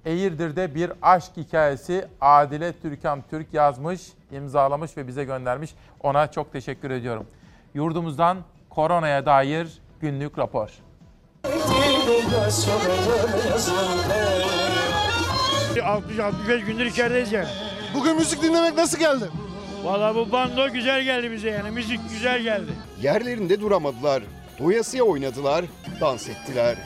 Eğirdir'de 0.05 0.75
bir 0.75 0.93
aşk 1.03 1.37
hikayesi 1.37 2.09
Adile 2.21 2.73
Türkan 2.73 3.23
Türk 3.31 3.55
yazmış, 3.55 4.03
imzalamış 4.33 4.97
ve 4.97 5.07
bize 5.07 5.25
göndermiş. 5.25 5.75
Ona 6.03 6.31
çok 6.31 6.53
teşekkür 6.53 6.91
ediyorum. 6.91 7.27
Yurdumuzdan 7.75 8.39
koronaya 8.77 9.27
dair 9.27 9.69
günlük 10.01 10.39
rapor. 10.39 10.69
60-65 15.75 16.65
gündür 16.67 16.87
içerideyiz 16.87 17.33
yani. 17.33 17.49
Bugün 17.95 18.17
müzik 18.17 18.43
dinlemek 18.43 18.75
nasıl 18.75 18.99
geldi? 18.99 19.25
Valla 19.85 20.15
bu 20.15 20.33
bando 20.33 20.73
güzel 20.73 21.03
geldi 21.03 21.33
bize 21.33 21.51
yani. 21.51 21.71
Müzik 21.71 22.01
güzel 22.11 22.43
geldi. 22.43 22.71
Yerlerinde 23.03 23.61
duramadılar. 23.61 24.23
Doyasıya 24.59 25.05
oynadılar, 25.05 25.65
dans 26.01 26.29
ettiler. 26.29 26.77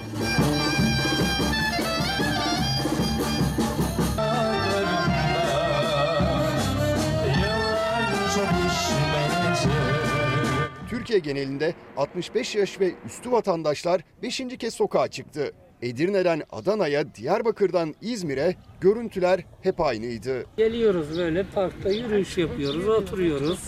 Türkiye 11.11 11.35
genelinde 11.35 11.74
65 11.97 12.55
yaş 12.55 12.81
ve 12.81 12.93
üstü 13.07 13.32
vatandaşlar 13.32 14.01
5. 14.23 14.43
kez 14.59 14.74
sokağa 14.74 15.09
çıktı. 15.09 15.53
Edirne'den 15.82 16.43
Adana'ya, 16.51 17.15
Diyarbakır'dan 17.15 17.95
İzmir'e 18.03 18.55
görüntüler 18.81 19.45
hep 19.62 19.81
aynıydı. 19.81 20.45
Geliyoruz 20.57 21.19
böyle 21.19 21.45
parkta 21.55 21.91
yürüyüş 21.91 22.39
yapıyoruz, 22.39 22.89
oturuyoruz. 22.89 23.61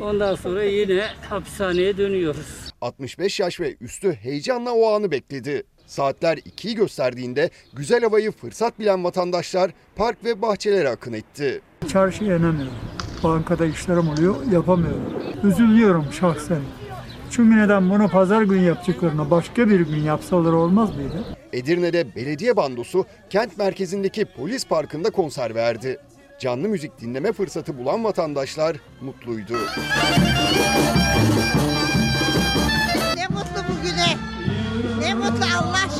Ondan 0.00 0.34
sonra 0.34 0.62
yine 0.62 1.06
hapishaneye 1.28 1.96
dönüyoruz. 1.96 2.72
65 2.80 3.40
yaş 3.40 3.60
ve 3.60 3.76
üstü 3.80 4.12
heyecanla 4.12 4.72
o 4.72 4.92
anı 4.92 5.10
bekledi. 5.10 5.62
Saatler 5.86 6.36
2'yi 6.38 6.74
gösterdiğinde 6.74 7.50
güzel 7.72 8.02
havayı 8.02 8.30
fırsat 8.30 8.78
bilen 8.78 9.04
vatandaşlar 9.04 9.70
park 9.96 10.24
ve 10.24 10.42
bahçelere 10.42 10.88
akın 10.88 11.12
etti. 11.12 11.60
Çarşıya 11.88 12.36
inemiyorum. 12.36 13.01
Bankada 13.24 13.66
işlerim 13.66 14.08
oluyor, 14.08 14.36
yapamıyorum. 14.52 15.02
Üzülüyorum 15.42 16.06
şahsen. 16.20 16.60
Çünkü 17.30 17.56
neden 17.56 17.90
bunu 17.90 18.08
pazar 18.08 18.42
günü 18.42 18.64
yapacaklarına 18.64 19.30
başka 19.30 19.68
bir 19.68 19.80
gün 19.80 20.02
yapsalar 20.02 20.52
olmaz 20.52 20.96
mıydı? 20.96 21.24
Edirne'de 21.52 22.14
belediye 22.14 22.56
bandosu 22.56 23.06
kent 23.30 23.58
merkezindeki 23.58 24.24
polis 24.24 24.66
parkında 24.66 25.10
konser 25.10 25.54
verdi. 25.54 25.98
Canlı 26.40 26.68
müzik 26.68 27.00
dinleme 27.00 27.32
fırsatı 27.32 27.78
bulan 27.78 28.04
vatandaşlar 28.04 28.76
mutluydu. 29.00 29.54
Ne 33.16 33.26
mutlu 33.28 33.62
bugüne. 33.68 34.16
Ne 35.00 35.14
mutlu 35.14 35.44
Allah 35.58 35.91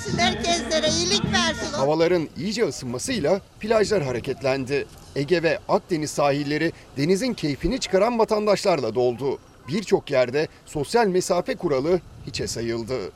versin 0.00 0.18
herkeslere, 0.18 0.88
iyilik 0.88 1.24
versin. 1.32 1.72
Havaların 1.72 2.28
iyice 2.36 2.64
ısınmasıyla 2.64 3.40
plajlar 3.60 4.02
hareketlendi. 4.02 4.86
Ege 5.16 5.42
ve 5.42 5.58
Akdeniz 5.68 6.10
sahilleri 6.10 6.72
denizin 6.96 7.34
keyfini 7.34 7.80
çıkaran 7.80 8.18
vatandaşlarla 8.18 8.94
doldu. 8.94 9.38
Birçok 9.68 10.10
yerde 10.10 10.48
sosyal 10.66 11.06
mesafe 11.06 11.54
kuralı 11.54 12.00
hiçe 12.26 12.46
sayıldı. 12.46 13.12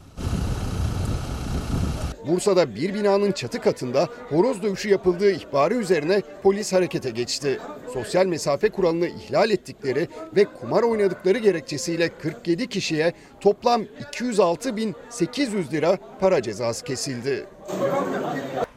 Bursa'da 2.29 2.75
bir 2.75 2.95
binanın 2.95 3.33
çatı 3.33 3.61
katında 3.61 4.09
horoz 4.29 4.63
dövüşü 4.63 4.89
yapıldığı 4.89 5.31
ihbarı 5.31 5.75
üzerine 5.75 6.23
polis 6.43 6.73
harekete 6.73 7.11
geçti. 7.11 7.59
Sosyal 7.93 8.27
mesafe 8.27 8.69
kuralını 8.69 9.07
ihlal 9.07 9.51
ettikleri 9.51 10.09
ve 10.37 10.45
kumar 10.45 10.83
oynadıkları 10.83 11.39
gerekçesiyle 11.39 12.09
47 12.09 12.67
kişiye 12.67 13.13
toplam 13.41 13.83
206.800 13.83 15.73
lira 15.73 15.99
para 16.21 16.43
cezası 16.43 16.85
kesildi. 16.85 17.47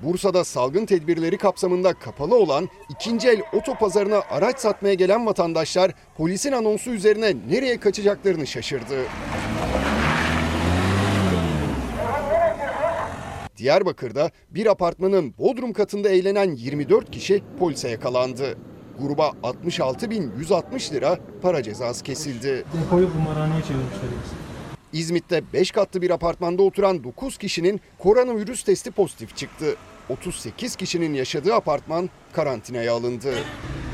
Bursa'da 0.03 0.43
salgın 0.43 0.85
tedbirleri 0.85 1.37
kapsamında 1.37 1.93
kapalı 1.93 2.35
olan 2.35 2.69
ikinci 2.89 3.29
el 3.29 3.41
otopazarına 3.53 4.21
araç 4.29 4.59
satmaya 4.59 4.93
gelen 4.93 5.25
vatandaşlar 5.25 5.91
polisin 6.17 6.51
anonsu 6.51 6.91
üzerine 6.91 7.33
nereye 7.49 7.79
kaçacaklarını 7.79 8.47
şaşırdı. 8.47 8.97
Diyarbakır'da 13.57 14.31
bir 14.49 14.65
apartmanın 14.65 15.33
bodrum 15.37 15.73
katında 15.73 16.09
eğlenen 16.09 16.55
24 16.55 17.11
kişi 17.11 17.43
polise 17.59 17.89
yakalandı. 17.89 18.57
Gruba 18.99 19.33
66.160 19.43 20.93
lira 20.93 21.19
para 21.41 21.63
cezası 21.63 22.03
kesildi. 22.03 22.65
Depoyu 22.83 23.11
kumarhaneye 23.13 23.61
çevirmişler. 23.61 24.09
İzmit'te 24.93 25.41
5 25.53 25.71
katlı 25.71 26.01
bir 26.01 26.09
apartmanda 26.09 26.63
oturan 26.63 27.03
9 27.03 27.37
kişinin 27.37 27.81
koronavirüs 27.99 28.63
testi 28.63 28.91
pozitif 28.91 29.37
çıktı. 29.37 29.75
38 30.09 30.75
kişinin 30.75 31.13
yaşadığı 31.13 31.53
apartman 31.53 32.09
karantinaya 32.33 32.93
alındı. 32.93 33.33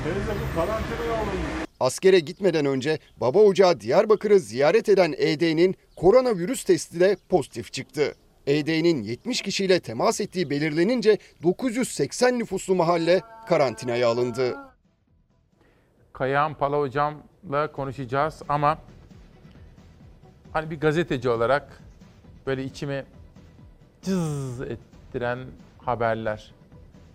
Teyze 0.04 0.34
bu 0.42 0.56
karantinaya 0.56 1.18
alındı. 1.18 1.64
Askere 1.80 2.20
gitmeden 2.20 2.66
önce 2.66 3.00
baba 3.18 3.40
ocağı 3.40 3.80
Diyarbakır'ı 3.82 4.40
ziyaret 4.40 4.90
eden 4.90 5.14
ED'nin 5.18 5.76
koronavirüs 5.96 6.64
testi 6.64 7.00
de 7.00 7.18
pozitif 7.30 7.74
çıktı. 7.74 8.16
ED'nin 8.48 9.04
70 9.04 9.42
kişiyle 9.42 9.80
temas 9.80 10.22
ettiği 10.22 10.50
belirlenince 10.50 11.18
980 11.44 12.40
nüfuslu 12.40 12.76
mahalle 12.76 13.22
karantinaya 13.48 14.10
alındı. 14.10 14.58
Kayahan 16.14 16.54
Pala 16.54 16.80
hocamla 16.80 17.72
konuşacağız 17.72 18.42
ama 18.50 18.78
hani 20.54 20.72
bir 20.72 20.80
gazeteci 20.80 21.30
olarak 21.30 21.82
böyle 22.48 22.64
içimi 22.64 23.06
cız 24.02 24.62
ettiren 24.62 25.40
haberler. 25.78 26.54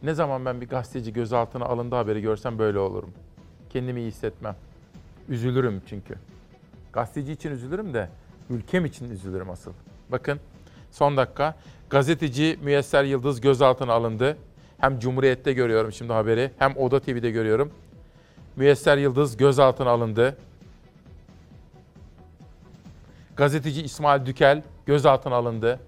Ne 0.02 0.14
zaman 0.14 0.44
ben 0.44 0.60
bir 0.60 0.68
gazeteci 0.68 1.12
gözaltına 1.12 1.64
alındı 1.64 1.94
haberi 1.94 2.20
görsem 2.20 2.58
böyle 2.58 2.78
olurum. 2.78 3.12
Kendimi 3.70 4.00
iyi 4.00 4.08
hissetmem. 4.08 4.56
Üzülürüm 5.28 5.82
çünkü. 5.88 6.14
Gazeteci 6.92 7.32
için 7.32 7.50
üzülürüm 7.50 7.94
de 7.94 8.08
ülkem 8.50 8.84
için 8.84 9.10
üzülürüm 9.10 9.50
asıl. 9.50 9.72
Bakın 10.08 10.40
son 10.92 11.16
dakika 11.16 11.54
gazeteci 11.90 12.58
Müyesser 12.62 13.04
Yıldız 13.04 13.40
gözaltına 13.40 13.92
alındı. 13.92 14.36
Hem 14.78 14.98
Cumhuriyet'te 14.98 15.52
görüyorum 15.52 15.92
şimdi 15.92 16.12
haberi 16.12 16.50
hem 16.58 16.76
Oda 16.76 17.00
TV'de 17.00 17.30
görüyorum. 17.30 17.72
Müyesser 18.56 18.98
Yıldız 18.98 19.36
gözaltına 19.36 19.90
alındı. 19.90 20.36
Gazeteci 23.36 23.82
İsmail 23.82 24.26
Dükel 24.26 24.62
gözaltına 24.86 25.34
alındı. 25.34 25.80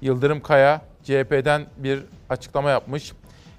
Yıldırım 0.00 0.40
Kaya 0.40 0.82
CHP'den 1.04 1.66
bir 1.76 2.02
açıklama 2.30 2.70
yapmış. 2.70 3.12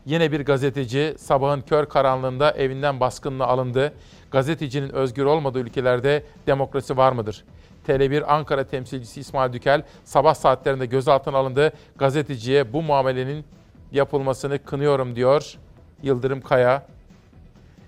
Yine 0.05 0.31
bir 0.31 0.45
gazeteci 0.45 1.15
sabahın 1.17 1.61
kör 1.61 1.85
karanlığında 1.85 2.51
evinden 2.51 2.99
baskınla 2.99 3.47
alındı. 3.47 3.93
Gazetecinin 4.31 4.89
özgür 4.89 5.25
olmadığı 5.25 5.59
ülkelerde 5.59 6.23
demokrasi 6.47 6.97
var 6.97 7.11
mıdır? 7.11 7.45
Tele1 7.89 8.23
Ankara 8.23 8.63
temsilcisi 8.63 9.19
İsmail 9.19 9.53
Dükel 9.53 9.83
sabah 10.03 10.33
saatlerinde 10.33 10.85
gözaltına 10.85 11.37
alındı. 11.37 11.73
Gazeteciye 11.95 12.73
bu 12.73 12.81
muamelenin 12.81 13.45
yapılmasını 13.91 14.63
kınıyorum 14.63 15.15
diyor 15.15 15.57
Yıldırım 16.03 16.41
Kaya. 16.41 16.85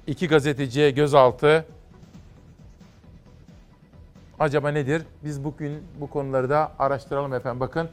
İki 0.08 0.28
gazeteciye 0.28 0.92
gözaltı. 0.92 1.66
Acaba 4.40 4.70
nedir? 4.70 5.02
Biz 5.24 5.44
bugün 5.44 5.84
bu 6.00 6.10
konuları 6.10 6.50
da 6.50 6.72
araştıralım 6.80 7.34
efendim. 7.34 7.60
Bakın 7.60 7.90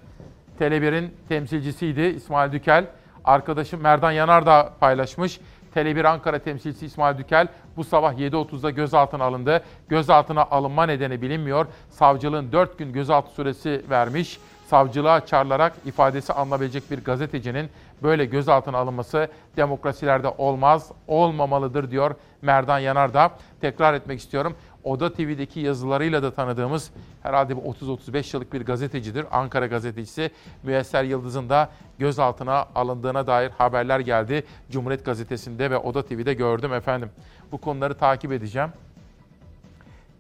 Tele1'in 0.60 1.14
temsilcisiydi 1.28 2.00
İsmail 2.00 2.52
Dükel. 2.52 2.86
Arkadaşım 3.24 3.80
Merdan 3.80 4.12
Yanar 4.12 4.46
da 4.46 4.72
paylaşmış. 4.80 5.40
Tele1 5.74 6.08
Ankara 6.08 6.38
temsilcisi 6.38 6.86
İsmail 6.86 7.18
Dükel 7.18 7.48
bu 7.76 7.84
sabah 7.84 8.14
7.30'da 8.14 8.70
gözaltına 8.70 9.24
alındı. 9.24 9.62
Gözaltına 9.88 10.42
alınma 10.42 10.86
nedeni 10.86 11.22
bilinmiyor. 11.22 11.66
Savcılığın 11.90 12.52
4 12.52 12.78
gün 12.78 12.92
gözaltı 12.92 13.34
süresi 13.34 13.84
vermiş. 13.90 14.38
Savcılığa 14.66 15.26
çağrılarak 15.26 15.72
ifadesi 15.84 16.32
alınabilecek 16.32 16.90
bir 16.90 17.04
gazetecinin 17.04 17.70
böyle 18.02 18.24
gözaltına 18.24 18.78
alınması 18.78 19.28
demokrasilerde 19.56 20.28
olmaz, 20.38 20.92
olmamalıdır 21.06 21.90
diyor 21.90 22.14
Merdan 22.42 22.78
Yanar 22.78 23.14
da. 23.14 23.30
Tekrar 23.60 23.94
etmek 23.94 24.20
istiyorum. 24.20 24.56
Oda 24.84 25.12
TV'deki 25.12 25.60
yazılarıyla 25.60 26.22
da 26.22 26.34
tanıdığımız 26.34 26.90
herhalde 27.22 27.56
bu 27.56 27.60
30-35 27.60 28.36
yıllık 28.36 28.52
bir 28.52 28.64
gazetecidir. 28.64 29.26
Ankara 29.30 29.66
gazetecisi 29.66 30.30
Müyesser 30.62 31.04
Yıldız'ın 31.04 31.48
da 31.48 31.70
gözaltına 31.98 32.66
alındığına 32.74 33.26
dair 33.26 33.50
haberler 33.50 34.00
geldi. 34.00 34.44
Cumhuriyet 34.70 35.04
Gazetesi'nde 35.04 35.70
ve 35.70 35.78
Oda 35.78 36.04
TV'de 36.04 36.34
gördüm 36.34 36.72
efendim. 36.72 37.10
Bu 37.52 37.58
konuları 37.58 37.94
takip 37.94 38.32
edeceğim. 38.32 38.68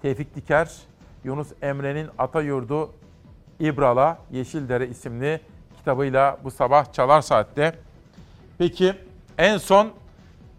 Tevfik 0.02 0.34
Diker, 0.34 0.70
Yunus 1.24 1.48
Emre'nin 1.62 2.08
Atayurdu 2.18 2.90
İbrala 3.60 4.18
Yeşildere 4.30 4.86
isimli 4.86 5.40
kitabıyla 5.78 6.38
bu 6.44 6.50
sabah 6.50 6.92
Çalar 6.92 7.20
Saat'te. 7.20 7.74
Peki 8.58 8.94
en 9.38 9.58
son 9.58 9.90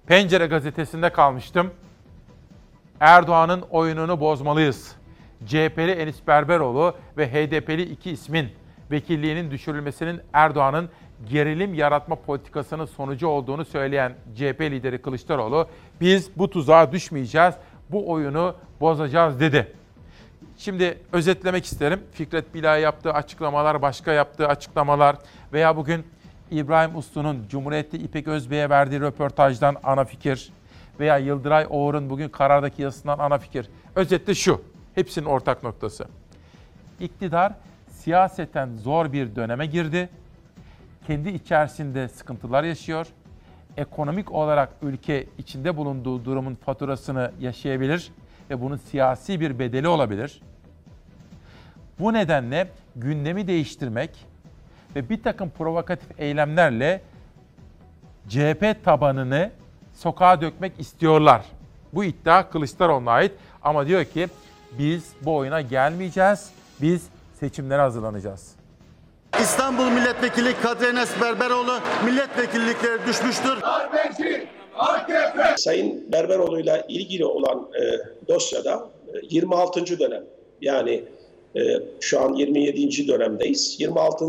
Pencere 0.07 0.47
gazetesinde 0.47 1.09
kalmıştım. 1.09 1.71
Erdoğan'ın 2.99 3.61
oyununu 3.61 4.19
bozmalıyız. 4.19 4.95
CHP'li 5.45 5.91
Enis 5.91 6.27
Berberoğlu 6.27 6.95
ve 7.17 7.31
HDP'li 7.31 7.81
iki 7.81 8.11
ismin 8.11 8.49
vekilliğinin 8.91 9.51
düşürülmesinin 9.51 10.21
Erdoğan'ın 10.33 10.89
gerilim 11.29 11.73
yaratma 11.73 12.15
politikasının 12.15 12.85
sonucu 12.85 13.27
olduğunu 13.27 13.65
söyleyen 13.65 14.13
CHP 14.35 14.61
lideri 14.61 15.01
Kılıçdaroğlu, 15.01 15.67
biz 16.01 16.37
bu 16.37 16.49
tuzağa 16.49 16.91
düşmeyeceğiz, 16.91 17.55
bu 17.89 18.11
oyunu 18.11 18.55
bozacağız 18.81 19.39
dedi. 19.39 19.73
Şimdi 20.57 20.97
özetlemek 21.11 21.65
isterim. 21.65 21.99
Fikret 22.11 22.53
Bilay 22.53 22.81
yaptığı 22.81 23.13
açıklamalar, 23.13 23.81
başka 23.81 24.11
yaptığı 24.11 24.47
açıklamalar 24.47 25.15
veya 25.53 25.77
bugün 25.77 26.05
İbrahim 26.51 26.97
Uslu'nun 26.97 27.47
Cumhuriyet'te 27.49 27.99
İpek 27.99 28.27
Özbey'e 28.27 28.69
verdiği 28.69 28.99
röportajdan 28.99 29.75
ana 29.83 30.05
fikir 30.05 30.51
veya 30.99 31.17
Yıldıray 31.17 31.67
Oğur'un 31.69 32.09
bugün 32.09 32.29
karardaki 32.29 32.81
yazısından 32.81 33.19
ana 33.19 33.37
fikir. 33.37 33.69
Özetle 33.95 34.35
şu, 34.35 34.61
hepsinin 34.95 35.25
ortak 35.25 35.63
noktası. 35.63 36.07
İktidar 36.99 37.53
siyaseten 37.89 38.69
zor 38.77 39.13
bir 39.13 39.35
döneme 39.35 39.65
girdi. 39.65 40.09
Kendi 41.07 41.29
içerisinde 41.29 42.07
sıkıntılar 42.07 42.63
yaşıyor. 42.63 43.07
Ekonomik 43.77 44.31
olarak 44.31 44.69
ülke 44.81 45.25
içinde 45.37 45.77
bulunduğu 45.77 46.25
durumun 46.25 46.55
faturasını 46.55 47.31
yaşayabilir 47.39 48.11
ve 48.49 48.61
bunun 48.61 48.77
siyasi 48.77 49.39
bir 49.39 49.59
bedeli 49.59 49.87
olabilir. 49.87 50.41
Bu 51.99 52.13
nedenle 52.13 52.67
gündemi 52.95 53.47
değiştirmek 53.47 54.25
ve 54.95 55.09
bir 55.09 55.23
takım 55.23 55.49
provokatif 55.49 56.19
eylemlerle 56.19 57.01
CHP 58.27 58.83
tabanını 58.83 59.51
sokağa 59.99 60.41
dökmek 60.41 60.71
istiyorlar. 60.79 61.41
Bu 61.93 62.03
iddia 62.03 62.49
Kılıçdaroğlu'na 62.49 63.11
ait 63.11 63.31
ama 63.61 63.87
diyor 63.87 64.05
ki 64.05 64.27
biz 64.79 65.03
bu 65.21 65.35
oyuna 65.35 65.61
gelmeyeceğiz. 65.61 66.49
Biz 66.81 67.03
seçimlere 67.39 67.81
hazırlanacağız. 67.81 68.51
İstanbul 69.41 69.89
Milletvekili 69.89 70.53
Kadri 70.63 70.85
Enes 70.85 71.09
Berberoğlu 71.21 71.79
milletvekillikleri 72.05 73.05
düşmüştür. 73.07 73.57
Sayın 75.57 76.11
Berberoğlu'yla 76.11 76.85
ilgili 76.87 77.25
olan 77.25 77.69
e, 77.81 77.83
dosyada 78.27 78.89
e, 79.13 79.17
26. 79.29 79.99
dönem 79.99 80.23
yani 80.61 81.03
e, 81.55 81.61
şu 81.99 82.21
an 82.21 82.33
27. 82.33 83.07
dönemdeyiz. 83.07 83.75
26. 83.79 84.25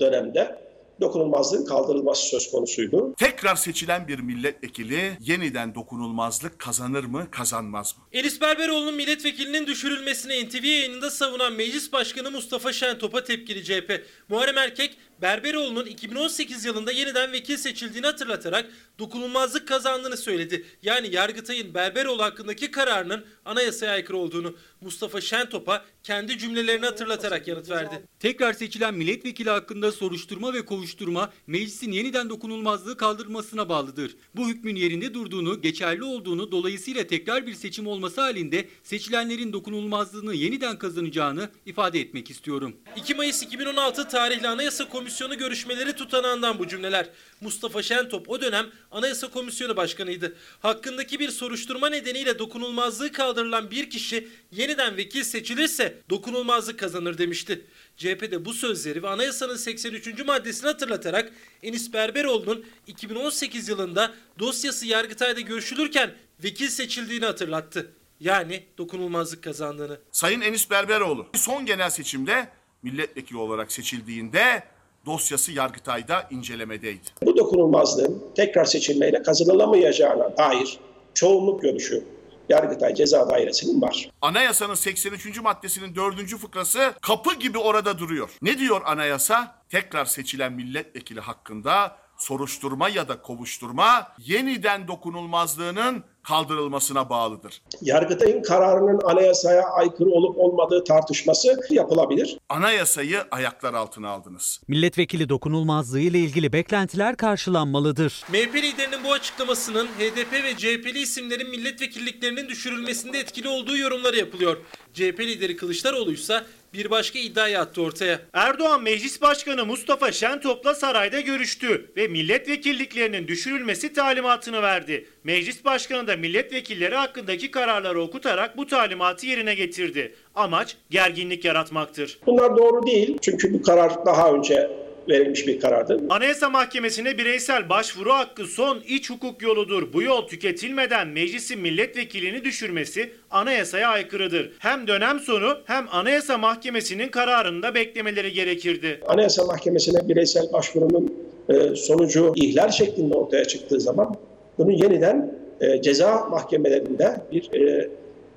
dönemde 0.00 0.65
dokunulmazlığın 1.00 1.64
kaldırılması 1.64 2.28
söz 2.28 2.50
konusuydu. 2.50 3.14
Tekrar 3.18 3.56
seçilen 3.56 4.08
bir 4.08 4.18
milletvekili 4.18 5.18
yeniden 5.20 5.74
dokunulmazlık 5.74 6.58
kazanır 6.58 7.04
mı, 7.04 7.26
kazanmaz 7.30 7.94
mı? 7.96 8.04
Enis 8.12 8.40
Berberoğlu'nun 8.40 8.94
milletvekilinin 8.94 9.66
düşürülmesini 9.66 10.46
NTV 10.46 10.64
yayınında 10.64 11.10
savunan 11.10 11.52
Meclis 11.52 11.92
Başkanı 11.92 12.30
Mustafa 12.30 12.72
Şentop'a 12.72 13.24
tepkili 13.24 13.64
CHP. 13.64 14.04
Muharrem 14.28 14.58
Erkek, 14.58 14.96
Berberoğlu'nun 15.22 15.86
2018 15.86 16.64
yılında 16.64 16.92
yeniden 16.92 17.32
vekil 17.32 17.56
seçildiğini 17.56 18.06
hatırlatarak 18.06 18.70
dokunulmazlık 18.98 19.68
kazandığını 19.68 20.16
söyledi. 20.16 20.66
Yani 20.82 21.14
Yargıtay'ın 21.14 21.74
Berberoğlu 21.74 22.22
hakkındaki 22.22 22.70
kararının 22.70 23.24
anayasaya 23.44 23.92
aykırı 23.92 24.16
olduğunu. 24.16 24.56
Mustafa 24.80 25.20
Şentop'a 25.20 25.84
kendi 26.02 26.38
cümlelerini 26.38 26.86
hatırlatarak 26.86 27.48
yanıt 27.48 27.70
verdi. 27.70 28.02
Tekrar 28.20 28.52
seçilen 28.52 28.94
milletvekili 28.94 29.50
hakkında 29.50 29.92
soruşturma 29.92 30.54
ve 30.54 30.64
kovuşturma 30.64 31.32
meclisin 31.46 31.92
yeniden 31.92 32.30
dokunulmazlığı 32.30 32.96
kaldırmasına 32.96 33.68
bağlıdır. 33.68 34.16
Bu 34.34 34.48
hükmün 34.48 34.76
yerinde 34.76 35.14
durduğunu, 35.14 35.62
geçerli 35.62 36.04
olduğunu 36.04 36.52
dolayısıyla 36.52 37.06
tekrar 37.06 37.46
bir 37.46 37.54
seçim 37.54 37.86
olması 37.86 38.20
halinde 38.20 38.68
seçilenlerin 38.82 39.52
dokunulmazlığını 39.52 40.34
yeniden 40.34 40.78
kazanacağını 40.78 41.50
ifade 41.66 42.00
etmek 42.00 42.30
istiyorum. 42.30 42.76
2 42.96 43.14
Mayıs 43.14 43.42
2016 43.42 44.08
tarihli 44.08 44.48
Anayasa 44.48 44.88
Komisyonu 44.88 45.05
görüşmeleri 45.34 45.92
tutanağından 45.92 46.58
bu 46.58 46.68
cümleler. 46.68 47.06
Mustafa 47.40 47.82
Şentop 47.82 48.30
o 48.30 48.40
dönem 48.40 48.66
Anayasa 48.90 49.30
Komisyonu 49.30 49.76
Başkanıydı. 49.76 50.36
Hakkındaki 50.62 51.20
bir 51.20 51.28
soruşturma 51.28 51.88
nedeniyle 51.88 52.38
dokunulmazlığı 52.38 53.12
kaldırılan 53.12 53.70
bir 53.70 53.90
kişi 53.90 54.28
yeniden 54.52 54.96
vekil 54.96 55.22
seçilirse 55.22 55.98
dokunulmazlık 56.10 56.78
kazanır 56.78 57.18
demişti. 57.18 57.64
CHP 57.96 58.30
de 58.30 58.44
bu 58.44 58.54
sözleri 58.54 59.02
ve 59.02 59.08
anayasanın 59.08 59.56
83. 59.56 60.24
maddesini 60.26 60.66
hatırlatarak 60.66 61.32
Enis 61.62 61.92
Berberoğlu'nun 61.92 62.66
2018 62.86 63.68
yılında 63.68 64.14
dosyası 64.38 64.86
Yargıtay'da 64.86 65.40
görüşülürken 65.40 66.14
vekil 66.44 66.68
seçildiğini 66.68 67.24
hatırlattı. 67.24 67.92
Yani 68.20 68.64
dokunulmazlık 68.78 69.44
kazandığını. 69.44 69.98
Sayın 70.12 70.40
Enis 70.40 70.70
Berberoğlu 70.70 71.26
son 71.34 71.66
genel 71.66 71.90
seçimde 71.90 72.48
milletvekili 72.82 73.38
olarak 73.38 73.72
seçildiğinde 73.72 74.62
dosyası 75.06 75.52
Yargıtay'da 75.52 76.26
incelemedeydi. 76.30 77.06
Bu 77.22 77.36
dokunulmazlığın 77.36 78.24
tekrar 78.36 78.64
seçilmeyle 78.64 79.22
kazanılamayacağına 79.22 80.36
dair 80.36 80.78
çoğunluk 81.14 81.62
görüşü 81.62 82.04
Yargıtay 82.48 82.94
Ceza 82.94 83.30
Dairesi'nin 83.30 83.82
var. 83.82 84.10
Anayasanın 84.22 84.74
83. 84.74 85.40
maddesinin 85.40 85.94
4. 85.94 86.28
fıkrası 86.36 86.94
kapı 87.00 87.34
gibi 87.34 87.58
orada 87.58 87.98
duruyor. 87.98 88.28
Ne 88.42 88.58
diyor 88.58 88.80
anayasa? 88.84 89.62
Tekrar 89.68 90.04
seçilen 90.04 90.52
milletvekili 90.52 91.20
hakkında 91.20 91.96
soruşturma 92.18 92.88
ya 92.88 93.08
da 93.08 93.22
kovuşturma 93.22 94.12
yeniden 94.18 94.88
dokunulmazlığının 94.88 96.04
kaldırılmasına 96.28 97.10
bağlıdır. 97.10 97.62
Yargıtay'ın 97.82 98.42
kararının 98.42 99.00
anayasaya 99.04 99.62
aykırı 99.62 100.10
olup 100.10 100.38
olmadığı 100.38 100.84
tartışması 100.84 101.60
yapılabilir. 101.70 102.38
Anayasayı 102.48 103.22
ayaklar 103.30 103.74
altına 103.74 104.08
aldınız. 104.08 104.60
Milletvekili 104.68 105.28
dokunulmazlığı 105.28 106.00
ile 106.00 106.18
ilgili 106.18 106.52
beklentiler 106.52 107.16
karşılanmalıdır. 107.16 108.24
MHP 108.28 108.54
liderinin 108.54 109.04
bu 109.04 109.12
açıklamasının 109.12 109.86
HDP 109.86 110.32
ve 110.32 110.56
CHP'li 110.56 110.98
isimlerin 110.98 111.50
milletvekilliklerinin 111.50 112.48
düşürülmesinde 112.48 113.18
etkili 113.18 113.48
olduğu 113.48 113.76
yorumları 113.76 114.16
yapılıyor. 114.16 114.56
CHP 114.92 115.20
lideri 115.20 115.56
Kılıçdaroğlu 115.56 116.12
ise 116.12 116.42
bir 116.76 116.90
başka 116.90 117.18
iddiayı 117.18 117.58
attı 117.60 117.82
ortaya. 117.82 118.20
Erdoğan 118.32 118.82
Meclis 118.82 119.22
Başkanı 119.22 119.66
Mustafa 119.66 120.12
Şentop'la 120.12 120.74
sarayda 120.74 121.20
görüştü 121.20 121.90
ve 121.96 122.08
milletvekilliklerinin 122.08 123.28
düşürülmesi 123.28 123.92
talimatını 123.92 124.62
verdi. 124.62 125.06
Meclis 125.24 125.64
Başkanı 125.64 126.06
da 126.06 126.16
milletvekilleri 126.16 126.94
hakkındaki 126.94 127.50
kararları 127.50 128.00
okutarak 128.00 128.56
bu 128.56 128.66
talimatı 128.66 129.26
yerine 129.26 129.54
getirdi. 129.54 130.14
Amaç 130.34 130.76
gerginlik 130.90 131.44
yaratmaktır. 131.44 132.18
Bunlar 132.26 132.56
doğru 132.58 132.86
değil 132.86 133.18
çünkü 133.22 133.54
bu 133.54 133.62
karar 133.62 134.06
daha 134.06 134.32
önce 134.32 134.85
verilmiş 135.08 135.46
bir 135.46 135.60
karardı. 135.60 136.00
Anayasa 136.10 136.50
Mahkemesi'ne 136.50 137.18
bireysel 137.18 137.68
başvuru 137.68 138.12
hakkı 138.12 138.44
son 138.44 138.80
iç 138.88 139.10
hukuk 139.10 139.42
yoludur. 139.42 139.92
Bu 139.92 140.02
yol 140.02 140.28
tüketilmeden 140.28 141.08
meclisin 141.08 141.60
milletvekilini 141.60 142.44
düşürmesi 142.44 143.10
anayasaya 143.30 143.88
aykırıdır. 143.88 144.52
Hem 144.58 144.86
dönem 144.86 145.20
sonu 145.20 145.58
hem 145.64 145.86
Anayasa 145.92 146.38
Mahkemesi'nin 146.38 147.08
kararında 147.08 147.74
beklemeleri 147.74 148.32
gerekirdi. 148.32 149.00
Anayasa 149.06 149.44
Mahkemesi'ne 149.44 150.08
bireysel 150.08 150.52
başvurunun 150.52 151.14
e, 151.48 151.76
sonucu 151.76 152.32
ihlal 152.36 152.70
şeklinde 152.70 153.14
ortaya 153.14 153.44
çıktığı 153.44 153.80
zaman 153.80 154.16
bunun 154.58 154.72
yeniden 154.72 155.34
e, 155.60 155.82
ceza 155.82 156.26
mahkemelerinde 156.30 157.16
bir 157.32 157.54
e, 157.54 157.88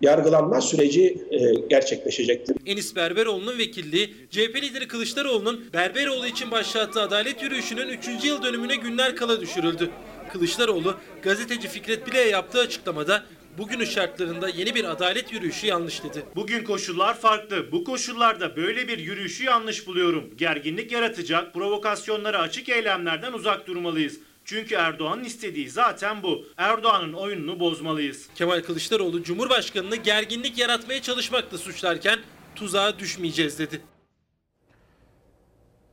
yargılanma 0.02 0.62
süreci 0.62 1.18
e, 1.32 1.54
gerçekleşecektir. 1.70 2.56
Enis 2.66 2.96
Berberoğlu'nun 2.96 3.58
vekilliği, 3.58 4.14
CHP 4.32 4.56
lideri 4.56 4.88
Kılıçdaroğlu'nun 4.88 5.66
Berberoğlu 5.74 6.28
için 6.28 6.52
başlattığı 6.52 7.02
adalet 7.02 7.44
yürüyüşünün 7.44 7.90
3. 7.90 8.26
yıl 8.26 8.44
dönümüne 8.44 8.76
günler 8.76 9.16
kala 9.16 9.42
düşürüldü. 9.42 9.90
Kılıçdaroğlu, 10.34 10.96
gazeteci 11.22 11.68
Fikret 11.68 12.08
Bile'ye 12.08 12.28
yaptığı 12.28 12.60
açıklamada 12.60 13.24
bugünün 13.58 13.86
şartlarında 13.86 14.50
yeni 14.50 14.76
bir 14.76 14.92
adalet 14.92 15.34
yürüyüşü 15.34 15.68
yanlış 15.68 16.04
dedi. 16.04 16.24
Bugün 16.36 16.64
koşullar 16.64 17.20
farklı. 17.20 17.72
Bu 17.72 17.84
koşullarda 17.84 18.56
böyle 18.56 18.88
bir 18.88 18.98
yürüyüşü 18.98 19.44
yanlış 19.44 19.88
buluyorum. 19.88 20.30
Gerginlik 20.38 20.92
yaratacak, 20.92 21.54
provokasyonlara 21.54 22.40
açık 22.40 22.70
eylemlerden 22.70 23.34
uzak 23.34 23.68
durmalıyız. 23.68 24.20
Çünkü 24.50 24.76
Erdoğan'ın 24.76 25.24
istediği 25.24 25.70
zaten 25.70 26.24
bu. 26.24 26.46
Erdoğan'ın 26.58 27.14
oyununu 27.14 27.60
bozmalıyız. 27.60 28.30
Kemal 28.36 28.62
Kılıçdaroğlu 28.62 29.24
Cumhurbaşkanı'nı 29.24 29.96
gerginlik 29.96 30.58
yaratmaya 30.58 31.02
çalışmakla 31.02 31.58
suçlarken 31.58 32.20
tuzağa 32.56 33.00
düşmeyeceğiz 33.00 33.60
dedi. 33.60 33.82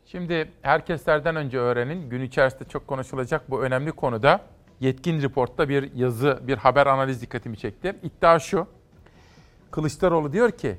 Şimdi 0.07 0.53
herkeslerden 0.62 1.37
önce 1.37 1.59
öğrenin. 1.59 2.11
Gün 2.11 2.23
içerisinde 2.23 2.65
çok 2.69 2.87
konuşulacak 2.87 3.51
bu 3.51 3.62
önemli 3.62 3.93
konuda 3.93 4.41
Yetkin 4.81 5.23
Report'ta 5.23 5.69
bir 5.69 5.95
yazı, 5.95 6.41
bir 6.43 6.57
haber 6.57 6.87
analiz 6.87 7.23
dikkatimi 7.23 7.59
çekti. 7.59 7.97
İddia 8.03 8.39
şu. 8.39 8.66
Kılıçdaroğlu 9.70 10.33
diyor 10.33 10.51
ki 10.51 10.77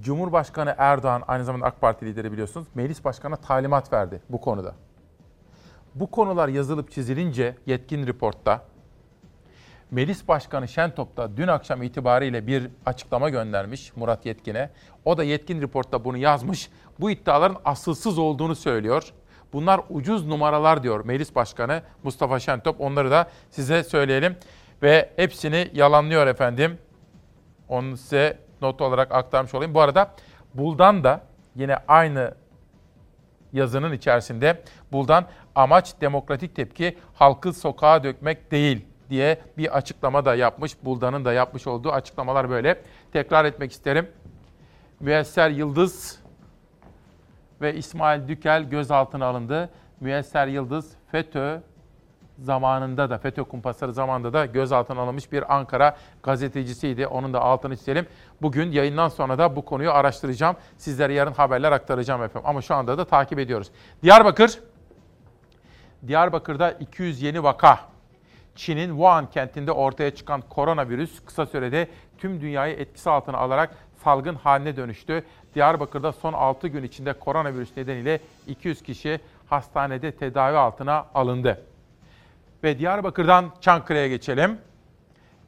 Cumhurbaşkanı 0.00 0.74
Erdoğan 0.78 1.22
aynı 1.28 1.44
zamanda 1.44 1.66
AK 1.66 1.80
Parti 1.80 2.06
lideri 2.06 2.32
biliyorsunuz. 2.32 2.68
Meclis 2.74 3.04
Başkanı'na 3.04 3.36
talimat 3.36 3.92
verdi 3.92 4.22
bu 4.28 4.40
konuda. 4.40 4.74
Bu 5.94 6.10
konular 6.10 6.48
yazılıp 6.48 6.90
çizilince 6.90 7.56
Yetkin 7.66 8.06
Report'ta 8.06 8.64
Meclis 9.90 10.28
Başkanı 10.28 10.68
Şentop 10.68 11.16
da 11.16 11.36
dün 11.36 11.48
akşam 11.48 11.82
itibariyle 11.82 12.46
bir 12.46 12.68
açıklama 12.86 13.28
göndermiş 13.28 13.96
Murat 13.96 14.26
Yetkin'e. 14.26 14.70
O 15.04 15.18
da 15.18 15.24
Yetkin 15.24 15.62
Report'ta 15.62 16.04
bunu 16.04 16.16
yazmış. 16.16 16.70
Bu 17.00 17.10
iddiaların 17.10 17.56
asılsız 17.64 18.18
olduğunu 18.18 18.56
söylüyor. 18.56 19.12
Bunlar 19.52 19.80
ucuz 19.90 20.26
numaralar 20.26 20.82
diyor 20.82 21.04
Meclis 21.04 21.34
Başkanı 21.34 21.82
Mustafa 22.02 22.40
Şentop. 22.40 22.80
Onları 22.80 23.10
da 23.10 23.30
size 23.50 23.84
söyleyelim. 23.84 24.36
Ve 24.82 25.10
hepsini 25.16 25.70
yalanlıyor 25.74 26.26
efendim. 26.26 26.78
Onu 27.68 27.96
size 27.96 28.38
not 28.62 28.80
olarak 28.80 29.12
aktarmış 29.12 29.54
olayım. 29.54 29.74
Bu 29.74 29.80
arada 29.80 30.14
Buldan 30.54 31.04
da 31.04 31.20
yine 31.56 31.76
aynı 31.88 32.34
yazının 33.52 33.92
içerisinde 33.92 34.62
Buldan 34.92 35.26
amaç 35.54 36.00
demokratik 36.00 36.56
tepki 36.56 36.98
halkı 37.14 37.52
sokağa 37.52 38.04
dökmek 38.04 38.50
değil 38.50 38.86
diye 39.10 39.38
bir 39.58 39.76
açıklama 39.76 40.24
da 40.24 40.34
yapmış. 40.34 40.84
Buldan'ın 40.84 41.24
da 41.24 41.32
yapmış 41.32 41.66
olduğu 41.66 41.92
açıklamalar 41.92 42.50
böyle. 42.50 42.82
Tekrar 43.12 43.44
etmek 43.44 43.72
isterim. 43.72 44.10
Müesser 45.00 45.50
Yıldız 45.50 46.22
ve 47.60 47.74
İsmail 47.74 48.28
Dükel 48.28 48.62
gözaltına 48.62 49.26
alındı. 49.26 49.70
Müesser 50.00 50.46
Yıldız 50.46 50.92
FETÖ 51.10 51.60
zamanında 52.38 53.10
da 53.10 53.18
FETÖ 53.18 53.44
kumpasları 53.44 53.92
zamanında 53.92 54.32
da 54.32 54.46
gözaltına 54.46 55.00
alınmış 55.00 55.32
bir 55.32 55.54
Ankara 55.56 55.96
gazetecisiydi. 56.22 57.06
Onun 57.06 57.32
da 57.32 57.40
altını 57.40 57.76
çizelim. 57.76 58.06
Bugün 58.42 58.72
yayından 58.72 59.08
sonra 59.08 59.38
da 59.38 59.56
bu 59.56 59.64
konuyu 59.64 59.92
araştıracağım. 59.92 60.56
Sizlere 60.76 61.12
yarın 61.12 61.32
haberler 61.32 61.72
aktaracağım 61.72 62.22
efendim. 62.22 62.48
Ama 62.48 62.62
şu 62.62 62.74
anda 62.74 62.98
da 62.98 63.04
takip 63.04 63.38
ediyoruz. 63.38 63.70
Diyarbakır. 64.02 64.60
Diyarbakır'da 66.06 66.70
200 66.70 67.22
yeni 67.22 67.42
vaka. 67.42 67.80
Çin'in 68.54 68.88
Wuhan 68.88 69.30
kentinde 69.30 69.72
ortaya 69.72 70.14
çıkan 70.14 70.40
koronavirüs 70.40 71.24
kısa 71.24 71.46
sürede 71.46 71.88
tüm 72.18 72.40
dünyayı 72.40 72.76
etkisi 72.76 73.10
altına 73.10 73.38
alarak 73.38 73.74
salgın 74.04 74.34
haline 74.34 74.76
dönüştü. 74.76 75.24
Diyarbakır'da 75.54 76.12
son 76.12 76.32
6 76.32 76.68
gün 76.68 76.82
içinde 76.82 77.12
koronavirüs 77.12 77.76
nedeniyle 77.76 78.20
200 78.46 78.82
kişi 78.82 79.20
hastanede 79.46 80.12
tedavi 80.12 80.56
altına 80.56 81.06
alındı. 81.14 81.71
Ve 82.64 82.78
Diyarbakır'dan 82.78 83.52
Çankırı'ya 83.60 84.08
geçelim. 84.08 84.58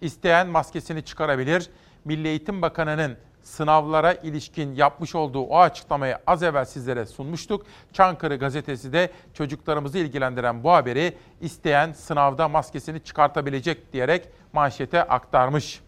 İsteyen 0.00 0.46
maskesini 0.46 1.02
çıkarabilir. 1.02 1.70
Milli 2.04 2.28
Eğitim 2.28 2.62
Bakanı'nın 2.62 3.16
sınavlara 3.42 4.12
ilişkin 4.12 4.74
yapmış 4.74 5.14
olduğu 5.14 5.40
o 5.40 5.58
açıklamayı 5.58 6.18
az 6.26 6.42
evvel 6.42 6.64
sizlere 6.64 7.06
sunmuştuk. 7.06 7.66
Çankırı 7.92 8.36
gazetesi 8.36 8.92
de 8.92 9.10
çocuklarımızı 9.34 9.98
ilgilendiren 9.98 10.64
bu 10.64 10.72
haberi 10.72 11.16
isteyen 11.40 11.92
sınavda 11.92 12.48
maskesini 12.48 13.00
çıkartabilecek 13.00 13.92
diyerek 13.92 14.28
manşete 14.52 15.02
aktarmış. 15.02 15.80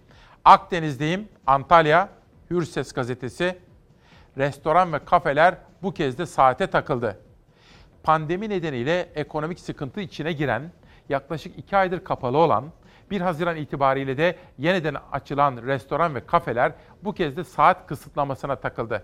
Akdeniz'deyim, 0.44 1.28
Antalya, 1.46 2.08
Hürses 2.50 2.92
gazetesi. 2.92 3.58
Restoran 4.38 4.92
ve 4.92 4.98
kafeler 5.04 5.54
bu 5.82 5.94
kez 5.94 6.18
de 6.18 6.26
saate 6.26 6.66
takıldı. 6.66 7.20
Pandemi 8.02 8.48
nedeniyle 8.48 9.00
ekonomik 9.14 9.60
sıkıntı 9.60 10.00
içine 10.00 10.32
giren, 10.32 10.70
yaklaşık 11.08 11.58
iki 11.58 11.76
aydır 11.76 12.04
kapalı 12.04 12.38
olan 12.38 12.64
1 13.10 13.20
Haziran 13.20 13.56
itibariyle 13.56 14.16
de 14.16 14.36
yeniden 14.58 14.96
açılan 15.12 15.56
restoran 15.56 16.14
ve 16.14 16.26
kafeler 16.26 16.72
bu 17.02 17.12
kez 17.12 17.36
de 17.36 17.44
saat 17.44 17.86
kısıtlamasına 17.86 18.56
takıldı. 18.56 19.02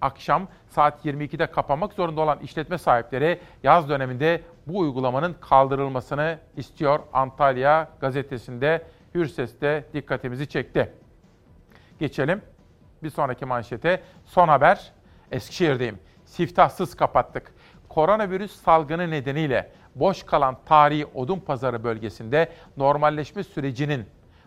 Akşam 0.00 0.48
saat 0.68 1.06
22'de 1.06 1.46
kapanmak 1.46 1.92
zorunda 1.92 2.20
olan 2.20 2.38
işletme 2.38 2.78
sahipleri 2.78 3.40
yaz 3.62 3.88
döneminde 3.88 4.42
bu 4.66 4.78
uygulamanın 4.78 5.36
kaldırılmasını 5.40 6.38
istiyor. 6.56 7.00
Antalya 7.12 7.88
gazetesinde 8.00 8.86
Hürses'te 9.14 9.84
dikkatimizi 9.92 10.48
çekti. 10.48 10.92
Geçelim 11.98 12.42
bir 13.02 13.10
sonraki 13.10 13.44
manşete. 13.46 14.02
Son 14.24 14.48
haber 14.48 14.92
Eskişehir'deyim. 15.30 15.98
Siftahsız 16.24 16.96
kapattık. 16.96 17.54
Koronavirüs 17.88 18.62
salgını 18.62 19.10
nedeniyle 19.10 19.72
boş 19.94 20.22
kalan 20.22 20.56
tarihi 20.66 21.06
odun 21.06 21.38
pazarı 21.38 21.84
bölgesinde 21.84 22.52
normalleşme 22.76 23.44
sürecinin 23.44 24.06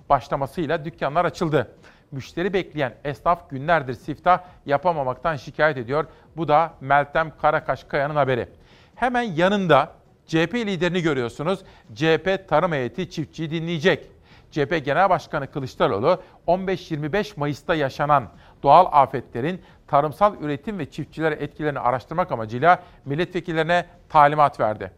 başlamasıyla 0.10 0.86
dükkanlar 0.86 1.26
açıldı. 1.26 1.76
Müşteri 2.12 2.54
bekleyen 2.54 2.96
esnaf 3.04 3.50
günlerdir 3.50 3.94
siftah 3.94 4.40
yapamamaktan 4.66 5.36
şikayet 5.36 5.78
ediyor. 5.78 6.06
Bu 6.38 6.48
da 6.48 6.74
Meltem 6.82 7.32
Karakaşkaya'nın 7.42 8.16
haberi. 8.16 8.50
Hemen 8.96 9.22
yanında 9.22 9.92
CHP 10.28 10.54
liderini 10.54 11.02
görüyorsunuz. 11.02 11.60
CHP 11.96 12.46
tarım 12.50 12.72
heyeti 12.72 13.10
çiftçiyi 13.10 13.52
dinleyecek. 13.52 14.17
CHP 14.52 14.86
Genel 14.86 15.10
Başkanı 15.10 15.52
Kılıçdaroğlu 15.52 16.22
15-25 16.48 17.34
Mayıs'ta 17.40 17.76
yaşanan 17.76 18.30
doğal 18.64 18.86
afetlerin 18.92 19.62
tarımsal 19.88 20.42
üretim 20.42 20.80
ve 20.80 20.92
çiftçilere 20.92 21.36
etkilerini 21.36 21.80
araştırmak 21.80 22.32
amacıyla 22.32 22.84
milletvekillerine 23.06 23.86
talimat 24.10 24.60
verdi. 24.60 24.92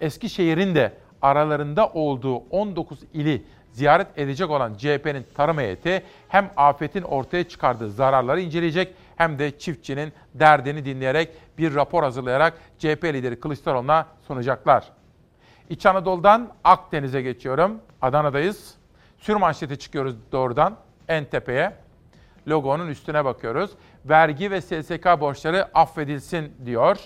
Eskişehir'in 0.00 0.74
de 0.74 0.92
aralarında 1.22 1.88
olduğu 1.88 2.36
19 2.36 2.98
ili 3.12 3.44
ziyaret 3.72 4.06
edecek 4.16 4.50
olan 4.50 4.74
CHP'nin 4.74 5.26
tarım 5.34 5.58
heyeti 5.58 6.02
hem 6.28 6.50
afetin 6.56 7.02
ortaya 7.02 7.48
çıkardığı 7.48 7.90
zararları 7.90 8.40
inceleyecek 8.40 8.94
hem 9.16 9.38
de 9.38 9.58
çiftçinin 9.58 10.12
derdini 10.34 10.84
dinleyerek 10.84 11.28
bir 11.58 11.74
rapor 11.74 12.02
hazırlayarak 12.02 12.58
CHP 12.78 13.04
lideri 13.04 13.40
Kılıçdaroğlu'na 13.40 14.06
sunacaklar. 14.26 14.84
İç 15.70 15.86
Anadolu'dan 15.86 16.52
Akdeniz'e 16.64 17.22
geçiyorum. 17.22 17.80
Adana'dayız. 18.02 18.74
Sürmanşete 19.18 19.76
çıkıyoruz 19.76 20.14
doğrudan 20.32 20.76
en 21.08 21.24
tepeye. 21.24 21.76
Logonun 22.48 22.88
üstüne 22.88 23.24
bakıyoruz. 23.24 23.70
Vergi 24.04 24.50
ve 24.50 24.60
SSK 24.60 25.20
borçları 25.20 25.78
affedilsin 25.78 26.52
diyor. 26.66 26.98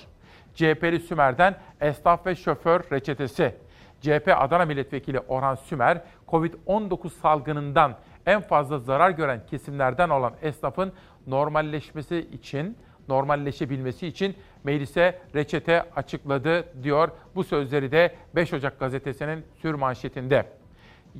CHP'li 0.55 1.01
Sümer'den 1.01 1.57
esnaf 1.81 2.27
ve 2.27 2.35
şoför 2.35 2.91
reçetesi. 2.93 3.55
CHP 4.01 4.35
Adana 4.37 4.65
Milletvekili 4.65 5.21
Orhan 5.21 5.55
Sümer, 5.55 6.03
Covid-19 6.29 7.11
salgınından 7.11 7.97
en 8.27 8.41
fazla 8.41 8.79
zarar 8.79 9.11
gören 9.11 9.41
kesimlerden 9.51 10.09
olan 10.09 10.33
esnafın 10.43 10.93
normalleşmesi 11.27 12.19
için, 12.33 12.77
normalleşebilmesi 13.09 14.07
için 14.07 14.37
meclise 14.65 15.19
reçete 15.35 15.91
açıkladı 15.97 16.83
diyor. 16.83 17.09
Bu 17.35 17.45
sözleri 17.45 17.93
de 17.93 18.15
5 18.35 18.53
Ocak 18.53 18.81
gazetesinin 18.81 19.45
sür 19.63 19.75
manşetinde. 19.75 20.47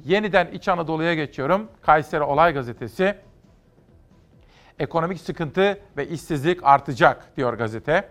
Yeniden 0.05 0.47
İç 0.47 0.69
Anadolu'ya 0.69 1.15
geçiyorum. 1.15 1.69
Kayseri 1.83 2.23
Olay 2.23 2.55
Gazetesi. 2.55 3.15
Ekonomik 4.79 5.21
sıkıntı 5.21 5.81
ve 5.97 6.09
işsizlik 6.09 6.65
artacak 6.65 7.37
diyor 7.37 7.55
gazete. 7.55 8.09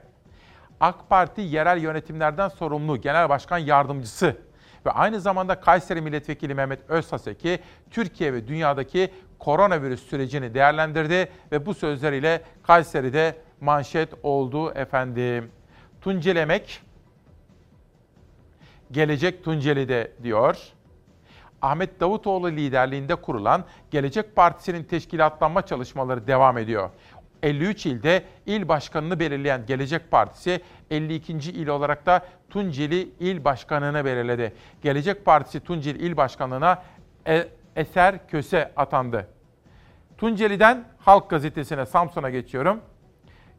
AK 0.80 1.10
Parti 1.10 1.41
yerel 1.41 1.82
yönetimlerden 1.82 2.48
sorumlu 2.48 3.02
Genel 3.02 3.30
Başkan 3.30 3.58
Yardımcısı 3.58 4.38
ve 4.86 4.91
aynı 4.91 5.22
zamanda 5.22 5.60
Kayseri 5.60 6.02
Milletvekili 6.02 6.54
Mehmet 6.54 6.90
Özhaseki 6.90 7.60
Türkiye 7.91 8.34
ve 8.34 8.48
dünyadaki 8.48 9.12
koronavirüs 9.40 10.10
sürecini 10.10 10.54
değerlendirdi 10.54 11.32
ve 11.52 11.66
bu 11.66 11.74
sözleriyle 11.74 12.41
Kayseri'de 12.64 13.36
manşet 13.61 14.09
oldu 14.23 14.71
efendim. 14.71 15.51
Tuncelemek 16.01 16.81
Gelecek 18.91 19.43
Tunceli'de 19.43 20.11
diyor. 20.23 20.57
Ahmet 21.61 21.99
Davutoğlu 21.99 22.51
liderliğinde 22.51 23.15
kurulan 23.15 23.65
Gelecek 23.91 24.35
Partisi'nin 24.35 24.84
teşkilatlanma 24.84 25.65
çalışmaları 25.65 26.27
devam 26.27 26.57
ediyor. 26.57 26.89
53 27.43 27.85
ilde 27.85 28.23
il 28.45 28.67
başkanını 28.67 29.19
belirleyen 29.19 29.65
Gelecek 29.65 30.11
Partisi 30.11 30.61
52. 30.91 31.34
il 31.34 31.67
olarak 31.67 32.05
da 32.05 32.25
Tunceli 32.49 33.09
İl 33.19 33.43
Başkanı'nı 33.43 34.05
belirledi. 34.05 34.53
Gelecek 34.81 35.25
Partisi 35.25 35.59
Tunceli 35.59 35.97
İl 35.97 36.17
Başkanlığı'na 36.17 36.84
e- 37.27 37.47
Eser 37.75 38.27
Köse 38.27 38.71
atandı. 38.75 39.27
Tunceli'den 40.17 40.85
Halk 40.99 41.29
Gazetesi'ne 41.29 41.85
Samsun'a 41.85 42.29
geçiyorum. 42.29 42.81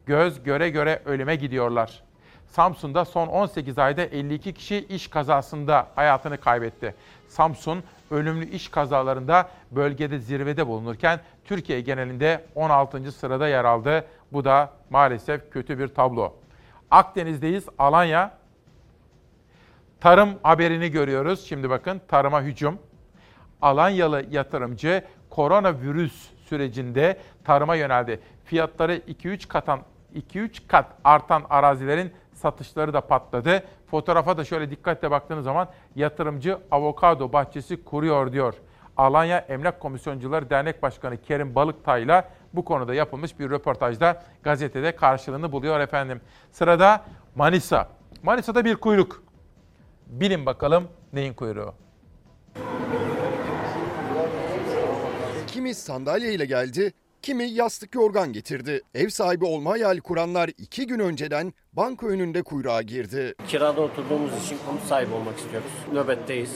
Göz 0.09 0.43
göre 0.43 0.69
göre 0.69 1.01
ölüme 1.05 1.35
gidiyorlar. 1.35 2.03
Samsun'da 2.47 3.05
son 3.05 3.27
18 3.27 3.79
ayda 3.79 4.01
52 4.01 4.53
kişi 4.53 4.85
iş 4.85 5.07
kazasında 5.07 5.87
hayatını 5.95 6.37
kaybetti. 6.37 6.95
Samsun 7.27 7.83
ölümlü 8.11 8.49
iş 8.49 8.69
kazalarında 8.69 9.49
bölgede 9.71 10.19
zirvede 10.19 10.67
bulunurken 10.67 11.19
Türkiye 11.45 11.81
genelinde 11.81 12.45
16. 12.55 13.11
sırada 13.11 13.47
yer 13.47 13.65
aldı. 13.65 14.05
Bu 14.31 14.45
da 14.45 14.73
maalesef 14.89 15.51
kötü 15.51 15.79
bir 15.79 15.87
tablo. 15.87 16.33
Akdeniz'deyiz, 16.91 17.65
Alanya. 17.79 18.31
Tarım 20.01 20.29
haberini 20.43 20.91
görüyoruz. 20.91 21.45
Şimdi 21.47 21.69
bakın 21.69 22.01
tarıma 22.07 22.41
hücum. 22.41 22.79
Alanyalı 23.61 24.25
yatırımcı 24.31 25.03
koronavirüs 25.29 26.29
sürecinde 26.45 27.19
tarıma 27.43 27.75
yöneldi. 27.75 28.19
Fiyatları 28.45 28.95
2-3 28.95 29.47
katan 29.47 29.79
2-3 30.15 30.67
kat 30.67 30.85
artan 31.03 31.43
arazilerin 31.49 32.11
satışları 32.33 32.93
da 32.93 33.01
patladı. 33.01 33.63
Fotoğrafa 33.91 34.37
da 34.37 34.43
şöyle 34.43 34.71
dikkatle 34.71 35.11
baktığınız 35.11 35.43
zaman 35.43 35.67
yatırımcı 35.95 36.57
avokado 36.71 37.33
bahçesi 37.33 37.83
kuruyor 37.83 38.31
diyor. 38.31 38.53
Alanya 38.97 39.37
Emlak 39.37 39.79
Komisyoncuları 39.79 40.49
Dernek 40.49 40.83
Başkanı 40.83 41.21
Kerim 41.21 41.55
Balıktay 41.55 42.03
ile 42.03 42.25
bu 42.53 42.65
konuda 42.65 42.93
yapılmış 42.93 43.39
bir 43.39 43.49
röportajda 43.49 44.23
gazetede 44.43 44.95
karşılığını 44.95 45.51
buluyor 45.51 45.79
efendim. 45.79 46.21
Sırada 46.51 47.05
Manisa. 47.35 47.87
Manisa'da 48.23 48.65
bir 48.65 48.75
kuyruk. 48.75 49.23
Bilin 50.07 50.45
bakalım 50.45 50.87
neyin 51.13 51.33
kuyruğu? 51.33 51.73
Kimi 55.47 55.73
sandalye 55.75 56.33
ile 56.33 56.45
geldi, 56.45 56.93
kimi 57.21 57.43
yastık 57.43 57.95
yorgan 57.95 58.33
getirdi. 58.33 58.81
Ev 58.93 59.09
sahibi 59.09 59.45
olma 59.45 59.71
hayali 59.71 60.01
kuranlar 60.01 60.49
iki 60.57 60.87
gün 60.87 60.99
önceden 60.99 61.53
banka 61.79 62.07
önünde 62.07 62.41
kuyruğa 62.41 62.81
girdi. 62.81 63.33
Kirada 63.47 63.81
oturduğumuz 63.81 64.45
için 64.45 64.57
konut 64.67 64.83
sahibi 64.83 65.13
olmak 65.13 65.37
istiyoruz. 65.37 65.71
Nöbetteyiz. 65.93 66.49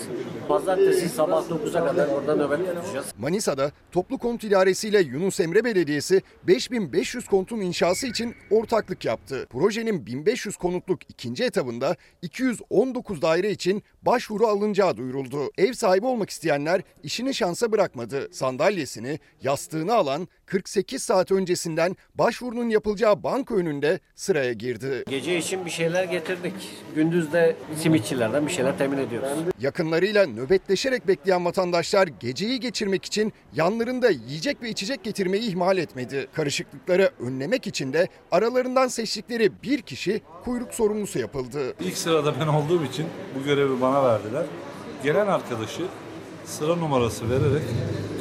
Pazartesi 0.48 1.10
sabah 1.10 1.44
9'a 1.50 1.86
kadar 1.86 2.08
orada 2.08 2.36
nöbet 2.36 2.76
tutacağız. 2.76 3.14
Manisa'da 3.18 3.72
Toplu 3.92 4.18
Konut 4.18 4.44
İdaresi 4.44 4.88
ile 4.88 5.02
Yunus 5.02 5.40
Emre 5.40 5.64
Belediyesi 5.64 6.22
5500 6.48 7.28
konutun 7.28 7.62
inşası 7.62 8.08
için 8.08 8.36
ortaklık 8.52 9.06
yaptı. 9.06 9.48
Projenin 9.50 10.06
1500 10.06 10.58
konutluk 10.58 11.10
ikinci 11.10 11.44
etabında 11.44 11.96
219 12.22 13.22
daire 13.22 13.52
için 13.52 13.84
başvuru 14.02 14.48
alınacağı 14.48 14.98
duyuruldu. 14.98 15.52
Ev 15.58 15.74
sahibi 15.74 16.06
olmak 16.06 16.30
isteyenler 16.30 16.82
işini 17.04 17.34
şansa 17.34 17.72
bırakmadı. 17.72 18.34
Sandalyesini, 18.34 19.20
yastığını 19.42 19.94
alan 19.94 20.28
48 20.46 21.04
saat 21.04 21.32
öncesinden 21.32 21.96
başvurunun 22.16 22.70
yapılacağı 22.70 23.24
banka 23.24 23.56
önünde 23.56 24.00
sıraya 24.16 24.54
girdi. 24.54 25.04
Gece 25.14 25.38
için 25.38 25.66
bir 25.66 25.72
şeyler 25.72 26.04
getirdik. 26.04 26.54
Gündüz 26.96 27.34
de 27.34 27.56
simitçilerden 27.78 28.48
bir 28.48 28.52
şeyler 28.52 28.78
temin 28.78 28.98
ediyoruz. 28.98 29.30
Yakınlarıyla 29.60 30.26
nöbetleşerek 30.26 31.08
bekleyen 31.08 31.46
vatandaşlar 31.46 32.08
geceyi 32.08 32.60
geçirmek 32.60 33.06
için 33.06 33.34
yanlarında 33.56 34.10
yiyecek 34.10 34.62
ve 34.62 34.70
içecek 34.70 35.04
getirmeyi 35.04 35.44
ihmal 35.44 35.78
etmedi. 35.78 36.28
Karışıklıkları 36.34 37.12
önlemek 37.20 37.68
için 37.68 37.94
de 37.94 38.08
aralarından 38.32 38.88
seçtikleri 38.88 39.52
bir 39.64 39.82
kişi 39.82 40.22
kuyruk 40.44 40.74
sorumlusu 40.74 41.20
yapıldı. 41.20 41.74
İlk 41.80 41.98
sırada 41.98 42.34
ben 42.40 42.48
olduğum 42.48 42.86
için 42.86 43.06
bu 43.40 43.44
görevi 43.44 43.82
bana 43.82 44.04
verdiler. 44.04 44.46
Gelen 45.04 45.28
arkadaşı 45.28 45.84
sıra 46.46 46.76
numarası 46.76 47.30
vererek 47.30 47.64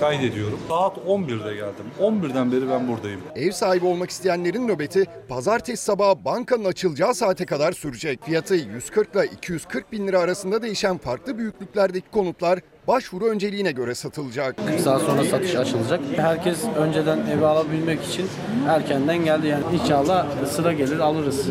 kaydediyorum. 0.00 0.58
Saat 0.68 0.96
11'de 0.96 1.54
geldim. 1.54 1.84
11'den 2.00 2.52
beri 2.52 2.70
ben 2.70 2.88
buradayım. 2.88 3.20
Ev 3.34 3.50
sahibi 3.50 3.86
olmak 3.86 4.10
isteyenlerin 4.10 4.68
nöbeti 4.68 5.04
pazartesi 5.28 5.84
sabahı 5.84 6.24
bankanın 6.24 6.64
açılacağı 6.64 7.14
saate 7.14 7.46
kadar 7.46 7.72
sürecek. 7.72 8.24
Fiyatı 8.24 8.54
140 8.54 9.14
ile 9.14 9.26
240 9.26 9.92
bin 9.92 10.08
lira 10.08 10.18
arasında 10.20 10.62
değişen 10.62 10.98
farklı 10.98 11.38
büyüklüklerdeki 11.38 12.10
konutlar 12.10 12.58
başvuru 12.88 13.24
önceliğine 13.26 13.72
göre 13.72 13.94
satılacak. 13.94 14.56
40 14.66 14.80
saat 14.80 15.02
sonra 15.02 15.24
satış 15.24 15.54
açılacak. 15.54 16.00
Herkes 16.16 16.64
önceden 16.76 17.18
evi 17.26 17.46
alabilmek 17.46 18.04
için 18.04 18.28
erkenden 18.68 19.24
geldi. 19.24 19.46
Yani 19.46 19.64
inşallah 19.82 20.46
sıra 20.46 20.72
gelir 20.72 20.98
alırız. 20.98 21.48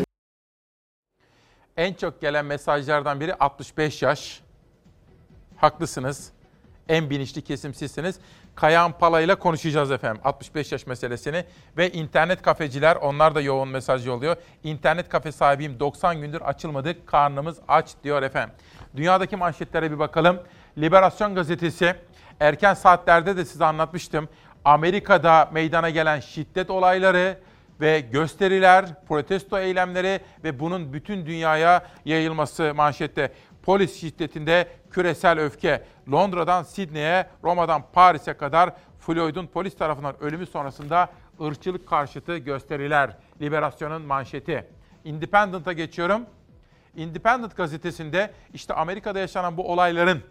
En 1.76 1.94
çok 1.94 2.20
gelen 2.20 2.44
mesajlardan 2.44 3.20
biri 3.20 3.34
65 3.34 4.02
yaş. 4.02 4.40
Haklısınız. 5.56 6.32
En 6.88 7.10
bilinçli 7.10 7.42
kesim 7.42 7.74
sizsiniz. 7.74 8.18
Kayahan 8.54 8.92
Pala 8.92 9.20
ile 9.20 9.34
konuşacağız 9.34 9.90
efendim 9.90 10.20
65 10.24 10.72
yaş 10.72 10.86
meselesini 10.86 11.44
ve 11.76 11.90
internet 11.90 12.42
kafeciler 12.42 12.96
onlar 12.96 13.34
da 13.34 13.40
yoğun 13.40 13.68
mesaj 13.68 14.06
yolluyor. 14.06 14.36
İnternet 14.64 15.08
kafe 15.08 15.32
sahibiyim 15.32 15.80
90 15.80 16.20
gündür 16.20 16.40
açılmadık 16.40 17.06
karnımız 17.06 17.58
aç 17.68 17.90
diyor 18.04 18.22
efendim. 18.22 18.54
Dünyadaki 18.96 19.36
manşetlere 19.36 19.90
bir 19.90 19.98
bakalım. 19.98 20.40
Liberasyon 20.78 21.34
gazetesi 21.34 21.94
erken 22.40 22.74
saatlerde 22.74 23.36
de 23.36 23.44
size 23.44 23.64
anlatmıştım. 23.64 24.28
Amerika'da 24.64 25.50
meydana 25.52 25.90
gelen 25.90 26.20
şiddet 26.20 26.70
olayları 26.70 27.38
ve 27.80 28.00
gösteriler, 28.00 28.86
protesto 29.08 29.58
eylemleri 29.58 30.20
ve 30.44 30.60
bunun 30.60 30.92
bütün 30.92 31.26
dünyaya 31.26 31.82
yayılması 32.04 32.72
manşette. 32.74 33.32
Polis 33.62 34.00
şiddetinde 34.00 34.68
küresel 34.90 35.38
öfke. 35.38 35.82
Londra'dan 36.12 36.62
Sidney'e, 36.62 37.26
Roma'dan 37.44 37.82
Paris'e 37.92 38.34
kadar 38.34 38.72
Floyd'un 38.98 39.46
polis 39.46 39.76
tarafından 39.76 40.22
ölümü 40.22 40.46
sonrasında 40.46 41.08
ırkçılık 41.40 41.88
karşıtı 41.88 42.36
gösteriler. 42.36 43.16
Liberasyon'un 43.40 44.02
manşeti. 44.02 44.66
Independent'a 45.04 45.72
geçiyorum. 45.72 46.26
Independent 46.96 47.56
gazetesinde 47.56 48.32
işte 48.54 48.74
Amerika'da 48.74 49.18
yaşanan 49.18 49.56
bu 49.56 49.72
olayların 49.72 50.22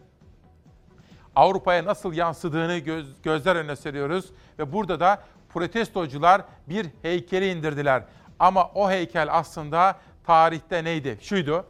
Avrupa'ya 1.36 1.86
nasıl 1.86 2.14
yansıdığını 2.14 2.78
göz, 2.78 3.22
gözler 3.24 3.56
önüne 3.56 3.76
seriyoruz. 3.76 4.32
Ve 4.60 4.74
burada 4.74 5.00
da 5.00 5.24
protestocular 5.50 6.42
bir 6.70 6.88
heykeli 7.02 7.50
indirdiler. 7.52 8.04
Ama 8.40 8.72
o 8.76 8.92
heykel 8.92 9.28
aslında 9.32 10.00
tarihte 10.24 10.84
neydi? 10.84 11.18
Şuydu. 11.22 11.66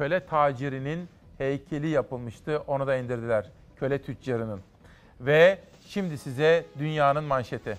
Köle 0.00 0.26
tacirinin 0.26 1.08
heykeli 1.38 1.88
yapılmıştı. 1.88 2.62
Onu 2.66 2.86
da 2.86 2.96
indirdiler. 2.96 3.50
Köle 3.76 4.02
tüccarının. 4.02 4.60
Ve 5.20 5.58
şimdi 5.86 6.18
size 6.18 6.64
dünyanın 6.78 7.24
manşeti. 7.24 7.78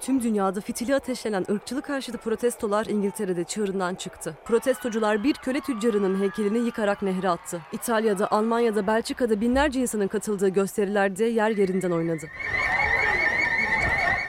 Tüm 0.00 0.22
dünyada 0.22 0.60
fitili 0.60 0.94
ateşlenen 0.94 1.44
ırkçılık 1.50 1.84
karşıtı 1.84 2.18
protestolar 2.18 2.86
İngiltere'de 2.86 3.44
çığırından 3.44 3.94
çıktı. 3.94 4.34
Protestocular 4.44 5.24
bir 5.24 5.34
köle 5.34 5.60
tüccarının 5.60 6.20
heykelini 6.20 6.58
yıkarak 6.58 7.02
nehre 7.02 7.28
attı. 7.28 7.60
İtalya'da, 7.72 8.30
Almanya'da, 8.30 8.86
Belçika'da 8.86 9.40
binlerce 9.40 9.80
insanın 9.80 10.08
katıldığı 10.08 10.48
gösterilerde 10.48 11.24
yer 11.24 11.50
yerinden 11.50 11.90
oynadı. 11.90 12.26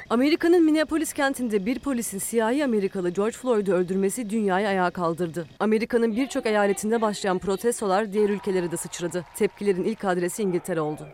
Amerika'nın 0.09 0.63
Minneapolis 0.63 1.13
kentinde 1.13 1.65
bir 1.65 1.79
polisin 1.79 2.19
siyahi 2.19 2.63
Amerikalı 2.63 3.09
George 3.09 3.37
Floyd'u 3.37 3.73
öldürmesi 3.73 4.29
dünyayı 4.29 4.67
ayağa 4.67 4.91
kaldırdı. 4.91 5.47
Amerika'nın 5.59 6.15
birçok 6.15 6.45
eyaletinde 6.45 7.01
başlayan 7.01 7.39
protestolar 7.39 8.13
diğer 8.13 8.29
ülkelere 8.29 8.71
de 8.71 8.77
sıçradı. 8.77 9.25
Tepkilerin 9.35 9.83
ilk 9.83 10.05
adresi 10.05 10.43
İngiltere 10.43 10.81
oldu. 10.81 11.07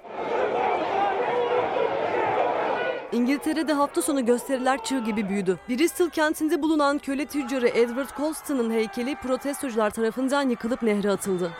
İngiltere'de 3.11 3.73
hafta 3.73 4.01
sonu 4.01 4.25
gösteriler 4.25 4.83
çığ 4.83 4.99
gibi 4.99 5.29
büyüdü. 5.29 5.59
Bristol 5.69 6.09
kentinde 6.09 6.61
bulunan 6.61 6.97
köle 6.97 7.25
tüccarı 7.25 7.67
Edward 7.67 8.17
Colston'ın 8.17 8.71
heykeli 8.71 9.15
protestocular 9.15 9.89
tarafından 9.89 10.49
yıkılıp 10.49 10.81
nehre 10.81 11.11
atıldı. 11.11 11.51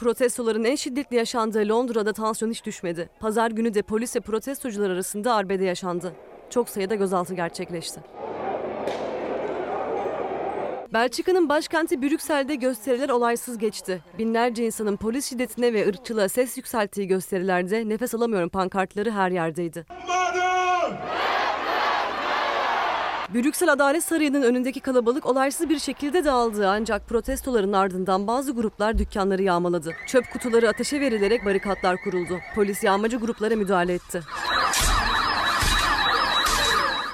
Protestoların 0.00 0.64
en 0.64 0.74
şiddetli 0.74 1.16
yaşandığı 1.16 1.68
Londra'da 1.68 2.12
tansiyon 2.12 2.50
hiç 2.50 2.64
düşmedi. 2.64 3.10
Pazar 3.20 3.50
günü 3.50 3.74
de 3.74 3.82
polis 3.82 4.16
ve 4.16 4.20
protestocular 4.20 4.90
arasında 4.90 5.34
arbede 5.34 5.64
yaşandı. 5.64 6.12
Çok 6.50 6.68
sayıda 6.68 6.94
gözaltı 6.94 7.34
gerçekleşti. 7.34 8.00
Belçika'nın 10.92 11.48
başkenti 11.48 12.02
Brüksel'de 12.02 12.54
gösteriler 12.54 13.08
olaysız 13.08 13.58
geçti. 13.58 14.02
Binlerce 14.18 14.66
insanın 14.66 14.96
polis 14.96 15.28
şiddetine 15.28 15.72
ve 15.72 15.88
ırkçılığa 15.88 16.28
ses 16.28 16.56
yükselttiği 16.56 17.06
gösterilerde 17.06 17.88
nefes 17.88 18.14
alamıyorum 18.14 18.48
pankartları 18.48 19.10
her 19.10 19.30
yerdeydi. 19.30 19.86
Brüksel 23.34 23.72
Adalet 23.72 24.04
Sarayı'nın 24.04 24.42
önündeki 24.42 24.80
kalabalık 24.80 25.26
olaysız 25.26 25.68
bir 25.68 25.78
şekilde 25.78 26.24
dağıldı 26.24 26.68
ancak 26.68 27.08
protestoların 27.08 27.72
ardından 27.72 28.26
bazı 28.26 28.52
gruplar 28.52 28.98
dükkanları 28.98 29.42
yağmaladı. 29.42 29.94
Çöp 30.06 30.30
kutuları 30.32 30.68
ateşe 30.68 31.00
verilerek 31.00 31.44
barikatlar 31.44 31.96
kuruldu. 32.04 32.38
Polis 32.54 32.84
yağmacı 32.84 33.16
gruplara 33.16 33.56
müdahale 33.56 33.94
etti. 33.94 34.22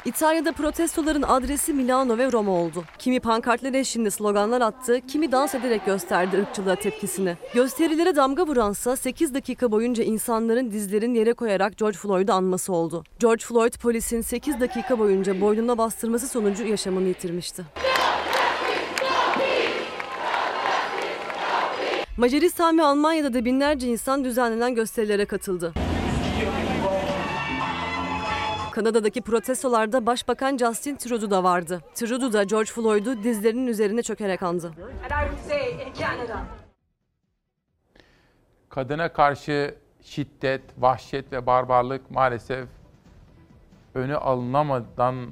İtalya'da 0.07 0.53
protestoların 0.53 1.23
adresi 1.23 1.73
Milano 1.73 2.19
ve 2.19 2.33
Roma 2.33 2.53
oldu. 2.53 2.85
Kimi 2.99 3.21
pankartlar 3.21 3.75
eşliğinde 3.75 4.11
sloganlar 4.11 4.61
attı, 4.61 5.01
kimi 5.09 5.33
dans 5.33 5.55
ederek 5.55 5.87
gösterdi 5.87 6.37
ırkçılığa 6.39 6.75
tepkisini. 6.77 7.37
Gösterilere 7.55 8.17
damga 8.17 8.47
vuransa 8.47 8.97
8 8.97 9.35
dakika 9.35 9.71
boyunca 9.73 10.05
insanların 10.05 10.71
dizlerini 10.71 11.19
yere 11.19 11.33
koyarak 11.33 11.79
George 11.79 11.99
Floyd'u 11.99 12.33
anması 12.33 12.73
oldu. 12.73 13.05
George 13.19 13.45
Floyd 13.45 13.75
polisin 13.83 14.21
8 14.21 14.61
dakika 14.61 14.99
boyunca 14.99 15.41
boynuna 15.41 15.79
bastırması 15.79 16.29
sonucu 16.29 16.67
yaşamını 16.67 17.09
yitirmişti. 17.09 17.65
Macaristan 22.17 22.79
ve 22.79 22.83
Almanya'da 22.83 23.35
da 23.35 23.45
binlerce 23.45 23.89
insan 23.89 24.25
düzenlenen 24.25 24.75
gösterilere 24.75 25.25
katıldı. 25.25 25.73
Kanada'daki 28.77 29.21
protestolarda 29.21 30.07
Başbakan 30.07 30.57
Justin 30.57 30.97
Trudeau 30.97 31.31
da 31.31 31.45
vardı. 31.45 31.83
Trudeau 31.95 32.33
da 32.33 32.45
George 32.45 32.71
Floyd'u 32.71 33.23
dizlerinin 33.23 33.67
üzerine 33.67 34.03
çökerek 34.03 34.43
andı. 34.43 34.73
Kadına 38.69 39.13
karşı 39.13 39.75
şiddet, 40.03 40.63
vahşet 40.79 41.33
ve 41.33 41.47
barbarlık 41.47 42.11
maalesef 42.11 42.69
önü 43.95 44.17
alınamadan 44.17 45.27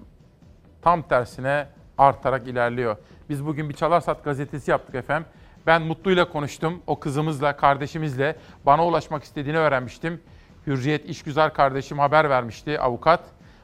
tam 0.82 1.02
tersine 1.08 1.68
artarak 1.98 2.48
ilerliyor. 2.48 2.96
Biz 3.28 3.46
bugün 3.46 3.68
bir 3.68 3.74
Çalarsat 3.74 4.24
gazetesi 4.24 4.70
yaptık 4.70 4.94
efendim. 4.94 5.28
Ben 5.66 5.82
Mutlu'yla 5.82 6.28
konuştum. 6.28 6.82
O 6.86 7.00
kızımızla, 7.00 7.56
kardeşimizle 7.56 8.36
bana 8.66 8.86
ulaşmak 8.86 9.24
istediğini 9.24 9.58
öğrenmiştim. 9.58 10.20
Hürriyet 10.66 11.08
İşgüzar 11.08 11.54
kardeşim 11.54 11.98
haber 11.98 12.30
vermişti 12.30 12.80
avukat. 12.80 13.20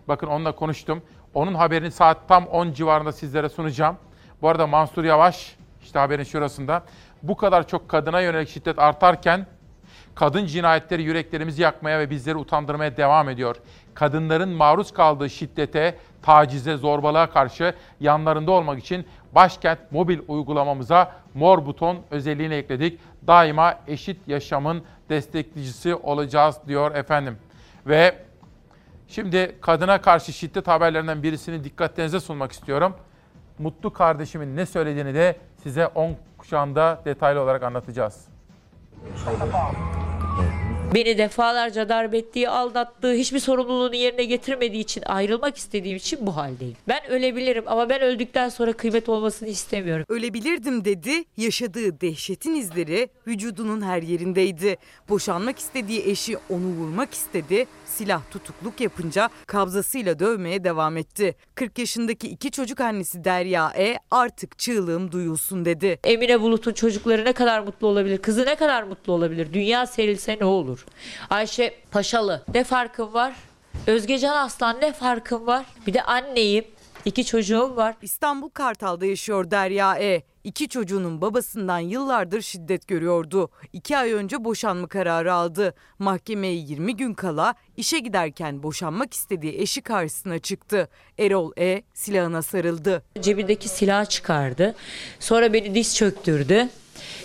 Bakın 0.09 0.27
onunla 0.27 0.53
konuştum. 0.53 1.03
Onun 1.35 1.55
haberini 1.55 1.91
saat 1.91 2.29
tam 2.29 2.47
10 2.47 2.73
civarında 2.73 3.13
sizlere 3.13 3.49
sunacağım. 3.49 3.97
Bu 4.43 4.49
arada 4.49 4.67
Mansur 4.67 5.05
Yavaş 5.05 5.57
işte 5.83 5.99
haberin 5.99 6.25
şurasında. 6.25 6.83
Bu 7.23 7.37
kadar 7.37 7.69
çok 7.69 7.89
kadına 7.89 8.21
yönelik 8.21 8.49
şiddet 8.49 8.79
artarken 8.79 9.47
kadın 10.15 10.47
cinayetleri 10.47 11.03
yüreklerimizi 11.03 11.63
yakmaya 11.63 11.99
ve 11.99 12.11
bizleri 12.11 12.37
utandırmaya 12.37 12.97
devam 12.97 13.29
ediyor. 13.29 13.57
Kadınların 13.95 14.49
maruz 14.49 14.93
kaldığı 14.93 15.31
şiddete, 15.31 15.99
tacize, 16.23 16.77
zorbalığa 16.77 17.31
karşı 17.31 17.75
yanlarında 18.01 18.53
olmak 18.53 18.79
için 18.79 19.07
başkent 19.35 19.79
mobil 19.93 20.19
uygulamamıza 20.29 21.13
mor 21.35 21.67
buton 21.67 21.99
özelliğini 22.11 22.55
ekledik. 22.55 23.01
Daima 23.27 23.75
eşit 23.87 24.29
yaşamın 24.29 24.83
destekleyicisi 25.11 25.95
olacağız 25.95 26.57
diyor 26.69 26.95
efendim. 26.95 27.39
Ve 27.87 28.19
şimdi 29.09 29.57
kadına 29.61 30.01
karşı 30.01 30.33
şiddet 30.33 30.69
haberlerinden 30.69 31.23
birisini 31.23 31.65
dikkatlerinize 31.65 32.21
sunmak 32.21 32.53
istiyorum. 32.53 32.95
Mutlu 33.59 33.93
kardeşimin 33.93 34.57
ne 34.57 34.67
söylediğini 34.67 35.15
de 35.15 35.37
size 35.63 35.87
10 35.87 36.17
kuşağında 36.39 37.03
detaylı 37.05 37.41
olarak 37.41 37.63
anlatacağız. 37.63 38.25
Beni 40.95 41.19
defalarca 41.19 41.89
darp 41.89 42.15
ettiği, 42.15 42.49
aldattığı, 42.49 43.13
hiçbir 43.13 43.39
sorumluluğunu 43.39 43.95
yerine 43.95 44.25
getirmediği 44.25 44.83
için 44.83 45.03
ayrılmak 45.07 45.57
istediğim 45.57 45.97
için 45.97 46.27
bu 46.27 46.37
haldeyim. 46.37 46.77
Ben 46.89 47.11
ölebilirim 47.11 47.65
ama 47.67 47.89
ben 47.89 48.01
öldükten 48.01 48.49
sonra 48.49 48.73
kıymet 48.73 49.09
olmasını 49.09 49.49
istemiyorum. 49.49 50.05
Ölebilirdim 50.09 50.85
dedi, 50.85 51.25
yaşadığı 51.37 52.01
dehşetin 52.01 52.55
izleri 52.55 53.09
vücudunun 53.27 53.81
her 53.83 54.03
yerindeydi. 54.03 54.77
Boşanmak 55.09 55.59
istediği 55.59 56.11
eşi 56.11 56.37
onu 56.51 56.67
vurmak 56.67 57.15
istedi, 57.15 57.67
silah 57.87 58.23
tutukluk 58.31 58.81
yapınca 58.81 59.29
kabzasıyla 59.47 60.19
dövmeye 60.19 60.65
devam 60.65 60.97
etti. 60.97 61.35
40 61.55 61.79
yaşındaki 61.79 62.29
iki 62.29 62.51
çocuk 62.51 62.81
annesi 62.81 63.25
Derya 63.25 63.73
E 63.77 63.97
artık 64.11 64.59
çığlığım 64.59 65.13
duyulsun 65.13 65.65
dedi. 65.65 65.99
Emine 66.05 66.41
Bulut'un 66.41 66.73
çocukları 66.73 67.25
ne 67.25 67.33
kadar 67.33 67.61
mutlu 67.61 67.87
olabilir? 67.87 68.19
Kızı 68.19 68.47
ne 68.47 68.55
kadar 68.55 68.83
mutlu 68.83 69.13
olabilir? 69.13 69.53
Dünya 69.53 69.87
serilse 69.87 70.37
ne 70.41 70.45
olur? 70.45 70.80
Ayşe 71.31 71.75
Paşalı 71.91 72.45
ne 72.55 72.65
farkım 72.65 73.15
var? 73.15 73.35
Özgecan 73.87 74.37
Aslan 74.37 74.81
ne 74.81 74.93
farkım 74.93 75.47
var? 75.47 75.67
Bir 75.87 75.95
de 75.95 76.03
anneyim. 76.03 76.65
İki 77.05 77.25
çocuğum 77.25 77.77
var. 77.77 77.95
İstanbul 78.03 78.49
Kartal'da 78.49 79.07
yaşıyor 79.07 79.51
Derya 79.51 79.99
E. 79.99 80.23
İki 80.45 80.69
çocuğunun 80.69 81.21
babasından 81.21 81.79
yıllardır 81.79 82.41
şiddet 82.43 82.89
görüyordu. 82.89 83.51
İki 83.73 83.97
ay 83.99 84.13
önce 84.13 84.45
boşanma 84.45 84.87
kararı 84.87 85.35
aldı. 85.35 85.75
Mahkemeye 85.99 86.55
20 86.55 86.97
gün 86.97 87.15
kala 87.15 87.55
işe 87.77 87.99
giderken 87.99 88.63
boşanmak 88.63 89.15
istediği 89.15 89.61
eşi 89.61 89.83
karşısına 89.83 90.39
çıktı. 90.39 90.89
Erol 91.19 91.53
E. 91.59 91.83
silahına 91.95 92.43
sarıldı. 92.43 93.03
Cebindeki 93.21 93.69
silahı 93.69 94.07
çıkardı. 94.07 94.75
Sonra 95.21 95.53
beni 95.53 95.75
diz 95.75 95.97
çöktürdü 95.97 96.69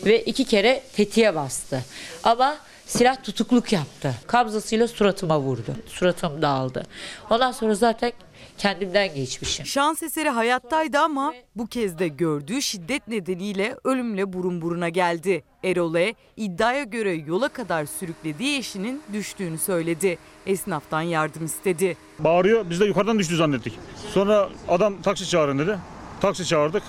ve 0.06 0.22
iki 0.24 0.46
kere 0.46 0.84
tetiğe 0.96 1.36
bastı. 1.36 1.82
Ama 2.24 2.58
silah 2.86 3.24
tutukluk 3.24 3.74
yaptı. 3.74 4.14
Kabzasıyla 4.28 4.88
suratıma 4.88 5.40
vurdu. 5.40 5.76
Suratım 5.88 6.42
dağıldı. 6.42 6.84
Ondan 7.30 7.52
sonra 7.52 7.76
zaten 7.76 8.12
kendimden 8.58 9.16
geçmişim. 9.16 9.66
Şans 9.66 10.04
eseri 10.04 10.30
hayattaydı 10.30 11.00
ama 11.00 11.34
bu 11.56 11.68
kez 11.68 12.00
de 12.00 12.08
gördüğü 12.08 12.62
şiddet 12.62 13.08
nedeniyle 13.08 13.76
ölümle 13.84 14.34
burun 14.34 14.62
buruna 14.62 14.90
geldi. 14.90 15.44
Erol 15.64 15.96
E. 15.96 16.14
iddiaya 16.38 16.84
göre 16.84 17.14
yola 17.14 17.50
kadar 17.50 17.86
sürüklediği 17.86 18.58
eşinin 18.60 19.02
düştüğünü 19.14 19.58
söyledi. 19.58 20.18
Esnaftan 20.46 21.02
yardım 21.02 21.46
istedi. 21.46 21.98
Bağırıyor 22.20 22.66
biz 22.70 22.80
de 22.80 22.86
yukarıdan 22.86 23.20
düştü 23.20 23.36
zannettik. 23.36 23.74
Sonra 24.14 24.50
adam 24.68 25.02
taksi 25.02 25.30
çağırın 25.30 25.60
dedi. 25.60 25.78
Taksi 26.22 26.46
çağırdık. 26.46 26.84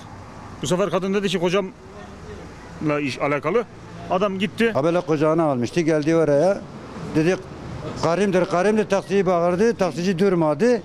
Bu 0.61 0.67
sefer 0.67 0.89
kadın 0.89 1.13
dedi 1.13 1.29
ki 1.29 1.39
kocamla 1.39 2.99
iş 3.01 3.17
alakalı. 3.19 3.65
Adam 4.09 4.39
gitti. 4.39 4.71
Habele 4.71 5.01
kucağına 5.01 5.43
almıştı 5.43 5.81
geldi 5.81 6.15
oraya. 6.15 6.61
Dedi 7.15 7.35
karimdir 8.03 8.45
karimdir 8.45 8.89
taksiyi 8.89 9.25
bağırdı. 9.25 9.75
Taksici 9.75 10.19
durmadı. 10.19 10.81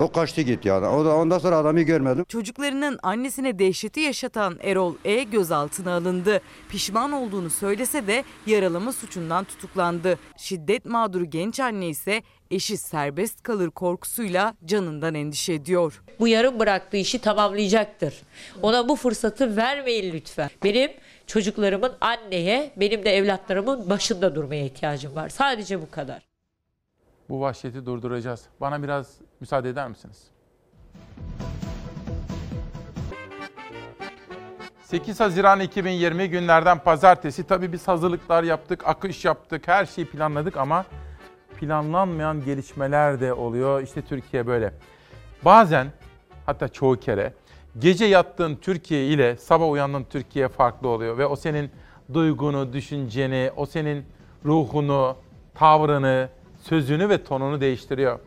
O 0.00 0.12
kaçtı 0.12 0.40
gitti 0.40 0.68
yani. 0.68 0.86
O 0.86 1.04
da 1.04 1.16
ondan 1.16 1.38
sonra 1.38 1.56
adamı 1.56 1.80
görmedim. 1.82 2.24
Çocuklarının 2.28 2.98
annesine 3.02 3.58
dehşeti 3.58 4.00
yaşatan 4.00 4.58
Erol 4.62 4.94
E 5.04 5.22
gözaltına 5.22 5.94
alındı. 5.94 6.40
Pişman 6.68 7.12
olduğunu 7.12 7.50
söylese 7.50 8.06
de 8.06 8.24
yaralama 8.46 8.92
suçundan 8.92 9.44
tutuklandı. 9.44 10.18
Şiddet 10.36 10.84
mağduru 10.84 11.24
genç 11.24 11.60
anne 11.60 11.88
ise 11.88 12.22
eşi 12.50 12.76
serbest 12.76 13.42
kalır 13.42 13.70
korkusuyla 13.70 14.54
canından 14.64 15.14
endişe 15.14 15.52
ediyor. 15.52 16.02
Bu 16.20 16.28
yarım 16.28 16.58
bıraktığı 16.58 16.96
işi 16.96 17.18
tamamlayacaktır. 17.18 18.14
Ona 18.62 18.88
bu 18.88 18.96
fırsatı 18.96 19.56
vermeyin 19.56 20.12
lütfen. 20.14 20.50
Benim 20.64 20.90
çocuklarımın 21.26 21.92
anneye, 22.00 22.72
benim 22.76 23.04
de 23.04 23.16
evlatlarımın 23.16 23.90
başında 23.90 24.34
durmaya 24.34 24.64
ihtiyacım 24.64 25.16
var. 25.16 25.28
Sadece 25.28 25.82
bu 25.82 25.90
kadar. 25.90 26.22
Bu 27.28 27.40
vahşeti 27.40 27.86
durduracağız. 27.86 28.46
Bana 28.60 28.82
biraz 28.82 29.14
müsaade 29.40 29.68
eder 29.68 29.88
misiniz? 29.88 30.30
8 34.82 35.20
Haziran 35.20 35.60
2020 35.60 36.30
günlerden 36.30 36.78
pazartesi. 36.78 37.46
Tabii 37.46 37.72
biz 37.72 37.88
hazırlıklar 37.88 38.42
yaptık, 38.42 38.86
akış 38.86 39.24
yaptık, 39.24 39.68
her 39.68 39.86
şeyi 39.86 40.06
planladık 40.06 40.56
ama 40.56 40.84
planlanmayan 41.60 42.44
gelişmeler 42.44 43.20
de 43.20 43.32
oluyor. 43.32 43.82
İşte 43.82 44.02
Türkiye 44.02 44.46
böyle. 44.46 44.72
Bazen 45.44 45.86
hatta 46.46 46.68
çoğu 46.68 46.96
kere 46.96 47.32
gece 47.78 48.04
yattığın 48.04 48.56
Türkiye 48.56 49.06
ile 49.06 49.36
sabah 49.36 49.70
uyandığın 49.70 50.04
Türkiye 50.10 50.48
farklı 50.48 50.88
oluyor 50.88 51.18
ve 51.18 51.26
o 51.26 51.36
senin 51.36 51.70
duygunu, 52.14 52.72
düşünceni, 52.72 53.50
o 53.56 53.66
senin 53.66 54.04
ruhunu, 54.44 55.16
tavrını, 55.54 56.28
sözünü 56.62 57.08
ve 57.08 57.24
tonunu 57.24 57.60
değiştiriyor. 57.60 58.18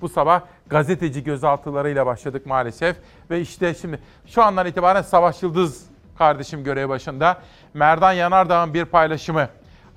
Bu 0.00 0.08
sabah 0.08 0.40
gazeteci 0.66 1.24
gözaltılarıyla 1.24 2.06
başladık 2.06 2.46
maalesef 2.46 2.96
ve 3.30 3.40
işte 3.40 3.74
şimdi 3.74 3.98
şu 4.26 4.42
andan 4.42 4.66
itibaren 4.66 5.02
Savaş 5.02 5.42
Yıldız 5.42 5.86
kardeşim 6.18 6.64
görev 6.64 6.88
başında. 6.88 7.42
Merdan 7.74 8.12
Yanardağ'ın 8.12 8.74
bir 8.74 8.84
paylaşımı. 8.84 9.48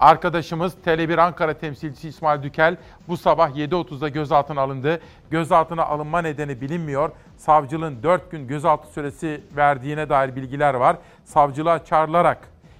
Arkadaşımız 0.01 0.73
Tele1 0.85 1.21
Ankara 1.21 1.53
temsilcisi 1.53 2.07
İsmail 2.09 2.43
Dükel 2.43 2.77
bu 3.07 3.17
sabah 3.17 3.49
7.30'da 3.49 4.09
gözaltına 4.09 4.61
alındı. 4.61 5.01
Gözaltına 5.29 5.85
alınma 5.85 6.21
nedeni 6.21 6.61
bilinmiyor. 6.61 7.11
Savcılığın 7.37 8.03
4 8.03 8.31
gün 8.31 8.47
gözaltı 8.47 8.87
süresi 8.87 9.41
verdiğine 9.55 10.09
dair 10.09 10.35
bilgiler 10.35 10.73
var. 10.73 10.97
Savcılığa 11.25 11.85
çağrılarak 11.85 12.37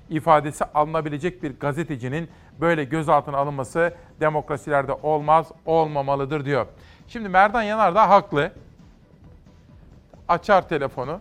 ifadesi 0.10 0.66
alınabilecek 0.66 1.44
bir 1.44 1.60
gazetecinin 1.60 2.30
böyle 2.62 2.84
gözaltına 2.84 3.38
alınması 3.38 3.94
demokrasilerde 4.20 4.94
olmaz, 4.94 5.52
olmamalıdır 5.66 6.46
diyor. 6.46 6.66
Şimdi 7.08 7.30
Merdan 7.30 7.64
Yanardağ 7.64 8.10
haklı. 8.10 8.52
Açar 10.28 10.70
telefonu 10.70 11.20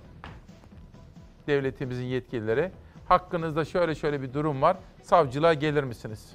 devletimizin 1.46 2.04
yetkilileri. 2.04 2.70
Hakkınızda 3.10 3.64
şöyle 3.64 3.94
şöyle 3.94 4.22
bir 4.22 4.34
durum 4.34 4.62
var. 4.62 4.76
Savcılığa 5.02 5.54
gelir 5.54 5.84
misiniz? 5.84 6.30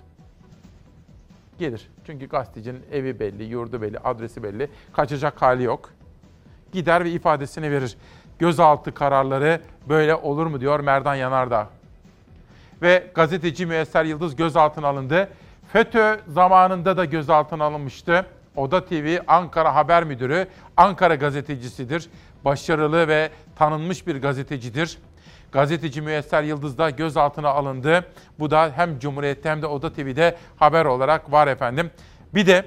Gelir. 1.60 1.90
Çünkü 2.06 2.28
gazetecinin 2.28 2.84
evi 2.92 3.20
belli, 3.20 3.44
yurdu 3.44 3.82
belli, 3.82 4.00
adresi 4.00 4.44
belli. 4.44 4.70
Kaçacak 4.94 5.42
hali 5.42 5.64
yok. 5.64 5.90
Gider 6.72 7.04
ve 7.04 7.12
ifadesini 7.12 7.72
verir. 7.72 7.98
Gözaltı 8.40 8.94
kararları 8.94 9.62
böyle 9.90 10.16
olur 10.16 10.46
mu 10.46 10.62
diyor 10.62 10.80
Merdan 10.80 11.16
Yanardağ. 11.16 11.70
Ve 12.82 13.12
gazeteci 13.14 13.66
Müesser 13.66 14.06
Yıldız 14.06 14.36
gözaltına 14.36 14.88
alındı. 14.88 15.30
FETÖ 15.74 16.20
zamanında 16.28 16.98
da 16.98 17.06
gözaltına 17.06 17.64
alınmıştı. 17.64 18.26
Oda 18.56 18.86
TV 18.86 19.18
Ankara 19.28 19.76
Haber 19.76 20.04
Müdürü, 20.04 20.48
Ankara 20.78 21.16
gazetecisidir. 21.16 22.10
Başarılı 22.46 23.08
ve 23.08 23.30
tanınmış 23.56 24.08
bir 24.08 24.22
gazetecidir. 24.22 24.98
Gazeteci 25.56 26.02
Müesser 26.02 26.44
Yıldız 26.44 26.78
da 26.78 26.90
gözaltına 26.90 27.50
alındı. 27.50 28.06
Bu 28.40 28.52
da 28.52 28.72
hem 28.76 29.00
Cumhuriyet'te 29.00 29.50
hem 29.50 29.62
de 29.62 29.68
Oda 29.68 29.94
TV'de 29.94 30.38
haber 30.58 30.86
olarak 30.86 31.32
var 31.32 31.48
efendim. 31.48 31.92
Bir 32.34 32.48
de 32.48 32.66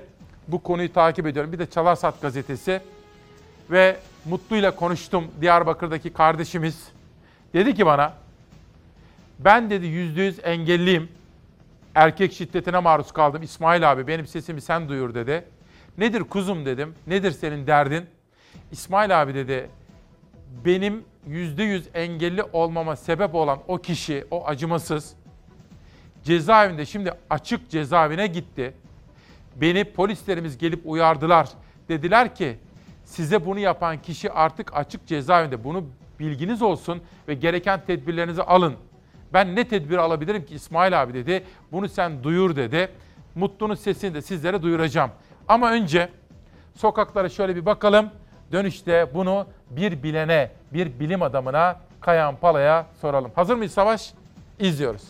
bu 0.48 0.62
konuyu 0.62 0.92
takip 0.92 1.26
ediyorum. 1.26 1.52
Bir 1.52 1.58
de 1.58 1.70
Çalarsat 1.70 2.22
gazetesi 2.22 2.80
ve 3.70 3.96
Mutlu'yla 4.24 4.76
konuştum 4.76 5.24
Diyarbakır'daki 5.40 6.12
kardeşimiz. 6.12 6.88
Dedi 7.54 7.74
ki 7.74 7.86
bana 7.86 8.12
ben 9.38 9.70
dedi 9.70 9.86
yüzde 9.86 10.22
yüz 10.22 10.38
engelliyim. 10.42 11.08
Erkek 11.94 12.32
şiddetine 12.32 12.78
maruz 12.78 13.12
kaldım. 13.12 13.42
İsmail 13.42 13.92
abi 13.92 14.06
benim 14.06 14.26
sesimi 14.26 14.60
sen 14.60 14.88
duyur 14.88 15.14
dedi. 15.14 15.44
Nedir 15.98 16.20
kuzum 16.20 16.66
dedim. 16.66 16.94
Nedir 17.06 17.30
senin 17.30 17.66
derdin? 17.66 18.06
İsmail 18.72 19.22
abi 19.22 19.34
dedi 19.34 19.70
benim 20.64 21.04
yüzde 21.26 21.62
yüz 21.62 21.88
engelli 21.94 22.42
olmama 22.42 22.96
sebep 22.96 23.34
olan 23.34 23.58
o 23.68 23.78
kişi, 23.78 24.24
o 24.30 24.46
acımasız 24.46 25.14
cezaevinde 26.24 26.86
şimdi 26.86 27.12
açık 27.30 27.70
cezaevine 27.70 28.26
gitti. 28.26 28.74
Beni 29.56 29.84
polislerimiz 29.84 30.58
gelip 30.58 30.80
uyardılar. 30.84 31.48
Dediler 31.88 32.34
ki 32.34 32.58
size 33.04 33.46
bunu 33.46 33.58
yapan 33.58 34.02
kişi 34.02 34.32
artık 34.32 34.76
açık 34.76 35.06
cezaevinde. 35.06 35.64
Bunu 35.64 35.84
bilginiz 36.18 36.62
olsun 36.62 37.02
ve 37.28 37.34
gereken 37.34 37.84
tedbirlerinizi 37.86 38.42
alın. 38.42 38.74
Ben 39.32 39.56
ne 39.56 39.68
tedbir 39.68 39.96
alabilirim 39.96 40.44
ki 40.44 40.54
İsmail 40.54 41.02
abi 41.02 41.14
dedi. 41.14 41.44
Bunu 41.72 41.88
sen 41.88 42.24
duyur 42.24 42.56
dedi. 42.56 42.88
Mutlu'nun 43.34 43.74
sesini 43.74 44.14
de 44.14 44.22
sizlere 44.22 44.62
duyuracağım. 44.62 45.10
Ama 45.48 45.70
önce 45.70 46.08
sokaklara 46.74 47.28
şöyle 47.28 47.56
bir 47.56 47.66
bakalım. 47.66 48.10
Dönüşte 48.52 49.10
bunu 49.14 49.46
bir 49.70 50.02
bilene, 50.02 50.50
bir 50.72 51.00
bilim 51.00 51.22
adamına 51.22 51.76
Kayan 52.00 52.36
Pala'ya 52.36 52.86
soralım. 53.00 53.30
Hazır 53.34 53.54
mıyız 53.54 53.72
Savaş? 53.72 54.12
İzliyoruz. 54.58 55.02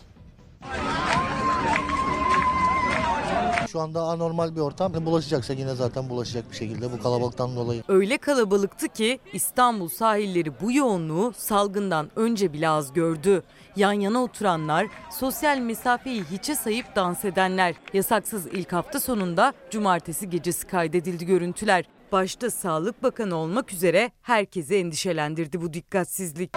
Şu 3.72 3.80
anda 3.80 4.02
anormal 4.02 4.56
bir 4.56 4.60
ortam. 4.60 5.06
Bulaşacaksa 5.06 5.52
yine 5.52 5.74
zaten 5.74 6.08
bulaşacak 6.08 6.50
bir 6.50 6.56
şekilde 6.56 6.92
bu 6.92 7.02
kalabalıktan 7.02 7.56
dolayı. 7.56 7.82
Öyle 7.88 8.18
kalabalıktı 8.18 8.88
ki 8.88 9.20
İstanbul 9.32 9.88
sahilleri 9.88 10.60
bu 10.60 10.72
yoğunluğu 10.72 11.32
salgından 11.36 12.10
önce 12.16 12.52
bile 12.52 12.68
az 12.68 12.92
gördü. 12.92 13.42
Yan 13.76 13.92
yana 13.92 14.22
oturanlar, 14.22 14.86
sosyal 15.10 15.58
mesafeyi 15.58 16.24
hiçe 16.24 16.54
sayıp 16.54 16.96
dans 16.96 17.24
edenler. 17.24 17.74
Yasaksız 17.92 18.46
ilk 18.46 18.72
hafta 18.72 19.00
sonunda 19.00 19.52
cumartesi 19.70 20.30
gecesi 20.30 20.66
kaydedildi 20.66 21.26
görüntüler. 21.26 21.84
Başta 22.12 22.50
Sağlık 22.50 23.02
Bakanı 23.02 23.34
olmak 23.36 23.72
üzere 23.72 24.10
herkesi 24.22 24.74
endişelendirdi 24.76 25.60
bu 25.60 25.72
dikkatsizlik. 25.72 26.50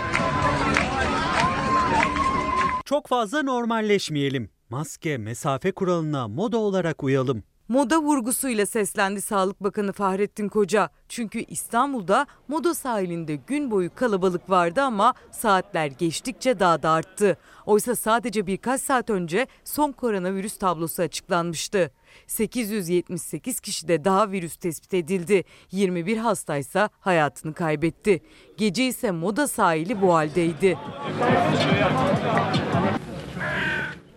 Çok 2.85 3.07
fazla 3.07 3.43
normalleşmeyelim. 3.43 4.49
Maske, 4.69 5.17
mesafe 5.17 5.71
kuralına 5.71 6.27
moda 6.27 6.57
olarak 6.57 7.03
uyalım. 7.03 7.43
Moda 7.67 8.01
vurgusuyla 8.01 8.65
seslendi 8.65 9.21
Sağlık 9.21 9.63
Bakanı 9.63 9.91
Fahrettin 9.91 10.49
Koca. 10.49 10.89
Çünkü 11.09 11.39
İstanbul'da 11.39 12.25
moda 12.47 12.73
sahilinde 12.73 13.35
gün 13.35 13.71
boyu 13.71 13.95
kalabalık 13.95 14.49
vardı 14.49 14.81
ama 14.81 15.13
saatler 15.31 15.87
geçtikçe 15.87 16.59
daha 16.59 16.83
da 16.83 16.89
arttı. 16.89 17.37
Oysa 17.65 17.95
sadece 17.95 18.47
birkaç 18.47 18.81
saat 18.81 19.09
önce 19.09 19.47
son 19.63 19.91
koronavirüs 19.91 20.57
tablosu 20.57 21.01
açıklanmıştı. 21.01 21.91
878 22.27 23.59
kişide 23.59 24.05
daha 24.05 24.31
virüs 24.31 24.55
tespit 24.55 24.93
edildi. 24.93 25.43
21 25.71 26.17
hastaysa 26.17 26.89
hayatını 26.99 27.53
kaybetti. 27.53 28.21
Gece 28.57 28.87
ise 28.87 29.11
Moda 29.11 29.47
sahili 29.47 30.01
bu 30.01 30.13
haldeydi. 30.13 30.77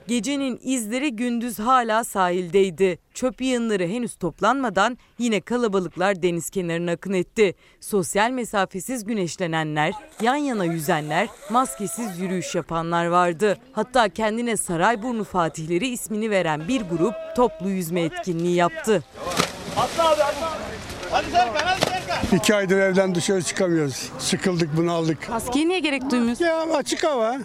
Gecenin 0.06 0.60
izleri 0.62 1.16
gündüz 1.16 1.59
hala 1.59 2.05
sahildeydi. 2.05 2.98
Çöp 3.14 3.40
yığınları 3.40 3.86
henüz 3.86 4.16
toplanmadan 4.16 4.98
yine 5.18 5.40
kalabalıklar 5.40 6.22
deniz 6.22 6.51
kenarına 6.51 6.93
akın 6.93 7.12
etti. 7.12 7.55
Sosyal 7.81 8.31
mesafesiz 8.31 9.05
güneşlenenler, 9.05 9.94
yan 10.22 10.36
yana 10.36 10.64
yüzenler, 10.64 11.28
maskesiz 11.51 12.18
yürüyüş 12.18 12.55
yapanlar 12.55 13.06
vardı. 13.06 13.59
Hatta 13.72 14.09
kendine 14.09 14.56
Sarayburnu 14.56 15.24
Fatihleri 15.24 15.89
ismini 15.89 16.31
veren 16.31 16.68
bir 16.68 16.82
grup 16.82 17.14
toplu 17.36 17.70
yüzme 17.70 18.01
etkinliği 18.01 18.55
yaptı. 18.55 19.05
İki 22.32 22.55
aydır 22.55 22.78
evden 22.78 23.14
dışarı 23.14 23.42
çıkamıyoruz. 23.42 24.10
Sıkıldık, 24.18 24.76
bunaldık. 24.76 25.28
Maskeye 25.28 25.68
niye 25.68 25.78
gerek 25.78 26.10
duymuyorsun? 26.10 26.44
Ya 26.44 26.62
açık 26.74 27.05
hava. 27.05 27.36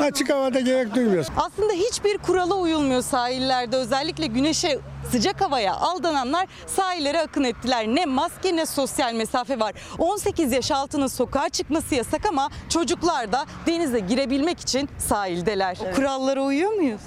Açık 0.00 0.30
havada 0.30 0.60
gerek 0.60 0.94
duymuyoruz. 0.94 1.28
Aslında 1.36 1.72
hiçbir 1.72 2.18
kurala 2.18 2.54
uyulmuyor 2.54 3.02
sahillerde. 3.02 3.76
Özellikle 3.76 4.26
güneşe 4.26 4.78
sıcak 5.10 5.40
havaya 5.40 5.74
aldananlar 5.74 6.46
sahillere 6.66 7.20
akın 7.20 7.44
ettiler. 7.44 7.86
Ne 7.86 8.06
maske 8.06 8.56
ne 8.56 8.66
sosyal 8.66 9.12
mesafe 9.14 9.60
var. 9.60 9.74
18 9.98 10.52
yaş 10.52 10.70
altının 10.70 11.06
sokağa 11.06 11.48
çıkması 11.48 11.94
yasak 11.94 12.26
ama 12.26 12.50
çocuklar 12.68 13.32
da 13.32 13.46
denize 13.66 13.98
girebilmek 14.00 14.60
için 14.60 14.88
sahildeler. 14.98 15.78
Kurallara 15.96 16.42
uyuyor 16.42 16.72
muyuz? 16.72 17.00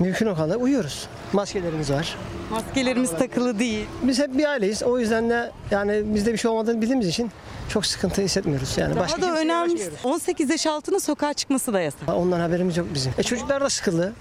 Mümkün 0.00 0.26
o 0.26 0.36
kadar 0.36 0.56
uyuyoruz. 0.56 1.06
Maskelerimiz 1.32 1.90
var. 1.90 2.16
Maskelerimiz 2.50 3.10
takılı 3.10 3.58
değil. 3.58 3.86
Biz 4.02 4.18
hep 4.18 4.38
bir 4.38 4.44
aileyiz. 4.44 4.82
O 4.82 4.98
yüzden 4.98 5.30
de 5.30 5.50
yani 5.70 6.02
bizde 6.14 6.32
bir 6.32 6.38
şey 6.38 6.50
olmadığını 6.50 6.82
bildiğimiz 6.82 7.08
için 7.08 7.30
çok 7.68 7.86
sıkıntı 7.86 8.22
hissetmiyoruz. 8.22 8.78
Yani 8.78 8.94
Daha 8.94 9.04
başka 9.04 9.22
da 9.22 9.34
önemli 9.36 9.72
ulaşmıyoruz. 9.72 9.98
18 10.04 10.50
yaş 10.50 10.66
altının 10.66 10.98
sokağa 10.98 11.34
çıkması 11.34 11.72
da 11.72 11.80
yasak. 11.80 12.08
Ondan 12.08 12.40
haberimiz 12.40 12.76
yok 12.76 12.86
bizim. 12.94 13.12
E 13.18 13.22
çocuklar 13.22 13.60
da 13.60 13.70
sıkıldı 13.70 14.12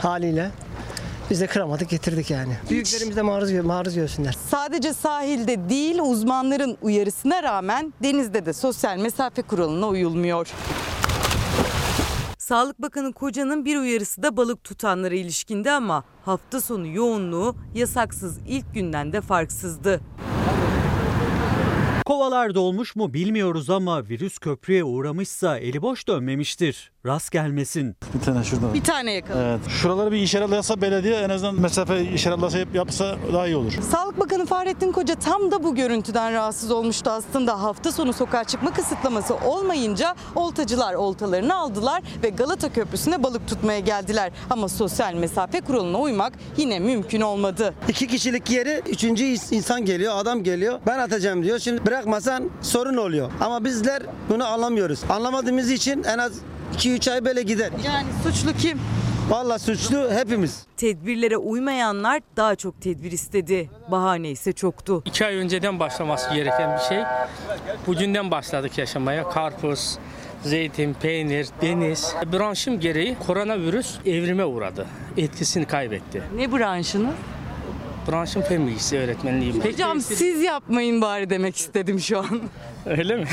haliyle. 0.00 0.50
Biz 1.30 1.40
de 1.40 1.46
kıramadık 1.46 1.88
getirdik 1.88 2.30
yani. 2.30 2.52
Büyüklerimiz 2.70 3.16
de 3.16 3.22
maruz, 3.22 3.52
maruz 3.52 3.94
görsünler. 3.94 4.36
Sadece 4.50 4.94
sahilde 4.94 5.68
değil 5.68 5.98
uzmanların 5.98 6.76
uyarısına 6.82 7.42
rağmen 7.42 7.94
denizde 8.02 8.46
de 8.46 8.52
sosyal 8.52 8.96
mesafe 8.96 9.42
kuralına 9.42 9.88
uyulmuyor. 9.88 10.48
Sağlık 12.46 12.82
Bakanı 12.82 13.12
Koca'nın 13.12 13.64
bir 13.64 13.76
uyarısı 13.76 14.22
da 14.22 14.36
balık 14.36 14.64
tutanlara 14.64 15.14
ilişkindi 15.14 15.70
ama 15.70 16.04
hafta 16.24 16.60
sonu 16.60 16.86
yoğunluğu 16.86 17.56
yasaksız 17.74 18.38
ilk 18.48 18.74
günden 18.74 19.12
de 19.12 19.20
farksızdı. 19.20 20.00
Kovalar 22.06 22.54
dolmuş 22.54 22.96
mu 22.96 23.14
bilmiyoruz 23.14 23.70
ama 23.70 24.08
virüs 24.08 24.38
köprüye 24.38 24.84
uğramışsa 24.84 25.58
eli 25.58 25.82
boş 25.82 26.08
dönmemiştir. 26.08 26.92
Rast 27.06 27.30
gelmesin. 27.30 27.96
Bir 28.14 28.20
tane 28.24 28.44
şurada. 28.44 28.74
Bir 28.74 28.84
tane 28.84 29.12
yakaladı. 29.12 29.42
Evet. 29.42 29.60
Şuraları 29.68 30.12
bir 30.12 30.16
işaretlese 30.16 30.80
belediye 30.80 31.16
en 31.16 31.30
azından 31.30 31.60
mesafe 31.60 32.04
işaretlese 32.04 32.64
yapsa 32.74 33.16
daha 33.32 33.46
iyi 33.46 33.56
olur. 33.56 33.72
Sağlık 33.90 34.20
Bakanı 34.20 34.46
Fahrettin 34.46 34.92
Koca 34.92 35.14
tam 35.14 35.50
da 35.50 35.64
bu 35.64 35.74
görüntüden 35.74 36.32
rahatsız 36.32 36.70
olmuştu 36.70 37.10
aslında. 37.10 37.62
Hafta 37.62 37.92
sonu 37.92 38.12
sokağa 38.12 38.44
çıkma 38.44 38.72
kısıtlaması 38.72 39.34
olmayınca 39.34 40.14
oltacılar 40.34 40.94
oltalarını 40.94 41.54
aldılar 41.54 42.02
ve 42.22 42.28
Galata 42.28 42.72
Köprüsü'ne 42.72 43.22
balık 43.22 43.48
tutmaya 43.48 43.78
geldiler. 43.80 44.32
Ama 44.50 44.68
sosyal 44.68 45.14
mesafe 45.14 45.60
kuralına 45.60 45.98
uymak 45.98 46.32
yine 46.56 46.78
mümkün 46.78 47.20
olmadı. 47.20 47.74
İki 47.88 48.06
kişilik 48.06 48.50
yeri 48.50 48.82
üçüncü 48.88 49.24
insan 49.50 49.84
geliyor, 49.84 50.12
adam 50.16 50.42
geliyor. 50.44 50.80
Ben 50.86 50.98
atacağım 50.98 51.42
diyor. 51.42 51.58
Şimdi 51.58 51.86
bırakmasan 51.86 52.50
sorun 52.62 52.96
oluyor. 52.96 53.30
Ama 53.40 53.64
bizler 53.64 54.02
bunu 54.30 54.46
anlamıyoruz. 54.46 55.00
Anlamadığımız 55.08 55.70
için 55.70 56.04
en 56.04 56.18
az 56.18 56.32
2-3 56.74 57.12
ay 57.12 57.24
böyle 57.24 57.42
gider. 57.42 57.70
Yani 57.84 58.06
suçlu 58.22 58.52
kim? 58.52 58.78
Vallahi 59.28 59.58
suçlu 59.62 60.10
hepimiz. 60.10 60.66
Tedbirlere 60.76 61.36
uymayanlar 61.36 62.20
daha 62.36 62.56
çok 62.56 62.80
tedbir 62.80 63.12
istedi. 63.12 63.70
Bahane 63.90 64.30
ise 64.30 64.52
çoktu. 64.52 65.02
İki 65.04 65.26
ay 65.26 65.34
önceden 65.34 65.80
başlaması 65.80 66.34
gereken 66.34 66.78
bir 66.78 66.82
şey. 66.82 66.98
Bugünden 67.86 68.30
başladık 68.30 68.78
yaşamaya. 68.78 69.28
Karpuz, 69.30 69.98
zeytin, 70.42 70.94
peynir, 70.94 71.48
deniz. 71.62 72.14
Branşım 72.32 72.80
gereği 72.80 73.16
koronavirüs 73.26 73.94
evrime 74.06 74.44
uğradı. 74.44 74.86
Etkisini 75.16 75.64
kaybetti. 75.64 76.22
Ne 76.36 76.52
branşınız? 76.52 77.14
Branşım 78.08 78.42
fen 78.42 78.66
bilgisi 78.66 78.98
öğretmenliği. 78.98 79.52
Hocam 79.64 80.00
siz 80.00 80.42
yapmayın 80.42 81.00
bari 81.00 81.30
demek 81.30 81.56
istedim 81.56 82.00
şu 82.00 82.18
an. 82.18 82.40
Öyle 82.86 83.16
mi? 83.16 83.24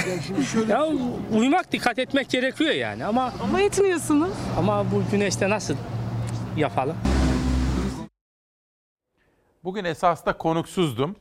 ya 0.70 0.88
uyumak, 1.32 1.72
dikkat 1.72 2.00
etmek 2.00 2.30
gerekiyor 2.30 2.72
yani 2.72 3.06
ama... 3.06 3.34
Ama 3.44 3.62
etmiyorsunuz. 3.62 4.34
Ama 4.58 4.92
bu 4.92 5.04
güneşte 5.12 5.50
nasıl 5.50 5.76
yapalım? 6.58 6.96
Bugün 9.64 9.86
esasında 9.86 10.38
konuksuzdım. 10.38 11.16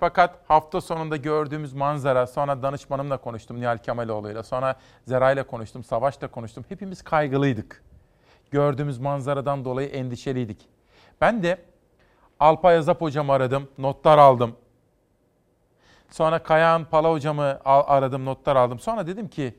Fakat 0.00 0.38
hafta 0.48 0.80
sonunda 0.80 1.16
gördüğümüz 1.16 1.72
manzara, 1.72 2.26
sonra 2.26 2.62
danışmanımla 2.62 3.16
konuştum 3.16 3.60
Nihal 3.60 3.78
Kemaloğlu'yla, 3.78 4.42
sonra 4.42 4.76
Zeray'la 5.06 5.46
konuştum, 5.46 5.84
Savaş'la 5.84 6.28
konuştum. 6.28 6.64
Hepimiz 6.68 7.02
kaygılıydık. 7.02 7.82
Gördüğümüz 8.50 8.98
manzaradan 8.98 9.64
dolayı 9.64 9.88
endişeliydik. 9.88 10.58
Ben 11.20 11.42
de 11.42 11.58
Alpay 12.42 12.76
Azap 12.76 13.00
hocamı 13.00 13.32
aradım, 13.32 13.68
notlar 13.78 14.18
aldım. 14.18 14.56
Sonra 16.10 16.42
Kayahan 16.42 16.84
Pala 16.84 17.10
hocamı 17.10 17.58
aradım, 17.64 18.24
notlar 18.24 18.56
aldım. 18.56 18.78
Sonra 18.78 19.06
dedim 19.06 19.28
ki, 19.28 19.54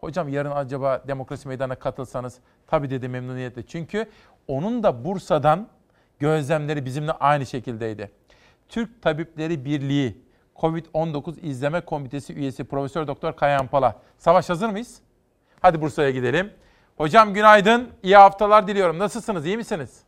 hocam 0.00 0.28
yarın 0.28 0.50
acaba 0.50 1.02
Demokrasi 1.08 1.48
Meydanı'na 1.48 1.74
katılsanız? 1.74 2.38
Tabii 2.66 2.90
dedi 2.90 3.08
memnuniyetle. 3.08 3.66
Çünkü 3.66 4.10
onun 4.48 4.82
da 4.82 5.04
Bursa'dan 5.04 5.68
gözlemleri 6.18 6.84
bizimle 6.84 7.12
aynı 7.12 7.46
şekildeydi. 7.46 8.10
Türk 8.68 9.02
Tabipleri 9.02 9.64
Birliği 9.64 10.22
COVID-19 10.56 11.40
İzleme 11.40 11.80
Komitesi 11.80 12.34
üyesi 12.34 12.64
Profesör 12.64 13.06
Doktor 13.06 13.32
Kayahan 13.32 13.66
Pala. 13.66 13.96
Savaş 14.18 14.48
hazır 14.48 14.68
mıyız? 14.68 15.00
Hadi 15.60 15.80
Bursa'ya 15.80 16.10
gidelim. 16.10 16.52
Hocam 16.96 17.34
günaydın, 17.34 17.88
iyi 18.02 18.16
haftalar 18.16 18.68
diliyorum. 18.68 18.98
Nasılsınız, 18.98 19.46
iyi 19.46 19.56
misiniz? 19.56 20.07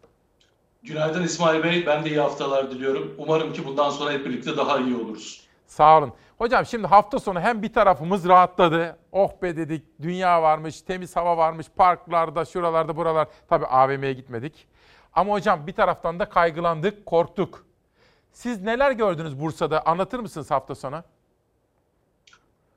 Günaydın 0.82 1.22
İsmail 1.22 1.62
Bey, 1.62 1.86
ben 1.86 2.04
de 2.04 2.08
iyi 2.08 2.20
haftalar 2.20 2.70
diliyorum. 2.70 3.14
Umarım 3.18 3.52
ki 3.52 3.66
bundan 3.66 3.90
sonra 3.90 4.12
hep 4.12 4.26
birlikte 4.26 4.56
daha 4.56 4.78
iyi 4.78 4.96
oluruz. 4.96 5.46
Sağ 5.66 5.98
olun. 5.98 6.12
Hocam 6.38 6.66
şimdi 6.66 6.86
hafta 6.86 7.18
sonu 7.18 7.40
hem 7.40 7.62
bir 7.62 7.72
tarafımız 7.72 8.28
rahatladı. 8.28 8.96
Oh 9.12 9.30
be 9.42 9.56
dedik, 9.56 9.84
dünya 10.02 10.42
varmış, 10.42 10.82
temiz 10.82 11.16
hava 11.16 11.36
varmış, 11.36 11.66
parklarda, 11.76 12.44
şuralarda, 12.44 12.96
buralar. 12.96 13.28
Tabii 13.48 13.66
AVM'ye 13.66 14.12
gitmedik. 14.12 14.66
Ama 15.12 15.32
hocam 15.32 15.66
bir 15.66 15.72
taraftan 15.72 16.18
da 16.18 16.28
kaygılandık, 16.28 17.06
korktuk. 17.06 17.66
Siz 18.32 18.62
neler 18.62 18.90
gördünüz 18.90 19.40
Bursa'da? 19.40 19.86
Anlatır 19.86 20.18
mısınız 20.18 20.50
hafta 20.50 20.74
sonu? 20.74 21.02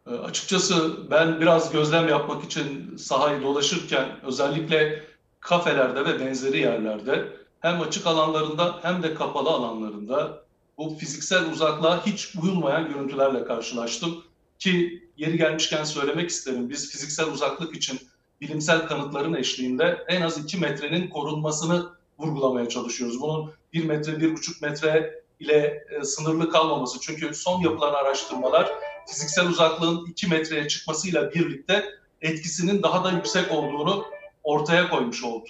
E, 0.08 0.12
açıkçası 0.12 0.98
ben 1.12 1.42
biraz 1.42 1.72
gözlem 1.72 2.08
yapmak 2.08 2.44
için 2.44 2.98
sahayı 2.98 3.44
dolaşırken 3.44 4.06
özellikle 4.24 5.04
kafelerde 5.40 6.06
ve 6.06 6.20
benzeri 6.20 6.58
yerlerde 6.58 7.43
hem 7.64 7.82
açık 7.82 8.08
alanlarında 8.08 8.80
hem 8.82 9.04
de 9.04 9.14
kapalı 9.14 9.50
alanlarında 9.50 10.44
bu 10.78 10.96
fiziksel 11.00 11.52
uzaklığa 11.52 12.06
hiç 12.06 12.36
uyulmayan 12.44 12.94
görüntülerle 12.94 13.46
karşılaştım. 13.46 14.24
Ki 14.60 15.04
yeri 15.18 15.38
gelmişken 15.38 15.84
söylemek 15.84 16.30
isterim. 16.30 16.70
Biz 16.70 16.92
fiziksel 16.92 17.32
uzaklık 17.32 17.76
için 17.76 18.00
bilimsel 18.42 18.88
kanıtların 18.88 19.34
eşliğinde 19.34 20.06
en 20.08 20.22
az 20.22 20.38
2 20.38 20.58
metrenin 20.58 21.10
korunmasını 21.10 21.90
vurgulamaya 22.20 22.70
çalışıyoruz. 22.70 23.22
Bunun 23.22 23.52
1 23.74 23.86
metre, 23.86 24.12
1,5 24.12 24.68
metre 24.68 25.22
ile 25.40 25.86
e, 25.90 26.04
sınırlı 26.04 26.50
kalmaması. 26.50 27.00
Çünkü 27.00 27.34
son 27.34 27.62
yapılan 27.62 27.94
araştırmalar 27.94 28.72
fiziksel 29.08 29.48
uzaklığın 29.48 30.06
2 30.06 30.28
metreye 30.28 30.68
çıkmasıyla 30.68 31.32
birlikte 31.32 31.86
etkisinin 32.22 32.84
daha 32.84 33.04
da 33.04 33.12
yüksek 33.12 33.52
olduğunu 33.52 34.06
ortaya 34.44 34.90
koymuş 34.90 35.24
oldu. 35.24 35.50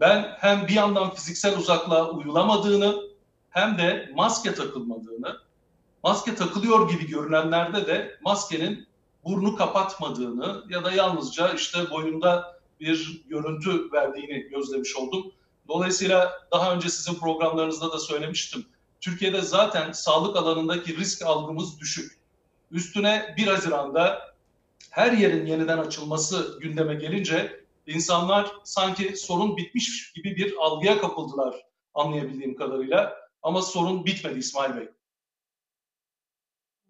Ben 0.00 0.36
hem 0.38 0.68
bir 0.68 0.72
yandan 0.72 1.14
fiziksel 1.14 1.58
uzaklığa 1.58 2.10
uyulamadığını 2.10 2.96
hem 3.50 3.78
de 3.78 4.10
maske 4.14 4.54
takılmadığını, 4.54 5.36
maske 6.02 6.34
takılıyor 6.34 6.90
gibi 6.90 7.06
görünenlerde 7.06 7.86
de 7.86 8.18
maskenin 8.22 8.86
burnu 9.24 9.56
kapatmadığını 9.56 10.64
ya 10.68 10.84
da 10.84 10.92
yalnızca 10.92 11.52
işte 11.52 11.90
boyunda 11.90 12.60
bir 12.80 13.22
görüntü 13.28 13.92
verdiğini 13.92 14.48
gözlemiş 14.48 14.96
oldum. 14.96 15.32
Dolayısıyla 15.68 16.32
daha 16.52 16.74
önce 16.74 16.88
sizin 16.88 17.14
programlarınızda 17.14 17.92
da 17.92 17.98
söylemiştim. 17.98 18.66
Türkiye'de 19.00 19.42
zaten 19.42 19.92
sağlık 19.92 20.36
alanındaki 20.36 20.96
risk 20.96 21.22
algımız 21.22 21.80
düşük. 21.80 22.18
Üstüne 22.70 23.34
1 23.36 23.46
Haziran'da 23.46 24.34
her 24.90 25.12
yerin 25.12 25.46
yeniden 25.46 25.78
açılması 25.78 26.58
gündeme 26.60 26.94
gelince 26.94 27.65
insanlar 27.86 28.52
sanki 28.64 29.16
sorun 29.16 29.56
bitmiş 29.56 30.12
gibi 30.12 30.36
bir 30.36 30.54
algıya 30.60 31.00
kapıldılar 31.00 31.66
anlayabildiğim 31.94 32.56
kadarıyla. 32.56 33.16
Ama 33.42 33.62
sorun 33.62 34.04
bitmedi 34.04 34.38
İsmail 34.38 34.76
Bey. 34.76 34.88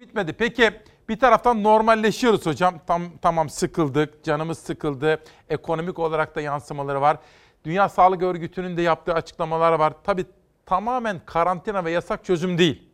Bitmedi. 0.01 0.33
Peki 0.33 0.71
bir 1.09 1.19
taraftan 1.19 1.63
normalleşiyoruz 1.63 2.47
hocam. 2.47 2.81
Tam 2.87 3.19
tamam 3.23 3.51
sıkıldık, 3.51 4.25
canımız 4.25 4.59
sıkıldı. 4.59 5.23
Ekonomik 5.49 5.99
olarak 5.99 6.37
da 6.37 6.41
yansımaları 6.41 7.01
var. 7.01 7.19
Dünya 7.65 7.89
Sağlık 7.89 8.23
Örgütü'nün 8.23 8.77
de 8.77 8.83
yaptığı 8.83 9.15
açıklamalar 9.15 9.73
var. 9.73 9.93
Tabii 10.05 10.27
tamamen 10.67 11.21
karantina 11.27 11.85
ve 11.85 11.91
yasak 11.91 12.25
çözüm 12.25 12.59
değil. 12.59 12.89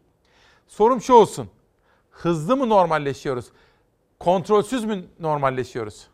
Sorum 0.68 1.00
şu 1.00 1.12
olsun. 1.12 1.50
Hızlı 2.10 2.56
mı 2.56 2.68
normalleşiyoruz? 2.68 3.46
Kontrolsüz 4.18 4.84
mü 4.84 5.04
normalleşiyoruz? 5.20 6.11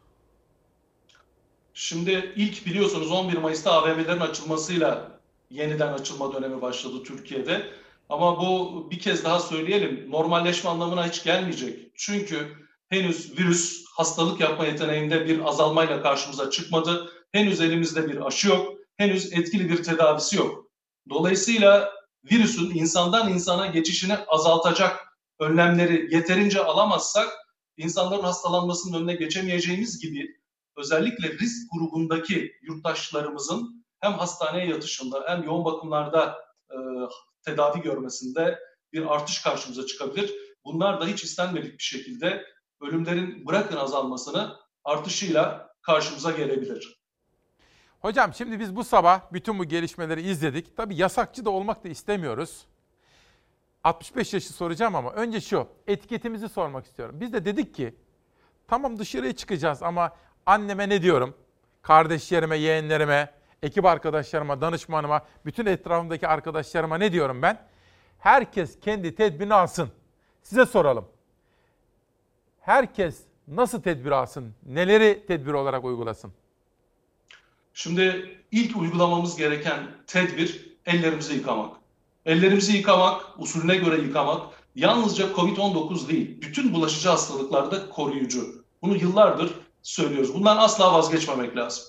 Şimdi 1.80 2.32
ilk 2.36 2.66
biliyorsunuz 2.66 3.10
11 3.10 3.36
Mayıs'ta 3.36 3.72
AVM'lerin 3.72 4.20
açılmasıyla 4.20 5.20
yeniden 5.50 5.92
açılma 5.92 6.32
dönemi 6.32 6.62
başladı 6.62 7.02
Türkiye'de. 7.06 7.70
Ama 8.08 8.40
bu 8.40 8.86
bir 8.90 8.98
kez 8.98 9.24
daha 9.24 9.40
söyleyelim 9.40 10.10
normalleşme 10.10 10.70
anlamına 10.70 11.08
hiç 11.08 11.24
gelmeyecek. 11.24 11.92
Çünkü 11.94 12.52
henüz 12.88 13.38
virüs 13.38 13.84
hastalık 13.96 14.40
yapma 14.40 14.66
yeteneğinde 14.66 15.26
bir 15.26 15.48
azalmayla 15.48 16.02
karşımıza 16.02 16.50
çıkmadı. 16.50 17.12
Henüz 17.32 17.60
elimizde 17.60 18.08
bir 18.08 18.26
aşı 18.26 18.48
yok. 18.48 18.74
Henüz 18.96 19.32
etkili 19.32 19.68
bir 19.68 19.82
tedavisi 19.82 20.36
yok. 20.36 20.64
Dolayısıyla 21.10 21.92
virüsün 22.32 22.70
insandan 22.70 23.32
insana 23.32 23.66
geçişini 23.66 24.16
azaltacak 24.16 25.16
önlemleri 25.38 26.14
yeterince 26.14 26.64
alamazsak 26.64 27.28
insanların 27.76 28.22
hastalanmasının 28.22 28.98
önüne 28.98 29.14
geçemeyeceğimiz 29.14 30.00
gibi 30.00 30.38
özellikle 30.78 31.28
risk 31.32 31.72
grubundaki 31.72 32.52
yurttaşlarımızın 32.62 33.84
hem 34.00 34.12
hastaneye 34.12 34.66
yatışında 34.66 35.24
hem 35.26 35.42
yoğun 35.42 35.64
bakımlarda 35.64 36.38
e, 36.70 36.76
tedavi 37.42 37.80
görmesinde 37.80 38.58
bir 38.92 39.14
artış 39.14 39.42
karşımıza 39.42 39.86
çıkabilir. 39.86 40.34
Bunlar 40.64 41.00
da 41.00 41.06
hiç 41.06 41.24
istenmedik 41.24 41.78
bir 41.78 41.84
şekilde 41.84 42.44
ölümlerin 42.80 43.46
bırakın 43.46 43.76
azalmasını 43.76 44.56
artışıyla 44.84 45.70
karşımıza 45.82 46.30
gelebilir. 46.30 46.98
Hocam 48.00 48.34
şimdi 48.34 48.60
biz 48.60 48.76
bu 48.76 48.84
sabah 48.84 49.32
bütün 49.32 49.58
bu 49.58 49.64
gelişmeleri 49.64 50.22
izledik. 50.22 50.76
Tabii 50.76 50.96
yasakçı 50.96 51.44
da 51.44 51.50
olmak 51.50 51.84
da 51.84 51.88
istemiyoruz. 51.88 52.64
65 53.84 54.34
yaşı 54.34 54.52
soracağım 54.52 54.94
ama 54.94 55.12
önce 55.12 55.40
şu 55.40 55.68
etiketimizi 55.86 56.48
sormak 56.48 56.86
istiyorum. 56.86 57.16
Biz 57.20 57.32
de 57.32 57.44
dedik 57.44 57.74
ki 57.74 57.94
tamam 58.66 58.98
dışarıya 58.98 59.36
çıkacağız 59.36 59.82
ama 59.82 60.12
anneme 60.48 60.88
ne 60.88 61.02
diyorum? 61.02 61.34
Kardeşlerime, 61.82 62.56
yeğenlerime, 62.56 63.30
ekip 63.62 63.84
arkadaşlarıma, 63.84 64.60
danışmanıma, 64.60 65.26
bütün 65.44 65.66
etrafımdaki 65.66 66.28
arkadaşlarıma 66.28 66.98
ne 66.98 67.12
diyorum 67.12 67.42
ben? 67.42 67.66
Herkes 68.18 68.80
kendi 68.80 69.14
tedbirini 69.14 69.54
alsın. 69.54 69.88
Size 70.42 70.66
soralım. 70.66 71.08
Herkes 72.60 73.20
nasıl 73.48 73.82
tedbir 73.82 74.10
alsın? 74.10 74.54
Neleri 74.66 75.24
tedbir 75.26 75.52
olarak 75.52 75.84
uygulasın? 75.84 76.32
Şimdi 77.74 78.36
ilk 78.52 78.76
uygulamamız 78.76 79.36
gereken 79.36 79.78
tedbir 80.06 80.76
ellerimizi 80.86 81.34
yıkamak. 81.34 81.76
Ellerimizi 82.26 82.76
yıkamak, 82.76 83.22
usulüne 83.38 83.76
göre 83.76 84.02
yıkamak 84.02 84.42
yalnızca 84.74 85.24
COVID-19 85.24 86.08
değil, 86.08 86.42
bütün 86.42 86.74
bulaşıcı 86.74 87.08
hastalıklarda 87.08 87.90
koruyucu. 87.90 88.64
Bunu 88.82 88.96
yıllardır 88.96 89.67
söylüyoruz. 89.88 90.34
Bundan 90.34 90.56
asla 90.56 90.92
vazgeçmemek 90.92 91.56
lazım. 91.56 91.84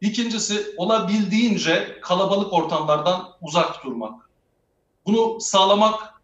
İkincisi 0.00 0.74
olabildiğince 0.76 1.98
kalabalık 2.02 2.52
ortamlardan 2.52 3.28
uzak 3.40 3.84
durmak. 3.84 4.30
Bunu 5.06 5.40
sağlamak 5.40 6.14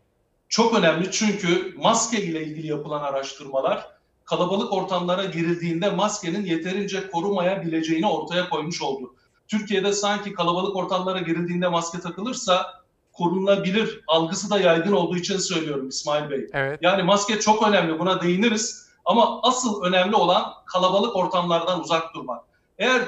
çok 0.49 0.79
önemli 0.79 1.11
çünkü 1.11 1.75
maske 1.79 2.23
ile 2.23 2.45
ilgili 2.45 2.67
yapılan 2.67 3.03
araştırmalar 3.03 3.87
kalabalık 4.25 4.73
ortamlara 4.73 5.25
girildiğinde 5.25 5.91
maskenin 5.91 6.45
yeterince 6.45 7.11
korumayabileceğini 7.11 8.07
ortaya 8.07 8.49
koymuş 8.49 8.83
oldu. 8.83 9.15
Türkiye'de 9.49 9.93
sanki 9.93 10.33
kalabalık 10.33 10.77
ortamlara 10.77 11.19
girildiğinde 11.19 11.69
maske 11.69 12.01
takılırsa 12.01 12.83
korunabilir 13.13 14.05
algısı 14.07 14.51
da 14.51 14.61
yaygın 14.61 14.93
olduğu 14.93 15.17
için 15.17 15.39
söylüyorum 15.39 15.89
İsmail 15.89 16.31
Bey. 16.31 16.47
Evet. 16.53 16.79
Yani 16.83 17.03
maske 17.03 17.41
çok 17.41 17.69
önemli 17.69 17.99
buna 17.99 18.23
değiniriz 18.23 18.90
ama 19.05 19.43
asıl 19.43 19.83
önemli 19.83 20.17
olan 20.17 20.53
kalabalık 20.67 21.17
ortamlardan 21.17 21.81
uzak 21.81 22.15
durmak. 22.15 22.45
Eğer 22.79 23.03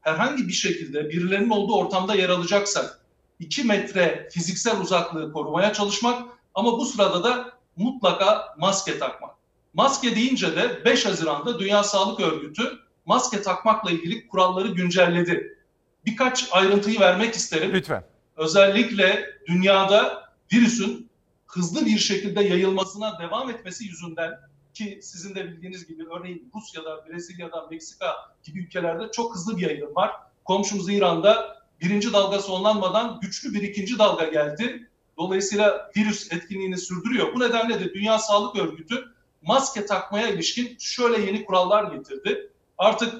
herhangi 0.00 0.48
bir 0.48 0.52
şekilde 0.52 1.10
birilerinin 1.10 1.50
olduğu 1.50 1.74
ortamda 1.76 2.14
yer 2.14 2.28
alacaksak 2.28 3.00
2 3.40 3.64
metre 3.64 4.28
fiziksel 4.32 4.80
uzaklığı 4.80 5.32
korumaya 5.32 5.72
çalışmak 5.72 6.22
ama 6.54 6.78
bu 6.78 6.84
sırada 6.84 7.24
da 7.24 7.52
mutlaka 7.76 8.54
maske 8.58 8.98
takmak. 8.98 9.34
Maske 9.74 10.16
deyince 10.16 10.56
de 10.56 10.84
5 10.84 11.06
Haziran'da 11.06 11.58
Dünya 11.58 11.82
Sağlık 11.82 12.20
Örgütü 12.20 12.78
maske 13.06 13.42
takmakla 13.42 13.90
ilgili 13.90 14.28
kuralları 14.28 14.68
güncelledi. 14.68 15.58
Birkaç 16.06 16.48
ayrıntıyı 16.52 17.00
vermek 17.00 17.34
isterim. 17.34 17.70
Lütfen. 17.72 18.04
Özellikle 18.36 19.26
dünyada 19.46 20.30
virüsün 20.52 21.10
hızlı 21.46 21.86
bir 21.86 21.98
şekilde 21.98 22.44
yayılmasına 22.44 23.18
devam 23.18 23.50
etmesi 23.50 23.84
yüzünden 23.84 24.38
ki 24.74 25.00
sizin 25.02 25.34
de 25.34 25.44
bildiğiniz 25.44 25.86
gibi 25.86 26.04
örneğin 26.08 26.50
Rusya'da, 26.54 27.06
Brezilya'da, 27.08 27.66
Meksika 27.70 28.14
gibi 28.42 28.58
ülkelerde 28.58 29.10
çok 29.12 29.34
hızlı 29.34 29.56
bir 29.56 29.62
yayılım 29.62 29.94
var. 29.94 30.10
Komşumuz 30.44 30.88
İran'da 30.88 31.64
birinci 31.80 32.12
dalga 32.12 32.38
sonlanmadan 32.38 33.20
güçlü 33.20 33.54
bir 33.54 33.62
ikinci 33.62 33.98
dalga 33.98 34.24
geldi. 34.24 34.90
Dolayısıyla 35.18 35.90
virüs 35.96 36.32
etkinliğini 36.32 36.78
sürdürüyor. 36.78 37.34
Bu 37.34 37.40
nedenle 37.40 37.80
de 37.80 37.94
Dünya 37.94 38.18
Sağlık 38.18 38.56
Örgütü 38.56 39.14
maske 39.42 39.86
takmaya 39.86 40.28
ilişkin 40.28 40.76
şöyle 40.78 41.26
yeni 41.26 41.44
kurallar 41.44 41.92
getirdi. 41.92 42.50
Artık 42.78 43.14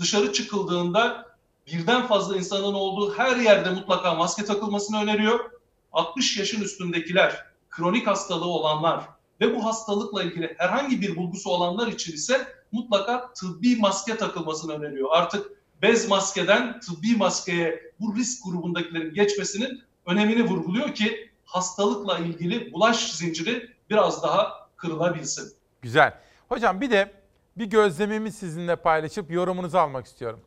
dışarı 0.00 0.32
çıkıldığında 0.32 1.26
birden 1.66 2.06
fazla 2.06 2.36
insanın 2.36 2.74
olduğu 2.74 3.18
her 3.18 3.36
yerde 3.36 3.70
mutlaka 3.70 4.14
maske 4.14 4.44
takılmasını 4.44 5.02
öneriyor. 5.02 5.50
60 5.92 6.36
yaşın 6.36 6.62
üstündekiler, 6.62 7.46
kronik 7.70 8.06
hastalığı 8.06 8.48
olanlar 8.48 9.04
ve 9.40 9.56
bu 9.56 9.64
hastalıkla 9.64 10.22
ilgili 10.22 10.54
herhangi 10.58 11.00
bir 11.00 11.16
bulgusu 11.16 11.50
olanlar 11.50 11.86
için 11.86 12.12
ise 12.12 12.46
mutlaka 12.72 13.32
tıbbi 13.32 13.76
maske 13.76 14.16
takılmasını 14.16 14.72
öneriyor. 14.72 15.08
Artık 15.12 15.46
bez 15.82 16.08
maskeden 16.08 16.80
tıbbi 16.80 17.16
maskeye 17.16 17.92
bu 18.00 18.16
risk 18.16 18.44
grubundakilerin 18.44 19.14
geçmesinin 19.14 19.82
önemini 20.06 20.44
vurguluyor 20.44 20.94
ki 20.94 21.30
hastalıkla 21.44 22.18
ilgili 22.18 22.72
bulaş 22.72 23.12
zinciri 23.12 23.70
biraz 23.90 24.22
daha 24.22 24.68
kırılabilsin. 24.76 25.52
Güzel. 25.82 26.14
Hocam 26.48 26.80
bir 26.80 26.90
de 26.90 27.12
bir 27.56 27.64
gözlemimi 27.64 28.32
sizinle 28.32 28.76
paylaşıp 28.76 29.30
yorumunuzu 29.30 29.78
almak 29.78 30.06
istiyorum. 30.06 30.40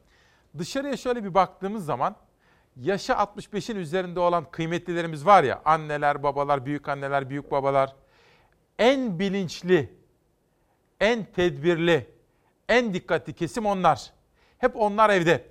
Dışarıya 0.58 0.98
şöyle 0.98 1.24
bir 1.24 1.34
baktığımız 1.34 1.86
zaman 1.86 2.16
yaşı 2.76 3.14
65'in 3.14 3.76
üzerinde 3.76 4.20
olan 4.20 4.52
kıymetlilerimiz 4.52 5.26
var 5.26 5.44
ya 5.44 5.62
anneler, 5.66 6.24
babalar, 6.24 6.66
büyük 6.66 6.90
anneler, 6.90 7.30
büyük 7.30 7.52
babalar 7.52 7.96
en 8.84 9.20
bilinçli, 9.20 9.94
en 11.00 11.26
tedbirli, 11.26 12.08
en 12.70 12.94
dikkatli 12.94 13.34
kesim 13.34 13.66
onlar. 13.66 14.14
Hep 14.58 14.76
onlar 14.76 15.10
evde. 15.10 15.48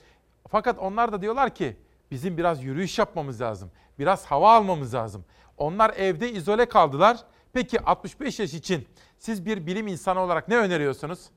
Fakat 0.49 0.79
onlar 0.79 1.13
da 1.13 1.23
diyorlar 1.23 1.55
ki 1.55 1.77
bizim 2.11 2.37
biraz 2.37 2.65
yürüyüş 2.65 2.99
yapmamız 2.99 3.41
lazım. 3.41 3.71
Biraz 3.99 4.25
hava 4.25 4.55
almamız 4.55 4.95
lazım. 4.95 5.25
Onlar 5.59 5.95
evde 5.97 6.33
izole 6.33 6.67
kaldılar. 6.67 7.17
Peki 7.53 7.81
65 7.81 8.39
yaş 8.41 8.55
için 8.55 8.89
siz 9.19 9.47
bir 9.47 9.67
bilim 9.67 9.87
insanı 9.87 10.21
olarak 10.21 10.49
ne 10.49 10.57
öneriyorsunuz? 10.57 11.31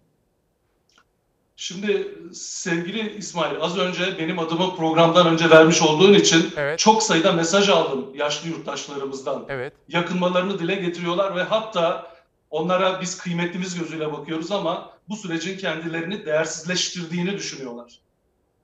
Şimdi 1.58 2.18
sevgili 2.34 3.18
İsmail 3.18 3.62
az 3.62 3.78
önce 3.78 4.18
benim 4.20 4.40
adımı 4.40 4.76
programdan 4.76 5.28
önce 5.28 5.50
vermiş 5.50 5.82
olduğun 5.82 6.14
için 6.14 6.54
evet. 6.58 6.80
çok 6.80 7.04
sayıda 7.04 7.32
mesaj 7.32 7.70
aldım 7.70 8.16
yaşlı 8.16 8.50
yurttaşlarımızdan. 8.50 9.46
Evet. 9.50 9.74
Yakınmalarını 9.88 10.60
dile 10.60 10.76
getiriyorlar 10.76 11.36
ve 11.36 11.44
hatta 11.44 12.12
onlara 12.50 13.02
biz 13.02 13.18
kıymetlimiz 13.18 13.80
gözüyle 13.80 14.14
bakıyoruz 14.14 14.52
ama 14.52 14.90
bu 15.10 15.16
sürecin 15.16 15.58
kendilerini 15.58 16.26
değersizleştirdiğini 16.26 17.34
düşünüyorlar. 17.34 18.00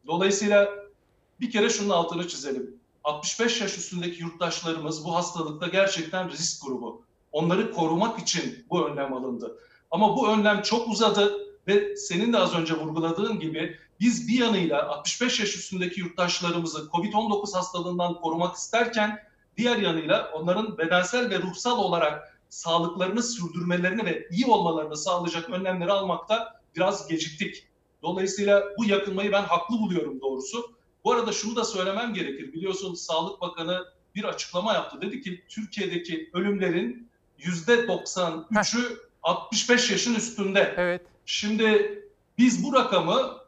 Dolayısıyla 0.07 0.69
bir 1.39 1.51
kere 1.51 1.69
şunun 1.69 1.89
altını 1.89 2.27
çizelim. 2.27 2.75
65 3.03 3.61
yaş 3.61 3.77
üstündeki 3.77 4.21
yurttaşlarımız 4.21 5.05
bu 5.05 5.15
hastalıkta 5.15 5.67
gerçekten 5.67 6.29
risk 6.29 6.65
grubu. 6.65 7.01
Onları 7.31 7.71
korumak 7.71 8.19
için 8.19 8.65
bu 8.69 8.87
önlem 8.87 9.13
alındı. 9.13 9.57
Ama 9.91 10.15
bu 10.15 10.29
önlem 10.29 10.61
çok 10.61 10.87
uzadı 10.87 11.40
ve 11.67 11.95
senin 11.95 12.33
de 12.33 12.37
az 12.37 12.55
önce 12.55 12.73
vurguladığın 12.73 13.39
gibi 13.39 13.77
biz 13.99 14.27
bir 14.27 14.39
yanıyla 14.39 14.87
65 14.87 15.39
yaş 15.39 15.55
üstündeki 15.55 15.99
yurttaşlarımızı 15.99 16.89
COVID-19 16.91 17.55
hastalığından 17.55 18.21
korumak 18.21 18.55
isterken 18.55 19.19
diğer 19.57 19.77
yanıyla 19.77 20.31
onların 20.33 20.77
bedensel 20.77 21.29
ve 21.29 21.39
ruhsal 21.39 21.77
olarak 21.77 22.39
sağlıklarını 22.49 23.23
sürdürmelerini 23.23 24.05
ve 24.05 24.27
iyi 24.31 24.45
olmalarını 24.45 24.97
sağlayacak 24.97 25.49
önlemleri 25.49 25.91
almakta 25.91 26.61
biraz 26.75 27.07
geciktik. 27.07 27.67
Dolayısıyla 28.03 28.63
bu 28.77 28.85
yakınmayı 28.85 29.31
ben 29.31 29.43
haklı 29.43 29.79
buluyorum 29.79 30.21
doğrusu. 30.21 30.71
Bu 31.03 31.11
arada 31.11 31.31
şunu 31.31 31.55
da 31.55 31.65
söylemem 31.65 32.13
gerekir. 32.13 32.53
Biliyorsunuz 32.53 33.01
Sağlık 33.01 33.41
Bakanı 33.41 33.85
bir 34.15 34.23
açıklama 34.23 34.73
yaptı. 34.73 35.01
Dedi 35.01 35.21
ki 35.21 35.43
Türkiye'deki 35.49 36.29
ölümlerin 36.33 37.09
%93'ü 37.39 38.97
65 39.23 39.91
yaşın 39.91 40.15
üstünde. 40.15 40.73
Evet. 40.77 41.10
Şimdi 41.25 41.99
biz 42.37 42.63
bu 42.63 42.73
rakamı 42.73 43.41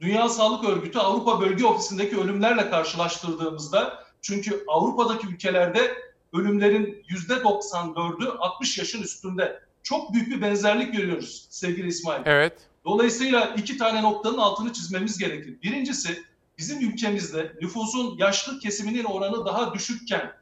Dünya 0.00 0.28
Sağlık 0.28 0.64
Örgütü 0.68 0.98
Avrupa 0.98 1.40
Bölge 1.40 1.66
Ofisi'ndeki 1.66 2.16
ölümlerle 2.16 2.70
karşılaştırdığımızda 2.70 4.04
çünkü 4.22 4.64
Avrupa'daki 4.68 5.26
ülkelerde 5.26 5.96
ölümlerin 6.32 7.04
%94'ü 7.08 8.28
60 8.38 8.78
yaşın 8.78 9.02
üstünde. 9.02 9.60
Çok 9.82 10.12
büyük 10.12 10.28
bir 10.28 10.40
benzerlik 10.42 10.94
görüyoruz 10.94 11.46
sevgili 11.50 11.88
İsmail. 11.88 12.22
Evet. 12.24 12.58
Dolayısıyla 12.84 13.54
iki 13.56 13.78
tane 13.78 14.02
noktanın 14.02 14.38
altını 14.38 14.72
çizmemiz 14.72 15.18
gerekir. 15.18 15.62
Birincisi 15.62 16.24
bizim 16.58 16.90
ülkemizde 16.90 17.52
nüfusun 17.60 18.16
yaşlı 18.18 18.58
kesiminin 18.58 19.04
oranı 19.04 19.46
daha 19.46 19.74
düşükken, 19.74 20.32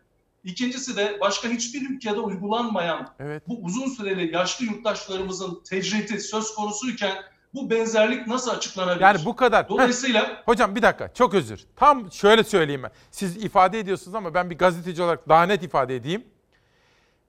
ikincisi 0.45 0.97
de 0.97 1.17
başka 1.21 1.49
hiçbir 1.49 1.91
ülkede 1.91 2.21
uygulanmayan 2.21 3.09
Evet. 3.21 3.43
bu 3.49 3.59
uzun 3.63 3.89
süreli 3.89 4.35
yaşlı 4.35 4.65
yurttaşlarımızın 4.65 5.63
tecriti 5.65 6.21
söz 6.21 6.55
konusuyken 6.55 7.17
bu 7.55 7.71
benzerlik 7.71 8.27
nasıl 8.27 8.51
açıklanabilir? 8.51 9.01
Yani 9.01 9.25
bu 9.25 9.37
kadar. 9.37 9.69
Dolayısıyla 9.69 10.29
Heh, 10.29 10.43
hocam 10.47 10.75
bir 10.77 10.83
dakika 10.83 11.15
çok 11.15 11.35
özür. 11.35 11.61
Tam 11.77 12.13
şöyle 12.13 12.45
söyleyeyim 12.45 12.83
ben. 12.83 12.91
Siz 13.11 13.37
ifade 13.45 13.79
ediyorsunuz 13.79 14.15
ama 14.15 14.35
ben 14.35 14.51
bir 14.51 14.59
gazeteci 14.59 15.03
olarak 15.03 15.29
daha 15.29 15.47
net 15.47 15.63
ifade 15.63 15.97
edeyim. 15.97 16.25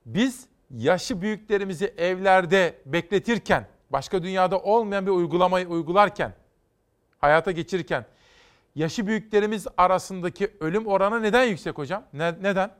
Biz 0.05 0.45
yaşı 0.71 1.21
büyüklerimizi 1.21 1.93
evlerde 1.97 2.81
bekletirken, 2.85 3.67
başka 3.89 4.23
dünyada 4.23 4.59
olmayan 4.59 5.05
bir 5.05 5.11
uygulamayı 5.11 5.67
uygularken, 5.67 6.33
hayata 7.19 7.51
geçirirken 7.51 8.05
yaşı 8.75 9.07
büyüklerimiz 9.07 9.67
arasındaki 9.77 10.51
ölüm 10.59 10.87
oranı 10.87 11.21
neden 11.21 11.43
yüksek 11.43 11.77
hocam? 11.77 12.03
Ne- 12.13 12.35
neden? 12.41 12.71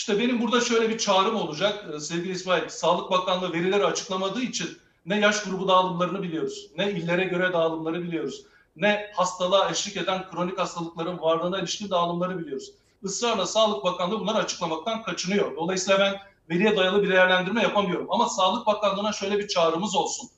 İşte 0.00 0.18
benim 0.18 0.40
burada 0.40 0.60
şöyle 0.60 0.88
bir 0.88 0.98
çağrım 0.98 1.36
olacak 1.36 1.84
Ee, 1.94 2.00
sevgili 2.00 2.32
İsmail. 2.32 2.68
Sağlık 2.68 3.10
Bakanlığı 3.10 3.52
verileri 3.52 3.84
açıklamadığı 3.84 4.40
için 4.42 4.78
ne 5.06 5.20
yaş 5.20 5.42
grubu 5.42 5.68
dağılımlarını 5.68 6.22
biliyoruz, 6.22 6.70
ne 6.76 6.90
illere 6.90 7.24
göre 7.24 7.52
dağılımları 7.52 8.02
biliyoruz, 8.02 8.42
ne 8.76 9.10
hastalığa 9.14 9.70
eşlik 9.70 9.96
eden 9.96 10.30
kronik 10.30 10.58
hastalıkların 10.58 11.18
varlığına 11.18 11.58
ilişkin 11.58 11.90
dağılımları 11.90 12.38
biliyoruz. 12.38 12.72
Israrla 13.02 13.46
Sağlık 13.46 13.84
Bakanlığı 13.84 14.20
bunları 14.20 14.38
açıklamaktan 14.38 15.02
kaçınıyor. 15.02 15.56
Dolayısıyla 15.56 16.00
ben 16.00 16.20
veriye 16.56 16.76
dayalı 16.76 17.02
bir 17.02 17.10
değerlendirme 17.10 17.62
yapamıyorum. 17.62 18.06
Ama 18.10 18.28
Sağlık 18.28 18.66
Bakanlığı'na 18.66 19.12
şöyle 19.12 19.38
bir 19.38 19.48
çağrımız 19.48 19.96
olsun. 19.96 20.28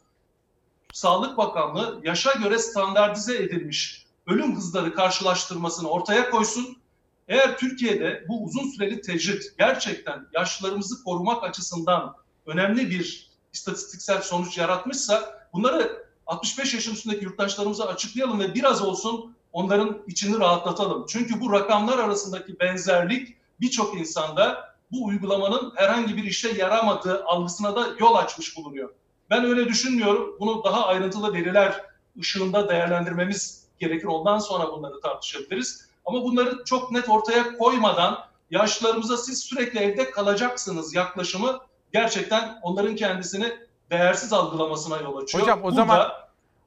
Sağlık 0.92 1.38
Bakanlığı 1.38 2.00
yaşa 2.04 2.32
göre 2.32 2.58
standartize 2.58 3.36
edilmiş 3.36 4.06
ölüm 4.26 4.56
hızları 4.56 4.94
karşılaştırmasını 4.94 5.88
ortaya 5.88 6.30
koysun. 6.30 6.81
Eğer 7.28 7.58
Türkiye'de 7.58 8.24
bu 8.28 8.44
uzun 8.44 8.70
süreli 8.70 9.00
tecrit 9.00 9.58
gerçekten 9.58 10.26
yaşlılarımızı 10.32 11.04
korumak 11.04 11.44
açısından 11.44 12.16
önemli 12.46 12.90
bir 12.90 13.30
istatistiksel 13.52 14.22
sonuç 14.22 14.58
yaratmışsa 14.58 15.46
bunları 15.52 16.06
65 16.26 16.74
yaşın 16.74 16.92
üstündeki 16.92 17.24
yurttaşlarımıza 17.24 17.84
açıklayalım 17.84 18.40
ve 18.40 18.54
biraz 18.54 18.82
olsun 18.82 19.36
onların 19.52 20.02
içini 20.06 20.38
rahatlatalım. 20.38 21.06
Çünkü 21.08 21.40
bu 21.40 21.52
rakamlar 21.52 21.98
arasındaki 21.98 22.60
benzerlik 22.60 23.36
birçok 23.60 24.00
insanda 24.00 24.74
bu 24.92 25.04
uygulamanın 25.04 25.72
herhangi 25.76 26.16
bir 26.16 26.24
işe 26.24 26.48
yaramadığı 26.48 27.24
algısına 27.24 27.76
da 27.76 27.86
yol 28.00 28.14
açmış 28.14 28.56
bulunuyor. 28.56 28.90
Ben 29.30 29.44
öyle 29.44 29.68
düşünmüyorum. 29.68 30.36
Bunu 30.40 30.64
daha 30.64 30.86
ayrıntılı 30.86 31.32
veriler 31.32 31.84
ışığında 32.20 32.68
değerlendirmemiz 32.68 33.66
gerekir. 33.78 34.06
Ondan 34.06 34.38
sonra 34.38 34.72
bunları 34.72 35.00
tartışabiliriz. 35.00 35.91
Ama 36.04 36.22
bunları 36.22 36.64
çok 36.64 36.92
net 36.92 37.08
ortaya 37.08 37.56
koymadan 37.58 38.18
yaşlılarımıza 38.50 39.16
siz 39.16 39.38
sürekli 39.42 39.78
evde 39.80 40.10
kalacaksınız 40.10 40.94
yaklaşımı 40.94 41.60
gerçekten 41.92 42.58
onların 42.62 42.96
kendisini 42.96 43.52
değersiz 43.90 44.32
algılamasına 44.32 44.96
yol 44.96 45.16
açıyor. 45.16 45.42
Hocam 45.44 45.58
o 45.60 45.62
Burada- 45.62 45.76
zaman 45.76 46.08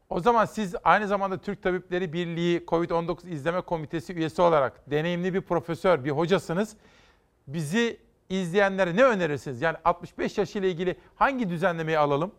o 0.10 0.20
zaman 0.20 0.46
siz 0.46 0.76
aynı 0.84 1.08
zamanda 1.08 1.38
Türk 1.38 1.64
Tabipleri 1.64 2.14
Birliği 2.14 2.66
COVID-19 2.68 3.30
İzleme 3.30 3.62
Komitesi 3.62 4.14
üyesi 4.14 4.42
olarak 4.42 4.92
deneyimli 4.92 5.34
bir 5.34 5.42
profesör, 5.42 6.06
bir 6.06 6.12
hocasınız. 6.12 6.76
Bizi 7.48 8.00
izleyenlere 8.30 8.96
ne 8.96 9.04
önerirsiniz? 9.04 9.62
Yani 9.62 9.78
65 9.86 10.38
yaş 10.38 10.56
ile 10.56 10.70
ilgili 10.72 11.00
hangi 11.16 11.50
düzenlemeyi 11.50 11.98
alalım? 12.00 12.32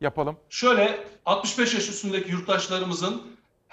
Yapalım. 0.00 0.36
Şöyle 0.48 1.04
65 1.26 1.74
yaş 1.74 1.88
üstündeki 1.88 2.30
yurttaşlarımızın 2.30 3.22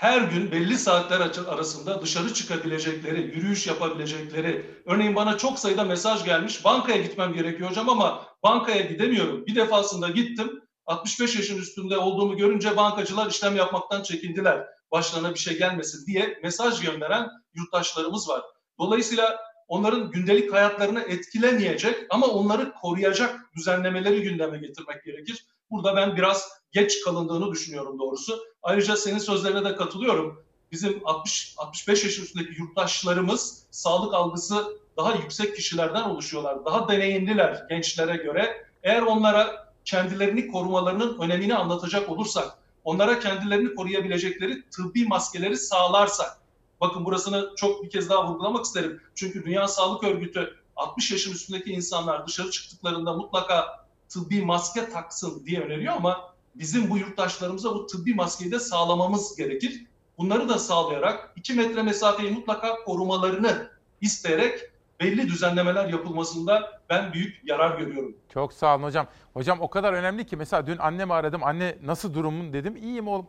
her 0.02 0.22
gün 0.22 0.52
belli 0.52 0.78
saatler 0.78 1.20
arasında 1.48 2.02
dışarı 2.02 2.34
çıkabilecekleri, 2.34 3.22
yürüyüş 3.22 3.68
yapabilecekleri. 3.68 4.66
Örneğin 4.86 5.16
bana 5.16 5.38
çok 5.38 5.60
sayıda 5.60 5.84
mesaj 5.84 6.26
gelmiş. 6.26 6.66
Bankaya 6.66 7.02
gitmem 7.02 7.34
gerekiyor 7.34 7.70
hocam 7.70 7.90
ama 7.90 8.26
bankaya 8.44 8.82
gidemiyorum. 8.82 9.46
Bir 9.46 9.56
defasında 9.56 10.10
gittim. 10.10 10.62
65 10.86 11.36
yaşın 11.36 11.58
üstünde 11.58 11.98
olduğumu 11.98 12.38
görünce 12.38 12.78
bankacılar 12.78 13.30
işlem 13.30 13.56
yapmaktan 13.56 14.04
çekindiler. 14.04 14.68
Başlarına 14.92 15.34
bir 15.34 15.40
şey 15.40 15.58
gelmesin 15.58 16.06
diye 16.08 16.40
mesaj 16.44 16.82
gönderen 16.82 17.30
yurttaşlarımız 17.54 18.30
var. 18.30 18.42
Dolayısıyla 18.80 19.40
onların 19.68 20.12
gündelik 20.12 20.54
hayatlarını 20.54 21.02
etkilemeyecek 21.02 21.96
ama 22.10 22.28
onları 22.28 22.74
koruyacak 22.74 23.40
düzenlemeleri 23.56 24.22
gündeme 24.22 24.58
getirmek 24.58 25.04
gerekir. 25.04 25.46
Burada 25.72 25.96
ben 25.96 26.16
biraz 26.16 26.50
geç 26.72 27.04
kalındığını 27.04 27.52
düşünüyorum 27.52 28.00
doğrusu. 28.00 28.40
Ayrıca 28.64 28.98
senin 28.98 29.18
sözlerine 29.18 29.66
de 29.66 29.76
katılıyorum. 29.76 30.44
Bizim 30.72 31.02
60 31.06 31.54
65 31.58 32.04
yaş 32.04 32.20
üstündeki 32.20 32.62
yurttaşlarımız 32.62 33.64
sağlık 33.72 34.14
algısı 34.14 34.78
daha 34.98 35.16
yüksek 35.16 35.56
kişilerden 35.56 36.04
oluşuyorlar. 36.04 36.66
Daha 36.66 36.90
deneyimliler 36.90 37.66
gençlere 37.70 38.18
göre. 38.18 38.66
Eğer 38.84 39.02
onlara 39.02 39.74
kendilerini 39.86 40.48
korumalarının 40.48 41.20
önemini 41.20 41.56
anlatacak 41.56 42.10
olursak, 42.10 42.58
onlara 42.84 43.20
kendilerini 43.20 43.76
koruyabilecekleri 43.76 44.70
tıbbi 44.70 45.08
maskeleri 45.08 45.58
sağlarsak, 45.58 46.38
bakın 46.82 47.06
burasını 47.06 47.50
çok 47.56 47.84
bir 47.84 47.90
kez 47.90 48.10
daha 48.10 48.28
vurgulamak 48.28 48.66
isterim. 48.66 49.02
Çünkü 49.16 49.46
Dünya 49.46 49.68
Sağlık 49.68 50.04
Örgütü 50.04 50.56
60 50.76 51.12
yaşın 51.12 51.32
üstündeki 51.32 51.72
insanlar 51.72 52.28
dışarı 52.28 52.52
çıktıklarında 52.52 53.14
mutlaka 53.14 53.81
tıbbi 54.14 54.42
maske 54.42 54.90
taksın 54.90 55.44
diye 55.46 55.62
öneriyor 55.62 55.94
ama 55.96 56.34
bizim 56.56 56.90
bu 56.90 56.98
yurttaşlarımıza 56.98 57.76
bu 57.76 57.88
tıbbi 57.88 58.14
maskeyi 58.14 58.52
de 58.52 58.60
sağlamamız 58.60 59.36
gerekir. 59.36 59.86
Bunları 60.18 60.50
da 60.50 60.60
sağlayarak 60.60 61.34
2 61.36 61.54
metre 61.54 61.84
mesafeyi 61.84 62.32
mutlaka 62.32 62.76
korumalarını 62.76 63.70
isteyerek 64.02 64.60
belli 65.00 65.28
düzenlemeler 65.28 65.90
yapılmasında 65.90 66.82
ben 66.90 67.14
büyük 67.14 67.42
yarar 67.50 67.80
görüyorum. 67.80 68.16
Çok 68.34 68.54
sağ 68.54 68.76
olun 68.76 68.84
hocam. 68.84 69.08
Hocam 69.34 69.62
o 69.62 69.70
kadar 69.70 69.94
önemli 69.94 70.26
ki 70.26 70.38
mesela 70.38 70.68
dün 70.68 70.78
annemi 70.78 71.14
aradım. 71.14 71.44
Anne 71.44 71.78
nasıl 71.84 72.14
durumun 72.14 72.54
dedim. 72.54 72.76
İyiyim 72.76 73.08
oğlum. 73.08 73.28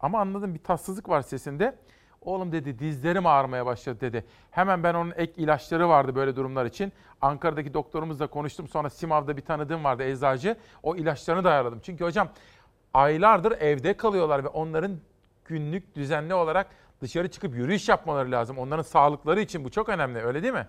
Ama 0.00 0.20
anladım 0.20 0.54
bir 0.54 0.62
tatsızlık 0.62 1.08
var 1.08 1.22
sesinde. 1.22 1.78
Oğlum 2.24 2.52
dedi 2.52 2.78
dizlerim 2.78 3.26
ağrımaya 3.26 3.66
başladı 3.66 4.00
dedi. 4.00 4.24
Hemen 4.50 4.82
ben 4.82 4.94
onun 4.94 5.12
ek 5.16 5.32
ilaçları 5.36 5.88
vardı 5.88 6.14
böyle 6.14 6.36
durumlar 6.36 6.66
için. 6.66 6.92
Ankara'daki 7.20 7.74
doktorumuzla 7.74 8.26
konuştum. 8.26 8.68
Sonra 8.68 8.90
Simav'da 8.90 9.36
bir 9.36 9.42
tanıdığım 9.42 9.84
vardı 9.84 10.04
eczacı. 10.04 10.56
O 10.82 10.96
ilaçlarını 10.96 11.44
da 11.44 11.50
ayarladım. 11.50 11.80
Çünkü 11.82 12.04
hocam 12.04 12.28
aylardır 12.94 13.52
evde 13.52 13.96
kalıyorlar 13.96 14.44
ve 14.44 14.48
onların 14.48 14.98
günlük 15.44 15.96
düzenli 15.96 16.34
olarak 16.34 16.66
dışarı 17.00 17.30
çıkıp 17.30 17.54
yürüyüş 17.54 17.88
yapmaları 17.88 18.30
lazım. 18.30 18.58
Onların 18.58 18.82
sağlıkları 18.82 19.40
için 19.40 19.64
bu 19.64 19.70
çok 19.70 19.88
önemli 19.88 20.18
öyle 20.18 20.42
değil 20.42 20.54
mi? 20.54 20.66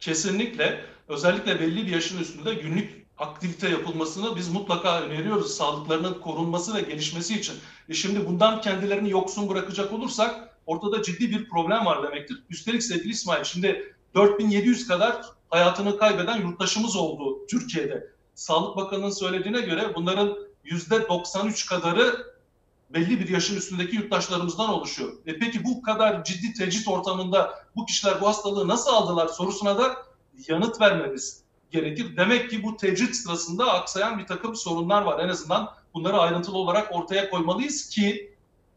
Kesinlikle 0.00 0.80
özellikle 1.08 1.60
belli 1.60 1.86
bir 1.86 1.92
yaşın 1.92 2.20
üstünde 2.20 2.54
günlük 2.54 3.06
aktivite 3.22 3.68
yapılmasını 3.68 4.36
biz 4.36 4.48
mutlaka 4.48 5.00
öneriyoruz 5.00 5.54
sağlıklarının 5.54 6.14
korunması 6.20 6.74
ve 6.74 6.80
gelişmesi 6.80 7.38
için. 7.38 7.56
E 7.88 7.94
şimdi 7.94 8.26
bundan 8.26 8.60
kendilerini 8.60 9.10
yoksun 9.10 9.48
bırakacak 9.48 9.92
olursak 9.92 10.56
ortada 10.66 11.02
ciddi 11.02 11.30
bir 11.30 11.48
problem 11.48 11.86
var 11.86 12.02
demektir. 12.02 12.42
Üstelik 12.50 12.82
sevgili 12.82 13.10
İsmail 13.10 13.44
şimdi 13.44 13.94
4700 14.14 14.88
kadar 14.88 15.22
hayatını 15.50 15.98
kaybeden 15.98 16.40
yurttaşımız 16.40 16.96
oldu 16.96 17.46
Türkiye'de. 17.50 18.06
Sağlık 18.34 18.76
Bakanı'nın 18.76 19.10
söylediğine 19.10 19.60
göre 19.60 19.94
bunların 19.94 20.36
%93 20.64 21.68
kadarı 21.68 22.32
belli 22.90 23.20
bir 23.20 23.28
yaşın 23.28 23.56
üstündeki 23.56 23.96
yurttaşlarımızdan 23.96 24.68
oluşuyor. 24.68 25.12
E 25.26 25.38
peki 25.38 25.64
bu 25.64 25.82
kadar 25.82 26.24
ciddi 26.24 26.52
tecrit 26.52 26.88
ortamında 26.88 27.54
bu 27.76 27.86
kişiler 27.86 28.20
bu 28.20 28.28
hastalığı 28.28 28.68
nasıl 28.68 28.90
aldılar 28.90 29.28
sorusuna 29.28 29.78
da 29.78 29.96
yanıt 30.48 30.80
vermemiz 30.80 31.41
gerekir. 31.72 32.16
Demek 32.16 32.50
ki 32.50 32.62
bu 32.62 32.76
tecrit 32.76 33.16
sırasında 33.16 33.72
aksayan 33.72 34.18
bir 34.18 34.26
takım 34.26 34.56
sorunlar 34.56 35.02
var. 35.02 35.24
En 35.24 35.28
azından 35.28 35.74
bunları 35.94 36.18
ayrıntılı 36.18 36.58
olarak 36.58 36.92
ortaya 36.92 37.30
koymalıyız 37.30 37.88
ki 37.88 38.34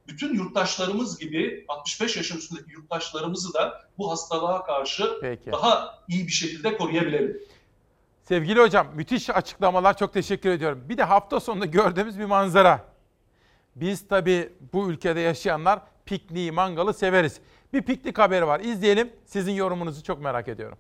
bütün 0.08 0.34
yurttaşlarımız 0.34 1.20
gibi 1.20 1.66
65 1.68 2.18
yaşın 2.18 2.38
üstündeki 2.38 2.72
yurttaşlarımızı 2.72 3.54
da 3.54 3.82
bu 3.98 4.12
hastalığa 4.12 4.64
karşı 4.64 5.20
Peki. 5.22 5.52
daha 5.52 6.00
iyi 6.08 6.28
bir 6.28 6.32
şekilde 6.32 6.78
koruyabilelim. 6.78 7.38
Sevgili 8.24 8.60
hocam 8.60 8.88
müthiş 8.96 9.30
açıklamalar 9.30 9.98
çok 9.98 10.14
teşekkür 10.14 10.50
ediyorum. 10.50 10.84
Bir 10.90 10.98
de 10.98 11.04
hafta 11.04 11.40
sonunda 11.40 11.66
gördüğümüz 11.66 12.20
bir 12.20 12.26
manzara. 12.26 12.86
Biz 13.76 14.08
tabii 14.08 14.54
bu 14.74 14.90
ülkede 14.90 15.20
yaşayanlar 15.20 15.80
pikniği, 16.06 16.52
mangalı 16.52 16.94
severiz. 16.94 17.40
Bir 17.74 17.82
piknik 17.82 18.18
haberi 18.18 18.48
var. 18.48 18.60
İzleyelim. 18.60 19.14
Sizin 19.26 19.52
yorumunuzu 19.52 20.04
çok 20.04 20.22
merak 20.22 20.48
ediyorum. 20.48 20.78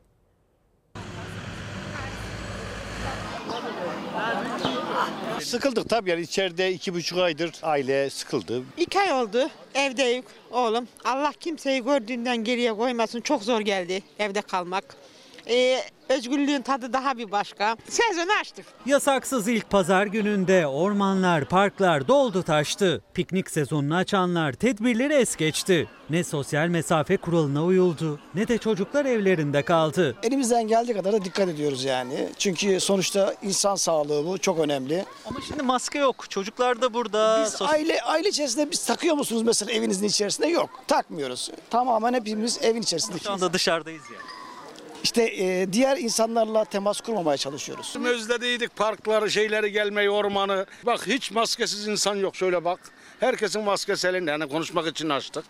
Sıkıldık 5.45 5.89
tabii 5.89 6.09
yani 6.09 6.21
içeride 6.21 6.71
iki 6.73 6.93
buçuk 6.93 7.19
aydır 7.19 7.51
aile 7.63 8.09
sıkıldı. 8.09 8.63
İki 8.77 8.99
ay 8.99 9.13
oldu 9.13 9.49
evdeyim 9.75 10.23
oğlum. 10.51 10.87
Allah 11.03 11.31
kimseyi 11.39 11.83
gördüğünden 11.83 12.37
geriye 12.43 12.73
koymasın. 12.73 13.21
Çok 13.21 13.43
zor 13.43 13.61
geldi 13.61 14.03
evde 14.19 14.41
kalmak. 14.41 14.83
Ee, 15.49 15.81
özgürlüğün 16.09 16.61
tadı 16.61 16.93
daha 16.93 17.17
bir 17.17 17.31
başka. 17.31 17.77
Sezonu 17.89 18.31
açtık. 18.41 18.65
Yasaksız 18.85 19.47
ilk 19.47 19.69
pazar 19.69 20.05
gününde 20.05 20.67
ormanlar, 20.67 21.45
parklar 21.45 22.07
doldu 22.07 22.43
taştı. 22.43 23.01
Piknik 23.13 23.51
sezonunu 23.51 23.95
açanlar 23.95 24.53
tedbirleri 24.53 25.13
es 25.13 25.35
geçti. 25.35 25.87
Ne 26.09 26.23
sosyal 26.23 26.67
mesafe 26.67 27.17
kuralına 27.17 27.63
uyuldu 27.65 28.19
ne 28.35 28.47
de 28.47 28.57
çocuklar 28.57 29.05
evlerinde 29.05 29.61
kaldı. 29.63 30.15
Elimizden 30.23 30.67
geldiği 30.67 30.93
kadar 30.93 31.13
da 31.13 31.25
dikkat 31.25 31.49
ediyoruz 31.49 31.83
yani. 31.83 32.29
Çünkü 32.37 32.79
sonuçta 32.79 33.35
insan 33.41 33.75
sağlığı 33.75 34.25
bu 34.25 34.37
çok 34.37 34.59
önemli. 34.59 35.05
Ama 35.25 35.39
şimdi 35.47 35.63
maske 35.63 35.99
yok. 35.99 36.25
Çocuklar 36.29 36.81
da 36.81 36.93
burada. 36.93 37.43
Biz 37.45 37.61
aile 37.61 38.01
aile 38.01 38.29
içerisinde 38.29 38.71
biz 38.71 38.85
takıyor 38.85 39.15
musunuz 39.15 39.41
mesela 39.41 39.71
evinizin 39.71 40.07
içerisinde? 40.07 40.47
Yok. 40.47 40.69
Takmıyoruz. 40.87 41.51
Tamamen 41.69 42.13
hepimiz 42.13 42.59
evin 42.61 42.81
içerisinde. 42.81 43.19
Şu 43.19 43.31
anda 43.31 43.53
dışarıdayız 43.53 44.03
yani. 44.13 44.44
İşte 45.05 45.23
e, 45.23 45.73
diğer 45.73 45.97
insanlarla 45.97 46.65
temas 46.65 47.01
kurmamaya 47.01 47.37
çalışıyoruz. 47.37 47.95
Özlediydik 48.05 48.75
parkları, 48.75 49.31
şeyleri 49.31 49.71
gelmeyi, 49.71 50.09
ormanı. 50.09 50.65
Bak 50.85 51.07
hiç 51.07 51.31
maskesiz 51.31 51.87
insan 51.87 52.15
yok 52.15 52.35
şöyle 52.35 52.65
bak. 52.65 52.79
Herkesin 53.19 53.63
maskesi 53.63 54.07
elinde 54.07 54.31
yani 54.31 54.49
konuşmak 54.49 54.87
için 54.87 55.09
açtık. 55.09 55.45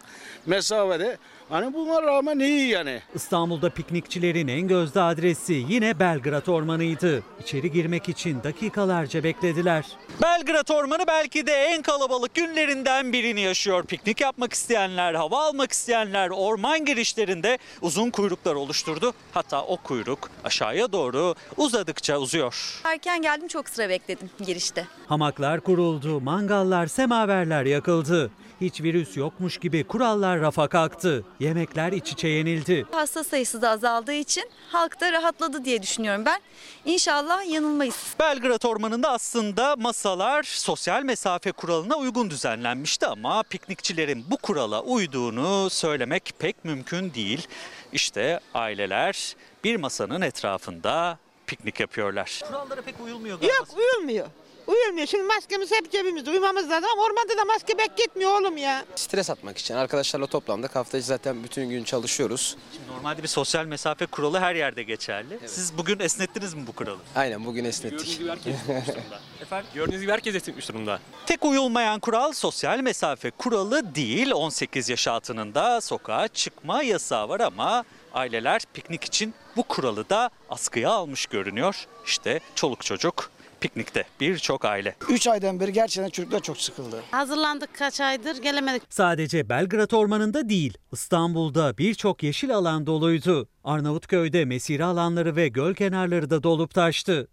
Mesafede. 0.46 1.18
Hani 1.50 1.74
buna 1.74 2.02
rağmen 2.04 2.40
iyi 2.40 2.68
yani. 2.70 3.02
İstanbul'da 3.16 3.70
piknikçilerin 3.70 4.48
en 4.48 4.68
gözde 4.68 5.02
adresi 5.02 5.54
yine 5.54 6.00
Belgrad 6.00 6.48
Ormanı'ydı. 6.48 7.24
İçeri 7.42 7.72
girmek 7.72 8.10
için 8.10 8.44
dakikalarca 8.44 9.24
beklediler. 9.24 9.86
Belgrad 10.24 10.68
Ormanı 10.70 11.04
belki 11.08 11.48
de 11.48 11.52
en 11.54 11.82
kalabalık 11.82 12.34
günlerinden 12.36 13.14
birini 13.14 13.42
yaşıyor. 13.42 13.84
Piknik 13.86 14.22
yapmak 14.22 14.54
isteyenler, 14.54 15.14
hava 15.14 15.46
almak 15.46 15.72
isteyenler 15.72 16.30
orman 16.30 16.86
girişlerinde 16.86 17.58
uzun 17.82 18.10
kuyruklar 18.10 18.56
oluşturdu. 18.56 19.14
Hatta 19.32 19.64
o 19.64 19.78
kuyruk 19.78 20.30
aşağıya 20.44 20.92
doğru 20.92 21.36
uzadıkça 21.58 22.18
uzuyor. 22.18 22.82
Erken 22.84 23.22
geldim 23.22 23.48
çok 23.48 23.70
sıra 23.70 23.90
bekledim 23.90 24.30
girişte. 24.46 24.88
Hamaklar 25.08 25.62
kuruldu, 25.62 26.22
mangallar, 26.22 26.88
semaverler 26.88 27.66
yakıldı. 27.66 28.32
Hiç 28.62 28.82
virüs 28.82 29.18
yokmuş 29.18 29.58
gibi 29.58 29.84
kurallar 29.84 30.42
rafa 30.42 30.68
kalktı. 30.68 31.26
Yemekler 31.40 31.92
iç 31.92 32.12
içe 32.12 32.28
yenildi. 32.28 32.86
Hasta 32.92 33.24
sayısı 33.24 33.62
da 33.62 33.70
azaldığı 33.70 34.14
için 34.14 34.44
halk 34.72 35.02
da 35.02 35.12
rahatladı 35.12 35.66
diye 35.66 35.82
düşünüyorum 35.82 36.26
ben. 36.26 36.42
İnşallah 36.86 37.52
yanılmayız. 37.52 37.96
Belgrad 38.20 38.64
Ormanı'nda 38.64 39.10
aslında 39.12 39.76
masalar 39.76 40.44
sosyal 40.44 41.04
mesafe 41.04 41.52
kuralına 41.52 41.96
uygun 41.96 42.30
düzenlenmişti 42.30 43.06
ama 43.08 43.44
piknikçilerin 43.44 44.26
bu 44.30 44.38
kurala 44.38 44.82
uyduğunu 44.82 45.70
söylemek 45.70 46.34
pek 46.40 46.66
mümkün 46.66 47.14
değil. 47.14 47.48
İşte 47.94 48.40
aileler 48.54 49.36
bir 49.64 49.76
masanın 49.76 50.22
etrafında 50.22 51.18
piknik 51.48 51.80
yapıyorlar. 51.80 52.42
Kurallara 52.48 52.82
pek 52.82 52.96
uyulmuyor 53.02 53.42
Yok 53.42 53.68
uyulmuyor. 53.78 54.28
Uyulmuyor. 54.68 55.08
Şimdi 55.08 55.24
maskemiz 55.24 55.72
hep 55.72 55.92
cebimizde. 55.92 56.32
Uymamız 56.32 56.70
lazım 56.70 56.90
ama 56.94 57.04
ormanda 57.04 57.38
da 57.38 57.46
maske 57.46 57.78
bekletmiyor 57.78 58.32
oğlum 58.42 58.58
ya. 58.58 58.86
Stres 58.96 59.30
atmak 59.30 59.58
için 59.58 59.74
arkadaşlarla 59.74 60.28
toplandık. 60.28 60.76
Hafta 60.76 60.98
içi 60.98 61.08
zaten 61.08 61.44
bütün 61.44 61.70
gün 61.70 61.84
çalışıyoruz. 61.84 62.58
Normalde 62.90 63.24
bir 63.24 63.28
sosyal 63.28 63.66
mesafe 63.66 64.06
kuralı 64.06 64.40
her 64.40 64.56
yerde 64.56 64.84
geçerli. 64.84 65.40
Siz 65.46 65.78
bugün 65.78 66.00
esnettiniz 66.00 66.54
mi 66.54 66.68
bu 66.68 66.72
kuralı? 66.72 67.00
Aynen 67.16 67.46
bugün 67.46 67.66
esnettik. 67.66 68.22
Efendim? 69.42 69.68
Gördüğünüz 69.74 70.02
gibi 70.02 70.12
herkes 70.12 70.36
etmiş 70.36 70.70
durumda. 70.70 71.00
Tek 71.26 71.46
uyulmayan 71.46 72.00
kural 72.00 72.32
sosyal 72.32 72.80
mesafe 72.80 73.32
kuralı 73.32 73.96
değil. 73.96 74.32
18 74.32 74.90
yaş 74.90 75.08
altının 75.08 75.80
sokağa 75.80 76.28
çıkma 76.28 76.84
yasağı 76.84 77.30
var 77.30 77.40
ama 77.40 77.84
aileler 78.14 78.62
piknik 78.74 79.04
için 79.04 79.34
bu 79.56 79.64
kuralı 79.64 80.10
da 80.10 80.30
askıya 80.50 80.90
almış 80.92 81.26
görünüyor. 81.26 81.86
İşte 82.06 82.40
çoluk 82.56 82.86
çocuk 82.86 83.35
piknikte 83.62 84.04
birçok 84.22 84.66
aile. 84.66 84.96
3 85.10 85.28
aydan 85.28 85.60
beri 85.60 85.74
gerçekten 85.74 86.10
çocuklar 86.10 86.40
çok 86.40 86.58
sıkıldı. 86.58 87.04
Hazırlandık 87.12 87.74
kaç 87.74 88.02
aydır 88.02 88.42
gelemedik. 88.42 88.84
Sadece 88.90 89.50
Belgrad 89.50 89.92
Ormanı'nda 89.92 90.50
değil, 90.50 90.78
İstanbul'da 90.92 91.78
birçok 91.78 92.24
yeşil 92.24 92.56
alan 92.56 92.88
doluydu. 92.88 93.48
Arnavutköy'de 93.64 94.46
mesire 94.46 94.84
alanları 94.84 95.36
ve 95.36 95.48
göl 95.48 95.74
kenarları 95.74 96.30
da 96.30 96.44
dolup 96.44 96.74
taştı. 96.74 97.28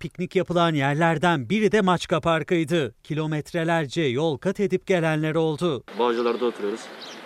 Piknik 0.00 0.36
yapılan 0.36 0.74
yerlerden 0.74 1.48
biri 1.48 1.72
de 1.72 1.80
Maçka 1.80 2.20
Parkı'ydı. 2.20 2.94
Kilometrelerce 3.02 4.02
yol 4.02 4.38
kat 4.38 4.60
edip 4.60 4.86
gelenler 4.86 5.34
oldu. 5.34 5.84
Bağcılar'da 5.98 6.44
oturuyoruz. 6.44 6.80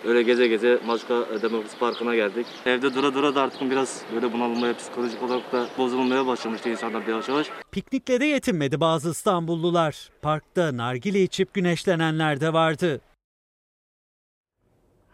Öyle 0.04 0.22
geze 0.22 0.46
geze 0.48 0.80
Maçka 0.86 1.26
Demokrasi 1.42 1.78
Parkı'na 1.78 2.14
geldik. 2.14 2.46
Evde 2.66 2.94
dura 2.94 3.14
dura 3.14 3.34
da 3.34 3.42
artık 3.42 3.60
biraz 3.70 4.02
böyle 4.14 4.32
bunalmaya, 4.32 4.76
psikolojik 4.76 5.22
olarak 5.22 5.52
da 5.52 5.66
bozulmaya 5.78 6.26
başlamıştı 6.26 6.68
insanlar 6.68 7.06
yavaş 7.06 7.28
yavaş. 7.28 7.46
Piknikle 7.72 8.20
de 8.20 8.24
yetinmedi 8.24 8.80
bazı 8.80 9.10
İstanbullular. 9.10 10.08
Parkta 10.22 10.76
nargile 10.76 11.22
içip 11.22 11.54
güneşlenenler 11.54 12.40
de 12.40 12.52
vardı. 12.52 13.00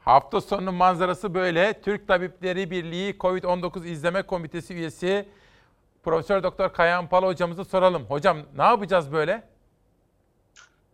Hafta 0.05 0.41
sonu 0.41 0.73
manzarası 0.73 1.35
böyle. 1.35 1.81
Türk 1.83 2.09
Tabipleri 2.09 2.71
Birliği 2.71 3.15
Covid-19 3.21 3.87
İzleme 3.87 4.23
Komitesi 4.23 4.75
üyesi 4.75 5.27
Profesör 6.07 6.43
Doktor 6.43 6.73
Kayan 6.73 7.09
Pala 7.09 7.27
hocamıza 7.27 7.65
soralım. 7.65 8.05
Hocam 8.09 8.39
ne 8.57 8.63
yapacağız 8.63 9.13
böyle? 9.13 9.49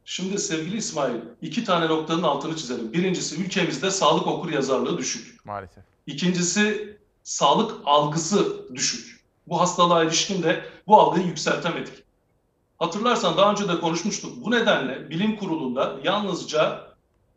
Şimdi 0.05 0.39
sevgili 0.39 0.76
İsmail 0.76 1.14
iki 1.43 1.64
tane 1.64 1.89
noktanın 1.89 2.22
altını 2.22 2.56
çizelim. 2.56 2.93
Birincisi 2.93 3.43
ülkemizde 3.43 3.90
sağlık 3.90 4.26
okur 4.26 4.52
yazarlığı 4.52 4.98
düşük. 4.98 5.47
Maalesef. 5.47 5.84
İkincisi 6.06 6.97
sağlık 7.22 7.74
algısı 7.84 8.66
düşük. 8.74 9.20
Bu 9.47 9.60
hastalığa 9.60 10.05
ilişkin 10.05 10.43
de 10.43 10.64
bu 10.86 11.01
algıyı 11.01 11.26
yükseltemedik. 11.26 11.94
Hatırlarsan 12.78 13.36
daha 13.36 13.51
önce 13.51 13.68
de 13.68 13.80
konuşmuştuk. 13.80 14.44
Bu 14.44 14.51
nedenle 14.51 15.10
bilim 15.10 15.36
kurulunda 15.36 15.97
yalnızca 16.05 16.86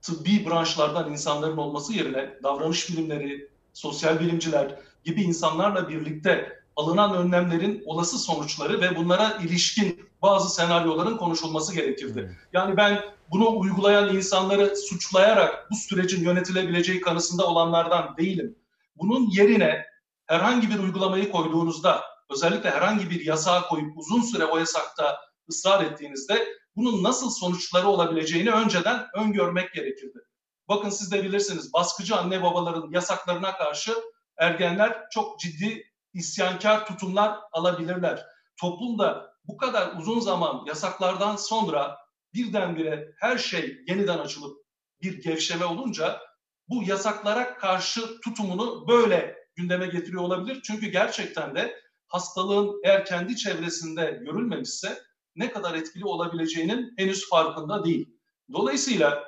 tıbbi 0.02 0.46
branşlardan 0.46 1.12
insanların 1.12 1.58
olması 1.58 1.94
yerine 1.94 2.34
davranış 2.44 2.90
bilimleri, 2.90 3.50
sosyal 3.74 4.20
bilimciler 4.20 4.76
gibi 5.04 5.22
insanlarla 5.22 5.90
birlikte 5.90 6.65
alınan 6.76 7.16
önlemlerin 7.16 7.84
olası 7.86 8.20
sonuçları 8.20 8.82
ve 8.82 8.96
bunlara 8.96 9.38
ilişkin 9.44 10.10
bazı 10.22 10.56
senaryoların 10.56 11.18
konuşulması 11.18 11.76
gerekirdi. 11.76 12.38
Yani 12.54 12.78
ben 12.78 13.02
bunu 13.32 13.60
uygulayan 13.60 14.16
insanları 14.16 14.76
suçlayarak 14.76 15.72
bu 15.72 15.76
sürecin 15.76 16.24
yönetilebileceği 16.24 17.02
kanısında 17.02 17.48
olanlardan 17.48 18.18
değilim. 18.18 18.56
Bunun 18.96 19.30
yerine 19.30 19.86
herhangi 20.26 20.70
bir 20.70 20.80
uygulamayı 20.80 21.32
koyduğunuzda, 21.32 22.04
özellikle 22.30 22.70
herhangi 22.70 23.10
bir 23.10 23.26
yasağı 23.26 23.68
koyup 23.68 23.98
uzun 23.98 24.22
süre 24.22 24.46
o 24.46 24.58
yasakta 24.58 25.20
ısrar 25.50 25.84
ettiğinizde 25.84 26.48
bunun 26.76 27.04
nasıl 27.04 27.30
sonuçları 27.30 27.88
olabileceğini 27.88 28.52
önceden 28.52 29.06
öngörmek 29.16 29.74
gerekirdi. 29.74 30.20
Bakın 30.68 30.90
siz 30.90 31.12
de 31.12 31.24
bilirsiniz 31.24 31.74
baskıcı 31.74 32.16
anne 32.16 32.44
babaların 32.44 32.90
yasaklarına 32.92 33.58
karşı 33.58 33.96
ergenler 34.38 35.10
çok 35.12 35.40
ciddi 35.40 35.84
isyankar 36.16 36.86
tutumlar 36.86 37.40
alabilirler. 37.52 38.26
Toplumda 38.62 39.36
bu 39.44 39.58
kadar 39.58 39.96
uzun 39.98 40.20
zaman 40.20 40.66
yasaklardan 40.68 41.36
sonra 41.36 41.98
birdenbire 42.34 43.14
her 43.20 43.38
şey 43.38 43.78
yeniden 43.88 44.18
açılıp 44.18 44.58
bir 45.02 45.22
gevşeme 45.22 45.66
olunca 45.66 46.22
bu 46.70 46.84
yasaklara 46.84 47.58
karşı 47.58 48.20
tutumunu 48.22 48.88
böyle 48.88 49.38
gündeme 49.56 49.88
getiriyor 49.88 50.22
olabilir. 50.22 50.62
Çünkü 50.64 50.88
gerçekten 50.88 51.56
de 51.56 51.76
hastalığın 52.08 52.82
eğer 52.84 53.06
kendi 53.06 53.36
çevresinde 53.36 54.20
görülmemişse 54.26 55.00
ne 55.36 55.52
kadar 55.52 55.74
etkili 55.74 56.06
olabileceğinin 56.06 56.94
henüz 56.98 57.30
farkında 57.30 57.86
değil. 57.86 58.18
Dolayısıyla 58.54 59.24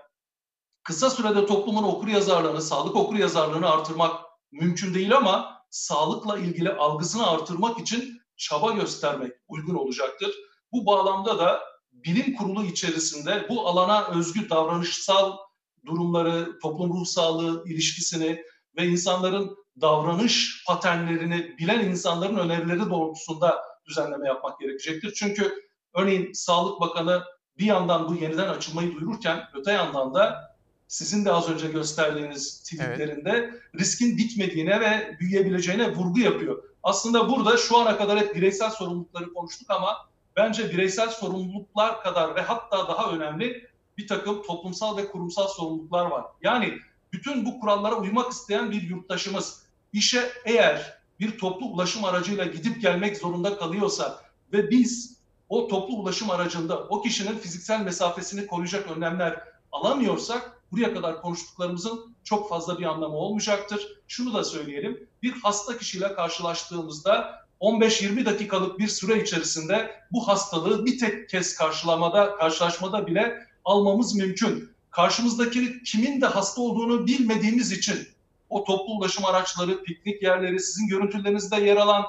kısa 0.83 1.09
sürede 1.09 1.45
toplumun 1.45 1.83
okur 1.83 2.07
yazarlığını, 2.07 2.61
sağlık 2.61 2.95
okur 2.95 3.15
yazarlığını 3.15 3.69
artırmak 3.69 4.25
mümkün 4.51 4.93
değil 4.93 5.17
ama 5.17 5.56
sağlıkla 5.69 6.37
ilgili 6.37 6.71
algısını 6.71 7.27
artırmak 7.27 7.79
için 7.79 8.21
çaba 8.37 8.71
göstermek 8.71 9.31
uygun 9.47 9.75
olacaktır. 9.75 10.31
Bu 10.71 10.85
bağlamda 10.85 11.39
da 11.39 11.61
bilim 11.91 12.35
kurulu 12.35 12.65
içerisinde 12.65 13.45
bu 13.49 13.67
alana 13.67 14.07
özgü 14.07 14.49
davranışsal 14.49 15.37
durumları, 15.85 16.59
toplum 16.59 16.93
ruh 16.93 17.05
sağlığı 17.05 17.63
ilişkisini 17.67 18.43
ve 18.77 18.87
insanların 18.87 19.57
davranış 19.81 20.63
paternlerini 20.67 21.55
bilen 21.59 21.85
insanların 21.85 22.37
önerileri 22.37 22.89
doğrultusunda 22.89 23.63
düzenleme 23.85 24.27
yapmak 24.27 24.59
gerekecektir. 24.59 25.13
Çünkü 25.13 25.53
örneğin 25.93 26.33
Sağlık 26.33 26.81
Bakanı 26.81 27.23
bir 27.57 27.65
yandan 27.65 28.09
bu 28.09 28.15
yeniden 28.15 28.47
açılmayı 28.47 28.95
duyururken 28.95 29.43
öte 29.53 29.71
yandan 29.71 30.13
da 30.13 30.56
sizin 30.87 31.25
de 31.25 31.31
az 31.31 31.49
önce 31.49 31.67
gösterdiğiniz 31.67 32.59
tweetlerinde 32.63 33.59
riskin 33.79 34.17
bitmediğine 34.17 34.81
ve 34.81 35.17
büyüyebileceğine 35.19 35.95
vurgu 35.95 36.19
yapıyor. 36.19 36.63
Aslında 36.83 37.29
burada 37.29 37.57
şu 37.57 37.77
ana 37.77 37.97
kadar 37.97 38.19
hep 38.19 38.35
bireysel 38.35 38.69
sorumlulukları 38.69 39.33
konuştuk 39.33 39.71
ama 39.71 39.97
bence 40.35 40.71
bireysel 40.71 41.09
sorumluluklar 41.09 42.03
kadar 42.03 42.35
ve 42.35 42.41
hatta 42.41 42.87
daha 42.87 43.11
önemli 43.11 43.67
bir 43.97 44.07
takım 44.07 44.41
toplumsal 44.43 44.97
ve 44.97 45.07
kurumsal 45.07 45.47
sorumluluklar 45.47 46.05
var. 46.05 46.25
Yani 46.41 46.73
bütün 47.13 47.45
bu 47.45 47.59
kurallara 47.59 47.95
uymak 47.95 48.31
isteyen 48.31 48.71
bir 48.71 48.81
yurttaşımız 48.81 49.63
işe 49.93 50.31
eğer 50.45 50.97
bir 51.19 51.37
toplu 51.37 51.65
ulaşım 51.65 52.05
aracıyla 52.05 52.45
gidip 52.45 52.81
gelmek 52.81 53.17
zorunda 53.17 53.57
kalıyorsa 53.57 54.21
ve 54.53 54.69
biz 54.69 55.17
o 55.49 55.67
toplu 55.67 55.95
ulaşım 55.95 56.29
aracında 56.29 56.79
o 56.79 57.01
kişinin 57.01 57.37
fiziksel 57.37 57.81
mesafesini 57.81 58.47
koruyacak 58.47 58.91
önlemler 58.91 59.43
alamıyorsak 59.71 60.56
buraya 60.71 60.93
kadar 60.93 61.21
konuştuklarımızın 61.21 62.15
çok 62.23 62.49
fazla 62.49 62.79
bir 62.79 62.85
anlamı 62.85 63.15
olmayacaktır. 63.15 63.87
Şunu 64.07 64.33
da 64.33 64.43
söyleyelim. 64.43 65.07
Bir 65.23 65.31
hasta 65.31 65.77
kişiyle 65.77 66.13
karşılaştığımızda 66.13 67.47
15-20 67.61 68.25
dakikalık 68.25 68.79
bir 68.79 68.87
süre 68.87 69.21
içerisinde 69.21 69.91
bu 70.11 70.27
hastalığı 70.27 70.85
bir 70.85 70.99
tek 70.99 71.29
kez 71.29 71.55
karşılamada, 71.55 72.35
karşılaşmada 72.35 73.07
bile 73.07 73.47
almamız 73.65 74.15
mümkün. 74.15 74.71
Karşımızdaki 74.91 75.83
kimin 75.83 76.21
de 76.21 76.25
hasta 76.25 76.61
olduğunu 76.61 77.07
bilmediğimiz 77.07 77.71
için 77.71 78.07
o 78.49 78.63
toplu 78.63 78.93
ulaşım 78.93 79.25
araçları, 79.25 79.83
piknik 79.83 80.23
yerleri, 80.23 80.59
sizin 80.59 80.87
görüntülerinizde 80.87 81.55
yer 81.55 81.77
alan 81.77 82.05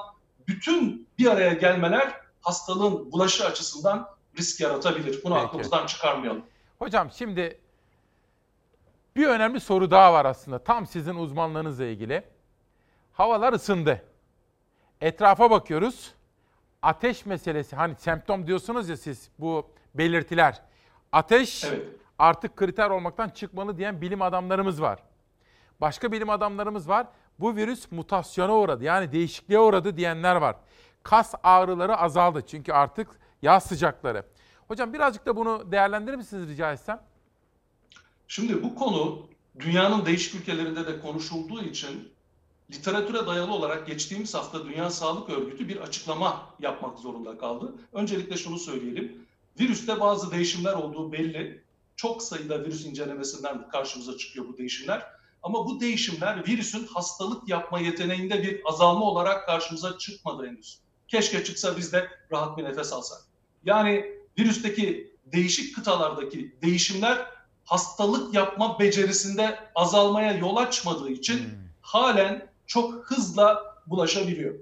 bütün 0.47 1.07
bir 1.19 1.25
araya 1.25 1.53
gelmeler 1.53 2.13
hastalığın 2.41 3.11
bulaşı 3.11 3.45
açısından 3.45 4.07
risk 4.37 4.59
yaratabilir. 4.59 5.23
Bunu 5.23 5.33
Peki. 5.33 5.45
aklımızdan 5.45 5.85
çıkarmayalım. 5.85 6.45
Hocam 6.79 7.11
şimdi 7.17 7.59
bir 9.19 9.27
önemli 9.27 9.59
soru 9.59 9.91
daha 9.91 10.13
var 10.13 10.25
aslında. 10.25 10.59
Tam 10.59 10.85
sizin 10.85 11.15
uzmanlığınızla 11.15 11.85
ilgili. 11.85 12.23
Havalar 13.13 13.53
ısındı. 13.53 14.05
Etrafa 15.01 15.51
bakıyoruz. 15.51 16.13
Ateş 16.81 17.25
meselesi 17.25 17.75
hani 17.75 17.95
semptom 17.95 18.47
diyorsunuz 18.47 18.89
ya 18.89 18.97
siz 18.97 19.29
bu 19.39 19.71
belirtiler. 19.95 20.61
Ateş 21.11 21.65
artık 22.19 22.55
kriter 22.55 22.89
olmaktan 22.89 23.29
çıkmalı 23.29 23.77
diyen 23.77 24.01
bilim 24.01 24.21
adamlarımız 24.21 24.81
var. 24.81 24.99
Başka 25.81 26.11
bilim 26.11 26.29
adamlarımız 26.29 26.89
var. 26.89 27.07
Bu 27.39 27.55
virüs 27.55 27.91
mutasyona 27.91 28.55
uğradı 28.55 28.83
yani 28.83 29.11
değişikliğe 29.11 29.59
uğradı 29.59 29.97
diyenler 29.97 30.35
var. 30.35 30.55
Kas 31.03 31.35
ağrıları 31.43 31.97
azaldı 31.97 32.41
çünkü 32.47 32.73
artık 32.73 33.07
yaz 33.41 33.63
sıcakları. 33.63 34.23
Hocam 34.67 34.93
birazcık 34.93 35.25
da 35.25 35.35
bunu 35.35 35.71
değerlendirir 35.71 36.15
misiniz 36.15 36.49
rica 36.49 36.71
etsem? 36.71 37.08
Şimdi 38.31 38.63
bu 38.63 38.75
konu 38.75 39.27
dünyanın 39.59 40.05
değişik 40.05 40.35
ülkelerinde 40.35 40.87
de 40.87 40.99
konuşulduğu 40.99 41.63
için 41.63 42.11
literatüre 42.71 43.27
dayalı 43.27 43.53
olarak 43.53 43.87
geçtiğimiz 43.87 44.33
hafta 44.33 44.65
Dünya 44.65 44.89
Sağlık 44.89 45.29
Örgütü 45.29 45.67
bir 45.67 45.77
açıklama 45.77 46.49
yapmak 46.59 46.99
zorunda 46.99 47.37
kaldı. 47.37 47.73
Öncelikle 47.93 48.37
şunu 48.37 48.59
söyleyelim. 48.59 49.27
Virüste 49.59 49.99
bazı 49.99 50.31
değişimler 50.31 50.73
olduğu 50.73 51.11
belli. 51.11 51.63
Çok 51.95 52.23
sayıda 52.23 52.63
virüs 52.63 52.85
incelemesinden 52.85 53.69
karşımıza 53.69 54.17
çıkıyor 54.17 54.47
bu 54.47 54.57
değişimler. 54.57 55.05
Ama 55.43 55.65
bu 55.65 55.79
değişimler 55.79 56.47
virüsün 56.47 56.87
hastalık 56.87 57.49
yapma 57.49 57.79
yeteneğinde 57.79 58.43
bir 58.43 58.61
azalma 58.65 59.05
olarak 59.05 59.45
karşımıza 59.45 59.97
çıkmadı 59.97 60.47
henüz. 60.47 60.79
Keşke 61.07 61.43
çıksa 61.43 61.77
biz 61.77 61.93
de 61.93 62.07
rahat 62.31 62.57
bir 62.57 62.63
nefes 62.63 62.93
alsak. 62.93 63.21
Yani 63.63 64.05
virüsteki 64.39 65.13
değişik 65.25 65.75
kıtalardaki 65.75 66.55
değişimler 66.61 67.38
hastalık 67.69 68.33
yapma 68.33 68.79
becerisinde 68.79 69.59
azalmaya 69.75 70.33
yol 70.33 70.55
açmadığı 70.55 71.09
için 71.09 71.49
halen 71.81 72.47
çok 72.67 73.05
hızla 73.05 73.75
bulaşabiliyor. 73.87 74.55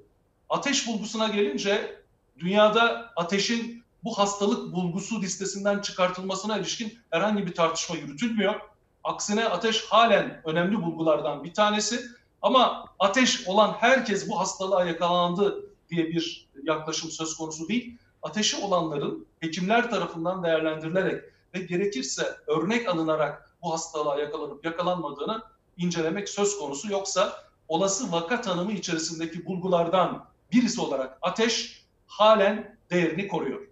Ateş 0.49 0.88
bulgusuna 0.88 1.27
gelince 1.27 2.01
dünyada 2.39 3.11
ateşin 3.15 3.84
bu 4.03 4.17
hastalık 4.17 4.73
bulgusu 4.73 5.21
listesinden 5.21 5.79
çıkartılmasına 5.79 6.57
ilişkin 6.57 6.99
herhangi 7.09 7.45
bir 7.47 7.55
tartışma 7.55 7.95
yürütülmüyor. 7.95 8.55
Aksine 9.03 9.45
ateş 9.45 9.85
halen 9.85 10.41
önemli 10.45 10.81
bulgulardan 10.81 11.43
bir 11.43 11.53
tanesi. 11.53 12.01
Ama 12.41 12.85
ateş 12.99 13.47
olan 13.47 13.75
herkes 13.79 14.29
bu 14.29 14.39
hastalığa 14.39 14.85
yakalandı 14.85 15.65
diye 15.89 16.07
bir 16.07 16.47
yaklaşım 16.63 17.11
söz 17.11 17.38
konusu 17.38 17.67
değil. 17.67 17.97
Ateşi 18.23 18.57
olanların 18.57 19.25
hekimler 19.39 19.89
tarafından 19.89 20.43
değerlendirilerek 20.43 21.36
ve 21.56 21.60
gerekirse 21.60 22.38
örnek 22.48 22.90
alınarak 22.90 23.56
bu 23.61 23.74
hastalığa 23.74 24.19
yakalanıp 24.19 24.65
yakalanmadığını 24.65 25.44
incelemek 25.78 26.30
söz 26.30 26.60
konusu. 26.60 26.91
Yoksa 26.91 27.44
olası 27.68 28.11
vaka 28.11 28.41
tanımı 28.41 28.72
içerisindeki 28.72 29.45
bulgulardan 29.45 30.26
birisi 30.52 30.82
olarak 30.82 31.18
ateş 31.22 31.86
halen 32.07 32.78
değerini 32.91 33.28
koruyor. 33.28 33.68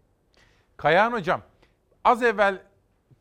Kayahan 0.77 1.11
Hocam, 1.11 1.41
az 2.03 2.23
evvel 2.23 2.61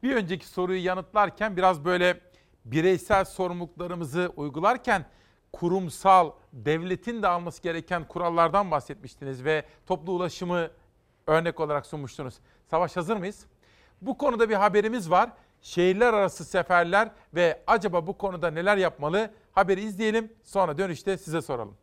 bir 0.02 0.16
önceki 0.16 0.46
soruyu 0.46 0.84
yanıtlarken 0.84 1.56
biraz 1.56 1.84
böyle 1.84 2.20
bireysel 2.64 3.24
sorumluluklarımızı 3.24 4.32
uygularken 4.36 5.06
kurumsal, 5.52 6.32
devletin 6.52 7.22
de 7.22 7.28
alması 7.28 7.62
gereken 7.62 8.08
kurallardan 8.08 8.70
bahsetmiştiniz 8.70 9.44
ve 9.44 9.64
toplu 9.86 10.12
ulaşımı 10.12 10.70
örnek 11.26 11.60
olarak 11.60 11.86
sunmuştunuz. 11.86 12.34
Savaş 12.70 12.96
hazır 12.96 13.16
mıyız? 13.16 13.46
Bu 14.06 14.18
konuda 14.18 14.48
bir 14.48 14.54
haberimiz 14.54 15.10
var. 15.10 15.30
Şehirler 15.62 16.12
arası 16.12 16.44
seferler 16.44 17.08
ve 17.34 17.62
acaba 17.66 18.06
bu 18.06 18.18
konuda 18.18 18.50
neler 18.50 18.76
yapmalı? 18.76 19.30
Haberi 19.52 19.80
izleyelim, 19.80 20.32
sonra 20.42 20.78
dönüşte 20.78 21.18
size 21.18 21.42
soralım. 21.42 21.76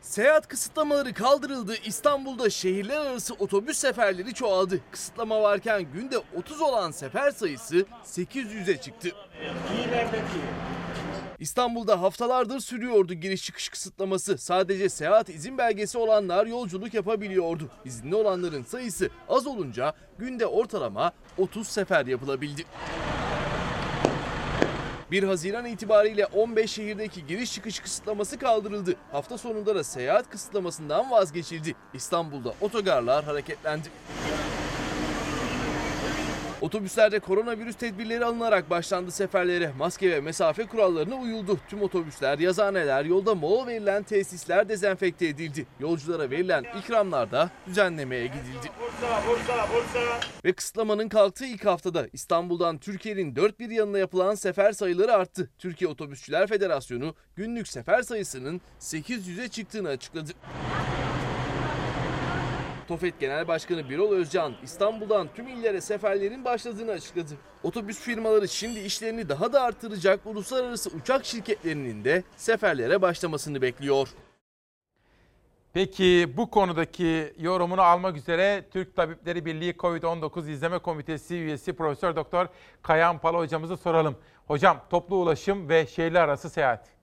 Seyahat 0.00 0.48
kısıtlamaları 0.48 1.14
kaldırıldı. 1.14 1.74
İstanbul'da 1.84 2.50
şehirler 2.50 2.96
arası 3.00 3.34
otobüs 3.34 3.78
seferleri 3.78 4.34
çoğaldı. 4.34 4.80
Kısıtlama 4.90 5.42
varken 5.42 5.82
günde 5.92 6.18
30 6.36 6.60
olan 6.60 6.90
sefer 6.90 7.30
sayısı 7.30 7.86
800'e 8.04 8.80
çıktı. 8.80 9.08
İstanbul'da 11.40 12.02
haftalardır 12.02 12.60
sürüyordu 12.60 13.14
giriş 13.14 13.44
çıkış 13.44 13.68
kısıtlaması. 13.68 14.38
Sadece 14.38 14.88
seyahat 14.88 15.28
izin 15.28 15.58
belgesi 15.58 15.98
olanlar 15.98 16.46
yolculuk 16.46 16.94
yapabiliyordu. 16.94 17.70
İzinli 17.84 18.14
olanların 18.14 18.62
sayısı 18.62 19.10
az 19.28 19.46
olunca 19.46 19.92
günde 20.18 20.46
ortalama 20.46 21.12
30 21.38 21.68
sefer 21.68 22.06
yapılabildi. 22.06 22.64
1 25.10 25.22
Haziran 25.22 25.66
itibariyle 25.66 26.26
15 26.26 26.70
şehirdeki 26.70 27.26
giriş 27.26 27.54
çıkış 27.54 27.80
kısıtlaması 27.80 28.38
kaldırıldı. 28.38 28.94
Hafta 29.12 29.38
sonunda 29.38 29.74
da 29.74 29.84
seyahat 29.84 30.30
kısıtlamasından 30.30 31.10
vazgeçildi. 31.10 31.74
İstanbul'da 31.94 32.54
otogarlar 32.60 33.24
hareketlendi. 33.24 33.88
Otobüslerde 36.60 37.18
koronavirüs 37.18 37.76
tedbirleri 37.76 38.24
alınarak 38.24 38.70
başlandı 38.70 39.10
seferlere. 39.10 39.72
Maske 39.78 40.10
ve 40.10 40.20
mesafe 40.20 40.66
kurallarına 40.66 41.14
uyuldu. 41.14 41.58
Tüm 41.68 41.82
otobüsler, 41.82 42.38
yazıhaneler, 42.38 43.04
yolda 43.04 43.34
mola 43.34 43.66
verilen 43.66 44.02
tesisler 44.02 44.68
dezenfekte 44.68 45.26
edildi. 45.26 45.66
Yolculara 45.80 46.30
verilen 46.30 46.64
ikramlarda 46.78 47.50
düzenlemeye 47.66 48.26
gidildi. 48.26 48.70
Ve 50.44 50.52
kısıtlamanın 50.52 51.08
kalktığı 51.08 51.46
ilk 51.46 51.66
haftada 51.66 52.06
İstanbul'dan 52.12 52.78
Türkiye'nin 52.78 53.36
dört 53.36 53.60
bir 53.60 53.70
yanına 53.70 53.98
yapılan 53.98 54.34
sefer 54.34 54.72
sayıları 54.72 55.12
arttı. 55.14 55.50
Türkiye 55.58 55.90
Otobüsçüler 55.90 56.46
Federasyonu 56.46 57.14
günlük 57.36 57.68
sefer 57.68 58.02
sayısının 58.02 58.60
800'e 58.80 59.48
çıktığını 59.48 59.88
açıkladı. 59.88 60.32
TOFET 62.90 63.20
Genel 63.20 63.48
Başkanı 63.48 63.90
Birol 63.90 64.12
Özcan 64.12 64.54
İstanbul'dan 64.62 65.28
tüm 65.34 65.48
illere 65.48 65.80
seferlerin 65.80 66.44
başladığını 66.44 66.90
açıkladı. 66.90 67.34
Otobüs 67.62 68.00
firmaları 68.00 68.48
şimdi 68.48 68.80
işlerini 68.80 69.28
daha 69.28 69.52
da 69.52 69.62
artıracak 69.62 70.26
uluslararası 70.26 70.90
uçak 70.90 71.24
şirketlerinin 71.24 72.04
de 72.04 72.22
seferlere 72.36 73.02
başlamasını 73.02 73.62
bekliyor. 73.62 74.08
Peki 75.72 76.32
bu 76.36 76.50
konudaki 76.50 77.34
yorumunu 77.38 77.82
almak 77.82 78.16
üzere 78.16 78.64
Türk 78.72 78.96
Tabipleri 78.96 79.44
Birliği 79.44 79.72
COVID-19 79.72 80.50
İzleme 80.50 80.78
Komitesi 80.78 81.34
üyesi 81.34 81.72
Profesör 81.72 82.16
Doktor 82.16 82.46
Kayan 82.82 83.18
Pala 83.18 83.38
hocamızı 83.38 83.76
soralım. 83.76 84.16
Hocam 84.46 84.80
toplu 84.90 85.16
ulaşım 85.16 85.68
ve 85.68 85.86
şehirler 85.86 86.20
arası 86.20 86.50
seyahat. 86.50 86.99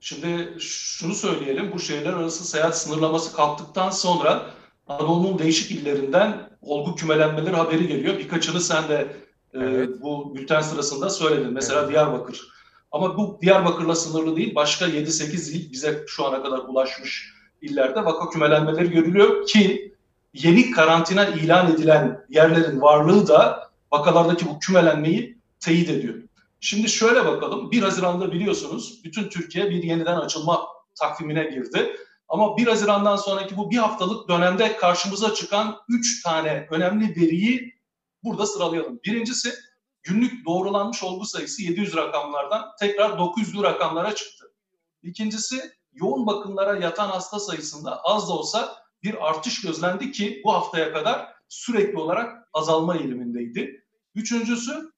Şimdi 0.00 0.56
şunu 0.60 1.14
söyleyelim, 1.14 1.72
bu 1.72 1.78
şehirler 1.78 2.12
arası 2.12 2.44
seyahat 2.44 2.78
sınırlaması 2.78 3.36
kalktıktan 3.36 3.90
sonra 3.90 4.50
Anadolu'nun 4.88 5.38
değişik 5.38 5.70
illerinden 5.70 6.50
olgu 6.62 6.94
kümelenmeleri 6.94 7.56
haberi 7.56 7.88
geliyor. 7.88 8.18
Birkaçını 8.18 8.60
sen 8.60 8.88
de 8.88 9.16
e, 9.54 9.60
bu 10.02 10.34
bülten 10.34 10.60
sırasında 10.60 11.10
söyledin. 11.10 11.52
Mesela 11.52 11.88
Diyarbakır. 11.88 12.48
Ama 12.92 13.16
bu 13.16 13.38
Diyarbakır'la 13.42 13.94
sınırlı 13.94 14.36
değil, 14.36 14.54
başka 14.54 14.86
7-8 14.86 15.52
il 15.52 15.72
bize 15.72 16.04
şu 16.06 16.26
ana 16.26 16.42
kadar 16.42 16.58
ulaşmış 16.58 17.34
illerde 17.62 18.04
vaka 18.04 18.30
kümelenmeleri 18.30 18.90
görülüyor 18.90 19.46
ki 19.46 19.94
yeni 20.34 20.70
karantina 20.70 21.26
ilan 21.26 21.74
edilen 21.74 22.24
yerlerin 22.28 22.80
varlığı 22.80 23.28
da 23.28 23.70
vakalardaki 23.92 24.46
bu 24.46 24.58
kümelenmeyi 24.58 25.38
teyit 25.60 25.90
ediyor. 25.90 26.14
Şimdi 26.60 26.88
şöyle 26.88 27.26
bakalım. 27.26 27.70
1 27.70 27.82
Haziran'da 27.82 28.32
biliyorsunuz 28.32 29.04
bütün 29.04 29.28
Türkiye 29.28 29.70
bir 29.70 29.82
yeniden 29.82 30.16
açılma 30.16 30.66
takvimine 30.94 31.44
girdi. 31.44 31.96
Ama 32.28 32.56
1 32.56 32.66
Haziran'dan 32.66 33.16
sonraki 33.16 33.56
bu 33.56 33.70
bir 33.70 33.76
haftalık 33.76 34.28
dönemde 34.28 34.76
karşımıza 34.76 35.34
çıkan 35.34 35.76
3 35.88 36.22
tane 36.22 36.66
önemli 36.70 37.16
veriyi 37.16 37.74
burada 38.24 38.46
sıralayalım. 38.46 39.00
Birincisi 39.04 39.52
günlük 40.02 40.46
doğrulanmış 40.46 41.02
olgu 41.02 41.24
sayısı 41.24 41.62
700 41.62 41.96
rakamlardan 41.96 42.68
tekrar 42.80 43.10
900'lü 43.10 43.62
rakamlara 43.62 44.14
çıktı. 44.14 44.52
İkincisi 45.02 45.60
yoğun 45.92 46.26
bakımlara 46.26 46.76
yatan 46.76 47.08
hasta 47.08 47.38
sayısında 47.38 48.00
az 48.02 48.28
da 48.28 48.32
olsa 48.32 48.76
bir 49.02 49.28
artış 49.28 49.60
gözlendi 49.60 50.12
ki 50.12 50.40
bu 50.44 50.52
haftaya 50.52 50.92
kadar 50.92 51.28
sürekli 51.48 51.98
olarak 51.98 52.48
azalma 52.52 52.96
eğilimindeydi. 52.96 53.84
Üçüncüsü 54.14 54.92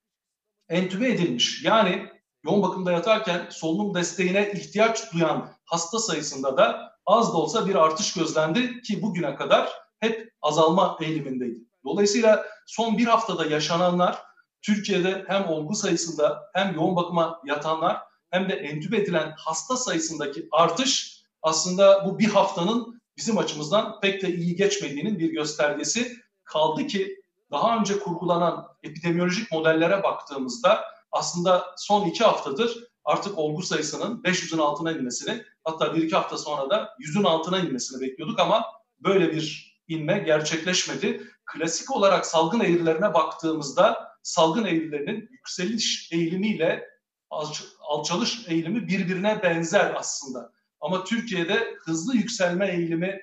entübe 0.73 1.09
edilmiş 1.09 1.65
yani 1.65 2.09
yoğun 2.45 2.63
bakımda 2.63 2.93
yatarken 2.93 3.47
solunum 3.51 3.95
desteğine 3.95 4.53
ihtiyaç 4.53 5.13
duyan 5.13 5.51
hasta 5.65 5.99
sayısında 5.99 6.57
da 6.57 6.93
az 7.07 7.33
da 7.33 7.37
olsa 7.37 7.67
bir 7.67 7.75
artış 7.75 8.15
gözlendi 8.15 8.83
ki 8.83 9.03
bugüne 9.03 9.35
kadar 9.35 9.73
hep 10.01 10.33
azalma 10.43 10.99
eğilimindeydi. 11.01 11.59
Dolayısıyla 11.85 12.47
son 12.67 12.99
bir 12.99 13.07
haftada 13.07 13.47
yaşananlar 13.47 14.19
Türkiye'de 14.63 15.25
hem 15.27 15.49
olgu 15.49 15.75
sayısında 15.75 16.43
hem 16.55 16.75
yoğun 16.75 16.97
bakıma 16.97 17.41
yatanlar 17.45 17.99
hem 18.31 18.49
de 18.49 18.55
entübe 18.55 18.97
edilen 18.97 19.35
hasta 19.37 19.77
sayısındaki 19.77 20.49
artış 20.53 21.23
aslında 21.43 22.07
bu 22.07 22.19
bir 22.19 22.29
haftanın 22.29 23.03
bizim 23.17 23.39
açımızdan 23.39 24.01
pek 24.01 24.23
de 24.23 24.35
iyi 24.35 24.57
geçmediğinin 24.57 25.19
bir 25.19 25.31
göstergesi. 25.33 26.17
Kaldı 26.45 26.87
ki 26.87 27.22
daha 27.53 27.79
önce 27.79 27.99
kurgulanan 27.99 28.69
epidemiyolojik 28.83 29.53
modellere 29.53 30.03
baktığımızda 30.03 30.85
aslında 31.13 31.67
son 31.77 32.09
iki 32.09 32.25
haftadır 32.25 32.93
artık 33.05 33.39
olgu 33.39 33.63
sayısının 33.63 34.23
500'ün 34.23 34.59
altına 34.59 34.93
inmesini 34.93 35.43
hatta 35.65 35.95
bir 35.95 36.03
iki 36.03 36.17
hafta 36.17 36.39
sonra 36.39 36.71
da 36.71 36.97
100'ün 37.01 37.25
altına 37.25 37.59
inmesini 37.59 38.01
bekliyorduk 38.01 38.41
ama 38.41 38.65
böyle 39.01 39.33
bir 39.33 39.73
inme 39.89 40.19
gerçekleşmedi. 40.19 41.23
Klasik 41.47 41.97
olarak 41.97 42.27
salgın 42.27 42.61
eğrilerine 42.61 43.15
baktığımızda 43.15 44.09
salgın 44.23 44.65
eğrilerinin 44.65 45.29
yükseliş 45.31 46.13
eğilimiyle 46.13 46.89
alç- 47.31 47.65
alçalış 47.81 48.49
eğilimi 48.49 48.89
birbirine 48.89 49.43
benzer 49.43 49.95
aslında. 49.97 50.53
Ama 50.81 51.05
Türkiye'de 51.05 51.75
hızlı 51.85 52.17
yükselme 52.17 52.69
eğilimi 52.69 53.21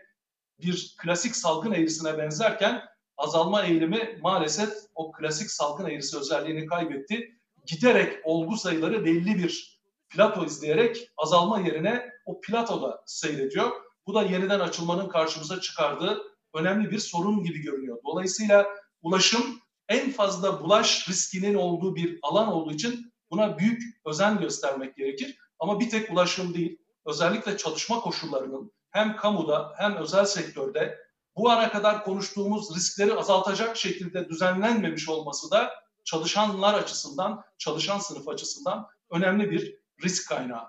bir 0.59 0.95
klasik 0.97 1.35
salgın 1.35 1.71
eğrisine 1.71 2.17
benzerken 2.17 2.88
azalma 3.19 3.63
eğilimi 3.63 4.19
maalesef 4.21 4.69
o 4.95 5.11
klasik 5.11 5.51
salgın 5.51 5.85
eğrisi 5.85 6.17
özelliğini 6.17 6.65
kaybetti. 6.65 7.39
Giderek 7.65 8.19
olgu 8.23 8.57
sayıları 8.57 9.05
belli 9.05 9.37
bir 9.37 9.79
plato 10.09 10.45
izleyerek 10.45 11.09
azalma 11.17 11.59
yerine 11.59 12.09
o 12.25 12.41
platoda 12.41 13.03
seyrediyor. 13.05 13.71
Bu 14.07 14.13
da 14.13 14.23
yeniden 14.23 14.59
açılmanın 14.59 15.09
karşımıza 15.09 15.61
çıkardığı 15.61 16.21
önemli 16.53 16.91
bir 16.91 16.99
sorun 16.99 17.43
gibi 17.43 17.59
görünüyor. 17.59 17.97
Dolayısıyla 18.05 18.67
ulaşım 19.01 19.59
en 19.89 20.11
fazla 20.11 20.61
bulaş 20.61 21.09
riskinin 21.09 21.55
olduğu 21.55 21.95
bir 21.95 22.19
alan 22.21 22.47
olduğu 22.47 22.71
için 22.71 23.13
buna 23.31 23.57
büyük 23.57 23.81
özen 24.05 24.39
göstermek 24.39 24.95
gerekir. 24.95 25.37
Ama 25.59 25.79
bir 25.79 25.89
tek 25.89 26.11
ulaşım 26.11 26.53
değil, 26.53 26.77
özellikle 27.05 27.57
çalışma 27.57 27.99
koşullarının 27.99 28.71
hem 28.91 29.15
kamuda 29.15 29.73
hem 29.77 29.95
özel 29.95 30.25
sektörde 30.25 30.97
bu 31.39 31.49
ana 31.49 31.71
kadar 31.71 32.03
konuştuğumuz 32.03 32.75
riskleri 32.75 33.13
azaltacak 33.13 33.77
şekilde 33.77 34.29
düzenlenmemiş 34.29 35.09
olması 35.09 35.51
da 35.51 35.71
çalışanlar 36.03 36.73
açısından, 36.73 37.43
çalışan 37.57 37.99
sınıf 37.99 38.27
açısından 38.27 38.87
önemli 39.11 39.51
bir 39.51 39.75
risk 40.03 40.29
kaynağı. 40.29 40.67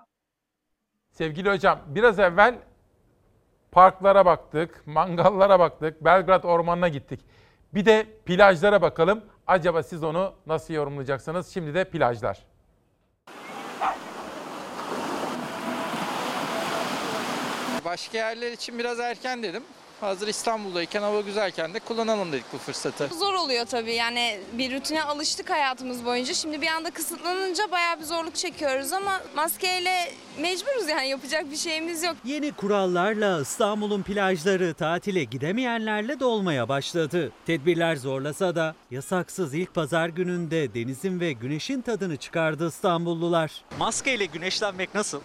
Sevgili 1.11 1.49
hocam 1.49 1.79
biraz 1.87 2.19
evvel 2.19 2.59
parklara 3.71 4.25
baktık, 4.25 4.87
mangallara 4.87 5.59
baktık, 5.59 6.05
Belgrad 6.05 6.43
Ormanı'na 6.43 6.87
gittik. 6.87 7.19
Bir 7.73 7.85
de 7.85 8.07
plajlara 8.25 8.81
bakalım. 8.81 9.23
Acaba 9.47 9.83
siz 9.83 10.03
onu 10.03 10.33
nasıl 10.45 10.73
yorumlayacaksınız? 10.73 11.53
Şimdi 11.53 11.73
de 11.73 11.83
plajlar. 11.83 12.45
Başka 17.85 18.17
yerler 18.17 18.51
için 18.51 18.79
biraz 18.79 18.99
erken 18.99 19.43
dedim. 19.43 19.63
Hazır 20.01 20.27
İstanbul'dayken 20.27 21.01
hava 21.01 21.21
güzelken 21.21 21.73
de 21.73 21.79
kullanalım 21.79 22.31
dedik 22.31 22.45
bu 22.53 22.57
fırsatı. 22.57 23.07
Zor 23.19 23.33
oluyor 23.33 23.65
tabii 23.65 23.93
yani 23.93 24.39
bir 24.53 24.75
rutine 24.75 25.03
alıştık 25.03 25.49
hayatımız 25.49 26.05
boyunca. 26.05 26.33
Şimdi 26.33 26.61
bir 26.61 26.67
anda 26.67 26.91
kısıtlanınca 26.91 27.71
bayağı 27.71 27.99
bir 27.99 28.03
zorluk 28.05 28.35
çekiyoruz 28.35 28.93
ama 28.93 29.21
maskeyle 29.35 30.11
mecburuz 30.39 30.89
yani 30.89 31.09
yapacak 31.09 31.51
bir 31.51 31.57
şeyimiz 31.57 32.03
yok. 32.03 32.15
Yeni 32.25 32.51
kurallarla 32.51 33.41
İstanbul'un 33.41 34.01
plajları 34.03 34.73
tatile 34.73 35.23
gidemeyenlerle 35.23 36.19
dolmaya 36.19 36.69
başladı. 36.69 37.31
Tedbirler 37.45 37.95
zorlasa 37.95 38.55
da 38.55 38.75
yasaksız 38.91 39.53
ilk 39.53 39.73
pazar 39.73 40.09
gününde 40.09 40.73
denizin 40.73 41.19
ve 41.19 41.31
güneşin 41.33 41.81
tadını 41.81 42.17
çıkardı 42.17 42.67
İstanbullular. 42.67 43.51
Maskeyle 43.79 44.25
güneşlenmek 44.25 44.95
nasıl? 44.95 45.21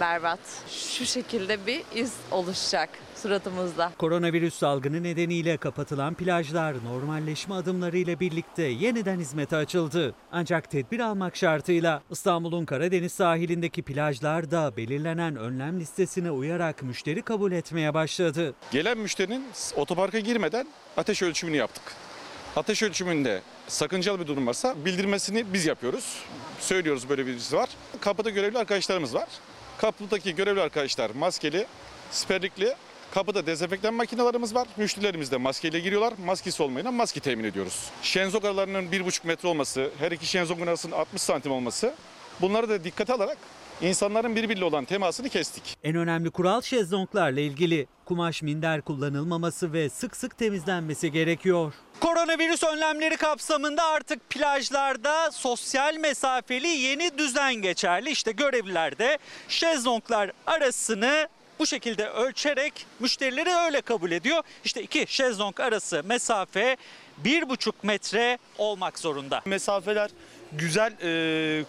berbat. 0.00 0.38
Şu 0.70 1.06
şekilde 1.06 1.66
bir 1.66 1.82
iz 1.94 2.12
oluşacak 2.30 2.88
suratımızda. 3.24 3.92
Koronavirüs 3.98 4.54
salgını 4.54 5.02
nedeniyle 5.02 5.56
kapatılan 5.56 6.14
plajlar 6.14 6.74
normalleşme 6.84 7.54
adımlarıyla 7.54 8.20
birlikte 8.20 8.62
yeniden 8.62 9.20
hizmete 9.20 9.56
açıldı. 9.56 10.14
Ancak 10.32 10.70
tedbir 10.70 11.00
almak 11.00 11.36
şartıyla 11.36 12.02
İstanbul'un 12.10 12.64
Karadeniz 12.64 13.12
sahilindeki 13.12 13.82
plajlar 13.82 14.50
da 14.50 14.76
belirlenen 14.76 15.36
önlem 15.36 15.80
listesine 15.80 16.30
uyarak 16.30 16.82
müşteri 16.82 17.22
kabul 17.22 17.52
etmeye 17.52 17.94
başladı. 17.94 18.54
Gelen 18.70 18.98
müşterinin 18.98 19.44
otoparka 19.76 20.18
girmeden 20.18 20.66
ateş 20.96 21.22
ölçümünü 21.22 21.56
yaptık. 21.56 21.82
Ateş 22.56 22.82
ölçümünde 22.82 23.42
sakıncalı 23.68 24.20
bir 24.20 24.26
durum 24.26 24.46
varsa 24.46 24.74
bildirmesini 24.84 25.52
biz 25.52 25.66
yapıyoruz. 25.66 26.22
Söylüyoruz 26.60 27.08
böyle 27.08 27.26
birisi 27.26 27.56
var. 27.56 27.68
Kapıda 28.00 28.30
görevli 28.30 28.58
arkadaşlarımız 28.58 29.14
var. 29.14 29.28
Kapıdaki 29.78 30.34
görevli 30.34 30.60
arkadaşlar 30.60 31.10
maskeli, 31.10 31.66
siperlikli. 32.10 32.74
Kapıda 33.10 33.46
dezenfektan 33.46 33.94
makinelerimiz 33.94 34.54
var. 34.54 34.68
Müşterilerimiz 34.76 35.32
de 35.32 35.36
maskeyle 35.36 35.80
giriyorlar. 35.80 36.12
Maskesi 36.26 36.62
olmayana 36.62 36.90
maske 36.90 37.20
temin 37.20 37.44
ediyoruz. 37.44 37.90
Şenzok 38.02 38.44
aralarının 38.44 38.82
1,5 38.82 39.26
metre 39.26 39.48
olması, 39.48 39.90
her 39.98 40.12
iki 40.12 40.26
şenzok 40.26 40.60
arasının 40.60 40.92
60 40.96 41.22
santim 41.22 41.52
olması. 41.52 41.94
Bunları 42.40 42.68
da 42.68 42.84
dikkate 42.84 43.12
alarak 43.12 43.38
insanların 43.82 44.36
birbiriyle 44.36 44.64
olan 44.64 44.84
temasını 44.84 45.28
kestik. 45.28 45.76
En 45.84 45.96
önemli 45.96 46.30
kural 46.30 46.60
şezlonglarla 46.60 47.40
ilgili. 47.40 47.86
Kumaş 48.04 48.42
minder 48.42 48.80
kullanılmaması 48.82 49.72
ve 49.72 49.88
sık 49.90 50.16
sık 50.16 50.38
temizlenmesi 50.38 51.12
gerekiyor. 51.12 51.74
Koronavirüs 52.00 52.62
önlemleri 52.64 53.16
kapsamında 53.16 53.84
artık 53.84 54.30
plajlarda 54.30 55.30
sosyal 55.30 55.94
mesafeli 55.94 56.66
yeni 56.68 57.18
düzen 57.18 57.54
geçerli. 57.54 58.10
İşte 58.10 58.32
görevliler 58.32 58.98
de 58.98 59.18
şezlonglar 59.48 60.32
arasını 60.46 61.28
bu 61.64 61.68
şekilde 61.68 62.08
ölçerek 62.08 62.86
müşterileri 63.00 63.50
öyle 63.50 63.80
kabul 63.80 64.10
ediyor. 64.10 64.42
İşte 64.64 64.82
iki 64.82 65.06
şezlong 65.08 65.60
arası 65.60 66.02
mesafe 66.04 66.76
bir 67.18 67.48
buçuk 67.48 67.84
metre 67.84 68.38
olmak 68.58 68.98
zorunda. 68.98 69.42
Mesafeler 69.44 70.10
güzel 70.52 70.92
e, 71.02 71.64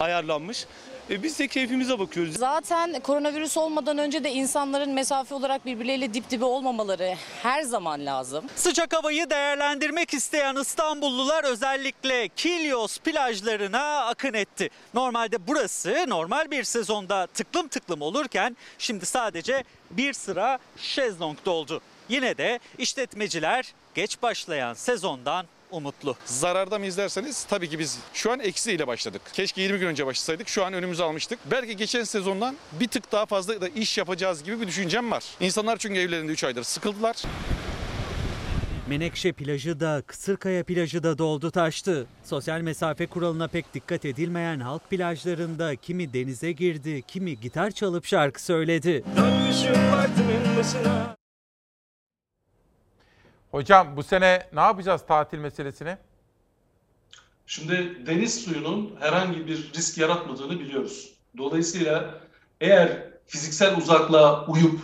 ayarlanmış. 0.00 0.66
E, 1.12 1.22
biz 1.22 1.38
de 1.38 1.48
keyfimize 1.48 1.98
bakıyoruz. 1.98 2.36
Zaten 2.36 3.00
koronavirüs 3.00 3.56
olmadan 3.56 3.98
önce 3.98 4.24
de 4.24 4.30
insanların 4.30 4.90
mesafe 4.90 5.34
olarak 5.34 5.66
birbirleriyle 5.66 6.14
dip 6.14 6.30
dibe 6.30 6.44
olmamaları 6.44 7.14
her 7.42 7.62
zaman 7.62 8.06
lazım. 8.06 8.44
Sıcak 8.56 8.96
havayı 8.96 9.30
değerlendirmek 9.30 10.14
isteyen 10.14 10.56
İstanbullular 10.56 11.44
özellikle 11.44 12.28
Kilyos 12.28 12.98
plajlarına 12.98 14.04
akın 14.06 14.34
etti. 14.34 14.70
Normalde 14.94 15.46
burası 15.46 16.04
normal 16.08 16.50
bir 16.50 16.64
sezonda 16.64 17.26
tıklım 17.26 17.68
tıklım 17.68 18.02
olurken 18.02 18.56
şimdi 18.78 19.06
sadece 19.06 19.64
bir 19.90 20.12
sıra 20.12 20.58
şezlong 20.76 21.38
doldu. 21.44 21.80
Yine 22.08 22.38
de 22.38 22.58
işletmeciler 22.78 23.74
geç 23.94 24.22
başlayan 24.22 24.74
sezondan 24.74 25.46
umutlu. 25.72 26.16
Zararda 26.24 26.78
mı 26.78 26.86
izlerseniz 26.86 27.44
tabii 27.44 27.68
ki 27.68 27.78
biz 27.78 27.98
şu 28.12 28.32
an 28.32 28.40
eksiyle 28.40 28.86
başladık. 28.86 29.22
Keşke 29.32 29.62
20 29.62 29.78
gün 29.78 29.86
önce 29.86 30.06
başlasaydık. 30.06 30.48
Şu 30.48 30.64
an 30.64 30.72
önümüzü 30.72 31.02
almıştık. 31.02 31.38
Belki 31.50 31.76
geçen 31.76 32.04
sezondan 32.04 32.56
bir 32.80 32.88
tık 32.88 33.12
daha 33.12 33.26
fazla 33.26 33.60
da 33.60 33.68
iş 33.68 33.98
yapacağız 33.98 34.44
gibi 34.44 34.60
bir 34.60 34.66
düşüncem 34.66 35.10
var. 35.10 35.24
İnsanlar 35.40 35.76
çünkü 35.76 36.00
evlerinde 36.00 36.32
3 36.32 36.44
aydır 36.44 36.62
sıkıldılar. 36.62 37.22
Menekşe 38.88 39.32
plajı 39.32 39.80
da 39.80 40.02
Kısırkaya 40.06 40.64
plajı 40.64 41.02
da 41.02 41.18
doldu 41.18 41.50
taştı. 41.50 42.06
Sosyal 42.24 42.60
mesafe 42.60 43.06
kuralına 43.06 43.48
pek 43.48 43.74
dikkat 43.74 44.04
edilmeyen 44.04 44.60
halk 44.60 44.90
plajlarında 44.90 45.76
kimi 45.76 46.12
denize 46.12 46.52
girdi, 46.52 47.02
kimi 47.08 47.40
gitar 47.40 47.70
çalıp 47.70 48.06
şarkı 48.06 48.42
söyledi. 48.42 49.04
Hocam 53.52 53.96
bu 53.96 54.02
sene 54.02 54.46
ne 54.52 54.60
yapacağız 54.60 55.02
tatil 55.08 55.38
meselesini? 55.38 55.96
Şimdi 57.46 58.06
deniz 58.06 58.44
suyunun 58.44 58.96
herhangi 59.00 59.46
bir 59.46 59.72
risk 59.74 59.98
yaratmadığını 59.98 60.60
biliyoruz. 60.60 61.12
Dolayısıyla 61.38 62.20
eğer 62.60 63.10
fiziksel 63.26 63.76
uzaklığa 63.76 64.46
uyup 64.46 64.80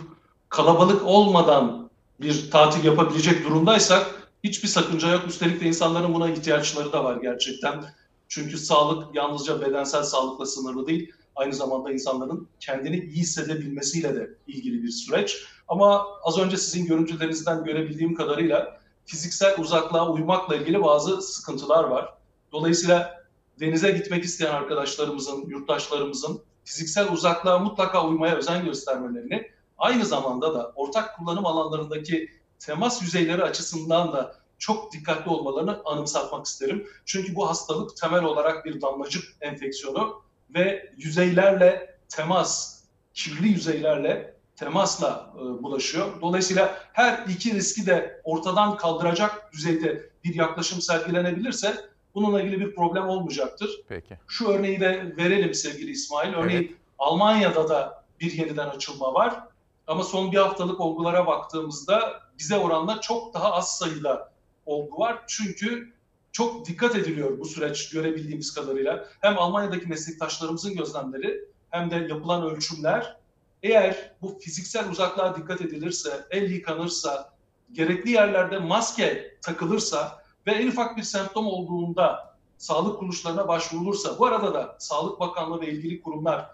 kalabalık 0.49 1.05
olmadan 1.05 1.89
bir 2.21 2.51
tatil 2.51 2.83
yapabilecek 2.85 3.45
durumdaysak 3.45 4.29
hiçbir 4.43 4.67
sakınca 4.67 5.11
yok. 5.11 5.27
Üstelik 5.27 5.61
de 5.61 5.65
insanların 5.65 6.13
buna 6.13 6.29
ihtiyaçları 6.29 6.91
da 6.93 7.03
var 7.03 7.17
gerçekten. 7.21 7.83
Çünkü 8.27 8.57
sağlık 8.57 9.15
yalnızca 9.15 9.61
bedensel 9.61 10.03
sağlıkla 10.03 10.45
sınırlı 10.45 10.87
değil. 10.87 11.13
Aynı 11.39 11.53
zamanda 11.53 11.91
insanların 11.91 12.47
kendini 12.59 12.97
iyi 12.97 13.21
hissedebilmesiyle 13.21 14.15
de 14.15 14.29
ilgili 14.47 14.83
bir 14.83 14.91
süreç. 14.91 15.45
Ama 15.67 16.05
az 16.23 16.39
önce 16.39 16.57
sizin 16.57 16.85
görüntülerinizden 16.85 17.63
görebildiğim 17.63 18.15
kadarıyla 18.15 18.79
fiziksel 19.05 19.59
uzaklığa 19.59 20.11
uymakla 20.11 20.55
ilgili 20.55 20.83
bazı 20.83 21.21
sıkıntılar 21.21 21.83
var. 21.83 22.13
Dolayısıyla 22.51 23.23
denize 23.59 23.91
gitmek 23.91 24.23
isteyen 24.23 24.51
arkadaşlarımızın, 24.51 25.45
yurttaşlarımızın 25.47 26.41
fiziksel 26.63 27.11
uzaklığa 27.11 27.59
mutlaka 27.59 28.07
uymaya 28.07 28.35
özen 28.35 28.65
göstermelerini, 28.65 29.51
aynı 29.77 30.05
zamanda 30.05 30.53
da 30.53 30.71
ortak 30.75 31.17
kullanım 31.17 31.45
alanlarındaki 31.45 32.29
temas 32.59 33.01
yüzeyleri 33.01 33.43
açısından 33.43 34.11
da 34.13 34.35
çok 34.57 34.93
dikkatli 34.93 35.31
olmalarını 35.31 35.81
anımsatmak 35.85 36.45
isterim. 36.45 36.87
Çünkü 37.05 37.35
bu 37.35 37.49
hastalık 37.49 37.97
temel 37.97 38.23
olarak 38.23 38.65
bir 38.65 38.81
damlacık 38.81 39.23
enfeksiyonu 39.41 40.28
ve 40.55 40.93
yüzeylerle 40.97 41.95
temas, 42.09 42.83
kirli 43.13 43.47
yüzeylerle 43.47 44.33
temasla 44.55 45.33
e, 45.35 45.39
bulaşıyor. 45.39 46.21
Dolayısıyla 46.21 46.77
her 46.93 47.27
iki 47.27 47.53
riski 47.53 47.85
de 47.85 48.21
ortadan 48.23 48.77
kaldıracak 48.77 49.53
düzeyde 49.53 50.09
bir 50.23 50.35
yaklaşım 50.35 50.81
sergilenebilirse 50.81 51.75
bununla 52.15 52.41
ilgili 52.41 52.59
bir 52.59 52.75
problem 52.75 53.07
olmayacaktır. 53.07 53.69
Peki. 53.87 54.17
Şu 54.27 54.47
örneği 54.47 54.79
de 54.79 55.13
verelim 55.17 55.53
sevgili 55.53 55.91
İsmail. 55.91 56.33
Örneğin 56.33 56.77
Almanya'da 56.99 57.69
da 57.69 58.03
bir 58.19 58.31
yeniden 58.31 58.67
açılma 58.69 59.13
var. 59.13 59.43
Ama 59.87 60.03
son 60.03 60.31
bir 60.31 60.37
haftalık 60.37 60.79
olgulara 60.79 61.27
baktığımızda 61.27 62.21
bize 62.39 62.57
oranla 62.57 63.01
çok 63.01 63.33
daha 63.33 63.53
az 63.53 63.77
sayıda 63.77 64.31
olgu 64.65 64.99
var. 64.99 65.23
Çünkü 65.27 65.93
çok 66.31 66.65
dikkat 66.65 66.95
ediliyor 66.95 67.39
bu 67.39 67.45
süreç 67.45 67.89
görebildiğimiz 67.89 68.53
kadarıyla. 68.53 69.05
Hem 69.21 69.37
Almanya'daki 69.37 69.87
meslektaşlarımızın 69.87 70.75
gözlemleri 70.75 71.45
hem 71.69 71.91
de 71.91 71.95
yapılan 71.95 72.43
ölçümler 72.43 73.17
eğer 73.63 74.11
bu 74.21 74.39
fiziksel 74.39 74.89
uzaklığa 74.89 75.37
dikkat 75.37 75.61
edilirse, 75.61 76.25
el 76.31 76.51
yıkanırsa, 76.51 77.33
gerekli 77.71 78.11
yerlerde 78.11 78.59
maske 78.59 79.37
takılırsa 79.41 80.23
ve 80.47 80.51
en 80.51 80.67
ufak 80.67 80.97
bir 80.97 81.03
semptom 81.03 81.47
olduğunda 81.47 82.35
sağlık 82.57 82.99
kuruluşlarına 82.99 83.47
başvurulursa, 83.47 84.19
bu 84.19 84.25
arada 84.25 84.53
da 84.53 84.75
Sağlık 84.79 85.19
Bakanlığı 85.19 85.61
ve 85.61 85.67
ilgili 85.67 86.01
kurumlar 86.01 86.49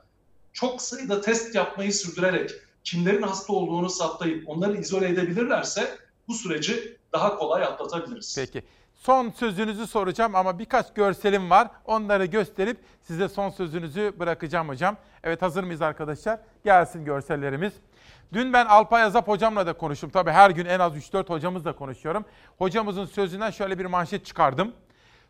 çok 0.54 0.82
sayıda 0.82 1.22
test 1.22 1.56
yapmayı 1.56 1.94
sürdürerek 1.94 2.52
kimlerin 2.84 3.22
hasta 3.22 3.54
olduğunu 3.54 3.90
saptayıp 3.90 4.50
onları 4.50 4.78
izole 4.78 5.08
edebilirlerse 5.08 5.98
bu 6.28 6.34
süreci 6.34 6.98
daha 7.14 7.38
kolay 7.38 7.64
atlatabiliriz. 7.64 8.36
Peki. 8.38 8.64
Son 9.06 9.30
sözünüzü 9.30 9.88
soracağım 9.88 10.36
ama 10.36 10.60
birkaç 10.60 10.94
görselim 10.94 11.50
var. 11.50 11.68
Onları 11.86 12.26
gösterip 12.26 12.78
size 13.02 13.30
son 13.30 13.50
sözünüzü 13.50 14.14
bırakacağım 14.20 14.70
hocam. 14.70 14.98
Evet 15.24 15.42
hazır 15.42 15.64
mıyız 15.64 15.82
arkadaşlar? 15.82 16.40
Gelsin 16.64 17.06
görsellerimiz. 17.06 17.74
Dün 18.34 18.54
ben 18.54 18.66
Alpay 18.66 19.04
Azap 19.04 19.28
hocamla 19.28 19.68
da 19.68 19.74
konuştum. 19.74 20.10
Tabii 20.10 20.32
her 20.32 20.50
gün 20.50 20.66
en 20.66 20.80
az 20.80 20.98
3-4 20.98 21.30
hocamızla 21.30 21.76
konuşuyorum. 21.76 22.26
Hocamızın 22.58 23.06
sözünden 23.06 23.52
şöyle 23.52 23.80
bir 23.80 23.86
manşet 23.86 24.26
çıkardım. 24.26 24.74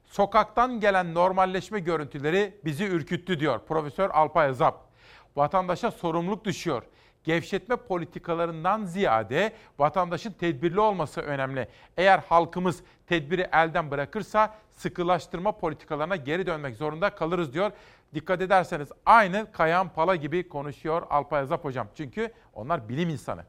Sokaktan 0.05 0.79
gelen 0.79 1.13
normalleşme 1.13 1.79
görüntüleri 1.79 2.59
bizi 2.65 2.85
ürküttü 2.85 3.39
diyor 3.39 3.59
Profesör 3.67 4.09
Alpay 4.09 4.47
Azap. 4.47 4.89
Vatandaşa 5.35 5.91
sorumluluk 5.91 6.45
düşüyor 6.45 6.83
gevşetme 7.25 7.75
politikalarından 7.75 8.85
ziyade 8.85 9.53
vatandaşın 9.79 10.31
tedbirli 10.31 10.79
olması 10.79 11.21
önemli. 11.21 11.67
Eğer 11.97 12.19
halkımız 12.19 12.83
tedbiri 13.07 13.47
elden 13.53 13.91
bırakırsa 13.91 14.55
sıkılaştırma 14.71 15.51
politikalarına 15.51 16.15
geri 16.15 16.45
dönmek 16.45 16.75
zorunda 16.75 17.09
kalırız 17.09 17.53
diyor. 17.53 17.71
Dikkat 18.13 18.41
ederseniz 18.41 18.89
aynı 19.05 19.51
Kayan 19.51 19.89
Pala 19.89 20.15
gibi 20.15 20.47
konuşuyor 20.47 21.07
Alpay 21.09 21.41
Azap 21.41 21.63
hocam. 21.63 21.87
Çünkü 21.95 22.33
onlar 22.53 22.89
bilim 22.89 23.09
insanı. 23.09 23.43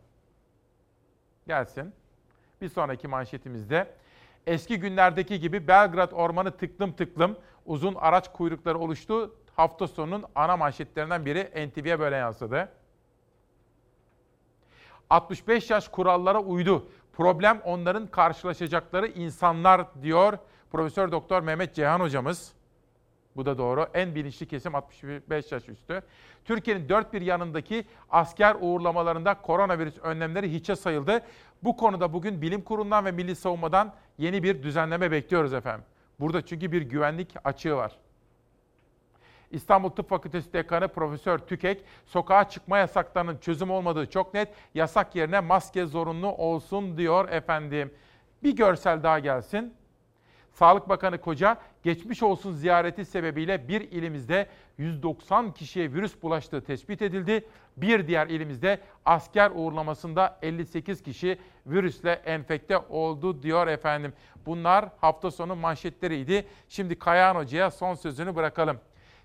Gelsin. 1.47 1.93
Bir 2.61 2.69
sonraki 2.69 3.09
manşetimizde 3.09 3.95
eski 4.47 4.81
günlerdeki 4.81 5.41
gibi 5.41 5.69
Belgrad 5.69 6.13
ormanı 6.13 6.57
tıklım 6.57 6.93
tıklım 6.93 7.37
uzun 7.67 7.95
araç 7.95 8.33
kuyrukları 8.33 8.79
oluştu. 8.79 9.35
Hafta 9.57 9.89
sonunun 9.89 10.25
ana 10.35 10.57
manşetlerinden 10.57 11.27
biri 11.27 11.69
NTV'ye 11.69 12.01
böyle 12.01 12.17
yansıdı. 12.17 12.69
65 15.11 15.71
yaş 15.71 15.89
kurallara 15.89 16.41
uydu. 16.41 16.89
Problem 17.17 17.61
onların 17.65 18.07
karşılaşacakları 18.07 19.07
insanlar 19.07 20.03
diyor 20.03 20.39
Profesör 20.71 21.13
Doktor 21.13 21.43
Mehmet 21.43 21.75
Ceyhan 21.75 22.01
hocamız. 22.01 22.53
Bu 23.37 23.47
da 23.47 23.59
doğru. 23.59 23.87
En 23.95 24.15
bilinçli 24.15 24.47
kesim 24.47 24.75
65 24.75 25.53
yaş 25.53 25.69
üstü. 25.69 26.03
Türkiye'nin 26.45 26.89
dört 26.89 27.13
bir 27.13 27.21
yanındaki 27.21 27.85
asker 28.11 28.57
uğurlamalarında 28.61 29.35
koronavirüs 29.35 29.99
önlemleri 29.99 30.53
hiçe 30.53 30.77
sayıldı. 30.77 31.23
Bu 31.63 31.77
konuda 31.77 32.13
bugün 32.13 32.43
bilim 32.43 32.63
kurulundan 32.63 33.05
ve 33.05 33.13
milli 33.13 33.37
savunmadan 33.37 33.95
yeni 34.19 34.43
bir 34.43 34.63
düzenleme 34.63 35.11
bekliyoruz 35.11 35.53
efendim. 35.53 35.85
Burada 36.21 36.47
çünkü 36.47 36.73
bir 36.73 36.83
güvenlik 36.83 37.35
açığı 37.45 37.77
var. 37.77 37.93
İstanbul 39.51 39.89
Tıp 39.89 40.09
Fakültesi 40.09 40.53
Dekanı 40.53 40.89
Profesör 40.89 41.39
Tükek, 41.39 41.85
sokağa 42.07 42.49
çıkma 42.49 42.79
yasaklarının 42.79 43.39
çözüm 43.39 43.71
olmadığı 43.71 44.11
çok 44.11 44.35
net, 44.35 44.49
yasak 44.75 45.17
yerine 45.17 45.41
maske 45.41 45.87
zorunlu 45.87 46.29
olsun 46.29 46.99
diyor 46.99 47.29
efendim. 47.29 47.95
Bir 48.43 48.57
görsel 48.57 49.03
daha 49.03 49.19
gelsin. 49.19 49.75
Sağlık 50.53 50.89
Bakanı 50.89 51.21
Koca, 51.21 51.57
geçmiş 51.83 52.23
olsun 52.23 52.53
ziyareti 52.53 53.05
sebebiyle 53.05 53.69
bir 53.69 53.81
ilimizde 53.81 54.47
190 54.79 55.55
kişiye 55.55 55.93
virüs 55.93 56.23
bulaştığı 56.23 56.65
tespit 56.65 57.03
edildi. 57.03 57.45
Bir 57.77 58.09
diğer 58.09 58.27
ilimizde 58.27 58.81
asker 59.05 59.51
uğurlamasında 59.55 60.39
58 60.43 61.03
kişi 61.03 61.39
virüsle 61.67 62.13
enfekte 62.13 62.79
oldu 62.79 63.43
diyor 63.43 63.67
efendim. 63.67 64.13
Bunlar 64.47 64.89
hafta 65.01 65.31
sonu 65.31 65.57
manşetleriydi. 65.57 66.47
Şimdi 66.69 66.99
Kayahan 66.99 67.41
Hoca'ya 67.41 67.71
son 67.71 67.95
sözünü 67.95 68.37
bırakalım. 68.37 68.79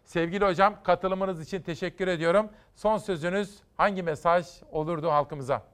Sevgili 0.05 0.45
hocam 0.45 0.83
katılımınız 0.83 1.41
için 1.41 1.61
teşekkür 1.61 2.07
ediyorum. 2.07 2.49
Son 2.75 2.97
sözünüz 2.97 3.49
hangi 3.77 4.03
mesaj 4.03 4.45
olurdu 4.71 5.09
halkımıza? 5.11 5.65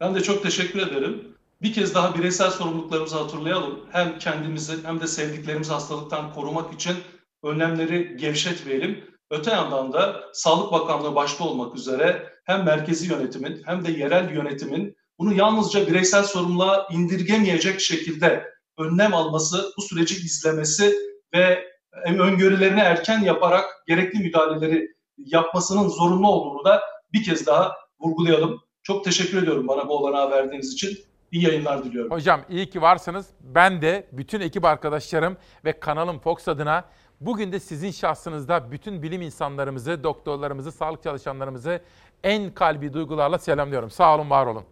Ben 0.00 0.14
de 0.14 0.22
çok 0.22 0.42
teşekkür 0.42 0.78
ederim. 0.78 1.36
Bir 1.62 1.72
kez 1.72 1.94
daha 1.94 2.14
bireysel 2.14 2.50
sorumluluklarımızı 2.50 3.16
hatırlayalım. 3.18 3.80
Hem 3.92 4.18
kendimizi 4.18 4.84
hem 4.84 5.00
de 5.00 5.06
sevdiklerimizi 5.06 5.72
hastalıktan 5.72 6.32
korumak 6.34 6.74
için 6.74 6.96
önlemleri 7.42 8.16
gevşetmeyelim. 8.16 9.04
Öte 9.30 9.50
yandan 9.50 9.92
da 9.92 10.24
Sağlık 10.32 10.72
Bakanlığı 10.72 11.14
başta 11.14 11.44
olmak 11.44 11.76
üzere 11.76 12.32
hem 12.44 12.64
merkezi 12.64 13.12
yönetimin 13.12 13.62
hem 13.64 13.84
de 13.84 13.92
yerel 13.92 14.34
yönetimin 14.34 14.96
bunu 15.18 15.34
yalnızca 15.34 15.86
bireysel 15.86 16.22
sorumluluğa 16.22 16.88
indirgemeyecek 16.92 17.80
şekilde 17.80 18.44
önlem 18.78 19.14
alması, 19.14 19.72
bu 19.76 19.82
süreci 19.82 20.14
izlemesi 20.14 20.94
ve 21.34 21.67
öngörülerini 22.06 22.80
erken 22.80 23.20
yaparak 23.20 23.64
gerekli 23.86 24.18
müdahaleleri 24.18 24.88
yapmasının 25.18 25.88
zorunlu 25.88 26.28
olduğunu 26.28 26.64
da 26.64 26.80
bir 27.12 27.24
kez 27.24 27.46
daha 27.46 27.72
vurgulayalım. 28.00 28.60
Çok 28.82 29.04
teşekkür 29.04 29.42
ediyorum 29.42 29.68
bana 29.68 29.88
bu 29.88 29.96
olanağı 29.96 30.30
verdiğiniz 30.30 30.72
için. 30.72 30.98
İyi 31.32 31.44
yayınlar 31.44 31.84
diliyorum. 31.84 32.10
Hocam 32.10 32.40
iyi 32.48 32.70
ki 32.70 32.82
varsınız. 32.82 33.26
Ben 33.40 33.82
de 33.82 34.06
bütün 34.12 34.40
ekip 34.40 34.64
arkadaşlarım 34.64 35.36
ve 35.64 35.80
kanalım 35.80 36.18
Fox 36.18 36.48
adına 36.48 36.84
bugün 37.20 37.52
de 37.52 37.60
sizin 37.60 37.90
şahsınızda 37.90 38.70
bütün 38.70 39.02
bilim 39.02 39.22
insanlarımızı, 39.22 40.04
doktorlarımızı, 40.04 40.72
sağlık 40.72 41.02
çalışanlarımızı 41.02 41.80
en 42.24 42.54
kalbi 42.54 42.92
duygularla 42.92 43.38
selamlıyorum. 43.38 43.90
Sağ 43.90 44.14
olun, 44.14 44.30
var 44.30 44.46
olun. 44.46 44.64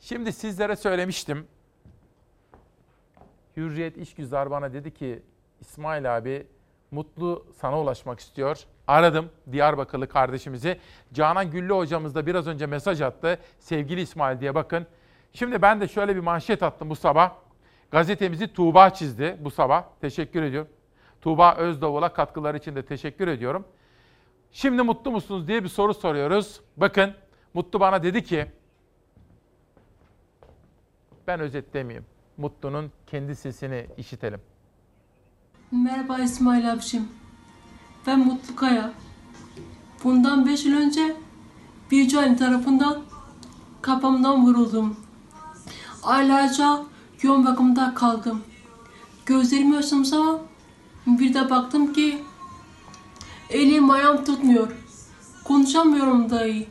Şimdi 0.00 0.32
sizlere 0.32 0.76
söylemiştim. 0.76 1.46
Hürriyet 3.56 3.96
İşgüzar 3.96 4.50
bana 4.50 4.72
dedi 4.72 4.94
ki 4.94 5.22
İsmail 5.60 6.16
abi 6.16 6.46
Mutlu 6.90 7.46
sana 7.56 7.80
ulaşmak 7.80 8.20
istiyor. 8.20 8.64
Aradım 8.86 9.30
Diyarbakırlı 9.52 10.08
kardeşimizi. 10.08 10.78
Canan 11.12 11.50
Güllü 11.50 11.72
hocamız 11.72 12.14
da 12.14 12.26
biraz 12.26 12.46
önce 12.46 12.66
mesaj 12.66 13.00
attı. 13.00 13.38
Sevgili 13.58 14.00
İsmail 14.00 14.40
diye 14.40 14.54
bakın. 14.54 14.86
Şimdi 15.32 15.62
ben 15.62 15.80
de 15.80 15.88
şöyle 15.88 16.16
bir 16.16 16.20
manşet 16.20 16.62
attım 16.62 16.90
bu 16.90 16.96
sabah. 16.96 17.32
Gazetemizi 17.90 18.52
Tuğba 18.52 18.90
çizdi 18.90 19.36
bu 19.40 19.50
sabah. 19.50 19.84
Teşekkür 20.00 20.42
ediyorum. 20.42 20.70
Tuğba 21.20 21.54
Özdavul'a 21.54 22.12
katkıları 22.12 22.56
için 22.56 22.76
de 22.76 22.84
teşekkür 22.84 23.28
ediyorum. 23.28 23.64
Şimdi 24.52 24.82
mutlu 24.82 25.10
musunuz 25.10 25.48
diye 25.48 25.64
bir 25.64 25.68
soru 25.68 25.94
soruyoruz. 25.94 26.60
Bakın 26.76 27.14
Mutlu 27.54 27.80
bana 27.80 28.02
dedi 28.02 28.24
ki 28.24 28.46
ben 31.26 31.40
özetlemeyeyim. 31.40 32.06
Mutlu'nun 32.36 32.92
kendi 33.06 33.36
sesini 33.36 33.86
işitelim. 33.96 34.40
Merhaba 35.72 36.18
İsmail 36.18 36.72
abicim. 36.72 37.08
Ben 38.06 38.18
Mutlu 38.18 38.56
Kaya. 38.56 38.92
Bundan 40.04 40.46
5 40.46 40.64
yıl 40.64 40.76
önce 40.76 41.16
bir 41.90 42.08
cani 42.08 42.36
tarafından 42.36 42.98
kafamdan 43.82 44.46
vuruldum. 44.46 44.96
Aylarca 46.02 46.82
yoğun 47.22 47.46
bakımda 47.46 47.94
kaldım. 47.94 48.42
Gözlerimi 49.26 49.76
açtım 49.76 50.04
zaman 50.04 50.38
bir 51.06 51.34
de 51.34 51.50
baktım 51.50 51.92
ki 51.92 52.22
elim 53.50 53.90
ayağım 53.90 54.24
tutmuyor. 54.24 54.72
Konuşamıyorum 55.44 56.30
dahi. 56.30 56.66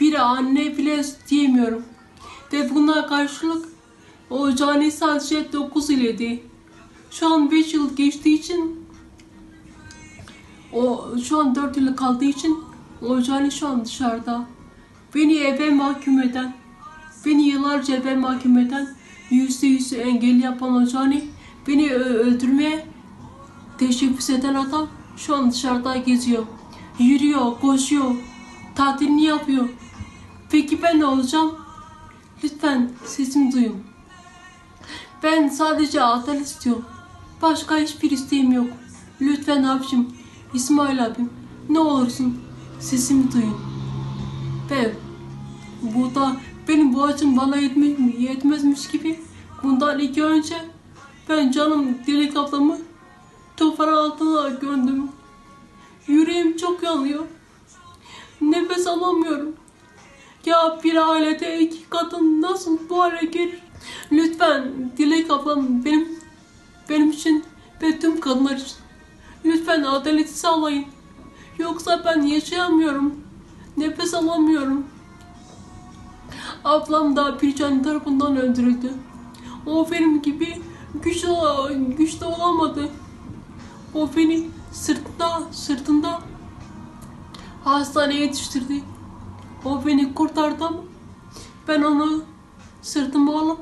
Bir 0.00 0.14
anne 0.14 0.76
bile 0.78 1.04
diyemiyorum. 1.28 1.82
Ve 2.52 2.74
buna 2.74 3.06
karşılık 3.06 3.68
o 4.30 4.54
cani 4.54 4.90
sadece 4.90 5.52
9 5.52 5.90
iledi. 5.90 6.49
Şu 7.10 7.34
an 7.34 7.50
5 7.50 7.74
yıl 7.74 7.96
geçtiği 7.96 8.38
için 8.38 8.86
o 10.72 11.08
şu 11.24 11.40
an 11.40 11.54
4 11.54 11.76
yıl 11.76 11.96
kaldığı 11.96 12.24
için 12.24 12.58
o 13.02 13.22
cani 13.22 13.52
şu 13.52 13.68
an 13.68 13.84
dışarıda. 13.84 14.46
Beni 15.14 15.36
eve 15.36 15.70
mahkum 15.70 16.20
eden, 16.20 16.54
beni 17.26 17.42
yıllarca 17.42 17.96
eve 17.96 18.16
mahkum 18.16 18.58
eden, 18.58 18.88
yüzde 19.30 19.66
yüzü 19.66 19.96
engel 19.96 20.42
yapan 20.42 20.74
o 20.74 20.86
cani, 20.86 21.24
beni 21.68 21.92
öldürmeye 21.92 22.86
teşebbüs 23.78 24.30
eden 24.30 24.54
adam 24.54 24.88
şu 25.16 25.36
an 25.36 25.50
dışarıda 25.50 25.96
geziyor. 25.96 26.46
Yürüyor, 26.98 27.60
koşuyor, 27.60 28.14
tatilini 28.74 29.24
yapıyor. 29.24 29.68
Peki 30.50 30.82
ben 30.82 31.00
ne 31.00 31.06
olacağım? 31.06 31.54
Lütfen 32.44 32.90
sesimi 33.04 33.52
duyun. 33.52 33.76
Ben 35.22 35.48
sadece 35.48 36.02
adalet 36.02 36.46
istiyorum. 36.46 36.84
Başka 37.42 37.76
hiçbir 37.76 38.10
isteğim 38.10 38.52
yok. 38.52 38.68
Lütfen 39.20 39.62
abicim, 39.62 40.08
İsmail 40.54 41.04
abim, 41.04 41.30
ne 41.68 41.78
olursun 41.78 42.40
sesimi 42.80 43.32
duyun. 43.32 43.56
Ve 44.70 44.94
burada 45.82 46.36
benim 46.68 46.94
boğazım 46.94 47.36
bana 47.36 47.56
yetmez, 47.56 47.92
yetmezmiş 48.18 48.88
gibi 48.88 49.20
bundan 49.62 49.98
iki 49.98 50.24
önce 50.24 50.54
ben 51.28 51.50
canım 51.50 51.98
Dilek 52.06 52.36
ablamı 52.36 52.78
toprağın 53.56 54.10
altına 54.10 54.48
gömdüm. 54.48 55.08
Yüreğim 56.06 56.56
çok 56.56 56.82
yanıyor. 56.82 57.24
Nefes 58.40 58.86
alamıyorum. 58.86 59.56
Ya 60.46 60.80
bir 60.84 61.10
ailede 61.10 61.60
iki 61.60 61.90
kadın 61.90 62.42
nasıl 62.42 62.78
bu 62.88 63.00
hale 63.00 63.26
gelir? 63.26 63.62
Lütfen 64.12 64.72
Dilek 64.98 65.30
ablam 65.30 65.84
benim 65.84 66.19
benim 66.90 67.10
için 67.10 67.44
ve 67.82 67.98
tüm 67.98 68.20
kadınlar 68.20 68.56
için 68.56 68.76
lütfen 69.44 69.82
adaleti 69.82 70.38
sağlayın. 70.38 70.84
Yoksa 71.58 72.02
ben 72.04 72.22
yaşayamıyorum. 72.22 73.14
Nefes 73.76 74.14
alamıyorum. 74.14 74.86
Ablam 76.64 77.16
da 77.16 77.42
bir 77.42 77.56
can 77.56 77.82
tarafından 77.82 78.36
öldürüldü. 78.36 78.92
O 79.66 79.90
benim 79.90 80.22
gibi 80.22 80.62
güçlü, 81.02 81.28
güçlü 81.98 82.26
olamadı. 82.26 82.88
O 83.94 84.10
beni 84.16 84.48
sırtında, 84.72 85.42
sırtında 85.52 86.20
hastaneye 87.64 88.20
yetiştirdi. 88.20 88.82
O 89.64 89.86
beni 89.86 90.14
kurtardı 90.14 90.64
ama 90.64 90.78
ben 91.68 91.82
onu 91.82 92.24
sırtıma 92.82 93.40
alıp 93.40 93.58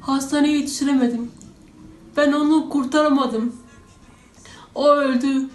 hastaneye 0.00 0.58
yetiştiremedim. 0.58 1.37
Ben 2.18 2.32
onu 2.32 2.68
kurtaramadım. 2.68 3.52
O 4.74 4.88
öldü. 4.88 5.48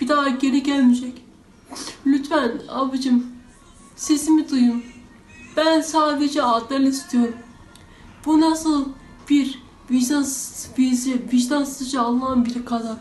Bir 0.00 0.08
daha 0.08 0.28
geri 0.28 0.62
gelmeyecek. 0.62 1.22
Lütfen 2.06 2.52
abicim 2.68 3.26
sesimi 3.96 4.50
duyun. 4.50 4.82
Ben 5.56 5.80
sadece 5.80 6.42
adalet 6.42 6.94
istiyorum. 6.94 7.34
Bu 8.26 8.40
nasıl 8.40 8.88
bir 9.30 9.62
vicdansız, 9.90 10.70
vicdansızca 11.32 12.02
alınan 12.02 12.44
bir 12.44 12.56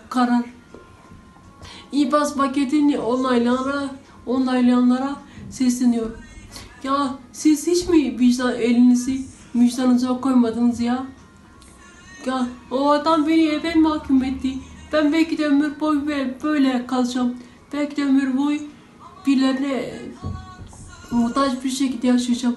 karar. 0.09 0.43
İbaz 1.91 2.35
paketini 2.35 2.99
onaylayanlara, 2.99 3.89
onaylayanlara 4.25 5.15
sesleniyor. 5.49 6.11
Ya 6.83 7.15
siz 7.31 7.67
hiç 7.67 7.88
mi 7.88 8.19
vicdan 8.19 8.55
elinizi 8.55 9.25
vicdanınıza 9.55 10.21
koymadınız 10.21 10.79
ya? 10.79 11.05
Ya 12.30 12.48
o 12.72 12.90
adam 12.90 13.27
beni 13.27 13.45
eve 13.48 13.75
mahkum 13.75 14.24
etti. 14.24 14.53
Ben 14.93 15.14
belki 15.14 15.38
de 15.38 15.45
ömür 15.45 15.80
boyu 15.80 16.08
böyle- 16.43 16.88
kalacağım. 16.88 17.38
Belki 17.74 17.95
de 17.98 18.03
ömür 18.06 18.38
boyu 18.38 18.59
birilerine 19.27 19.93
muhtaç 21.11 21.64
bir 21.64 21.69
şekilde 21.69 22.08
yaşayacağım. 22.08 22.56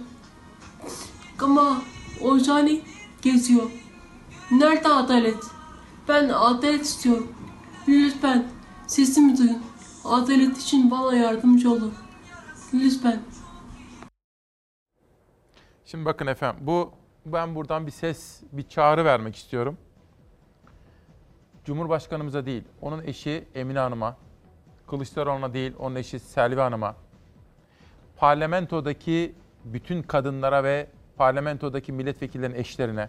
Ama 1.40 1.82
o 2.20 2.38
cani 2.38 2.80
geziyor. 3.22 3.70
Nerede 4.50 4.88
adalet? 4.88 5.44
Ben 6.08 6.28
adalet 6.28 6.84
istiyorum. 6.84 7.32
Lütfen 7.88 8.46
sesimi 8.86 9.38
duyun. 9.38 9.58
Adalet 10.04 10.58
için 10.58 10.90
bana 10.90 11.14
yardımcı 11.14 11.70
olun. 11.70 11.94
Lütfen. 12.74 13.18
Şimdi 15.84 16.04
bakın 16.04 16.26
efendim 16.26 16.66
bu 16.66 16.92
ben 17.26 17.54
buradan 17.54 17.86
bir 17.86 17.92
ses, 17.92 18.42
bir 18.52 18.68
çağrı 18.68 19.04
vermek 19.04 19.36
istiyorum. 19.36 19.78
Cumhurbaşkanımıza 21.64 22.46
değil, 22.46 22.64
onun 22.80 23.02
eşi 23.02 23.44
Emine 23.54 23.78
Hanım'a, 23.78 24.16
Kılıçdaroğlu'na 24.86 25.54
değil, 25.54 25.72
onun 25.78 25.96
eşi 25.96 26.18
Selvi 26.18 26.60
Hanım'a, 26.60 26.96
parlamentodaki 28.16 29.34
bütün 29.64 30.02
kadınlara 30.02 30.64
ve 30.64 30.86
parlamentodaki 31.16 31.92
milletvekillerinin 31.92 32.56
eşlerine, 32.56 33.08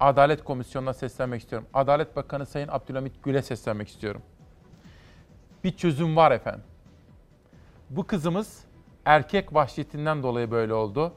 Adalet 0.00 0.44
Komisyonu'na 0.44 0.94
seslenmek 0.94 1.40
istiyorum. 1.40 1.68
Adalet 1.74 2.16
Bakanı 2.16 2.46
Sayın 2.46 2.68
Abdülhamit 2.68 3.22
Gül'e 3.22 3.42
seslenmek 3.42 3.88
istiyorum. 3.88 4.22
Bir 5.64 5.76
çözüm 5.76 6.16
var 6.16 6.30
efendim. 6.32 6.64
Bu 7.90 8.06
kızımız 8.06 8.64
erkek 9.04 9.54
vahşetinden 9.54 10.22
dolayı 10.22 10.50
böyle 10.50 10.74
oldu. 10.74 11.12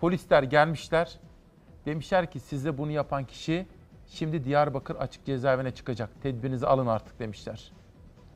Polisler 0.00 0.42
gelmişler. 0.42 1.18
Demişler 1.86 2.30
ki 2.30 2.40
size 2.40 2.78
bunu 2.78 2.90
yapan 2.90 3.24
kişi 3.24 3.66
şimdi 4.06 4.44
Diyarbakır 4.44 4.96
açık 4.96 5.26
cezaevine 5.26 5.70
çıkacak. 5.70 6.10
Tedbirinizi 6.22 6.66
alın 6.66 6.86
artık 6.86 7.18
demişler. 7.18 7.72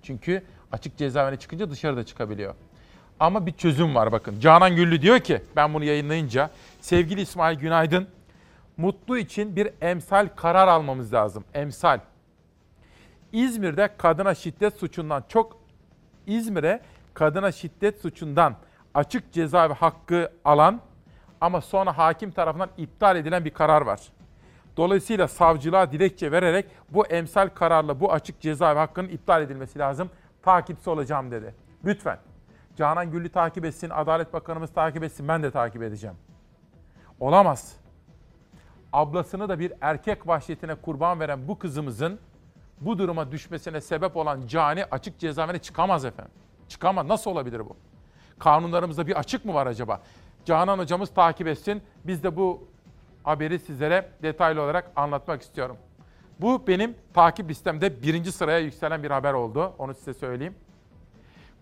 Çünkü 0.02 0.42
açık 0.72 0.96
cezaevine 0.96 1.38
çıkınca 1.38 1.70
dışarıda 1.70 2.04
çıkabiliyor. 2.04 2.54
Ama 3.20 3.46
bir 3.46 3.52
çözüm 3.52 3.94
var 3.94 4.12
bakın. 4.12 4.40
Canan 4.40 4.76
Güllü 4.76 5.02
diyor 5.02 5.18
ki 5.18 5.42
ben 5.56 5.74
bunu 5.74 5.84
yayınlayınca 5.84 6.50
sevgili 6.80 7.20
İsmail 7.20 7.58
Günaydın 7.58 8.08
Mutlu 8.76 9.18
için 9.18 9.56
bir 9.56 9.70
emsal 9.80 10.28
karar 10.36 10.68
almamız 10.68 11.12
lazım. 11.12 11.44
Emsal. 11.54 12.00
İzmir'de 13.32 13.90
kadına 13.98 14.34
şiddet 14.34 14.76
suçundan 14.76 15.24
çok 15.28 15.56
İzmir'e 16.26 16.80
kadına 17.14 17.52
şiddet 17.52 18.00
suçundan 18.00 18.56
açık 18.94 19.32
cezaevi 19.32 19.72
hakkı 19.72 20.32
alan 20.44 20.80
ama 21.44 21.60
sonra 21.60 21.98
hakim 21.98 22.30
tarafından 22.30 22.70
iptal 22.76 23.16
edilen 23.16 23.44
bir 23.44 23.50
karar 23.50 23.82
var. 23.82 24.00
Dolayısıyla 24.76 25.28
savcılığa 25.28 25.92
dilekçe 25.92 26.32
vererek 26.32 26.66
bu 26.90 27.06
emsal 27.06 27.48
kararla 27.48 28.00
bu 28.00 28.12
açık 28.12 28.40
cezaevi 28.40 28.78
hakkının 28.78 29.08
iptal 29.08 29.42
edilmesi 29.42 29.78
lazım. 29.78 30.10
Takipçi 30.42 30.90
olacağım 30.90 31.30
dedi. 31.30 31.54
Lütfen. 31.84 32.18
Canan 32.76 33.10
Güllü 33.10 33.28
takip 33.28 33.64
etsin, 33.64 33.90
Adalet 33.90 34.32
Bakanımız 34.32 34.72
takip 34.72 35.04
etsin, 35.04 35.28
ben 35.28 35.42
de 35.42 35.50
takip 35.50 35.82
edeceğim. 35.82 36.16
Olamaz. 37.20 37.76
Ablasını 38.92 39.48
da 39.48 39.58
bir 39.58 39.72
erkek 39.80 40.26
vahşetine 40.26 40.74
kurban 40.74 41.20
veren 41.20 41.48
bu 41.48 41.58
kızımızın 41.58 42.18
bu 42.80 42.98
duruma 42.98 43.32
düşmesine 43.32 43.80
sebep 43.80 44.16
olan 44.16 44.46
cani 44.46 44.84
açık 44.84 45.18
cezaevine 45.18 45.58
çıkamaz 45.58 46.04
efendim. 46.04 46.34
Çıkamaz. 46.68 47.06
Nasıl 47.06 47.30
olabilir 47.30 47.60
bu? 47.60 47.76
Kanunlarımızda 48.38 49.06
bir 49.06 49.18
açık 49.18 49.44
mı 49.44 49.54
var 49.54 49.66
acaba? 49.66 50.00
Canan 50.44 50.78
hocamız 50.78 51.14
takip 51.14 51.46
etsin. 51.46 51.82
Biz 52.04 52.22
de 52.24 52.36
bu 52.36 52.68
haberi 53.24 53.58
sizlere 53.58 54.10
detaylı 54.22 54.62
olarak 54.62 54.90
anlatmak 54.96 55.42
istiyorum. 55.42 55.76
Bu 56.40 56.66
benim 56.66 56.94
takip 57.14 57.50
listemde 57.50 58.02
birinci 58.02 58.32
sıraya 58.32 58.58
yükselen 58.58 59.02
bir 59.02 59.10
haber 59.10 59.32
oldu. 59.32 59.72
Onu 59.78 59.94
size 59.94 60.14
söyleyeyim. 60.14 60.54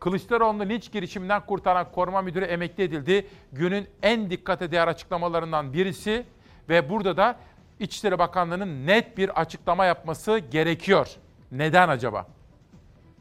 Kılıçdaroğlu'nu 0.01 0.69
linç 0.69 0.93
girişiminden 0.93 1.47
kurtaran 1.47 1.93
koruma 1.93 2.23
müdürü 2.23 2.45
emekli 2.45 2.85
edildi. 2.85 3.27
Günün 3.53 3.89
en 4.03 4.31
dikkate 4.31 4.71
değer 4.71 4.89
açıklamalarından 4.89 5.73
birisi 5.73 6.27
ve 6.69 6.91
burada 6.91 7.17
da 7.17 7.37
İçişleri 7.81 8.19
Bakanlığı'nın 8.19 8.87
net 8.87 9.19
bir 9.19 9.41
açıklama 9.41 9.85
yapması 9.85 10.39
gerekiyor. 10.39 11.17
Neden 11.53 11.89
acaba? 11.89 12.27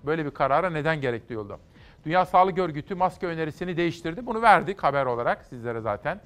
Böyle 0.03 0.25
bir 0.25 0.31
karara 0.31 0.69
neden 0.69 1.01
gerek 1.01 1.29
duyuldu? 1.29 1.59
Dünya 2.05 2.25
Sağlık 2.25 2.57
Örgütü 2.57 2.95
maske 2.95 3.27
önerisini 3.27 3.77
değiştirdi. 3.77 4.25
Bunu 4.25 4.41
verdik 4.41 4.83
haber 4.83 5.05
olarak 5.05 5.45
sizlere 5.45 5.81
zaten. 5.81 6.21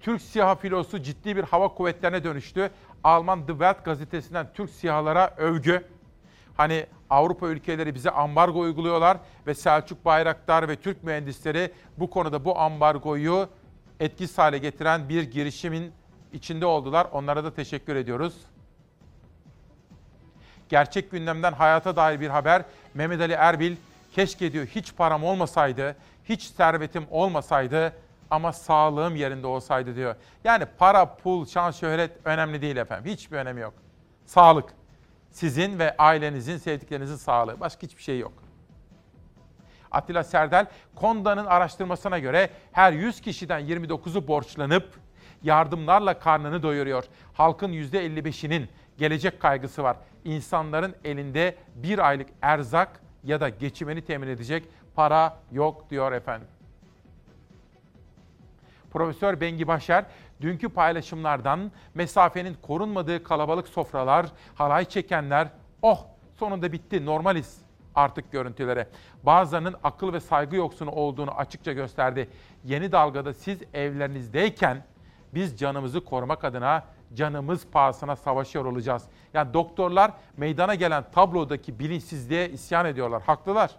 Türk 0.00 0.22
SİHA 0.22 0.54
filosu 0.54 1.02
ciddi 1.02 1.36
bir 1.36 1.44
hava 1.44 1.68
kuvvetlerine 1.68 2.24
dönüştü. 2.24 2.70
Alman 3.04 3.46
The 3.46 3.52
Welt 3.52 3.84
gazetesinden 3.84 4.46
Türk 4.54 4.70
SİHA'lara 4.70 5.34
övgü. 5.36 5.84
Hani 6.56 6.86
Avrupa 7.10 7.48
ülkeleri 7.48 7.94
bize 7.94 8.10
ambargo 8.10 8.60
uyguluyorlar 8.60 9.18
ve 9.46 9.54
Selçuk 9.54 10.04
Bayraktar 10.04 10.68
ve 10.68 10.76
Türk 10.76 11.04
mühendisleri 11.04 11.72
bu 11.98 12.10
konuda 12.10 12.44
bu 12.44 12.58
ambargoyu 12.58 13.48
etkisiz 14.00 14.38
hale 14.38 14.58
getiren 14.58 15.08
bir 15.08 15.22
girişimin 15.22 15.92
içinde 16.32 16.66
oldular. 16.66 17.06
Onlara 17.12 17.44
da 17.44 17.54
teşekkür 17.54 17.96
ediyoruz. 17.96 18.34
Gerçek 20.68 21.10
gündemden 21.10 21.52
hayata 21.52 21.96
dair 21.96 22.20
bir 22.20 22.28
haber. 22.28 22.62
Mehmet 22.94 23.20
Ali 23.20 23.32
Erbil 23.32 23.76
keşke 24.14 24.52
diyor 24.52 24.66
hiç 24.66 24.96
param 24.96 25.24
olmasaydı, 25.24 25.96
hiç 26.24 26.42
servetim 26.42 27.06
olmasaydı 27.10 27.92
ama 28.30 28.52
sağlığım 28.52 29.16
yerinde 29.16 29.46
olsaydı 29.46 29.96
diyor. 29.96 30.16
Yani 30.44 30.64
para, 30.78 31.14
pul, 31.16 31.46
şan, 31.46 31.70
şöhret 31.70 32.10
önemli 32.24 32.62
değil 32.62 32.76
efendim. 32.76 33.12
Hiçbir 33.12 33.36
önemi 33.36 33.60
yok. 33.60 33.74
Sağlık. 34.26 34.70
Sizin 35.30 35.78
ve 35.78 35.96
ailenizin, 35.96 36.56
sevdiklerinizin 36.56 37.16
sağlığı. 37.16 37.60
Başka 37.60 37.82
hiçbir 37.82 38.02
şey 38.02 38.18
yok. 38.18 38.32
Atilla 39.90 40.24
Serdel, 40.24 40.66
Konda'nın 40.94 41.46
araştırmasına 41.46 42.18
göre 42.18 42.50
her 42.72 42.92
100 42.92 43.20
kişiden 43.20 43.60
29'u 43.60 44.28
borçlanıp 44.28 44.94
yardımlarla 45.42 46.18
karnını 46.18 46.62
doyuruyor. 46.62 47.04
Halkın 47.34 47.72
%55'inin 47.72 48.68
gelecek 48.98 49.40
kaygısı 49.40 49.82
var. 49.82 49.96
İnsanların 50.24 50.94
elinde 51.04 51.56
bir 51.74 51.98
aylık 51.98 52.28
erzak 52.42 53.00
ya 53.24 53.40
da 53.40 53.48
geçimini 53.48 54.02
temin 54.02 54.28
edecek 54.28 54.64
para 54.94 55.36
yok 55.52 55.90
diyor 55.90 56.12
efendim. 56.12 56.48
Profesör 58.92 59.40
Bengi 59.40 59.68
Başar, 59.68 60.04
dünkü 60.40 60.68
paylaşımlardan 60.68 61.72
mesafenin 61.94 62.56
korunmadığı 62.62 63.22
kalabalık 63.22 63.68
sofralar, 63.68 64.26
halay 64.54 64.84
çekenler, 64.84 65.48
oh 65.82 66.06
sonunda 66.36 66.72
bitti 66.72 67.06
normaliz 67.06 67.58
artık 67.94 68.32
görüntülere. 68.32 68.88
Bazılarının 69.22 69.74
akıl 69.82 70.12
ve 70.12 70.20
saygı 70.20 70.56
yoksunu 70.56 70.90
olduğunu 70.90 71.30
açıkça 71.30 71.72
gösterdi. 71.72 72.30
Yeni 72.64 72.92
dalgada 72.92 73.34
siz 73.34 73.58
evlerinizdeyken 73.74 74.84
biz 75.34 75.58
canımızı 75.58 76.04
korumak 76.04 76.44
adına 76.44 76.84
canımız 77.14 77.66
pahasına 77.66 78.16
savaşıyor 78.16 78.64
olacağız. 78.64 79.04
Yani 79.34 79.54
doktorlar 79.54 80.12
meydana 80.36 80.74
gelen 80.74 81.04
tablodaki 81.12 81.78
bilinçsizliğe 81.78 82.50
isyan 82.50 82.86
ediyorlar. 82.86 83.22
Haklılar. 83.22 83.70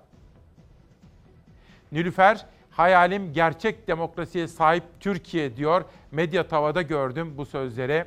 Nilüfer, 1.91 2.45
hayalim 2.71 3.33
gerçek 3.33 3.87
demokrasiye 3.87 4.47
sahip 4.47 4.83
Türkiye 4.99 5.55
diyor. 5.55 5.85
Medya 6.11 6.47
tavada 6.47 6.81
gördüm 6.81 7.33
bu 7.37 7.45
sözleri. 7.45 8.05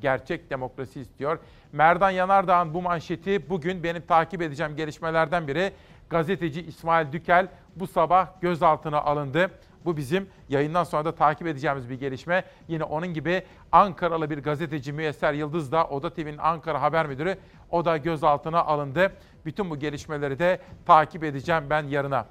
Gerçek 0.00 0.50
demokrasi 0.50 1.00
istiyor. 1.00 1.38
Merdan 1.72 2.10
Yanardağ'ın 2.10 2.74
bu 2.74 2.82
manşeti 2.82 3.50
bugün 3.50 3.82
benim 3.82 4.02
takip 4.02 4.42
edeceğim 4.42 4.76
gelişmelerden 4.76 5.48
biri. 5.48 5.72
Gazeteci 6.10 6.62
İsmail 6.62 7.12
Dükel 7.12 7.48
bu 7.76 7.86
sabah 7.86 8.40
gözaltına 8.40 9.00
alındı. 9.00 9.50
Bu 9.84 9.96
bizim 9.96 10.28
yayından 10.48 10.84
sonra 10.84 11.04
da 11.04 11.14
takip 11.14 11.46
edeceğimiz 11.46 11.90
bir 11.90 11.94
gelişme. 11.94 12.44
Yine 12.68 12.84
onun 12.84 13.14
gibi 13.14 13.42
Ankaralı 13.72 14.30
bir 14.30 14.38
gazeteci 14.38 14.92
Müyesser 14.92 15.32
Yıldız 15.32 15.72
da 15.72 15.86
Oda 15.86 16.14
TV'nin 16.14 16.38
Ankara 16.38 16.82
Haber 16.82 17.06
Müdürü 17.06 17.36
o 17.70 17.84
da 17.84 17.96
gözaltına 17.96 18.64
alındı. 18.64 19.12
Bütün 19.44 19.70
bu 19.70 19.78
gelişmeleri 19.78 20.38
de 20.38 20.60
takip 20.86 21.24
edeceğim 21.24 21.64
ben 21.70 21.82
yarına. 21.82 22.26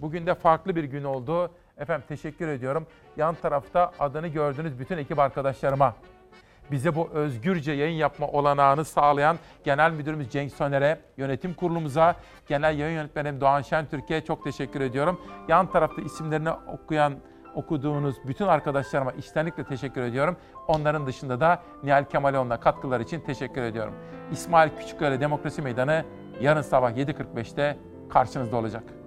Bugün 0.00 0.26
de 0.26 0.34
farklı 0.34 0.76
bir 0.76 0.84
gün 0.84 1.04
oldu. 1.04 1.50
Efendim 1.78 2.04
teşekkür 2.08 2.48
ediyorum. 2.48 2.86
Yan 3.16 3.34
tarafta 3.34 3.92
adını 3.98 4.28
gördüğünüz 4.28 4.78
bütün 4.78 4.98
ekip 4.98 5.18
arkadaşlarıma, 5.18 5.94
bize 6.70 6.94
bu 6.94 7.08
özgürce 7.08 7.72
yayın 7.72 7.96
yapma 7.96 8.26
olanağını 8.26 8.84
sağlayan 8.84 9.36
Genel 9.64 9.92
Müdürümüz 9.92 10.30
Cenk 10.30 10.52
Soner'e, 10.52 11.00
yönetim 11.16 11.54
kurulumuza, 11.54 12.16
Genel 12.46 12.78
Yayın 12.78 12.94
Yönetmenim 12.94 13.40
Doğan 13.40 13.62
Şentürk'e 13.62 14.24
çok 14.24 14.44
teşekkür 14.44 14.80
ediyorum. 14.80 15.20
Yan 15.48 15.70
tarafta 15.70 16.02
isimlerini 16.02 16.50
okuyan, 16.50 17.14
okuduğunuz 17.54 18.16
bütün 18.26 18.46
arkadaşlarıma 18.46 19.12
içtenlikle 19.12 19.64
teşekkür 19.64 20.02
ediyorum. 20.02 20.36
Onların 20.68 21.06
dışında 21.06 21.40
da 21.40 21.62
Nihal 21.82 22.04
Kemaloğlu'na 22.04 22.60
katkılar 22.60 23.00
için 23.00 23.20
teşekkür 23.20 23.62
ediyorum. 23.62 23.94
İsmail 24.32 24.70
Küçükkaya 24.80 25.20
Demokrasi 25.20 25.62
Meydanı 25.62 26.04
yarın 26.40 26.62
sabah 26.62 26.90
7.45'te 26.90 27.78
karşınızda 28.10 28.56
olacak. 28.56 28.97